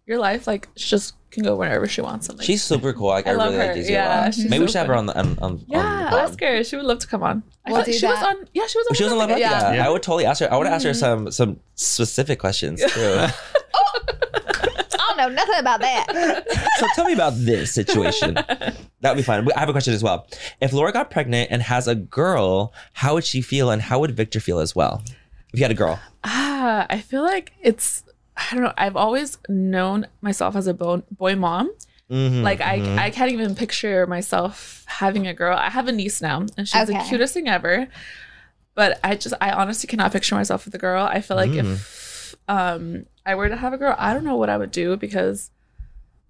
your 0.05 0.19
life 0.19 0.45
like 0.47 0.67
she 0.75 0.89
just 0.91 1.15
can 1.32 1.43
go 1.43 1.55
wherever 1.55 1.88
she 1.88 2.01
wants. 2.01 2.30
I'm 2.30 2.38
like, 2.38 2.45
She's 2.45 2.63
super 2.63 2.93
cool. 2.93 3.07
Like, 3.09 3.28
I, 3.28 3.32
I 3.32 3.34
love 3.34 3.47
really 3.51 3.57
her. 3.59 3.65
like 3.67 3.75
Daisy 3.75 3.93
Yeah, 3.93 4.05
a 4.07 4.25
lot. 4.25 4.34
she's 4.34 4.49
Maybe 4.49 4.61
we 4.61 4.67
so 4.67 4.71
should 4.71 4.78
have 4.80 4.88
her 4.88 4.95
on 4.95 5.05
the 5.07 5.17
on, 5.19 5.38
on, 5.39 5.65
yeah, 5.67 5.80
on 5.80 6.11
the 6.11 6.17
ask 6.19 6.39
her. 6.41 6.63
She 6.63 6.75
would 6.75 6.86
love 6.86 6.99
to 6.99 7.07
come 7.07 7.23
on. 7.23 7.43
I 7.65 7.71
We'll 7.71 7.78
like 7.80 7.86
do 7.88 7.93
she 7.93 8.05
was 8.05 8.19
that. 8.19 8.36
on. 8.38 8.47
Yeah, 8.53 8.67
she 8.67 8.78
was 8.78 8.88
on. 8.88 8.95
She 8.95 9.03
was 9.03 9.11
on 9.13 9.19
Love 9.19 9.30
Love 9.30 9.38
It. 9.38 9.41
It? 9.41 9.45
Yeah. 9.45 9.73
Yeah. 9.73 9.86
I 9.88 9.89
would 9.89 10.03
totally 10.03 10.25
ask 10.25 10.39
her. 10.41 10.51
I 10.51 10.57
would 10.57 10.67
ask 10.67 10.84
her 10.86 10.91
Mm-hmm. 10.91 10.99
some 10.99 11.32
some 11.32 11.59
specific 11.75 12.39
questions 12.39 12.80
too. 12.93 13.25
I 13.89 15.13
don't 15.15 15.17
know 15.17 15.30
nothing 15.30 15.59
about 15.59 15.82
that. 15.82 16.45
so 16.80 16.88
tell 16.95 17.05
me 17.05 17.13
about 17.13 17.34
this 17.36 17.73
situation. 17.73 18.34
That 18.36 18.78
would 19.11 19.17
be 19.17 19.21
fun. 19.23 19.47
I 19.55 19.59
have 19.59 19.69
a 19.69 19.71
question 19.71 19.93
as 19.93 20.03
well. 20.03 20.28
If 20.61 20.73
Laura 20.73 20.91
got 20.91 21.09
pregnant 21.11 21.49
and 21.51 21.61
has 21.61 21.88
a 21.88 21.95
girl, 21.95 22.73
how 22.93 23.15
would 23.15 23.23
she 23.25 23.41
feel, 23.41 23.69
and 23.71 23.82
how 23.82 23.99
would 23.99 24.11
Victor 24.15 24.39
feel 24.39 24.59
as 24.59 24.75
well? 24.75 25.03
If 25.53 25.59
you 25.59 25.63
had 25.63 25.71
a 25.71 25.75
girl, 25.75 25.99
Ah, 26.23 26.86
I 26.89 26.99
feel 26.99 27.23
like 27.23 27.53
it's. 27.61 28.03
I 28.38 28.54
don't 28.54 28.64
know. 28.64 28.74
I've 28.78 28.96
always 28.96 29.38
known 29.50 30.08
myself 30.22 30.56
as 30.56 30.68
a 30.68 30.74
bo- 30.74 31.04
boy 31.12 31.36
mom. 31.36 31.74
Mhm, 32.10 32.44
Like 32.44 32.62
I, 32.62 32.80
mhm. 32.80 32.98
I 32.98 33.10
can't 33.10 33.32
even 33.32 33.56
picture 33.56 34.08
myself 34.08 34.84
having 34.86 35.28
a 35.28 35.34
girl. 35.34 35.58
I 35.58 35.70
have 35.70 35.88
a 35.88 35.92
niece 35.92 36.22
now, 36.22 36.46
and 36.58 36.68
she's 36.68 36.88
the 36.88 37.04
cutest 37.10 37.34
thing 37.34 37.50
ever. 37.50 37.88
But 38.76 39.00
I 39.04 39.16
just, 39.16 39.34
I 39.42 39.52
honestly 39.52 39.88
cannot 39.88 40.12
picture 40.12 40.36
myself 40.36 40.66
with 40.66 40.76
a 40.76 40.78
girl. 40.78 41.04
I 41.04 41.20
feel 41.22 41.36
like 41.36 41.50
Mm. 41.52 41.74
if 41.74 42.36
um 42.48 43.06
I 43.26 43.36
were 43.36 43.50
to 43.50 43.56
have 43.58 43.74
a 43.74 43.78
girl, 43.78 43.96
I 43.98 44.14
don't 44.14 44.24
know 44.24 44.36
what 44.38 44.50
I 44.50 44.58
would 44.58 44.72
do 44.72 44.96
because 44.98 45.52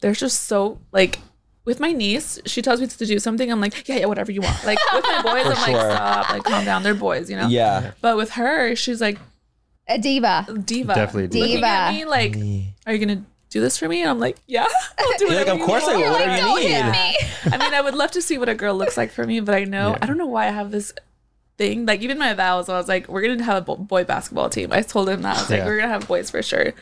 there's 0.01 0.19
just 0.19 0.43
so 0.45 0.79
like 0.91 1.19
with 1.65 1.79
my 1.81 1.91
niece, 1.91 2.39
she 2.45 2.61
tells 2.61 2.79
me 2.79 2.87
to 2.87 3.05
do 3.05 3.19
something. 3.19 3.51
I'm 3.51 3.59
like, 3.59 3.87
yeah, 3.89 3.97
yeah, 3.97 4.05
whatever 4.05 4.31
you 4.31 4.41
want. 4.41 4.63
Like 4.65 4.79
with 4.93 5.03
my 5.03 5.21
boys, 5.29 5.43
For 5.45 5.49
I'm 5.53 5.65
sure. 5.65 5.73
like, 5.77 5.91
stop, 5.97 6.29
like 6.29 6.43
calm 6.45 6.63
down. 6.65 6.81
They're 6.83 6.95
boys, 6.95 7.29
you 7.29 7.35
know. 7.35 7.49
yeah. 7.49 7.91
But 8.01 8.15
with 8.17 8.31
her, 8.31 8.73
she's 8.75 9.01
like 9.01 9.19
A 9.89 9.97
diva. 9.97 10.45
diva, 10.65 10.93
Definitely 10.95 11.39
looking 11.41 11.63
at 11.63 11.91
diva. 11.91 11.97
me 11.97 12.05
like, 12.05 12.35
are 12.85 12.93
you 12.93 12.99
gonna 13.05 13.23
do 13.49 13.61
this 13.61 13.77
for 13.77 13.87
me? 13.87 14.01
And 14.01 14.09
I'm 14.09 14.19
like, 14.19 14.37
yeah, 14.47 14.67
I'll 14.99 15.17
do 15.17 15.25
You're 15.27 15.35
like, 15.35 15.47
of 15.47 15.57
you 15.59 15.65
course 15.65 15.83
I 15.85 15.93
want." 15.95 15.99
will. 16.05 16.11
Whatever 16.11 16.37
Don't 16.37 16.61
you 16.61 16.67
hit 16.67 16.85
need. 16.85 16.91
me. 16.91 17.17
I 17.53 17.57
mean, 17.57 17.73
I 17.73 17.81
would 17.81 17.95
love 17.95 18.11
to 18.11 18.21
see 18.21 18.37
what 18.37 18.49
a 18.49 18.55
girl 18.55 18.75
looks 18.75 18.97
like 18.97 19.11
for 19.11 19.25
me, 19.25 19.39
but 19.39 19.55
I 19.55 19.63
know 19.63 19.91
Yeah. 19.91 19.97
I 20.01 20.05
don't 20.05 20.17
know 20.17 20.25
why 20.27 20.47
I 20.47 20.51
have 20.51 20.71
this 20.71 20.91
thing. 21.57 21.85
Like 21.85 22.01
even 22.01 22.17
my 22.17 22.33
vows, 22.33 22.67
I 22.69 22.77
was 22.77 22.87
like, 22.87 23.07
we're 23.07 23.21
gonna 23.21 23.43
have 23.43 23.57
a 23.57 23.61
bo- 23.61 23.77
boy 23.77 24.03
basketball 24.03 24.49
team. 24.49 24.71
I 24.73 24.81
told 24.81 25.07
him 25.09 25.21
that 25.21 25.37
I 25.37 25.39
was 25.41 25.49
like, 25.49 25.59
Yeah. 25.59 25.65
we're 25.65 25.77
gonna 25.77 25.89
have 25.93 26.07
boys 26.07 26.29
for 26.29 26.43
sure. 26.43 26.73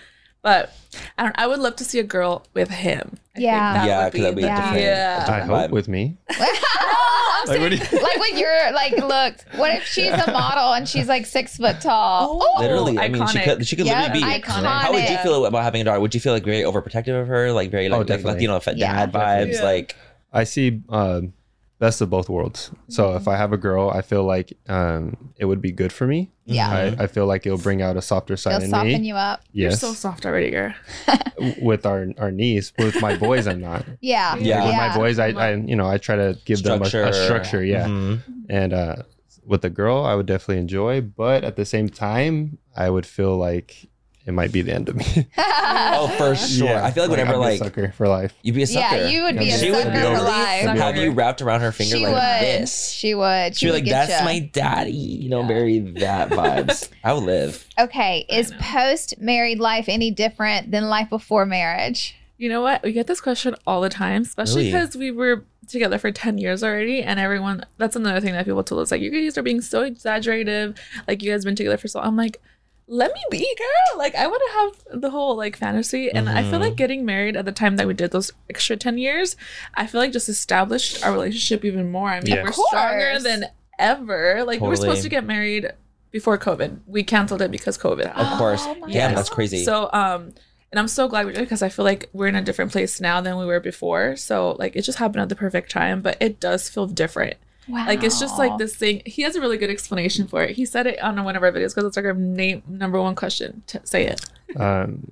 But 0.46 0.72
I 1.18 1.24
don't. 1.24 1.36
I 1.40 1.48
would 1.48 1.58
love 1.60 1.76
to 1.78 1.84
see 1.84 1.98
a 1.98 2.04
girl 2.04 2.46
with 2.54 2.70
him. 2.70 3.18
I 3.36 3.40
think 3.40 3.46
Yeah. 3.48 3.74
that 3.74 3.88
Yeah, 3.88 4.04
would 4.04 4.14
'cause 4.14 4.22
that'd 4.22 4.36
be 4.36 4.44
Yeah. 4.44 4.56
different. 4.62 4.84
Yeah. 4.84 5.26
I 5.28 5.40
hope 5.42 5.72
with 5.72 5.88
me. 5.88 6.18
I'm 6.30 7.48
Like, 7.48 7.60
what 7.60 7.70
do 7.72 7.78
saying, 7.78 8.04
like 8.04 8.20
when 8.20 8.38
you're 8.38 8.72
like, 8.72 8.92
look, 8.98 9.36
what 9.60 9.76
if 9.76 9.86
she's 9.88 10.12
a 10.14 10.32
model 10.32 10.74
and 10.74 10.88
she's 10.88 11.08
like 11.08 11.26
six 11.26 11.58
foot 11.58 11.82
tall? 11.82 12.40
Oh, 12.44 12.60
Literally, 12.62 13.00
I 13.00 13.08
mean, 13.08 13.26
she 13.28 13.40
could 13.40 13.66
she 13.68 13.76
could 13.76 13.88
Yep, 13.88 13.98
literally 14.14 14.24
be. 14.24 14.40
iconic. 14.42 14.82
How 14.82 14.92
would 14.94 15.10
you 15.10 15.18
feel 15.18 15.46
about 15.48 15.64
having 15.64 15.82
a 15.82 15.84
daughter? 15.84 16.00
Would 16.00 16.14
you 16.14 16.22
feel 16.22 16.34
like 16.34 16.44
very 16.46 16.62
overprotective 16.62 17.20
of 17.20 17.28
her, 17.28 17.52
like 17.52 17.72
very 17.72 17.90
like, 17.90 17.96
Oh, 17.96 18.00
like 18.00 18.08
definitely. 18.08 18.48
Latino 18.48 18.60
dad 18.60 18.78
Yeah. 18.78 19.08
vibes? 19.08 19.54
Yeah. 19.54 19.64
Like, 19.64 19.96
I 20.32 20.44
see 20.44 20.82
um, 20.90 21.34
best 21.80 22.00
of 22.02 22.10
both 22.10 22.30
worlds. 22.30 22.72
So 22.88 23.16
if 23.16 23.28
I 23.28 23.36
have 23.36 23.52
a 23.52 23.58
girl, 23.58 23.90
I 23.90 24.02
feel 24.02 24.24
like 24.24 24.54
um, 24.70 25.34
it 25.38 25.46
would 25.46 25.62
be 25.62 25.72
good 25.72 25.92
for 25.92 26.08
me. 26.08 26.32
Yeah. 26.46 26.70
Mm-hmm. 26.92 27.02
I, 27.02 27.04
I 27.04 27.08
feel 27.08 27.26
like 27.26 27.46
it'll 27.46 27.58
bring 27.58 27.82
out 27.82 27.98
a 27.98 28.02
softer 28.02 28.38
side 28.38 28.54
It'll 28.56 28.64
in 28.66 28.70
soften 28.70 29.02
me. 29.02 29.08
you 29.08 29.16
up. 29.16 29.42
You're 29.52 29.72
so 29.72 29.94
soft 29.94 30.26
already, 30.26 30.52
girl. 30.52 30.74
with 31.62 31.86
our 31.86 32.08
our 32.18 32.32
niece. 32.32 32.72
With 32.78 33.02
my 33.02 33.18
boys, 33.18 33.48
I'm 33.48 33.60
not. 33.62 33.86
Yeah. 34.02 34.36
Yeah. 34.40 34.64
With 34.66 34.74
Yeah. 34.74 34.88
my 34.88 34.96
boys, 34.98 35.20
I, 35.20 35.28
I 35.30 35.56
you 35.56 35.76
know 35.76 35.88
I 35.88 35.98
try 35.98 36.16
to 36.16 36.38
give 36.46 36.64
them 36.64 36.82
a, 36.82 36.86
a 36.86 37.14
structure. 37.14 37.64
Yeah, 37.64 37.88
Mhm. 37.88 38.22
and 38.50 38.74
uh, 38.74 38.96
with 39.46 39.62
the 39.62 39.70
girl, 39.70 40.06
I 40.06 40.16
would 40.16 40.26
definitely 40.28 40.60
enjoy. 40.60 41.02
But 41.02 41.44
at 41.44 41.56
the 41.56 41.66
same 41.66 41.90
time, 41.90 42.58
I 42.76 42.90
would 42.90 43.06
feel 43.06 43.36
like 43.38 43.90
it 44.26 44.34
might 44.34 44.52
be 44.52 44.62
the 44.62 44.74
end 44.74 44.90
of 44.90 44.96
me. 44.96 45.28
Oh, 45.38 46.08
for 46.18 46.36
sure. 46.48 46.68
Yeah, 46.68 46.86
I 46.86 46.92
feel 46.92 47.04
like 47.04 47.12
whenever 47.12 47.32
I'd 47.32 47.34
be 47.34 47.38
a 47.38 47.40
like 47.40 47.60
sucker 47.60 47.92
for 47.92 48.08
life. 48.08 48.34
you'd 48.44 48.56
be 48.56 48.64
a 48.64 48.68
sucker. 48.68 48.96
Yeah, 48.98 49.08
you 49.08 49.24
would 49.24 49.38
be 49.38 49.50
a 49.50 49.52
sucker. 49.54 49.66
She 49.66 49.72
would 49.72 49.78
sucker 49.84 49.92
be 49.92 50.00
for 50.00 50.06
able 50.08 50.26
to 50.76 50.82
have 50.82 50.98
you 50.98 51.12
wrapped 51.12 51.42
around 51.42 51.62
her 51.62 51.72
finger 51.72 51.98
She 51.98 52.04
like 52.06 52.14
would. 52.14 52.48
this. 52.62 52.90
She 52.92 53.14
would. 53.16 53.56
She'd 53.56 53.68
be 53.68 53.72
like, 53.72 53.86
get 53.86 54.08
"That's 54.08 54.20
ya." 54.22 54.26
my 54.26 54.40
daddy," 54.40 54.92
you 54.92 55.30
know, 55.30 55.44
very 55.44 55.80
that 55.80 56.30
vibes. 56.30 56.90
I 57.04 57.14
would 57.14 57.24
live. 57.24 57.66
Okay, 57.80 58.26
is 58.30 58.52
post 58.60 59.20
married 59.20 59.60
life 59.60 59.86
any 59.88 60.12
different 60.12 60.72
than 60.72 60.86
life 60.90 61.10
before 61.10 61.46
marriage? 61.46 62.16
You 62.38 62.50
know 62.50 62.62
what? 62.62 62.84
We 62.84 62.92
get 62.92 63.08
this 63.08 63.22
question 63.22 63.56
all 63.66 63.80
the 63.82 63.90
time, 63.90 64.24
especially 64.24 64.64
Really? 64.66 64.72
because 64.74 64.98
we 64.98 65.12
were 65.12 65.46
together 65.70 65.98
for 65.98 66.12
10 66.12 66.38
years 66.38 66.64
already. 66.64 67.02
And 67.02 67.18
everyone, 67.20 67.66
that's 67.78 67.96
another 67.96 68.20
thing 68.20 68.34
that 68.34 68.46
people 68.46 68.62
told 68.64 68.82
us 68.82 68.92
like, 68.92 69.02
you 69.02 69.10
guys 69.10 69.38
are 69.38 69.42
being 69.42 69.62
so 69.62 69.84
exaggerative. 69.84 70.78
Like, 71.08 71.24
you 71.24 71.32
guys 71.32 71.46
been 71.46 71.56
together 71.56 71.78
for 71.78 71.88
so 71.88 72.00
long. 72.00 72.10
I'm 72.10 72.18
like, 72.18 72.42
let 72.88 73.14
me 73.14 73.22
be, 73.32 73.40
girl. 73.58 73.98
Like, 73.98 74.16
I 74.16 74.28
want 74.28 74.42
to 74.46 74.92
have 74.94 75.02
the 75.02 75.10
whole 75.10 75.36
like 75.36 75.56
fantasy. 75.58 76.12
And 76.12 76.30
I 76.30 76.44
feel 76.44 76.60
Mhm. 76.60 76.62
like 76.62 76.76
getting 76.76 77.04
married 77.06 77.36
at 77.36 77.46
the 77.46 77.52
time 77.52 77.78
that 77.78 77.88
we 77.88 77.94
did 77.94 78.12
those 78.12 78.32
extra 78.50 78.78
10 78.78 78.98
years, 78.98 79.36
I 79.74 79.88
feel 79.88 80.02
like 80.02 80.12
just 80.12 80.30
established 80.30 81.04
our 81.04 81.12
relationship 81.12 81.66
even 81.66 81.92
more. 81.92 82.10
I 82.10 82.22
mean, 82.22 82.36
Yeah. 82.36 82.44
we're 82.44 82.52
stronger 82.52 83.20
than 83.20 83.46
ever. 83.80 84.44
Like, 84.46 84.62
we 84.62 84.68
were 84.68 84.76
supposed 84.76 85.04
to 85.04 85.10
get 85.10 85.26
married 85.26 85.72
before 86.12 86.38
COVID. 86.38 86.80
We 86.88 87.04
canceled 87.04 87.42
it 87.42 87.52
because 87.52 87.78
COVID. 87.78 88.12
Of 88.14 88.38
course. 88.38 88.62
Oh 88.66 88.76
my 88.76 88.92
Damn, 88.92 89.12
God. 89.12 89.18
that's 89.18 89.30
crazy. 89.30 89.64
So 89.66 89.90
um 89.92 90.34
and 90.72 90.80
I'm 90.80 90.88
so 90.90 91.08
glad 91.08 91.26
we 91.26 91.32
did 91.34 91.42
because 91.42 91.62
I 91.62 91.70
feel 91.70 91.86
like 91.86 92.10
we're 92.14 92.28
in 92.28 92.36
a 92.36 92.42
different 92.42 92.72
place 92.72 93.00
now 93.02 93.22
than 93.22 93.38
we 93.38 93.46
were 93.46 93.60
before. 93.60 94.16
So 94.16 94.52
like 94.60 94.76
it 94.76 94.82
just 94.84 94.98
happened 95.00 95.22
at 95.22 95.30
the 95.30 95.36
perfect 95.36 95.72
time, 95.72 96.02
but 96.02 96.18
it 96.20 96.40
does 96.40 96.70
feel 96.70 96.86
different. 96.88 97.36
Wow. 97.68 97.86
Like 97.88 98.04
it's 98.04 98.20
just 98.20 98.38
like 98.38 98.58
this 98.58 98.76
thing. 98.76 99.02
He 99.06 99.24
has 99.24 99.36
a 99.36 99.42
really 99.42 99.58
good 99.58 99.70
explanation 99.70 100.28
for 100.28 100.44
it. 100.44 100.56
He 100.56 100.66
said 100.66 100.86
it 100.88 101.02
on 101.02 101.24
one 101.24 101.36
of 101.36 101.44
our 101.44 101.52
videos 101.52 101.74
because 101.74 101.86
it's 101.86 101.98
like 101.98 102.06
our 102.06 102.14
name 102.14 102.62
number 102.68 103.02
one 103.02 103.16
question. 103.16 103.64
T- 103.68 103.80
say 103.84 104.06
it. 104.08 104.22
um, 104.60 105.12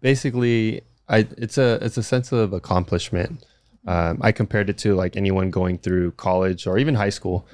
basically 0.00 0.82
I 1.08 1.26
it's 1.38 1.58
a 1.58 1.78
it's 1.84 1.96
a 1.96 2.02
sense 2.02 2.32
of 2.32 2.52
accomplishment. 2.52 3.44
Um, 3.86 4.18
I 4.22 4.30
compared 4.32 4.70
it 4.70 4.78
to 4.78 4.94
like 4.94 5.16
anyone 5.16 5.50
going 5.50 5.78
through 5.78 6.12
college 6.12 6.66
or 6.66 6.78
even 6.78 6.94
high 6.94 7.10
school. 7.10 7.46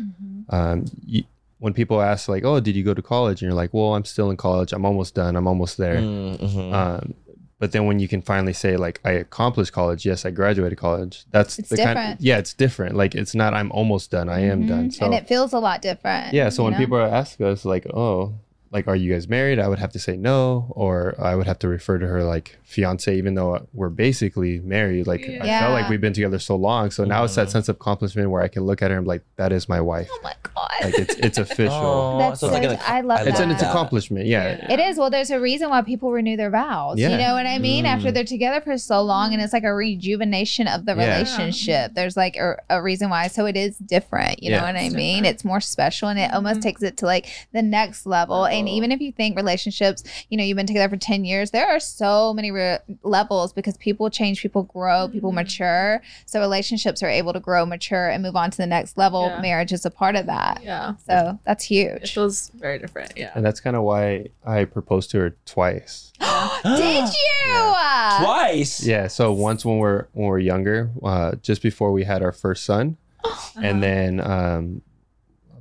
Um, 0.51 0.85
you, 1.07 1.25
when 1.59 1.73
people 1.75 2.01
ask 2.01 2.29
like, 2.29 2.45
"Oh, 2.45 2.61
did 2.61 2.77
you 2.77 2.85
go 2.85 2.95
to 2.95 3.03
college?" 3.03 3.43
and 3.43 3.49
you're 3.49 3.57
like, 3.57 3.73
"Well, 3.75 3.95
I'm 3.95 4.05
still 4.05 4.31
in 4.31 4.37
college. 4.37 4.73
I'm 4.73 4.85
almost 4.85 5.15
done. 5.15 5.37
I'm 5.37 5.47
almost 5.49 5.77
there." 5.79 5.97
Mhm. 5.97 6.73
Um, 6.73 7.15
but 7.59 7.73
then 7.73 7.87
when 7.87 7.99
you 7.99 8.09
can 8.09 8.23
finally 8.23 8.53
say 8.53 8.77
like, 8.77 9.01
"I 9.05 9.13
accomplished 9.13 9.73
college. 9.73 10.07
Yes, 10.07 10.25
I 10.25 10.31
graduated 10.31 10.79
college." 10.79 11.25
That's 11.31 11.59
It's 11.59 11.69
the 11.71 11.77
kind. 11.77 11.89
different. 11.89 12.21
Yeah, 12.21 12.39
it's 12.39 12.55
different. 12.55 12.97
Like 12.97 13.15
it's 13.15 13.35
not. 13.35 13.55
I'm 13.55 13.71
almost 13.73 14.11
done. 14.11 14.29
I 14.29 14.41
am 14.41 14.67
done. 14.67 14.89
Mhm. 14.89 14.95
So 14.95 15.05
and 15.07 15.15
it 15.15 15.27
feels 15.29 15.53
a 15.53 15.59
lot 15.59 15.83
different. 15.83 16.33
yeah. 16.35 16.49
So 16.51 16.65
when 16.65 16.73
know? 16.75 16.79
people 16.79 16.99
ask 16.99 17.41
us 17.41 17.65
like, 17.65 17.87
"Oh, 17.93 18.35
like, 18.71 18.87
are 18.89 18.97
you 18.97 19.13
guys 19.13 19.29
married?" 19.29 19.59
I 19.59 19.69
would 19.69 19.79
have 19.79 19.93
to 19.93 19.99
say 19.99 20.17
no, 20.17 20.67
or 20.71 21.15
I 21.19 21.35
would 21.35 21.47
have 21.47 21.59
to 21.61 21.69
refer 21.69 21.99
to 21.99 22.07
her 22.07 22.23
like 22.25 22.59
fiance, 22.65 23.17
even 23.17 23.35
though 23.35 23.67
we're 23.73 23.89
basically 23.89 24.59
married. 24.61 25.07
Like 25.07 25.23
I 25.23 25.47
Yeah. 25.47 25.61
felt 25.61 25.73
like 25.73 25.89
we've 25.89 26.01
been 26.01 26.13
together 26.13 26.39
so 26.39 26.55
long. 26.57 26.91
So 26.91 27.05
now 27.05 27.25
it's 27.25 27.35
that 27.37 27.51
sense 27.51 27.69
of 27.69 27.77
accomplishment 27.77 28.31
where 28.31 28.43
I 28.43 28.49
can 28.49 28.65
look 28.65 28.83
at 28.83 28.91
her 28.91 28.97
and 28.97 29.05
be 29.07 29.09
like, 29.09 29.23
"That 29.37 29.53
is 29.53 29.69
my 29.69 29.81
wife." 29.81 30.09
oh 30.13 30.21
my 30.23 30.35
god, 30.43 30.71
Like 30.85 30.99
it's 30.99 31.15
it's 31.17 31.39
official. 31.39 31.75
Oh, 31.81 32.19
That's 32.19 32.41
so 32.41 32.49
it's 32.49 32.55
like 32.67 32.79
so- 32.81 32.87
I 32.87 33.01
love 33.01 33.21
it. 33.21 33.29
it's 33.29 33.41
an 33.41 33.49
that. 33.49 33.55
it's 33.55 33.63
accomplishment. 33.63 34.27
Yeah. 34.27 34.67
It 34.73 34.81
is. 34.81 34.97
Well, 34.99 35.11
there's 35.11 35.31
a 35.31 35.41
reason 35.41 35.71
why 35.71 35.83
people 35.83 36.11
renew 36.13 36.37
their 36.37 36.51
vows. 36.51 36.99
You 36.99 37.09
know 37.09 37.35
what 37.35 37.47
I 37.47 37.59
mean? 37.59 37.85
Mm. 37.85 37.89
After 37.89 38.11
they're 38.13 38.25
together 38.25 38.61
for 38.61 38.77
so 38.79 39.01
long 39.03 39.33
and 39.33 39.41
it's 39.43 39.53
like 39.53 39.65
a 39.65 39.73
rejuvenation 39.75 40.67
of 40.69 40.85
the 40.87 40.95
Yeah. 40.95 41.17
relationship. 41.19 41.95
There's 41.95 42.17
like 42.17 42.37
a, 42.37 42.57
a 42.71 42.83
reason 42.83 43.11
why. 43.11 43.29
So 43.29 43.47
it 43.47 43.57
is 43.57 43.79
different. 43.79 44.43
You 44.43 44.51
know 44.53 44.63
what 44.63 44.77
I 44.77 44.89
mean? 44.91 45.25
It's 45.25 45.45
more 45.45 45.61
special 45.61 46.09
and 46.09 46.19
it 46.19 46.33
almost 46.33 46.61
Mhm. 46.61 46.63
takes 46.63 46.83
it 46.83 46.97
to 46.99 47.07
like 47.07 47.27
the 47.53 47.63
next 47.63 48.07
level. 48.07 48.45
And 48.59 48.69
even 48.69 48.93
if 48.93 49.01
you 49.01 49.13
think 49.13 49.37
relationships, 49.37 50.03
you 50.29 50.37
know, 50.37 50.45
you've 50.45 50.57
been 50.57 50.67
together 50.67 50.89
for 50.89 50.97
10 50.97 51.25
years, 51.25 51.51
there 51.51 51.67
are 51.69 51.81
so 51.81 52.33
many 52.35 52.51
re- 52.51 52.79
levels 53.03 53.53
because 53.53 53.77
people 53.77 54.11
change, 54.11 54.41
people 54.43 54.65
grow, 54.65 55.09
people 55.09 55.31
Mhm. 55.33 55.37
mature. 55.37 56.03
So 56.27 56.41
relationships 56.41 57.03
are 57.03 57.09
able 57.09 57.33
to 57.33 57.41
grow, 57.41 57.65
mature, 57.67 58.09
and 58.09 58.23
move 58.23 58.37
on 58.37 58.51
to 58.51 58.57
the 58.57 58.67
next 58.67 58.99
level. 58.99 59.27
Yeah. 59.27 59.41
Marriage 59.41 59.73
is 59.73 59.85
a 59.85 59.91
part 59.91 60.17
of 60.17 60.27
that. 60.27 60.61
Yeah. 60.63 60.95
So 61.07 61.39
that's 61.45 61.65
huge. 61.65 61.89
It 61.89 62.01
huge. 62.03 62.15
feels 62.15 62.51
very 62.55 62.79
different. 62.79 63.13
Yeah. 63.17 63.31
And 63.35 63.45
that's 63.45 63.61
kind 63.61 63.77
of 63.77 63.83
why 63.83 64.27
I 64.47 64.65
proposed 64.65 65.11
to 65.11 65.19
her 65.19 65.37
twice. 65.47 66.13
Did 66.65 67.09
you? 67.47 67.55
Uh, 67.55 68.25
Twice. 68.25 68.85
Yeah. 68.85 69.07
So 69.07 69.33
once 69.33 69.65
when 69.65 69.79
we're 69.79 70.07
when 70.13 70.27
we're 70.27 70.39
younger, 70.39 70.91
uh, 71.03 71.33
just 71.43 71.63
before 71.63 71.93
we 71.93 72.05
had 72.05 72.23
our 72.23 72.33
first 72.33 72.65
son, 72.65 72.97
Uh-huh. 73.25 73.61
and 73.63 73.83
then 73.83 74.21
um, 74.21 74.83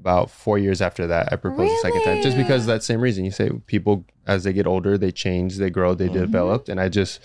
about 0.08 0.32
four 0.32 0.58
years 0.58 0.82
after 0.82 1.06
that, 1.08 1.34
I 1.34 1.36
proposed 1.36 1.70
a 1.70 1.78
second 1.82 2.02
time, 2.04 2.22
just 2.24 2.38
because 2.38 2.66
that 2.66 2.82
same 2.82 3.02
reason. 3.02 3.26
You 3.26 3.32
say 3.32 3.50
people 3.68 4.06
as 4.26 4.46
they 4.46 4.54
get 4.54 4.66
older, 4.66 4.98
they 4.98 5.12
change, 5.12 5.58
they 5.58 5.70
grow, 5.70 5.94
they 5.94 6.08
Mhm. 6.08 6.14
develop, 6.14 6.70
and 6.70 6.80
I 6.80 6.88
just 6.88 7.20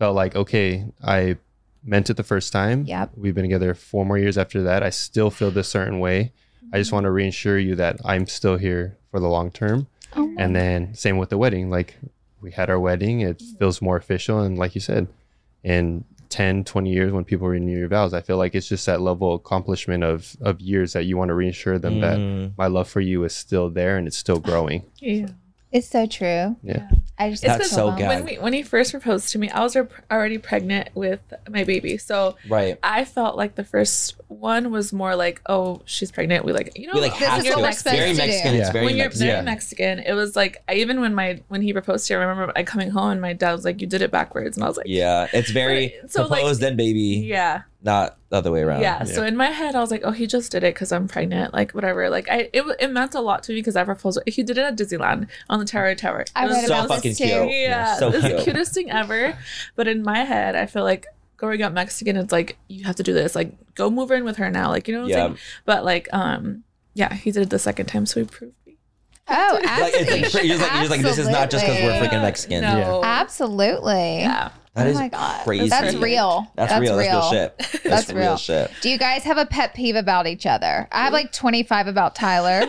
felt 0.00 0.16
like 0.16 0.34
okay, 0.34 0.86
I 1.04 1.36
meant 1.84 2.10
it 2.10 2.16
the 2.16 2.24
first 2.24 2.52
time. 2.52 2.82
Yep. 2.84 3.10
We've 3.16 3.34
been 3.34 3.44
together 3.44 3.72
four 3.74 4.04
more 4.04 4.18
years 4.18 4.36
after 4.36 4.60
that. 4.64 4.82
I 4.82 4.90
still 4.90 5.30
feel 5.30 5.52
this 5.52 5.68
certain 5.68 6.00
way. 6.00 6.32
I 6.72 6.78
just 6.78 6.90
want 6.92 7.04
to 7.04 7.12
reassure 7.12 7.60
you 7.60 7.76
that 7.76 7.98
I'm 8.04 8.26
still 8.26 8.56
here 8.56 8.96
for 9.12 9.20
the 9.20 9.28
long 9.28 9.52
term. 9.52 9.86
Oh 10.16 10.28
And 10.36 10.56
then 10.56 10.94
same 10.94 11.16
with 11.18 11.28
the 11.30 11.38
wedding. 11.38 11.70
Like 11.70 11.94
we 12.40 12.50
had 12.50 12.68
our 12.70 12.80
wedding, 12.80 13.20
it 13.20 13.40
feels 13.60 13.80
more 13.80 13.96
official. 13.96 14.40
And 14.40 14.58
like 14.58 14.74
you 14.74 14.80
said, 14.80 15.06
in 15.62 16.04
10, 16.36 16.64
20 16.64 16.90
years 16.92 17.12
when 17.12 17.24
people 17.24 17.48
renew 17.48 17.78
your 17.78 17.88
vows, 17.88 18.12
I 18.12 18.20
feel 18.20 18.36
like 18.36 18.54
it's 18.54 18.68
just 18.68 18.84
that 18.86 19.00
level 19.00 19.32
of 19.34 19.40
accomplishment 19.40 20.04
of 20.04 20.36
of 20.42 20.60
years 20.60 20.92
that 20.92 21.04
you 21.04 21.16
want 21.16 21.30
to 21.30 21.34
reassure 21.34 21.78
them 21.78 21.94
Mm. 21.94 22.00
that 22.02 22.52
my 22.58 22.66
love 22.66 22.88
for 22.88 23.00
you 23.00 23.24
is 23.24 23.34
still 23.34 23.70
there 23.70 23.96
and 23.96 24.06
it's 24.06 24.18
still 24.18 24.38
growing. 24.38 24.82
Yeah. 25.00 25.28
It's 25.72 25.88
so 25.88 26.06
true. 26.06 26.56
Yeah. 26.62 26.88
I 27.18 27.30
just 27.30 27.42
That's 27.42 27.70
so 27.70 27.92
good. 27.92 28.08
When 28.08 28.24
we 28.26 28.34
when 28.36 28.52
he 28.52 28.62
first 28.62 28.90
proposed 28.90 29.30
to 29.30 29.38
me, 29.38 29.48
I 29.48 29.62
was 29.62 29.74
al- 29.74 29.88
already 30.10 30.36
pregnant 30.36 30.90
with 30.94 31.20
my 31.48 31.64
baby, 31.64 31.96
so 31.96 32.36
Right. 32.46 32.78
I 32.82 33.04
felt 33.06 33.36
like 33.38 33.54
the 33.54 33.64
first 33.64 34.16
one 34.28 34.70
was 34.70 34.92
more 34.92 35.16
like, 35.16 35.40
oh, 35.46 35.80
she's 35.86 36.10
pregnant. 36.12 36.44
We 36.44 36.52
like, 36.52 36.76
you 36.76 36.86
know, 36.88 36.92
We 36.94 37.00
like 37.00 37.18
This 37.18 37.38
is 37.38 37.44
to. 37.44 37.50
what 37.52 37.60
we're 37.62 37.68
It's 37.70 37.82
very 37.82 38.14
supposed 38.14 38.16
to 38.16 38.22
do. 38.22 38.26
Mexican. 38.26 38.54
It's 38.56 38.70
very 38.70 38.84
when 38.84 38.96
you're 38.96 39.06
Mexican. 39.06 39.26
very 39.28 39.38
Yeah. 39.38 39.42
Mexican, 39.42 39.98
it 40.00 40.12
was 40.12 40.36
like 40.36 40.62
I, 40.68 40.74
even 40.74 41.00
when 41.00 41.14
my 41.14 41.40
when 41.48 41.62
he 41.62 41.72
proposed 41.72 42.06
to 42.08 42.12
me, 42.12 42.18
I 42.18 42.24
remember 42.26 42.52
I 42.54 42.62
coming 42.64 42.90
home 42.90 43.12
and 43.12 43.20
my 43.22 43.32
dad 43.32 43.52
was 43.52 43.64
like, 43.64 43.80
"You 43.80 43.86
did 43.86 44.02
it 44.02 44.10
backwards," 44.10 44.56
and 44.58 44.64
I 44.64 44.68
was 44.68 44.76
like, 44.76 44.86
Yeah, 44.86 45.26
it's 45.32 45.50
very 45.50 45.94
But- 46.02 46.10
so, 46.12 46.22
like- 46.26 46.40
proposed 46.42 46.60
then 46.60 46.76
baby, 46.76 47.24
yeah, 47.26 47.62
not 47.86 48.18
the 48.28 48.36
other 48.36 48.50
way 48.52 48.60
around. 48.60 48.82
yeah." 48.82 49.04
So 49.04 49.24
in 49.24 49.34
my 49.36 49.46
head, 49.46 49.74
I 49.74 49.80
was 49.80 49.90
like, 49.90 50.02
"Oh, 50.04 50.10
he 50.10 50.26
just 50.26 50.52
did 50.52 50.62
it 50.62 50.74
because 50.74 50.92
I'm 50.92 51.08
pregnant." 51.08 51.54
Like 51.54 51.72
whatever. 51.72 52.10
Like 52.10 52.28
I, 52.28 52.50
it, 52.52 52.64
it 52.78 52.90
meant 52.92 53.14
a 53.14 53.20
lot 53.20 53.42
to 53.44 53.52
me 53.52 53.60
because 53.60 53.76
I 53.76 53.84
proposed. 53.84 54.18
He 54.26 54.42
did 54.42 54.58
it 54.58 54.62
at 54.62 54.76
Disneyland 54.76 55.28
on 55.48 55.58
the 55.60 55.64
Tower 55.64 55.94
Tower. 55.94 56.20
It 56.20 56.32
I 56.36 56.46
was 56.46 56.66
so 56.66 56.74
about 56.74 56.88
fucking 56.88 57.14
cute. 57.14 57.30
yeah, 57.50 57.96
so 57.96 58.08
it 58.08 58.14
was 58.14 58.22
the 58.24 58.42
cutest 58.44 58.74
thing 58.74 58.90
ever. 58.90 59.38
But 59.76 59.88
in 59.88 60.02
my 60.02 60.18
head, 60.24 60.54
I 60.56 60.66
feel 60.66 60.82
like 60.84 61.06
growing 61.38 61.62
up 61.62 61.72
Mexican, 61.72 62.16
it's 62.16 62.32
like 62.32 62.58
you 62.68 62.84
have 62.84 62.96
to 62.96 63.02
do 63.02 63.14
this. 63.14 63.34
Like 63.34 63.52
go 63.74 63.88
move 63.88 64.10
in 64.10 64.24
with 64.24 64.36
her 64.38 64.50
now. 64.50 64.68
Like 64.68 64.88
you 64.88 64.94
know 64.94 65.02
what 65.02 65.10
Yeah. 65.10 65.24
I'm 65.24 65.30
saying? 65.30 65.38
But 65.64 65.84
like 65.84 66.08
um 66.12 66.64
yeah, 66.94 67.14
he 67.14 67.30
did 67.30 67.42
it 67.42 67.50
the 67.50 67.58
second 67.58 67.86
time, 67.86 68.06
so 68.06 68.20
he 68.20 68.26
proved 68.26 68.54
me. 68.66 68.76
Oh, 69.28 69.58
Like 69.64 69.92
it's 69.94 70.10
like 70.10 70.22
absolutely. 70.24 70.48
you're 70.48 70.58
just 70.58 70.62
like, 70.62 70.72
you're 70.72 70.80
just 70.82 70.90
like 70.90 71.00
this 71.02 71.18
is 71.18 71.28
not 71.28 71.50
just 71.50 71.64
because 71.64 71.82
we're 71.82 71.90
Absolutely. 71.90 72.08
freaking 72.18 72.22
Mexican. 72.22 72.60
No. 72.62 73.02
Absolutely. 73.04 74.18
Yeah. 74.20 74.50
That 74.76 74.86
oh 74.86 74.90
is 74.90 74.96
my 74.96 75.08
God. 75.08 75.42
crazy. 75.44 75.68
That's 75.68 75.94
real. 75.96 76.46
That's, 76.54 76.78
real. 76.80 76.96
That's 76.96 77.08
real 77.10 77.30
shit. 77.30 77.58
That's, 77.58 77.82
That's 77.82 78.08
real. 78.12 78.18
real. 78.18 78.36
shit. 78.36 78.70
Do 78.82 78.90
you 78.90 78.98
guys 78.98 79.22
have 79.24 79.38
a 79.38 79.46
pet 79.46 79.72
peeve 79.74 79.96
about 79.96 80.26
each 80.26 80.44
other? 80.46 80.86
I 80.92 81.04
have 81.04 81.12
like 81.14 81.32
25 81.32 81.86
about 81.86 82.14
Tyler. 82.14 82.60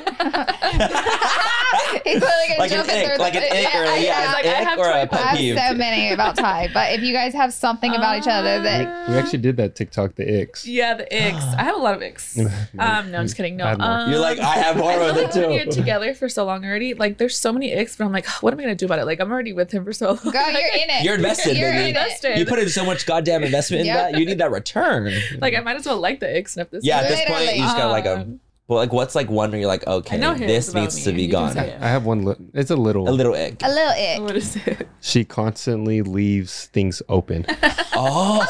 He's 2.05 2.22
literally 2.22 2.47
gonna 2.47 2.60
Like 2.60 2.72
an 2.72 2.78
jump 2.78 2.89
in 2.89 2.95
ick, 2.97 3.05
through 3.08 3.18
like 3.18 3.34
the- 3.34 3.39
an 3.53 3.66
ick 3.66 3.76
or 3.76 3.84
a- 3.84 4.01
yeah, 4.01 4.32
Like, 4.34 4.45
an 4.45 4.55
I 4.55 4.62
ick 4.62 4.68
have 4.68 4.80
or 4.80 4.88
a 4.88 5.05
25 5.08 5.10
pet 5.10 5.20
I 5.20 5.28
have 5.28 5.38
peeve. 5.38 5.58
so 5.58 5.74
many 5.74 6.14
about 6.14 6.38
Ty, 6.38 6.70
but 6.74 6.93
if 6.93 7.01
you 7.01 7.12
guys 7.14 7.34
have 7.34 7.53
something 7.53 7.93
about 7.93 8.18
each 8.20 8.28
other 8.28 8.62
that 8.64 8.88
Uh, 8.88 9.12
We 9.12 9.18
actually 9.18 9.39
did 9.39 9.58
that 9.58 9.76
TikTok, 9.76 10.16
the 10.16 10.24
icks. 10.41 10.66
Yeah, 10.66 10.93
the 10.93 11.03
icks. 11.14 11.43
I 11.58 11.64
have 11.64 11.76
a 11.76 11.80
lot 11.80 11.95
of 11.95 12.01
icks. 12.01 12.38
Um, 12.80 13.12
no, 13.12 13.18
I'm 13.20 13.26
just 13.26 13.36
kidding. 13.36 13.58
No, 13.58 13.66
I 13.66 13.70
have 13.70 13.80
more. 13.80 13.88
um, 13.89 14.12
You're 14.12 14.20
like, 14.20 14.39
I 14.39 14.53
have 14.55 14.78
more 14.78 14.91
I 14.91 14.95
feel 14.95 15.10
of 15.10 15.16
like 15.18 15.36
it 15.36 15.36
when 15.36 15.49
too. 15.49 15.53
you're 15.55 15.66
together 15.74 16.14
for 16.14 16.30
so 16.30 16.45
long 16.45 16.64
already, 16.64 16.93
like 16.93 17.18
there's 17.18 17.38
so 17.38 17.51
many 17.51 17.74
icks, 17.74 17.95
but 17.97 18.05
I'm 18.05 18.12
like, 18.14 18.28
what 18.41 18.53
am 18.53 18.60
I 18.60 18.64
gonna 18.64 18.76
do 18.76 18.86
about 18.86 18.99
it? 18.99 19.05
Like 19.05 19.20
I'm 19.20 19.32
already 19.32 19.51
with 19.53 19.72
him 19.72 19.84
for 19.84 19.91
so 19.93 20.08
long. 20.14 20.18
girl, 20.32 20.49
you're 20.51 20.74
in 20.74 20.89
it. 20.89 21.03
You're 21.03 21.16
invested, 21.16 21.58
You're 21.58 21.72
baby. 21.72 21.89
in 21.89 21.95
it. 21.95 21.97
Invested. 22.04 22.38
You 22.39 22.45
put 22.45 22.60
in 22.60 22.70
so 22.70 22.86
much 22.86 23.06
goddamn 23.06 23.43
investment 23.43 23.82
in 23.82 23.88
Yep. 23.88 24.12
that. 24.12 24.20
You 24.20 24.26
need 24.26 24.38
that 24.39 24.52
return. 24.52 25.14
like 25.39 25.54
I 25.56 25.60
might 25.62 25.76
as 25.78 25.86
well 25.86 26.00
like 26.00 26.20
the 26.20 26.36
icks 26.38 26.56
and 26.56 26.62
if 26.66 26.72
this. 26.72 26.86
Yeah, 26.86 27.00
at 27.00 27.08
this 27.10 27.20
point, 27.22 27.30
Literally. 27.39 27.58
you 27.60 27.64
just 27.64 27.78
gotta 27.78 27.91
like 27.91 28.06
a. 28.06 28.20
Um, 28.22 28.39
Well, 28.70 28.80
like, 28.80 28.91
what's 28.91 29.16
like 29.16 29.30
one 29.30 29.50
where 29.52 29.60
you're 29.62 29.68
like, 29.70 29.88
okay, 29.88 30.18
I 30.18 30.20
know 30.20 30.34
his 30.34 30.41
this 30.48 30.70
about 30.72 30.82
needs 30.82 30.98
me. 30.98 31.04
to 31.04 31.12
be 31.14 31.22
You 31.24 31.28
can 31.30 31.32
gone. 31.39 31.54
say 31.54 31.70
it. 31.70 31.82
I 31.82 31.88
have 31.88 32.04
one. 32.06 32.26
Li- 32.26 32.36
it's 32.54 32.70
a 32.70 32.76
little. 32.76 33.08
A 33.08 33.12
little 33.12 33.34
ick. 33.34 33.64
A 33.64 33.70
little 33.70 33.93
it. 33.95 34.22
What 34.22 34.36
is 34.36 34.58
it? 34.58 34.89
She 35.00 35.24
constantly 35.24 36.02
leaves 36.02 36.66
things 36.74 37.02
open. 37.08 37.45
Oh, 38.00 38.45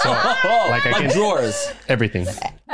like 0.69 0.85
I 0.85 0.91
like 0.91 1.01
can- 1.03 1.11
drawers. 1.11 1.71
Everything. 1.87 2.25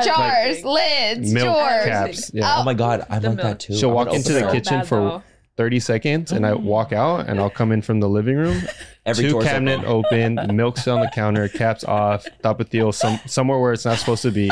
Jars, 0.04 0.64
lids, 0.64 1.32
Milk 1.32 1.46
drawers. 1.46 1.86
caps. 1.86 2.32
Yeah. 2.34 2.56
Oh 2.58 2.64
my 2.64 2.74
god, 2.74 3.06
I'm 3.12 3.22
The 3.22 3.30
like 3.30 3.38
milk. 3.38 3.48
that 3.48 3.60
too. 3.60 3.76
She'll 3.76 3.90
I'm 3.90 3.96
walk 3.96 4.08
an 4.08 4.16
into 4.16 4.34
the 4.34 4.40
opener. 4.46 4.52
kitchen 4.54 4.80
bad, 4.80 4.88
for 4.88 4.96
though. 4.98 5.24
30 5.58 5.80
seconds 5.80 6.32
and 6.32 6.46
I 6.48 6.54
walk 6.56 6.92
out 6.92 7.28
and 7.30 7.40
I'll 7.40 7.52
come 7.52 7.72
in 7.72 7.84
from 7.84 8.00
the 8.00 8.10
living 8.10 8.38
room. 8.38 8.64
Every 9.06 9.26
two 9.26 9.32
door's 9.32 9.46
cabinet 9.46 9.84
open, 9.86 10.40
milk's 10.56 10.88
on 10.88 11.02
the 11.02 11.12
counter, 11.14 11.48
caps 11.50 11.84
off, 11.84 12.26
tapatio 12.44 12.94
some 12.94 13.20
somewhere 13.26 13.60
where 13.60 13.74
it's 13.74 13.86
not 13.86 13.98
supposed 13.98 14.22
to 14.24 14.32
be. 14.32 14.50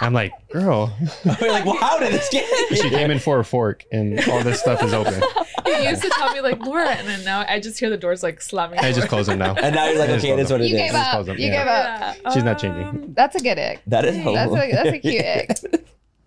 I'm 0.00 0.12
like, 0.12 0.32
girl, 0.52 0.96
We're 1.40 1.50
like, 1.50 1.64
well, 1.64 1.76
how 1.76 1.98
did 1.98 2.12
this 2.12 2.28
get 2.30 2.46
she 2.76 2.88
came 2.88 3.10
in 3.10 3.18
for 3.18 3.40
a 3.40 3.44
fork 3.44 3.84
and 3.90 4.20
all 4.28 4.44
this 4.44 4.60
stuff 4.60 4.80
is 4.84 4.92
open. 4.94 5.20
He 5.64 5.88
used 5.88 6.02
to 6.02 6.08
tell 6.10 6.32
me 6.32 6.40
like 6.40 6.60
Laura, 6.60 6.88
and 6.90 7.06
then 7.08 7.24
now 7.24 7.44
I 7.48 7.58
just 7.60 7.80
hear 7.80 7.90
the 7.90 7.96
doors 7.96 8.22
like 8.22 8.40
slamming. 8.40 8.78
I 8.78 8.92
just 8.92 9.08
close 9.08 9.26
them 9.26 9.38
now. 9.38 9.54
And 9.62 9.74
now 9.74 9.86
you're 9.88 9.98
like, 9.98 10.10
I 10.10 10.14
okay, 10.14 10.30
it 10.30 10.34
close 10.36 10.46
is 10.46 10.50
what 10.52 10.58
them. 10.58 10.66
it 10.66 10.70
You 10.70 10.76
is. 10.76 10.82
gave 10.82 10.94
up. 10.94 11.10
calls 11.12 11.26
them, 11.26 11.38
You 11.38 11.46
yeah. 11.48 11.58
gave 11.58 11.66
up. 11.66 12.16
Yeah. 12.24 12.30
She's 12.32 12.44
not 12.44 12.58
changing. 12.58 12.84
Um, 12.86 13.14
That's 13.14 13.34
a 13.36 13.40
good 13.40 13.58
ick. 13.58 13.80
That 13.88 14.04
is 14.04 14.16
That's 14.24 14.52
a, 14.52 14.70
that's 14.72 14.88
a 14.90 14.98
cute 14.98 15.24
ick. 15.24 15.84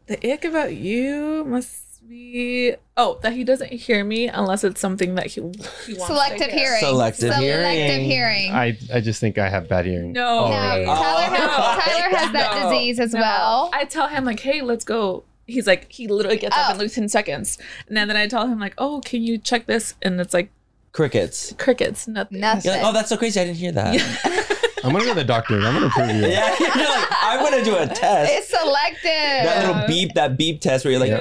The 0.07 0.33
ick 0.33 0.45
about 0.45 0.73
you 0.75 1.45
must 1.45 1.90
be 2.11 2.75
oh 2.97 3.17
that 3.23 3.33
he 3.33 3.43
doesn't 3.43 3.71
hear 3.71 4.03
me 4.03 4.27
unless 4.27 4.63
it's 4.63 4.79
something 4.81 5.15
that 5.15 5.27
he, 5.27 5.41
he 5.85 5.93
wants. 5.93 6.07
Selective 6.07 6.37
to 6.49 6.53
hear. 6.53 6.65
hearing. 6.67 6.79
Selective 6.81 7.33
Selective 7.33 7.41
hearing. 7.41 8.01
hearing. 8.05 8.51
I, 8.51 8.77
I 8.93 8.99
just 9.01 9.19
think 9.21 9.37
I 9.37 9.49
have 9.49 9.67
bad 9.69 9.85
hearing. 9.85 10.11
No. 10.11 10.21
No, 10.21 10.53
already. 10.53 10.85
Tyler, 10.85 11.35
has, 11.37 11.49
Oh. 11.51 11.79
Tyler 11.81 12.15
has 12.17 12.31
that 12.33 12.55
No, 12.63 12.69
disease 12.69 12.99
as 12.99 13.13
no. 13.13 13.21
well. 13.21 13.69
I 13.73 13.85
tell 13.85 14.07
him 14.07 14.25
like, 14.25 14.39
hey, 14.41 14.61
let's 14.61 14.83
go. 14.83 15.23
He's 15.47 15.65
like, 15.67 15.91
he 15.91 16.07
literally 16.07 16.37
gets 16.37 16.55
up 16.55 16.69
Oh. 16.69 16.73
in 16.73 16.77
like 16.79 16.91
ten 16.91 17.07
seconds, 17.09 17.57
and 17.87 17.95
then, 17.97 18.07
then 18.09 18.17
I 18.17 18.27
tell 18.27 18.47
him 18.47 18.59
like, 18.59 18.73
oh, 18.77 19.01
can 19.03 19.23
you 19.23 19.37
check 19.37 19.65
this? 19.65 19.95
And 20.01 20.19
it's 20.19 20.33
like 20.33 20.51
Crickets. 20.91 21.53
crickets, 21.57 22.07
nothing. 22.07 22.41
Nothing. 22.41 22.69
You're 22.71 22.81
like, 22.81 22.85
oh, 22.89 22.93
that's 22.93 23.07
so 23.09 23.15
crazy. 23.17 23.39
I 23.39 23.45
didn't 23.45 23.57
hear 23.57 23.71
that. 23.71 24.57
I'm 24.83 24.91
gonna 24.93 25.03
go 25.05 25.09
to 25.13 25.19
the 25.19 25.23
doctor. 25.23 25.55
I'm 25.57 25.73
gonna 25.75 25.89
prove 25.89 26.09
you. 26.09 26.25
yeah, 26.27 26.55
you're 26.59 26.69
like, 26.69 27.07
I'm 27.21 27.39
gonna 27.39 27.63
do 27.63 27.77
a 27.77 27.85
test. 27.87 28.31
It's 28.33 28.49
selective. 28.49 29.03
that 29.03 29.65
little 29.67 29.87
beep, 29.87 30.13
that 30.15 30.37
beep 30.37 30.59
test 30.59 30.83
where 30.85 30.91
you're 30.91 30.99
like, 30.99 31.11
I 31.11 31.17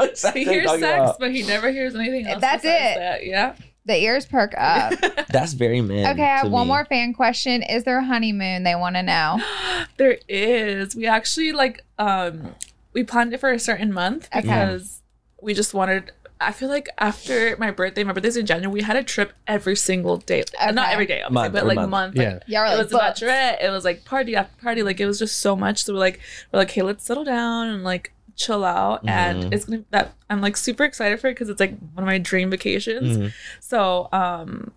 know 0.04 0.10
exactly 0.10 0.44
He 0.44 0.50
hears 0.50 0.70
sex, 0.70 0.82
about. 0.82 1.18
but 1.18 1.30
he 1.32 1.42
never 1.42 1.70
hears 1.70 1.94
anything 1.94 2.26
else. 2.26 2.40
That's 2.40 2.64
it. 2.64 2.68
That. 2.68 3.26
Yeah. 3.26 3.54
the 3.86 3.96
ears 3.96 4.26
perk 4.26 4.54
up. 4.56 4.94
That's 5.28 5.52
very 5.54 5.80
man. 5.80 6.12
Okay, 6.12 6.22
I 6.22 6.38
have 6.38 6.50
one 6.50 6.66
me. 6.66 6.72
more 6.72 6.84
fan 6.84 7.12
question. 7.14 7.62
Is 7.62 7.84
there 7.84 7.98
a 7.98 8.04
honeymoon 8.04 8.62
they 8.64 8.74
want 8.74 8.96
to 8.96 9.02
know? 9.02 9.40
There 9.96 10.18
is. 10.28 10.94
We 10.94 11.06
actually 11.06 11.52
like 11.52 11.84
um 11.98 12.54
we 12.92 13.04
planned 13.04 13.32
it 13.32 13.40
for 13.40 13.50
a 13.50 13.58
certain 13.58 13.92
month 13.92 14.28
Okay. 14.34 14.40
because 14.42 15.00
we 15.40 15.54
just 15.54 15.72
wanted 15.74 16.12
I 16.42 16.52
feel 16.52 16.70
like 16.70 16.88
after 16.96 17.54
my 17.58 17.70
birthday, 17.70 18.02
my 18.02 18.12
birthday's 18.14 18.36
in 18.38 18.46
January, 18.46 18.72
we 18.72 18.80
had 18.82 18.96
a 18.96 19.02
trip 19.02 19.34
every 19.46 19.76
single 19.76 20.16
day. 20.16 20.42
Uh, 20.58 20.70
Not 20.70 20.86
Okay. 20.86 20.92
every 20.94 21.06
day, 21.06 21.20
obviously, 21.22 21.34
Month, 21.34 21.52
but 21.52 21.66
like 21.66 21.76
month. 21.76 21.90
month. 21.90 22.16
Yeah. 22.16 22.32
Like, 22.32 22.42
Y'all 22.46 22.64
it 22.64 22.68
like, 22.68 22.78
was 22.78 22.86
a 22.86 22.90
booked. 22.96 23.04
bachelorette. 23.20 23.62
It 23.62 23.70
was 23.70 23.84
like 23.84 24.04
party 24.06 24.36
after 24.36 24.56
party. 24.62 24.82
Like 24.82 25.00
it 25.00 25.06
was 25.06 25.18
just 25.18 25.38
so 25.40 25.54
much. 25.54 25.84
So 25.84 25.92
we're 25.92 25.98
like, 25.98 26.18
we're 26.50 26.60
like, 26.60 26.70
hey, 26.70 26.80
let's 26.82 27.04
settle 27.04 27.24
down 27.24 27.68
and 27.68 27.84
like 27.84 28.12
chill 28.40 28.64
out. 28.64 29.00
And 29.06 29.52
it's 29.52 29.66
gonna 29.66 29.84
that 29.90 30.14
I'm 30.30 30.40
like 30.40 30.56
super 30.56 30.84
excited 30.84 31.20
for 31.20 31.28
it 31.28 31.32
because 31.32 31.48
it's 31.50 31.60
like 31.60 31.76
one 31.94 32.04
of 32.04 32.06
my 32.06 32.18
dream 32.18 32.50
vacations. 32.50 33.18
Mhm. 33.18 33.32
So 33.60 34.08
um, 34.12 34.72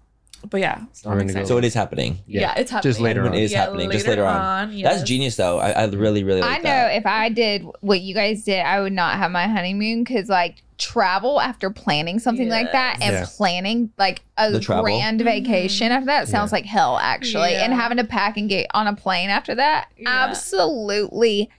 but 0.49 0.59
yeah, 0.59 0.81
so 0.91 1.07
We're 1.09 1.13
I'm 1.13 1.19
gonna 1.19 1.23
go. 1.33 1.39
excited. 1.39 1.47
So 1.47 1.57
it 1.57 1.63
is 1.63 1.73
happening. 1.73 2.19
yeah. 2.27 2.53
it's 2.57 2.69
happening. 2.69 2.91
Just 2.91 2.99
later 2.99 3.25
on. 3.25 3.33
it 3.33 3.43
is 3.43 3.51
Yeah, 3.53 3.59
happening, 3.61 3.89
just 3.91 4.05
later 4.05 4.23
later 4.23 4.29
on. 4.37 4.69
on, 4.71 4.81
That's 4.81 5.01
genius, 5.03 5.37
though. 5.37 5.57
I, 5.59 5.69
I 5.71 5.85
really, 5.85 6.25
really 6.25 6.41
like 6.41 6.51
I 6.51 6.57
know 6.57 6.63
that. 6.63 6.95
if 6.97 7.05
I 7.05 7.29
did 7.29 7.65
what 7.79 8.01
you 8.01 8.13
guys 8.13 8.43
did, 8.43 8.59
I 8.59 8.81
would 8.81 8.91
not 8.91 9.15
have 9.15 9.31
my 9.31 9.47
honeymoon 9.47 10.03
because 10.03 10.27
like 10.27 10.61
travel 10.77 11.39
after 11.39 11.69
planning 11.69 12.19
something 12.19 12.49
like 12.49 12.73
that 12.73 12.97
and 13.01 13.13
Yeah. 13.13 13.25
planning 13.37 13.91
like 13.97 14.21
a 14.37 14.51
The 14.51 14.59
travel. 14.59 14.83
grand 14.83 15.21
vacation 15.21 15.93
after 15.93 16.07
that 16.07 16.27
sounds 16.27 16.51
Yeah. 16.51 16.57
like 16.57 16.65
hell 16.65 16.97
actually. 16.97 17.55
And 17.55 17.71
having 17.73 17.97
to 17.99 18.03
pack 18.03 18.35
and 18.35 18.49
get 18.49 18.67
on 18.73 18.87
a 18.87 18.95
plane 18.97 19.29
after 19.29 19.55
that, 19.55 19.87
Yeah. 19.97 20.09
absolutely 20.09 21.49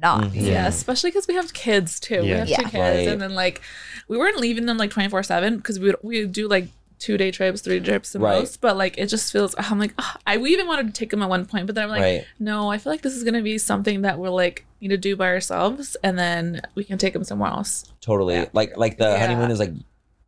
not. 0.00 0.24
Mhm. 0.24 0.46
Yeah, 0.46 0.66
especially 0.66 1.10
because 1.10 1.26
we 1.28 1.34
have 1.34 1.52
kids 1.52 1.98
too. 2.00 2.22
We 2.22 2.28
have 2.30 2.48
Yeah. 2.48 2.56
two 2.58 2.62
kids, 2.64 2.74
Right. 2.74 3.08
and 3.08 3.20
then 3.20 3.34
like 3.34 3.60
we 4.08 4.16
weren't 4.18 4.38
leaving 4.38 4.66
them 4.66 4.76
like 4.78 4.90
twenty 4.90 5.08
four 5.08 5.22
seven 5.22 5.56
because 5.56 5.78
we 5.78 5.86
would 5.86 5.96
we 6.02 6.20
would 6.20 6.32
do 6.32 6.48
like 6.48 6.68
two 6.98 7.16
day 7.16 7.30
trips, 7.32 7.60
three 7.62 7.80
trips 7.80 8.12
the 8.12 8.20
Right. 8.20 8.38
most. 8.40 8.60
But 8.60 8.76
like 8.76 8.96
it 8.96 9.06
just 9.06 9.32
feels. 9.32 9.54
I'm 9.58 9.78
like 9.78 9.92
"Ugh." 9.98 10.18
I 10.26 10.36
we 10.36 10.50
even 10.52 10.66
wanted 10.68 10.86
to 10.86 10.92
take 10.92 11.10
them 11.10 11.22
at 11.22 11.28
one 11.28 11.46
point, 11.46 11.66
but 11.66 11.74
then 11.74 11.84
I'm 11.84 11.90
like, 11.90 12.00
right. 12.02 12.24
no, 12.38 12.70
I 12.70 12.78
feel 12.78 12.92
like 12.92 13.02
this 13.02 13.14
is 13.16 13.24
gonna 13.24 13.42
be 13.42 13.58
something 13.58 14.02
that 14.02 14.18
we're 14.18 14.28
like 14.30 14.64
need 14.80 14.88
to 14.88 14.96
do 14.96 15.16
by 15.16 15.26
ourselves, 15.26 15.96
and 16.02 16.18
then 16.18 16.60
we 16.74 16.84
can 16.84 16.98
take 16.98 17.12
them 17.12 17.24
somewhere 17.24 17.50
else. 17.50 17.84
Totally. 18.00 18.46
Like, 18.52 18.76
like 18.76 18.98
the 18.98 19.04
Yeah. 19.04 19.18
honeymoon 19.18 19.50
is 19.52 19.58
like, 19.60 19.72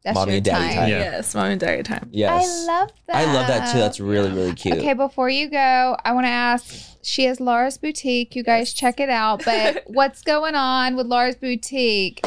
That's 0.05 0.15
Mommy 0.17 0.33
your 0.33 0.37
and 0.37 0.45
daddy 0.45 0.65
time. 0.67 0.75
time. 0.77 0.89
Yeah. 0.91 0.99
Yes, 0.99 1.35
mom 1.35 1.47
and 1.47 1.59
daddy 1.61 1.83
time. 1.83 2.09
yes. 2.13 2.45
I 2.69 2.73
love 2.73 2.91
that. 3.09 3.17
I 3.17 3.25
love 3.33 3.47
that 3.49 3.73
too. 3.73 3.79
That's 3.79 3.99
really, 4.01 4.31
really 4.31 4.53
cute. 4.55 4.77
Okay, 4.79 4.93
before 4.93 5.29
you 5.31 5.49
go, 5.49 5.97
I 6.05 6.13
want 6.13 6.27
to 6.27 6.31
ask. 6.31 6.94
She 7.05 7.25
has 7.25 7.41
Laura's 7.41 7.79
Boutique. 7.79 8.35
You 8.37 8.43
guys 8.43 8.73
check 8.73 9.01
it 9.01 9.09
out. 9.11 9.45
But 9.45 9.85
what's 9.87 10.23
going 10.23 10.55
on 10.55 10.97
with 10.97 11.07
Laura's 11.07 11.37
Boutique? 11.37 12.25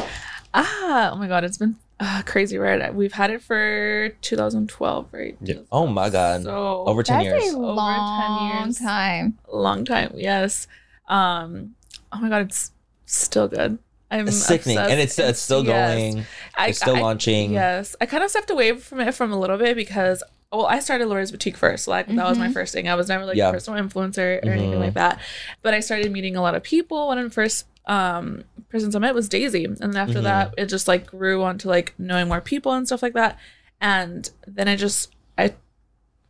Ah, 0.54 1.10
oh 1.12 1.16
my 1.16 1.28
god, 1.28 1.44
it's 1.44 1.58
been 1.58 1.76
uh, 2.00 2.22
crazy, 2.24 2.56
right? 2.58 2.94
We've 2.94 3.12
had 3.12 3.30
it 3.30 3.42
for 3.42 4.10
2012, 4.22 5.06
right? 5.12 5.36
Yeah. 5.40 5.56
Oh 5.72 5.86
my 5.86 6.08
God. 6.10 6.42
So 6.44 6.84
Over 6.86 7.02
10 7.02 7.24
That's 7.24 7.44
years. 7.44 7.54
a 7.54 7.56
Over 7.58 7.66
10 7.66 7.74
long 7.74 8.62
years. 8.66 8.78
time. 8.78 9.38
long 9.52 9.84
time 9.84 10.12
yes 10.16 10.66
um 11.08 11.74
oh 12.12 12.18
my 12.20 12.28
god 12.28 12.42
it's 12.42 12.70
still 13.06 13.48
good 13.48 13.78
i'm 14.10 14.28
It's 14.28 14.36
sickening. 14.36 14.76
obsessed. 14.76 14.90
And 14.92 15.00
it's, 15.00 15.18
it's 15.18 15.40
still 15.40 15.64
yes. 15.64 15.90
going. 15.98 16.24
I, 16.54 16.68
It's 16.68 16.78
still 16.78 16.96
I- 16.96 17.00
launching. 17.00 17.52
yes 17.52 17.96
i 18.00 18.06
kind 18.06 18.22
of 18.22 18.28
stepped 18.30 18.50
away 18.50 18.76
from 18.76 19.00
it 19.00 19.14
from 19.14 19.32
a 19.32 19.38
little 19.38 19.56
bit 19.58 19.74
because 19.74 20.22
well, 20.52 20.66
I 20.66 20.78
started 20.80 21.06
Laura's 21.08 21.30
Boutique 21.30 21.56
first. 21.56 21.86
Like 21.88 22.06
that 22.06 22.28
was 22.28 22.38
my 22.38 22.48
Mhm. 22.48 22.52
first 22.54 22.72
thing. 22.72 22.88
I 22.88 22.94
was 22.94 23.08
never 23.08 23.24
like 23.26 23.36
Yeah. 23.36 23.50
a 23.50 23.52
personal 23.52 23.82
influencer 23.82 24.42
or 24.44 24.48
anything 24.50 24.72
Mhm. 24.72 24.80
like 24.80 24.94
that. 24.94 25.18
But 25.62 25.74
I 25.74 25.80
started 25.80 26.10
meeting 26.10 26.36
a 26.36 26.42
lot 26.42 26.54
of 26.54 26.62
people. 26.62 27.08
One 27.08 27.18
of 27.18 27.24
the 27.24 27.30
first 27.30 27.66
um 27.86 28.44
persons 28.68 28.94
I 28.94 28.98
met 28.98 29.14
was 29.14 29.28
Daisy. 29.28 29.64
And 29.64 29.76
then 29.78 29.96
after 29.96 30.20
Mhm. 30.20 30.24
that 30.24 30.54
it 30.58 30.66
just 30.66 30.88
like 30.88 31.06
grew 31.06 31.42
onto 31.42 31.68
like 31.68 31.94
knowing 31.98 32.28
more 32.28 32.40
people 32.40 32.72
and 32.72 32.86
stuff 32.86 33.02
like 33.02 33.14
that. 33.14 33.38
And 33.80 34.30
then 34.46 34.68
I 34.68 34.76
just 34.76 35.10
I 35.36 35.54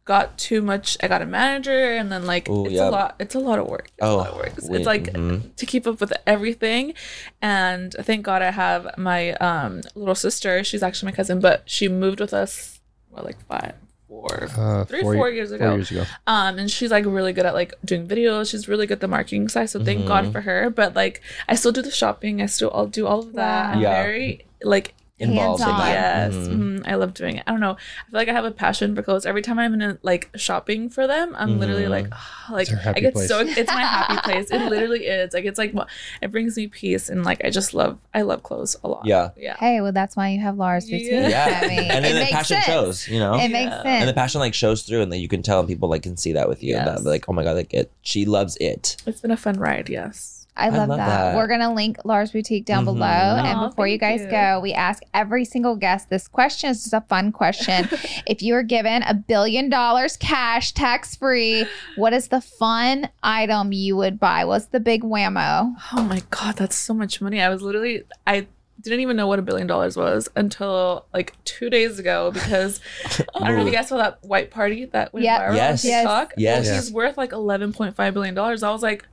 got 0.04 0.36
too 0.38 0.62
much 0.62 0.96
I 1.02 1.06
got 1.08 1.20
a 1.22 1.26
manager 1.26 1.94
and 1.94 2.10
then 2.10 2.26
like 2.26 2.48
Ooh, 2.48 2.64
it's 2.64 2.74
yeah. 2.74 2.88
a 2.88 2.90
lot 2.90 3.14
it's 3.20 3.34
a 3.36 3.38
lot 3.40 3.58
of 3.58 3.66
work. 3.68 3.88
It's 3.98 4.02
a 4.02 4.04
Oh, 4.06 4.16
lot 4.16 4.30
of 4.30 4.36
work. 4.36 4.52
It's, 4.56 4.68
it's 4.68 4.86
like 4.86 5.12
mhm. 5.12 5.54
to 5.54 5.66
keep 5.66 5.86
up 5.86 6.00
with 6.00 6.12
everything 6.26 6.94
and 7.42 7.92
thank 8.00 8.24
god 8.24 8.40
i 8.42 8.50
have 8.50 8.88
my 8.96 9.32
um 9.34 9.82
little 9.94 10.14
sister 10.14 10.64
she's 10.64 10.82
actually 10.82 11.06
my 11.12 11.16
cousin 11.16 11.40
but 11.40 11.62
she 11.66 11.88
moved 11.88 12.20
with 12.20 12.32
us 12.32 12.80
Well, 13.10 13.24
like 13.24 13.40
five 13.46 13.74
four 14.18 14.48
Uh, 14.58 14.84
three 14.84 15.02
four 15.02 15.30
years 15.30 15.50
ago 15.52 15.66
Four 15.68 15.76
years 15.78 15.90
ago. 15.90 16.04
um 16.26 16.58
and 16.58 16.70
she's 16.70 16.90
like 16.90 17.04
really 17.06 17.32
good 17.32 17.46
at 17.46 17.54
like 17.54 17.72
doing 17.84 18.06
videos 18.06 18.50
she's 18.50 18.66
really 18.68 18.86
good 18.86 18.94
at 18.98 19.00
the 19.00 19.08
marketing 19.08 19.48
side 19.48 19.70
so 19.70 19.78
thank 19.82 20.00
Mhm. 20.02 20.08
god 20.12 20.32
for 20.32 20.40
her 20.42 20.70
but 20.70 20.94
like 20.96 21.20
i 21.48 21.54
still 21.54 21.72
do 21.72 21.82
the 21.82 21.90
shopping 22.02 22.42
i 22.42 22.46
still 22.46 22.70
i'll 22.74 22.86
do 23.00 23.06
all 23.06 23.20
of 23.20 23.32
that 23.34 23.64
Wow. 23.66 23.72
i'm 23.74 23.80
Yeah. 23.80 24.02
very 24.02 24.44
like 24.62 24.94
Involved 25.20 25.62
in 25.62 25.68
that. 25.68 25.90
Yes, 25.90 26.34
Mhm. 26.34 26.58
mhm, 26.80 26.82
I 26.88 26.94
love 26.94 27.12
doing 27.14 27.36
it. 27.36 27.42
I 27.46 27.50
don't 27.50 27.60
know. 27.60 27.72
I 27.72 28.10
feel 28.10 28.20
like 28.20 28.28
I 28.28 28.32
have 28.32 28.44
a 28.44 28.50
passion 28.52 28.94
for 28.94 29.02
clothes. 29.02 29.26
Every 29.26 29.42
time 29.42 29.58
I'm 29.58 29.74
in 29.74 29.82
a, 29.82 29.98
like 30.02 30.30
shopping 30.36 30.88
for 30.88 31.06
them, 31.08 31.34
I'm 31.36 31.58
literally 31.58 31.84
Mhm. 31.84 31.90
like, 31.90 32.06
like 32.50 32.68
It's 32.70 32.82
her 32.82 32.92
I 32.94 33.00
get 33.00 33.12
place. 33.14 33.28
so 33.28 33.40
it's 33.40 33.72
my 33.72 33.80
happy 33.80 34.16
place. 34.30 34.50
It 34.50 34.62
literally 34.70 35.06
is. 35.06 35.32
Like 35.34 35.44
it's 35.44 35.58
like 35.58 35.74
it 36.22 36.30
brings 36.30 36.56
me 36.56 36.68
peace 36.68 37.08
and 37.08 37.24
like 37.24 37.44
I 37.44 37.50
just 37.50 37.74
love 37.74 37.98
I 38.14 38.22
love 38.22 38.42
clothes 38.44 38.76
a 38.84 38.88
lot. 38.88 39.06
Yeah. 39.06 39.30
yeah. 39.36 39.56
Hey, 39.58 39.80
well, 39.80 39.92
that's 39.92 40.14
why 40.16 40.28
you 40.28 40.40
have 40.40 40.56
Lars 40.56 40.84
boutique. 40.84 41.10
Yeah. 41.10 41.28
Yeah. 41.28 41.60
I 41.62 41.68
mean, 41.68 41.78
and 41.90 42.04
then 42.04 42.14
the 42.14 42.30
passion 42.30 42.56
sense. 42.56 42.66
shows, 42.66 43.08
you 43.08 43.18
know? 43.18 43.34
It 43.34 43.48
makes 43.50 43.70
Yeah. 43.70 43.82
sense. 43.82 44.00
and 44.02 44.08
the 44.08 44.14
passion 44.14 44.40
like 44.40 44.54
shows 44.54 44.82
through 44.82 45.02
and 45.02 45.12
then 45.12 45.20
you 45.20 45.28
can 45.28 45.42
tell 45.42 45.58
and 45.58 45.68
people 45.68 45.88
like 45.88 46.02
can 46.02 46.16
see 46.16 46.32
that 46.34 46.48
with 46.48 46.62
you. 46.62 46.76
and 46.76 46.86
That, 46.86 47.02
like, 47.04 47.24
oh 47.28 47.32
my 47.32 47.42
god, 47.44 47.56
like 47.56 47.74
it 47.74 47.90
she 48.02 48.24
loves 48.24 48.56
it. 48.60 48.96
It's 49.06 49.20
been 49.20 49.30
a 49.32 49.36
fun 49.36 49.58
ride. 49.58 49.88
Yes. 49.88 50.37
I 50.58 50.68
love, 50.70 50.88
love 50.88 50.98
that. 50.98 51.06
that. 51.06 51.36
We're 51.36 51.46
gonna 51.46 51.72
link 51.72 51.98
Lars 52.04 52.32
boutique 52.32 52.64
down 52.64 52.82
Mhm. 52.82 52.86
below. 52.86 53.06
And 53.06 53.60
before 53.70 53.86
you 53.86 53.98
guys 53.98 54.20
you. 54.22 54.30
go, 54.30 54.60
we 54.60 54.72
ask 54.72 55.02
every 55.14 55.44
single 55.44 55.76
guest 55.76 56.10
this 56.10 56.28
question. 56.28 56.70
It's 56.70 56.82
just 56.82 56.92
a 56.94 57.00
fun 57.02 57.32
question. 57.32 57.88
if 58.26 58.42
you 58.42 58.54
were 58.54 58.62
given 58.62 59.02
a 59.04 59.14
billion 59.14 59.68
dollars 59.68 60.16
cash, 60.16 60.72
tax 60.72 61.14
free, 61.16 61.66
what 61.96 62.12
is 62.12 62.28
the 62.28 62.40
fun 62.40 63.08
item 63.22 63.72
you 63.72 63.96
would 63.96 64.18
buy? 64.18 64.44
What's 64.44 64.66
the 64.66 64.80
big 64.80 65.02
whammo? 65.02 65.74
Oh 65.96 66.02
my 66.02 66.22
god, 66.30 66.56
that's 66.56 66.76
so 66.76 66.94
much 66.94 67.20
money. 67.20 67.40
I 67.40 67.48
was 67.48 67.62
literally 67.62 68.02
I 68.26 68.46
didn't 68.80 69.00
even 69.00 69.16
know 69.16 69.26
what 69.26 69.40
a 69.40 69.42
billion 69.42 69.66
dollars 69.66 69.96
was 69.96 70.28
until 70.36 71.04
like 71.12 71.34
two 71.44 71.68
days 71.68 71.98
ago 71.98 72.30
because 72.30 72.80
I 73.34 73.48
don't 73.48 73.56
know 73.56 73.60
if 73.62 73.66
you 73.66 73.72
guys 73.72 73.88
saw 73.88 73.96
that 73.96 74.18
white 74.22 74.52
party 74.52 74.84
that 74.86 75.12
went 75.12 75.24
Yep. 75.24 75.40
viral 75.40 75.54
Yes. 75.56 75.84
on 75.84 75.90
TikTok. 75.90 76.34
Yes. 76.36 76.66
Well, 76.66 76.74
he's 76.76 76.92
worth 76.92 77.16
like 77.18 77.32
eleven 77.32 77.72
point 77.72 77.96
five 77.96 78.14
billion 78.14 78.34
dollars. 78.36 78.62
I 78.62 78.70
was 78.70 78.82
like, 78.82 79.06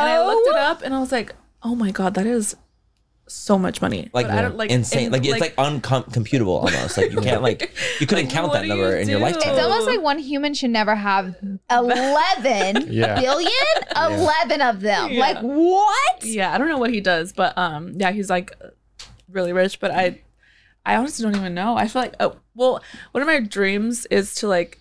and 0.00 0.10
I 0.10 0.24
looked 0.26 0.48
Oh. 0.48 0.56
it 0.56 0.56
up 0.58 0.82
and 0.82 0.94
I 0.94 1.00
was 1.00 1.12
like, 1.12 1.34
oh 1.62 1.74
my 1.74 1.90
god, 1.90 2.14
that 2.14 2.26
is 2.26 2.56
so 3.28 3.56
much 3.58 3.80
money. 3.80 4.10
Like, 4.12 4.26
I 4.26 4.42
don't 4.42 4.56
like 4.56 4.70
insane. 4.70 5.04
and, 5.04 5.12
like, 5.12 5.24
it's 5.24 5.40
like 5.40 5.54
uncomputable 5.56 6.48
almost. 6.48 6.96
Like 6.98 7.12
you 7.12 7.20
can't 7.20 7.40
like 7.42 7.72
you 8.00 8.06
couldn't 8.06 8.26
Like, 8.26 8.34
count 8.34 8.52
that 8.52 8.66
number 8.66 8.90
you 8.96 8.96
in 9.02 9.08
your 9.08 9.18
do? 9.20 9.24
lifetime. 9.24 9.54
It's 9.54 9.62
almost 9.62 9.86
like 9.86 10.02
one 10.02 10.18
human 10.18 10.54
should 10.54 10.70
never 10.70 10.94
have 10.94 11.36
11 11.70 12.88
Yeah. 12.92 13.20
billion? 13.20 13.50
11 13.96 14.60
of 14.60 14.80
them. 14.80 15.12
Yeah. 15.12 15.20
Like, 15.20 15.38
what? 15.40 16.24
yeah, 16.24 16.52
I 16.52 16.58
don't 16.58 16.68
know 16.68 16.78
what 16.78 16.90
he 16.90 17.00
does, 17.00 17.32
but 17.32 17.56
um, 17.56 17.92
yeah, 17.96 18.10
he's 18.10 18.28
like 18.28 18.52
really 19.30 19.52
rich. 19.52 19.80
But 19.80 19.92
I, 19.92 20.20
I 20.84 20.96
honestly 20.96 21.22
don't 21.22 21.36
even 21.36 21.54
know. 21.54 21.76
I 21.76 21.88
feel 21.88 22.02
like 22.02 22.14
oh, 22.20 22.36
well, 22.54 22.82
one 23.12 23.22
of 23.22 23.26
my 23.28 23.40
dreams 23.40 24.04
is 24.06 24.34
to 24.36 24.48
like, 24.48 24.78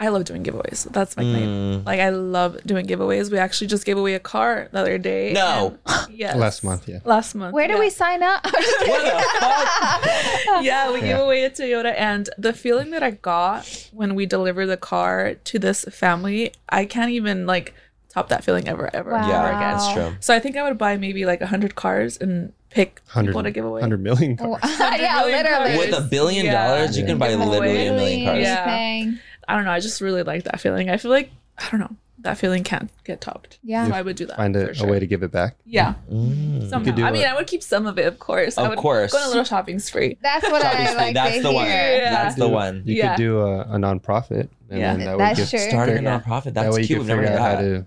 I 0.00 0.08
love 0.08 0.24
doing 0.24 0.44
giveaways. 0.44 0.84
That's 0.92 1.16
like 1.16 1.26
my 1.26 1.40
Mm. 1.40 1.84
like 1.86 1.98
I 1.98 2.10
love 2.10 2.56
doing 2.64 2.86
giveaways. 2.86 3.32
We 3.32 3.38
actually 3.38 3.66
just 3.66 3.84
gave 3.84 3.98
away 3.98 4.14
a 4.14 4.20
car 4.20 4.68
the 4.70 4.78
other 4.78 4.96
day. 4.96 5.32
No. 5.32 5.76
and- 5.86 6.14
yes, 6.16 6.36
Last 6.36 6.62
month, 6.62 6.88
yeah. 6.88 7.00
Last 7.04 7.34
month. 7.34 7.52
Where 7.52 7.66
do 7.66 7.74
yeah. 7.74 7.80
we 7.80 7.90
sign 7.90 8.22
up? 8.22 8.44
What 8.52 8.52
the 8.52 9.24
fuck? 9.40 10.62
yeah, 10.62 10.92
we 10.92 11.00
gave 11.00 11.18
away 11.18 11.44
a 11.44 11.50
Toyota, 11.50 11.94
and 11.96 12.30
the 12.38 12.52
feeling 12.52 12.90
that 12.90 13.02
I 13.02 13.10
got 13.12 13.88
when 13.92 14.14
we 14.14 14.24
delivered 14.26 14.66
the 14.66 14.76
car 14.76 15.34
to 15.34 15.58
this 15.58 15.84
family, 15.90 16.52
I 16.68 16.84
can't 16.84 17.10
even 17.10 17.46
like 17.46 17.74
top 18.08 18.28
that 18.28 18.44
feeling 18.44 18.68
ever, 18.68 18.88
ever, 18.94 19.10
Wow. 19.10 19.18
ever 19.18 19.28
Yeah, 19.28 19.46
again. 19.48 19.60
that's 19.60 19.92
true. 19.92 20.16
So 20.20 20.34
I 20.34 20.38
think 20.38 20.56
I 20.56 20.62
would 20.62 20.78
buy 20.78 20.96
maybe 20.96 21.26
like 21.26 21.40
a 21.40 21.46
hundred 21.46 21.74
cars 21.74 22.16
and 22.16 22.52
pick 22.70 23.00
people 23.20 23.42
to 23.42 23.50
give 23.50 23.64
away. 23.64 23.80
100 23.80 24.00
million 24.02 24.36
Well, 24.40 24.56
cars. 24.58 24.78
yeah, 24.78 25.16
million 25.16 25.38
literally. 25.42 25.74
cars. 25.76 25.78
With 25.78 25.98
a 25.98 26.02
billion 26.02 26.46
Yeah. 26.46 26.68
dollars, 26.68 26.96
you 26.98 27.04
can 27.04 27.18
buy 27.18 27.34
literally 27.34 27.86
a 27.88 27.92
million 27.92 28.26
cars. 28.26 28.42
Yeah. 28.42 28.64
Anything. 28.66 29.18
I 29.48 29.56
don't 29.56 29.64
know. 29.64 29.72
I 29.72 29.80
just 29.80 30.00
really 30.00 30.22
like 30.22 30.44
that 30.44 30.60
feeling. 30.60 30.90
I 30.90 30.96
feel 30.98 31.10
like 31.10 31.30
I 31.58 31.68
don't 31.70 31.80
know. 31.80 31.96
That 32.22 32.36
feeling 32.36 32.64
can't 32.64 32.90
get 33.04 33.20
topped. 33.20 33.58
Yeah. 33.62 33.86
So 33.86 33.94
I 33.94 34.02
would 34.02 34.16
do 34.16 34.26
that. 34.26 34.36
Find 34.36 34.52
for 34.54 34.70
a, 34.70 34.82
a 34.88 34.90
way 34.90 34.98
to 34.98 35.06
give 35.06 35.22
it 35.22 35.30
back. 35.30 35.56
Yeah. 35.64 35.94
Mm. 36.12 36.68
Somehow. 36.68 36.90
do 36.92 37.04
I 37.04 37.12
mean, 37.12 37.22
it. 37.22 37.28
I 37.28 37.34
would 37.36 37.46
keep 37.46 37.62
some 37.62 37.86
of 37.86 37.96
it, 37.96 38.06
of 38.06 38.18
course. 38.18 38.58
I 38.58 38.64
Of 38.64 38.70
would 38.70 38.78
course. 38.78 39.12
Go 39.12 39.18
on 39.18 39.24
a 39.24 39.28
little 39.28 39.44
shopping 39.44 39.78
spree. 39.78 40.18
That's 40.20 40.42
what 40.50 40.64
I 40.64 40.94
like 40.94 41.14
That's 41.14 41.36
to 41.36 41.42
the 41.42 41.52
one. 41.52 41.66
Yeah. 41.66 42.10
That's 42.10 42.34
the 42.34 42.48
one. 42.48 42.82
You 42.84 42.96
Yeah. 42.96 43.14
could 43.14 43.22
do 43.22 43.38
a, 43.38 43.60
a 43.60 43.76
nonprofit. 43.76 44.48
And 44.68 44.80
Yeah. 44.80 44.96
then 44.96 45.06
that 45.06 45.18
That's 45.18 45.38
would 45.38 45.48
give, 45.50 45.60
true. 45.60 45.70
Starting 45.70 45.98
a 45.98 46.02
Yeah. 46.02 46.18
nonprofit. 46.20 46.44
that 46.44 46.54
That's 46.54 46.74
way 46.74 46.80
you 46.82 46.86
cute. 46.88 46.98
could 47.00 47.06
never 47.06 47.22
figure 47.22 47.36
heard 47.38 47.40
out 47.40 47.56
how 47.56 47.62
that. 47.62 47.68
to 47.68 47.86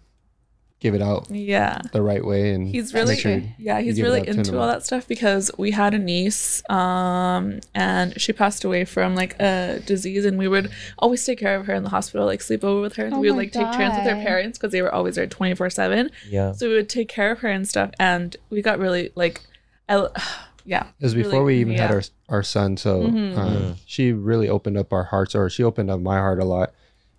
give 0.82 0.94
it 0.96 1.02
out 1.02 1.30
Yeah. 1.30 1.80
the 1.94 2.02
right 2.02 2.26
way. 2.26 2.52
And 2.54 2.68
He's 2.68 2.94
really 2.94 3.16
sure 3.16 3.42
yeah 3.60 3.80
he's 3.80 4.02
really 4.02 4.28
into 4.28 4.60
all 4.60 4.68
that 4.68 4.84
stuff 4.84 5.08
because 5.08 5.50
we 5.58 5.72
had 5.72 5.94
a 5.94 6.00
niece 6.00 6.62
um 6.70 7.60
and 7.76 8.20
she 8.20 8.34
passed 8.34 8.64
away 8.64 8.84
from 8.84 9.16
like 9.16 9.40
a 9.40 9.80
disease 9.86 10.26
and 10.26 10.38
we 10.38 10.48
would 10.48 10.70
always 10.98 11.24
take 11.24 11.38
care 11.40 11.56
of 11.56 11.68
her 11.68 11.74
in 11.76 11.84
the 11.84 11.90
hospital 11.92 12.26
like 12.26 12.42
sleep 12.42 12.64
over 12.64 12.82
with 12.82 12.96
her 12.96 13.10
Oh 13.12 13.20
we 13.20 13.28
would 13.30 13.36
my 13.38 13.44
like 13.44 13.52
take 13.54 13.72
turns 13.74 13.96
with 13.96 14.06
her 14.08 14.22
parents 14.24 14.58
because 14.58 14.72
they 14.72 14.82
were 14.82 14.94
always 14.94 15.16
there 15.16 15.28
24 15.28 15.70
7 15.70 16.10
Yeah. 16.30 16.52
so 16.54 16.68
we 16.68 16.74
would 16.76 16.90
take 16.90 17.08
care 17.10 17.32
of 17.32 17.40
her 17.40 17.50
and 17.50 17.68
stuff 17.68 17.92
and 18.00 18.36
we 18.50 18.62
got 18.64 18.80
really 18.80 19.12
like 19.16 19.40
I, 19.88 20.08
yeah 20.66 20.88
It 21.00 21.04
was 21.04 21.16
really- 21.16 21.30
before 21.30 21.44
we 21.44 21.58
even 21.60 21.76
had 21.78 21.92
our 21.92 22.02
our 22.30 22.44
son, 22.44 22.78
so 22.78 23.04
Mhm. 23.04 23.38
um, 23.38 23.54
Mhm. 23.56 23.76
she 23.86 24.14
really 24.14 24.48
opened 24.50 24.78
up 24.78 24.92
our 24.94 25.04
hearts, 25.06 25.36
or 25.36 25.50
she 25.50 25.64
opened 25.64 25.92
up 25.92 26.00
my 26.00 26.18
heart 26.18 26.40
a 26.40 26.46
lot 26.46 26.74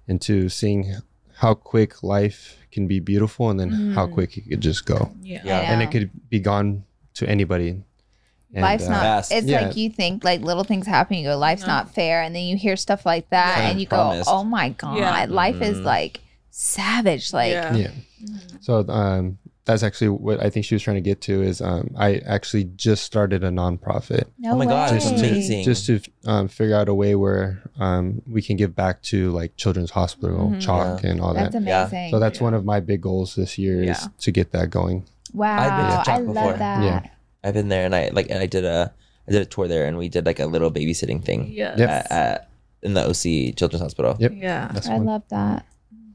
into 0.08 0.48
seeing 0.48 0.96
how 1.42 1.54
quick 1.54 1.92
life 2.16 2.40
can 2.74 2.86
be 2.86 2.98
beautiful, 3.00 3.50
and 3.50 3.58
then 3.60 3.70
how 3.96 4.06
Mhm. 4.06 4.12
quick 4.16 4.30
it 4.38 4.44
could 4.48 4.60
just 4.70 4.82
go, 4.86 4.98
yeah 5.22 5.42
Yeah. 5.44 5.70
And 5.70 5.82
it 5.84 5.90
could 5.92 6.08
be 6.30 6.38
gone 6.40 6.68
to 7.18 7.22
anybody. 7.28 7.70
And, 8.54 8.62
life's 8.68 8.86
uh, 8.86 8.90
not. 8.94 9.02
Fast. 9.02 9.32
It's 9.32 9.46
Yeah. 9.46 9.62
like 9.62 9.76
you 9.76 9.88
think 9.90 10.22
like 10.30 10.40
little 10.50 10.62
things 10.70 10.86
happen. 10.86 11.16
You 11.18 11.24
go, 11.30 11.36
life's 11.48 11.62
No. 11.66 11.74
not 11.74 11.84
fair, 11.98 12.22
and 12.24 12.30
then 12.36 12.44
you 12.50 12.56
hear 12.56 12.76
stuff 12.76 13.02
like 13.12 13.26
that, 13.30 13.54
Yeah. 13.58 13.68
and 13.68 13.80
you 13.80 13.86
Promised. 13.88 14.28
go, 14.30 14.36
oh 14.38 14.44
my 14.44 14.68
god, 14.82 14.98
Yeah. 14.98 15.26
life 15.42 15.60
is 15.70 15.78
Mhm. 15.78 15.84
like 15.94 16.20
savage. 16.50 17.32
Like, 17.32 17.52
yeah 17.52 17.74
Yeah. 17.82 17.90
So 18.60 18.72
um, 18.88 19.38
that's 19.64 19.82
actually 19.84 20.08
what 20.08 20.42
I 20.42 20.50
think 20.50 20.66
she 20.66 20.74
was 20.74 20.82
trying 20.82 20.96
to 20.96 21.00
get 21.02 21.20
to 21.22 21.40
is 21.42 21.60
um, 21.60 21.94
I 21.96 22.16
actually 22.26 22.64
just 22.64 23.04
started 23.04 23.44
a 23.44 23.50
nonprofit 23.50 24.24
no 24.38 24.52
Oh 24.52 24.56
my 24.56 24.64
God, 24.66 24.90
way. 24.90 24.96
it's 24.96 25.06
amazing. 25.06 25.62
just 25.64 25.86
to 25.86 26.00
um, 26.26 26.48
figure 26.48 26.74
out 26.74 26.88
a 26.88 26.94
way 26.94 27.14
where 27.14 27.62
um, 27.78 28.22
we 28.26 28.42
can 28.42 28.56
give 28.56 28.74
back 28.74 29.02
to 29.04 29.30
like 29.30 29.56
Children's 29.56 29.92
Hospital, 29.92 30.50
Mhm. 30.50 30.60
CHOC, 30.62 31.04
and 31.04 31.20
all 31.20 31.32
That's 31.34 31.52
that. 31.52 31.62
Yeah. 31.62 31.82
amazing. 31.86 32.10
So 32.10 32.18
that's 32.18 32.38
Yeah. 32.40 32.44
one 32.44 32.54
of 32.54 32.64
my 32.64 32.80
big 32.80 33.00
goals 33.02 33.36
this 33.36 33.56
year 33.56 33.82
is 33.84 34.08
to 34.18 34.32
get 34.32 34.50
that 34.52 34.70
going. 34.70 35.04
wow. 35.32 35.56
I've 35.58 35.76
been 35.78 35.86
to 35.90 36.00
I 36.00 36.04
CHOC 36.04 36.26
love 36.26 36.34
before. 36.34 36.52
that. 36.58 36.82
Yeah. 36.82 37.10
I've 37.44 37.54
been 37.54 37.68
there 37.68 37.84
and 37.86 37.94
I 37.94 38.10
like 38.12 38.30
and 38.30 38.38
I 38.38 38.46
did 38.46 38.64
a 38.64 38.92
I 39.28 39.32
did 39.32 39.42
a 39.42 39.46
tour 39.46 39.68
there 39.68 39.86
and 39.86 39.96
we 39.96 40.08
did 40.08 40.26
like 40.26 40.40
a 40.40 40.46
little 40.46 40.70
babysitting 40.72 41.24
thing 41.24 41.50
yes 41.52 41.78
Yep. 41.78 41.88
at, 41.88 42.10
at, 42.12 42.48
in 42.82 42.94
the 42.94 43.02
OC 43.08 43.52
Children's 43.56 43.82
Hospital. 43.82 44.16
Yep. 44.18 44.32
yeah 44.34 44.70
That's 44.72 44.88
I 44.88 44.94
one. 44.98 45.04
love 45.06 45.22
that. 45.30 45.64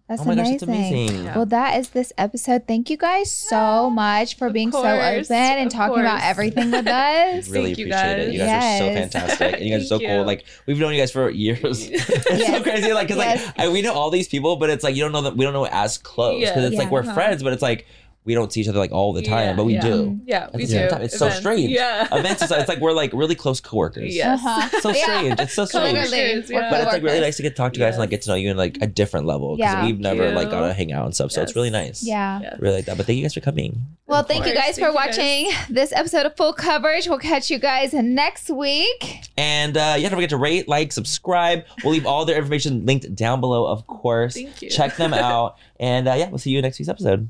That's 0.07 0.21
oh 0.21 0.25
my 0.25 0.33
amazing. 0.33 0.51
gosh, 0.53 0.59
that's 0.59 0.63
amazing. 0.63 1.23
Yeah. 1.25 1.35
Well, 1.35 1.45
that 1.47 1.77
is 1.79 1.89
this 1.89 2.13
episode. 2.17 2.63
Thank 2.65 2.89
you 2.89 2.95
guys 2.95 3.29
so 3.29 3.89
much 3.89 4.37
for 4.37 4.47
Of 4.47 4.53
being 4.53 4.71
so 4.71 4.79
open 4.79 5.31
and 5.35 5.67
of 5.67 5.73
talking 5.73 5.99
about 5.99 6.21
everything 6.23 6.71
with 6.71 6.87
us. 6.87 7.49
Really 7.49 7.73
Thank 7.75 7.77
you, 7.79 7.85
appreciate 7.87 8.19
it. 8.19 8.31
You 8.33 8.39
guys 8.39 8.47
guys. 8.47 8.81
are 8.81 8.85
so 8.87 8.93
fantastic. 8.93 9.53
And 9.55 9.65
you 9.65 9.71
guys 9.77 9.83
are 9.83 9.87
so 9.89 9.97
Thank 9.99 10.09
cool. 10.09 10.23
Like 10.25 10.45
we've 10.65 10.79
known 10.79 10.93
you 10.93 11.01
guys 11.01 11.11
for 11.11 11.29
years. 11.29 11.59
it's 11.91 12.47
so 12.47 12.63
crazy. 12.63 12.93
Like, 12.93 13.09
cause 13.09 13.17
Yes. 13.17 13.45
like 13.47 13.59
I, 13.59 13.69
we 13.69 13.81
know 13.81 13.93
all 13.93 14.09
these 14.09 14.29
people, 14.29 14.55
but 14.55 14.69
it's 14.69 14.83
like 14.83 14.95
you 14.95 15.03
don't 15.03 15.11
know 15.11 15.23
that 15.23 15.35
we 15.35 15.43
don't 15.43 15.53
know 15.53 15.65
as 15.65 15.97
close. 15.97 16.41
Cause 16.51 16.63
it's 16.63 16.73
Yeah. 16.75 16.79
like 16.79 16.89
we're 16.91 17.01
Uh-huh. 17.01 17.13
friends, 17.13 17.43
but 17.43 17.51
it's 17.51 17.61
like 17.61 17.85
we 18.27 18.35
don't 18.35 18.53
see 18.53 18.61
each 18.61 18.67
other 18.67 18.77
like 18.77 18.91
all 18.91 19.13
the 19.13 19.23
time, 19.23 19.47
Yeah, 19.47 19.55
but 19.55 19.63
we 19.63 19.73
yeah. 19.73 19.81
do. 19.81 20.19
yeah 20.27 20.49
we 20.53 20.65
do 20.67 20.87
time. 20.89 21.01
It's 21.01 21.17
so 21.17 21.29
strange. 21.31 21.71
yeah 21.71 22.07
Events 22.15 22.43
is 22.43 22.51
it's 22.51 22.69
like 22.69 22.79
we're 22.79 22.91
like 22.91 23.11
really 23.13 23.33
close 23.33 23.59
coworkers. 23.59 24.15
Yes. 24.15 24.39
Uh-huh. 24.45 24.69
So 24.81 24.93
strange. 24.93 25.39
It's 25.39 25.53
so 25.53 25.65
strange. 25.65 25.93
Literally. 25.97 26.43
Yeah. 26.49 26.69
But 26.69 26.81
it's 26.81 26.91
like 26.93 27.01
really 27.03 27.21
nice 27.21 27.37
to 27.37 27.43
get 27.43 27.49
to 27.51 27.55
talk 27.55 27.73
to 27.73 27.79
you 27.79 27.85
guys 27.85 27.95
and 27.95 28.01
like 28.01 28.09
get 28.11 28.21
to 28.23 28.29
know 28.29 28.35
you 28.35 28.51
in 28.51 28.57
like 28.57 28.77
a 28.81 28.87
different 28.87 29.25
level 29.25 29.55
because 29.57 29.73
Yeah. 29.73 29.85
we've 29.85 29.99
never 29.99 30.31
like 30.31 30.49
got 30.51 30.67
to 30.67 30.73
hang 30.73 30.91
out 30.91 31.05
and 31.05 31.15
stuff. 31.15 31.31
So 31.31 31.41
it's 31.41 31.55
really 31.55 31.69
nice. 31.71 32.03
Yeah. 32.03 32.41
Yes. 32.41 32.59
Really 32.59 32.75
like 32.75 32.85
that. 32.85 32.97
But 32.97 33.05
thank 33.07 33.17
you 33.17 33.23
guys 33.23 33.33
for 33.33 33.39
coming. 33.39 33.85
Well, 34.05 34.23
thank 34.23 34.45
you 34.45 34.53
course. 34.53 34.65
guys 34.65 34.75
for 34.75 34.91
Thank 34.91 34.93
you 34.93 34.99
guys. 34.99 35.17
watching 35.57 35.73
this 35.75 35.91
episode 35.93 36.25
of 36.25 36.35
Fool 36.37 36.53
Coverage. 36.53 37.07
We'll 37.07 37.17
catch 37.19 37.49
you 37.49 37.57
guys 37.59 37.93
next 37.93 38.49
week. 38.49 39.21
And 39.37 39.75
uh, 39.77 39.95
yeah, 39.97 40.09
don't 40.09 40.17
forget 40.17 40.29
to 40.31 40.37
rate, 40.37 40.67
like, 40.67 40.91
subscribe. 40.91 41.63
We'll 41.83 41.93
leave 41.93 42.05
all 42.05 42.25
their 42.25 42.37
information 42.37 42.85
linked 42.85 43.13
down 43.15 43.39
below, 43.41 43.65
of 43.67 43.85
course. 43.87 44.33
Thank 44.35 44.61
you. 44.61 44.69
Check 44.69 44.95
them 44.97 45.13
out. 45.13 45.57
And 45.79 46.07
uh, 46.07 46.13
yeah, 46.13 46.29
we'll 46.29 46.37
see 46.39 46.51
you 46.51 46.61
next 46.61 46.79
week's 46.79 46.89
episode. 46.89 47.29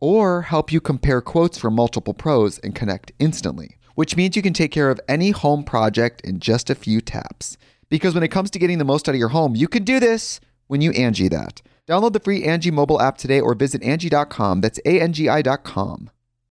or 0.00 0.42
help 0.42 0.72
you 0.72 0.80
compare 0.80 1.20
quotes 1.20 1.58
from 1.58 1.74
multiple 1.74 2.14
pros 2.14 2.58
and 2.58 2.74
connect 2.74 3.12
instantly, 3.18 3.76
which 3.94 4.16
means 4.16 4.36
you 4.36 4.42
can 4.42 4.52
take 4.52 4.72
care 4.72 4.90
of 4.90 5.00
any 5.08 5.30
home 5.30 5.64
project 5.64 6.20
in 6.22 6.40
just 6.40 6.70
a 6.70 6.74
few 6.74 7.00
taps. 7.00 7.56
Because 7.88 8.14
when 8.14 8.22
it 8.22 8.28
comes 8.28 8.50
to 8.50 8.58
getting 8.58 8.78
the 8.78 8.84
most 8.84 9.08
out 9.08 9.14
of 9.14 9.18
your 9.18 9.28
home, 9.28 9.56
you 9.56 9.68
can 9.68 9.84
do 9.84 9.98
this 9.98 10.40
when 10.66 10.80
you 10.80 10.90
Angi 10.92 11.30
that. 11.30 11.62
Download 11.88 12.12
the 12.12 12.20
free 12.20 12.42
Angi 12.42 12.70
mobile 12.70 13.00
app 13.00 13.16
today 13.16 13.40
or 13.40 13.54
visit 13.54 13.80
Angi.com. 13.82 14.60
That's 14.60 14.78
A-N-G-I 14.84 15.42
dot 15.42 15.64
com. 15.64 16.10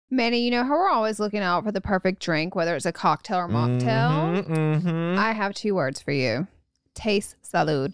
Manny, 0.09 0.39
you 0.39 0.51
know 0.51 0.63
how 0.63 0.71
we're 0.71 0.89
always 0.89 1.19
looking 1.19 1.41
out 1.41 1.63
for 1.65 1.71
the 1.71 1.81
perfect 1.81 2.21
drink, 2.21 2.55
whether 2.55 2.75
it's 2.75 2.85
a 2.85 2.93
cocktail 2.93 3.39
or 3.39 3.47
mocktail? 3.49 4.43
Mm-hmm. 4.45 5.19
I 5.19 5.33
have 5.33 5.53
two 5.53 5.75
words 5.75 6.01
for 6.01 6.11
you. 6.11 6.47
Taste 6.95 7.35
salud. 7.43 7.93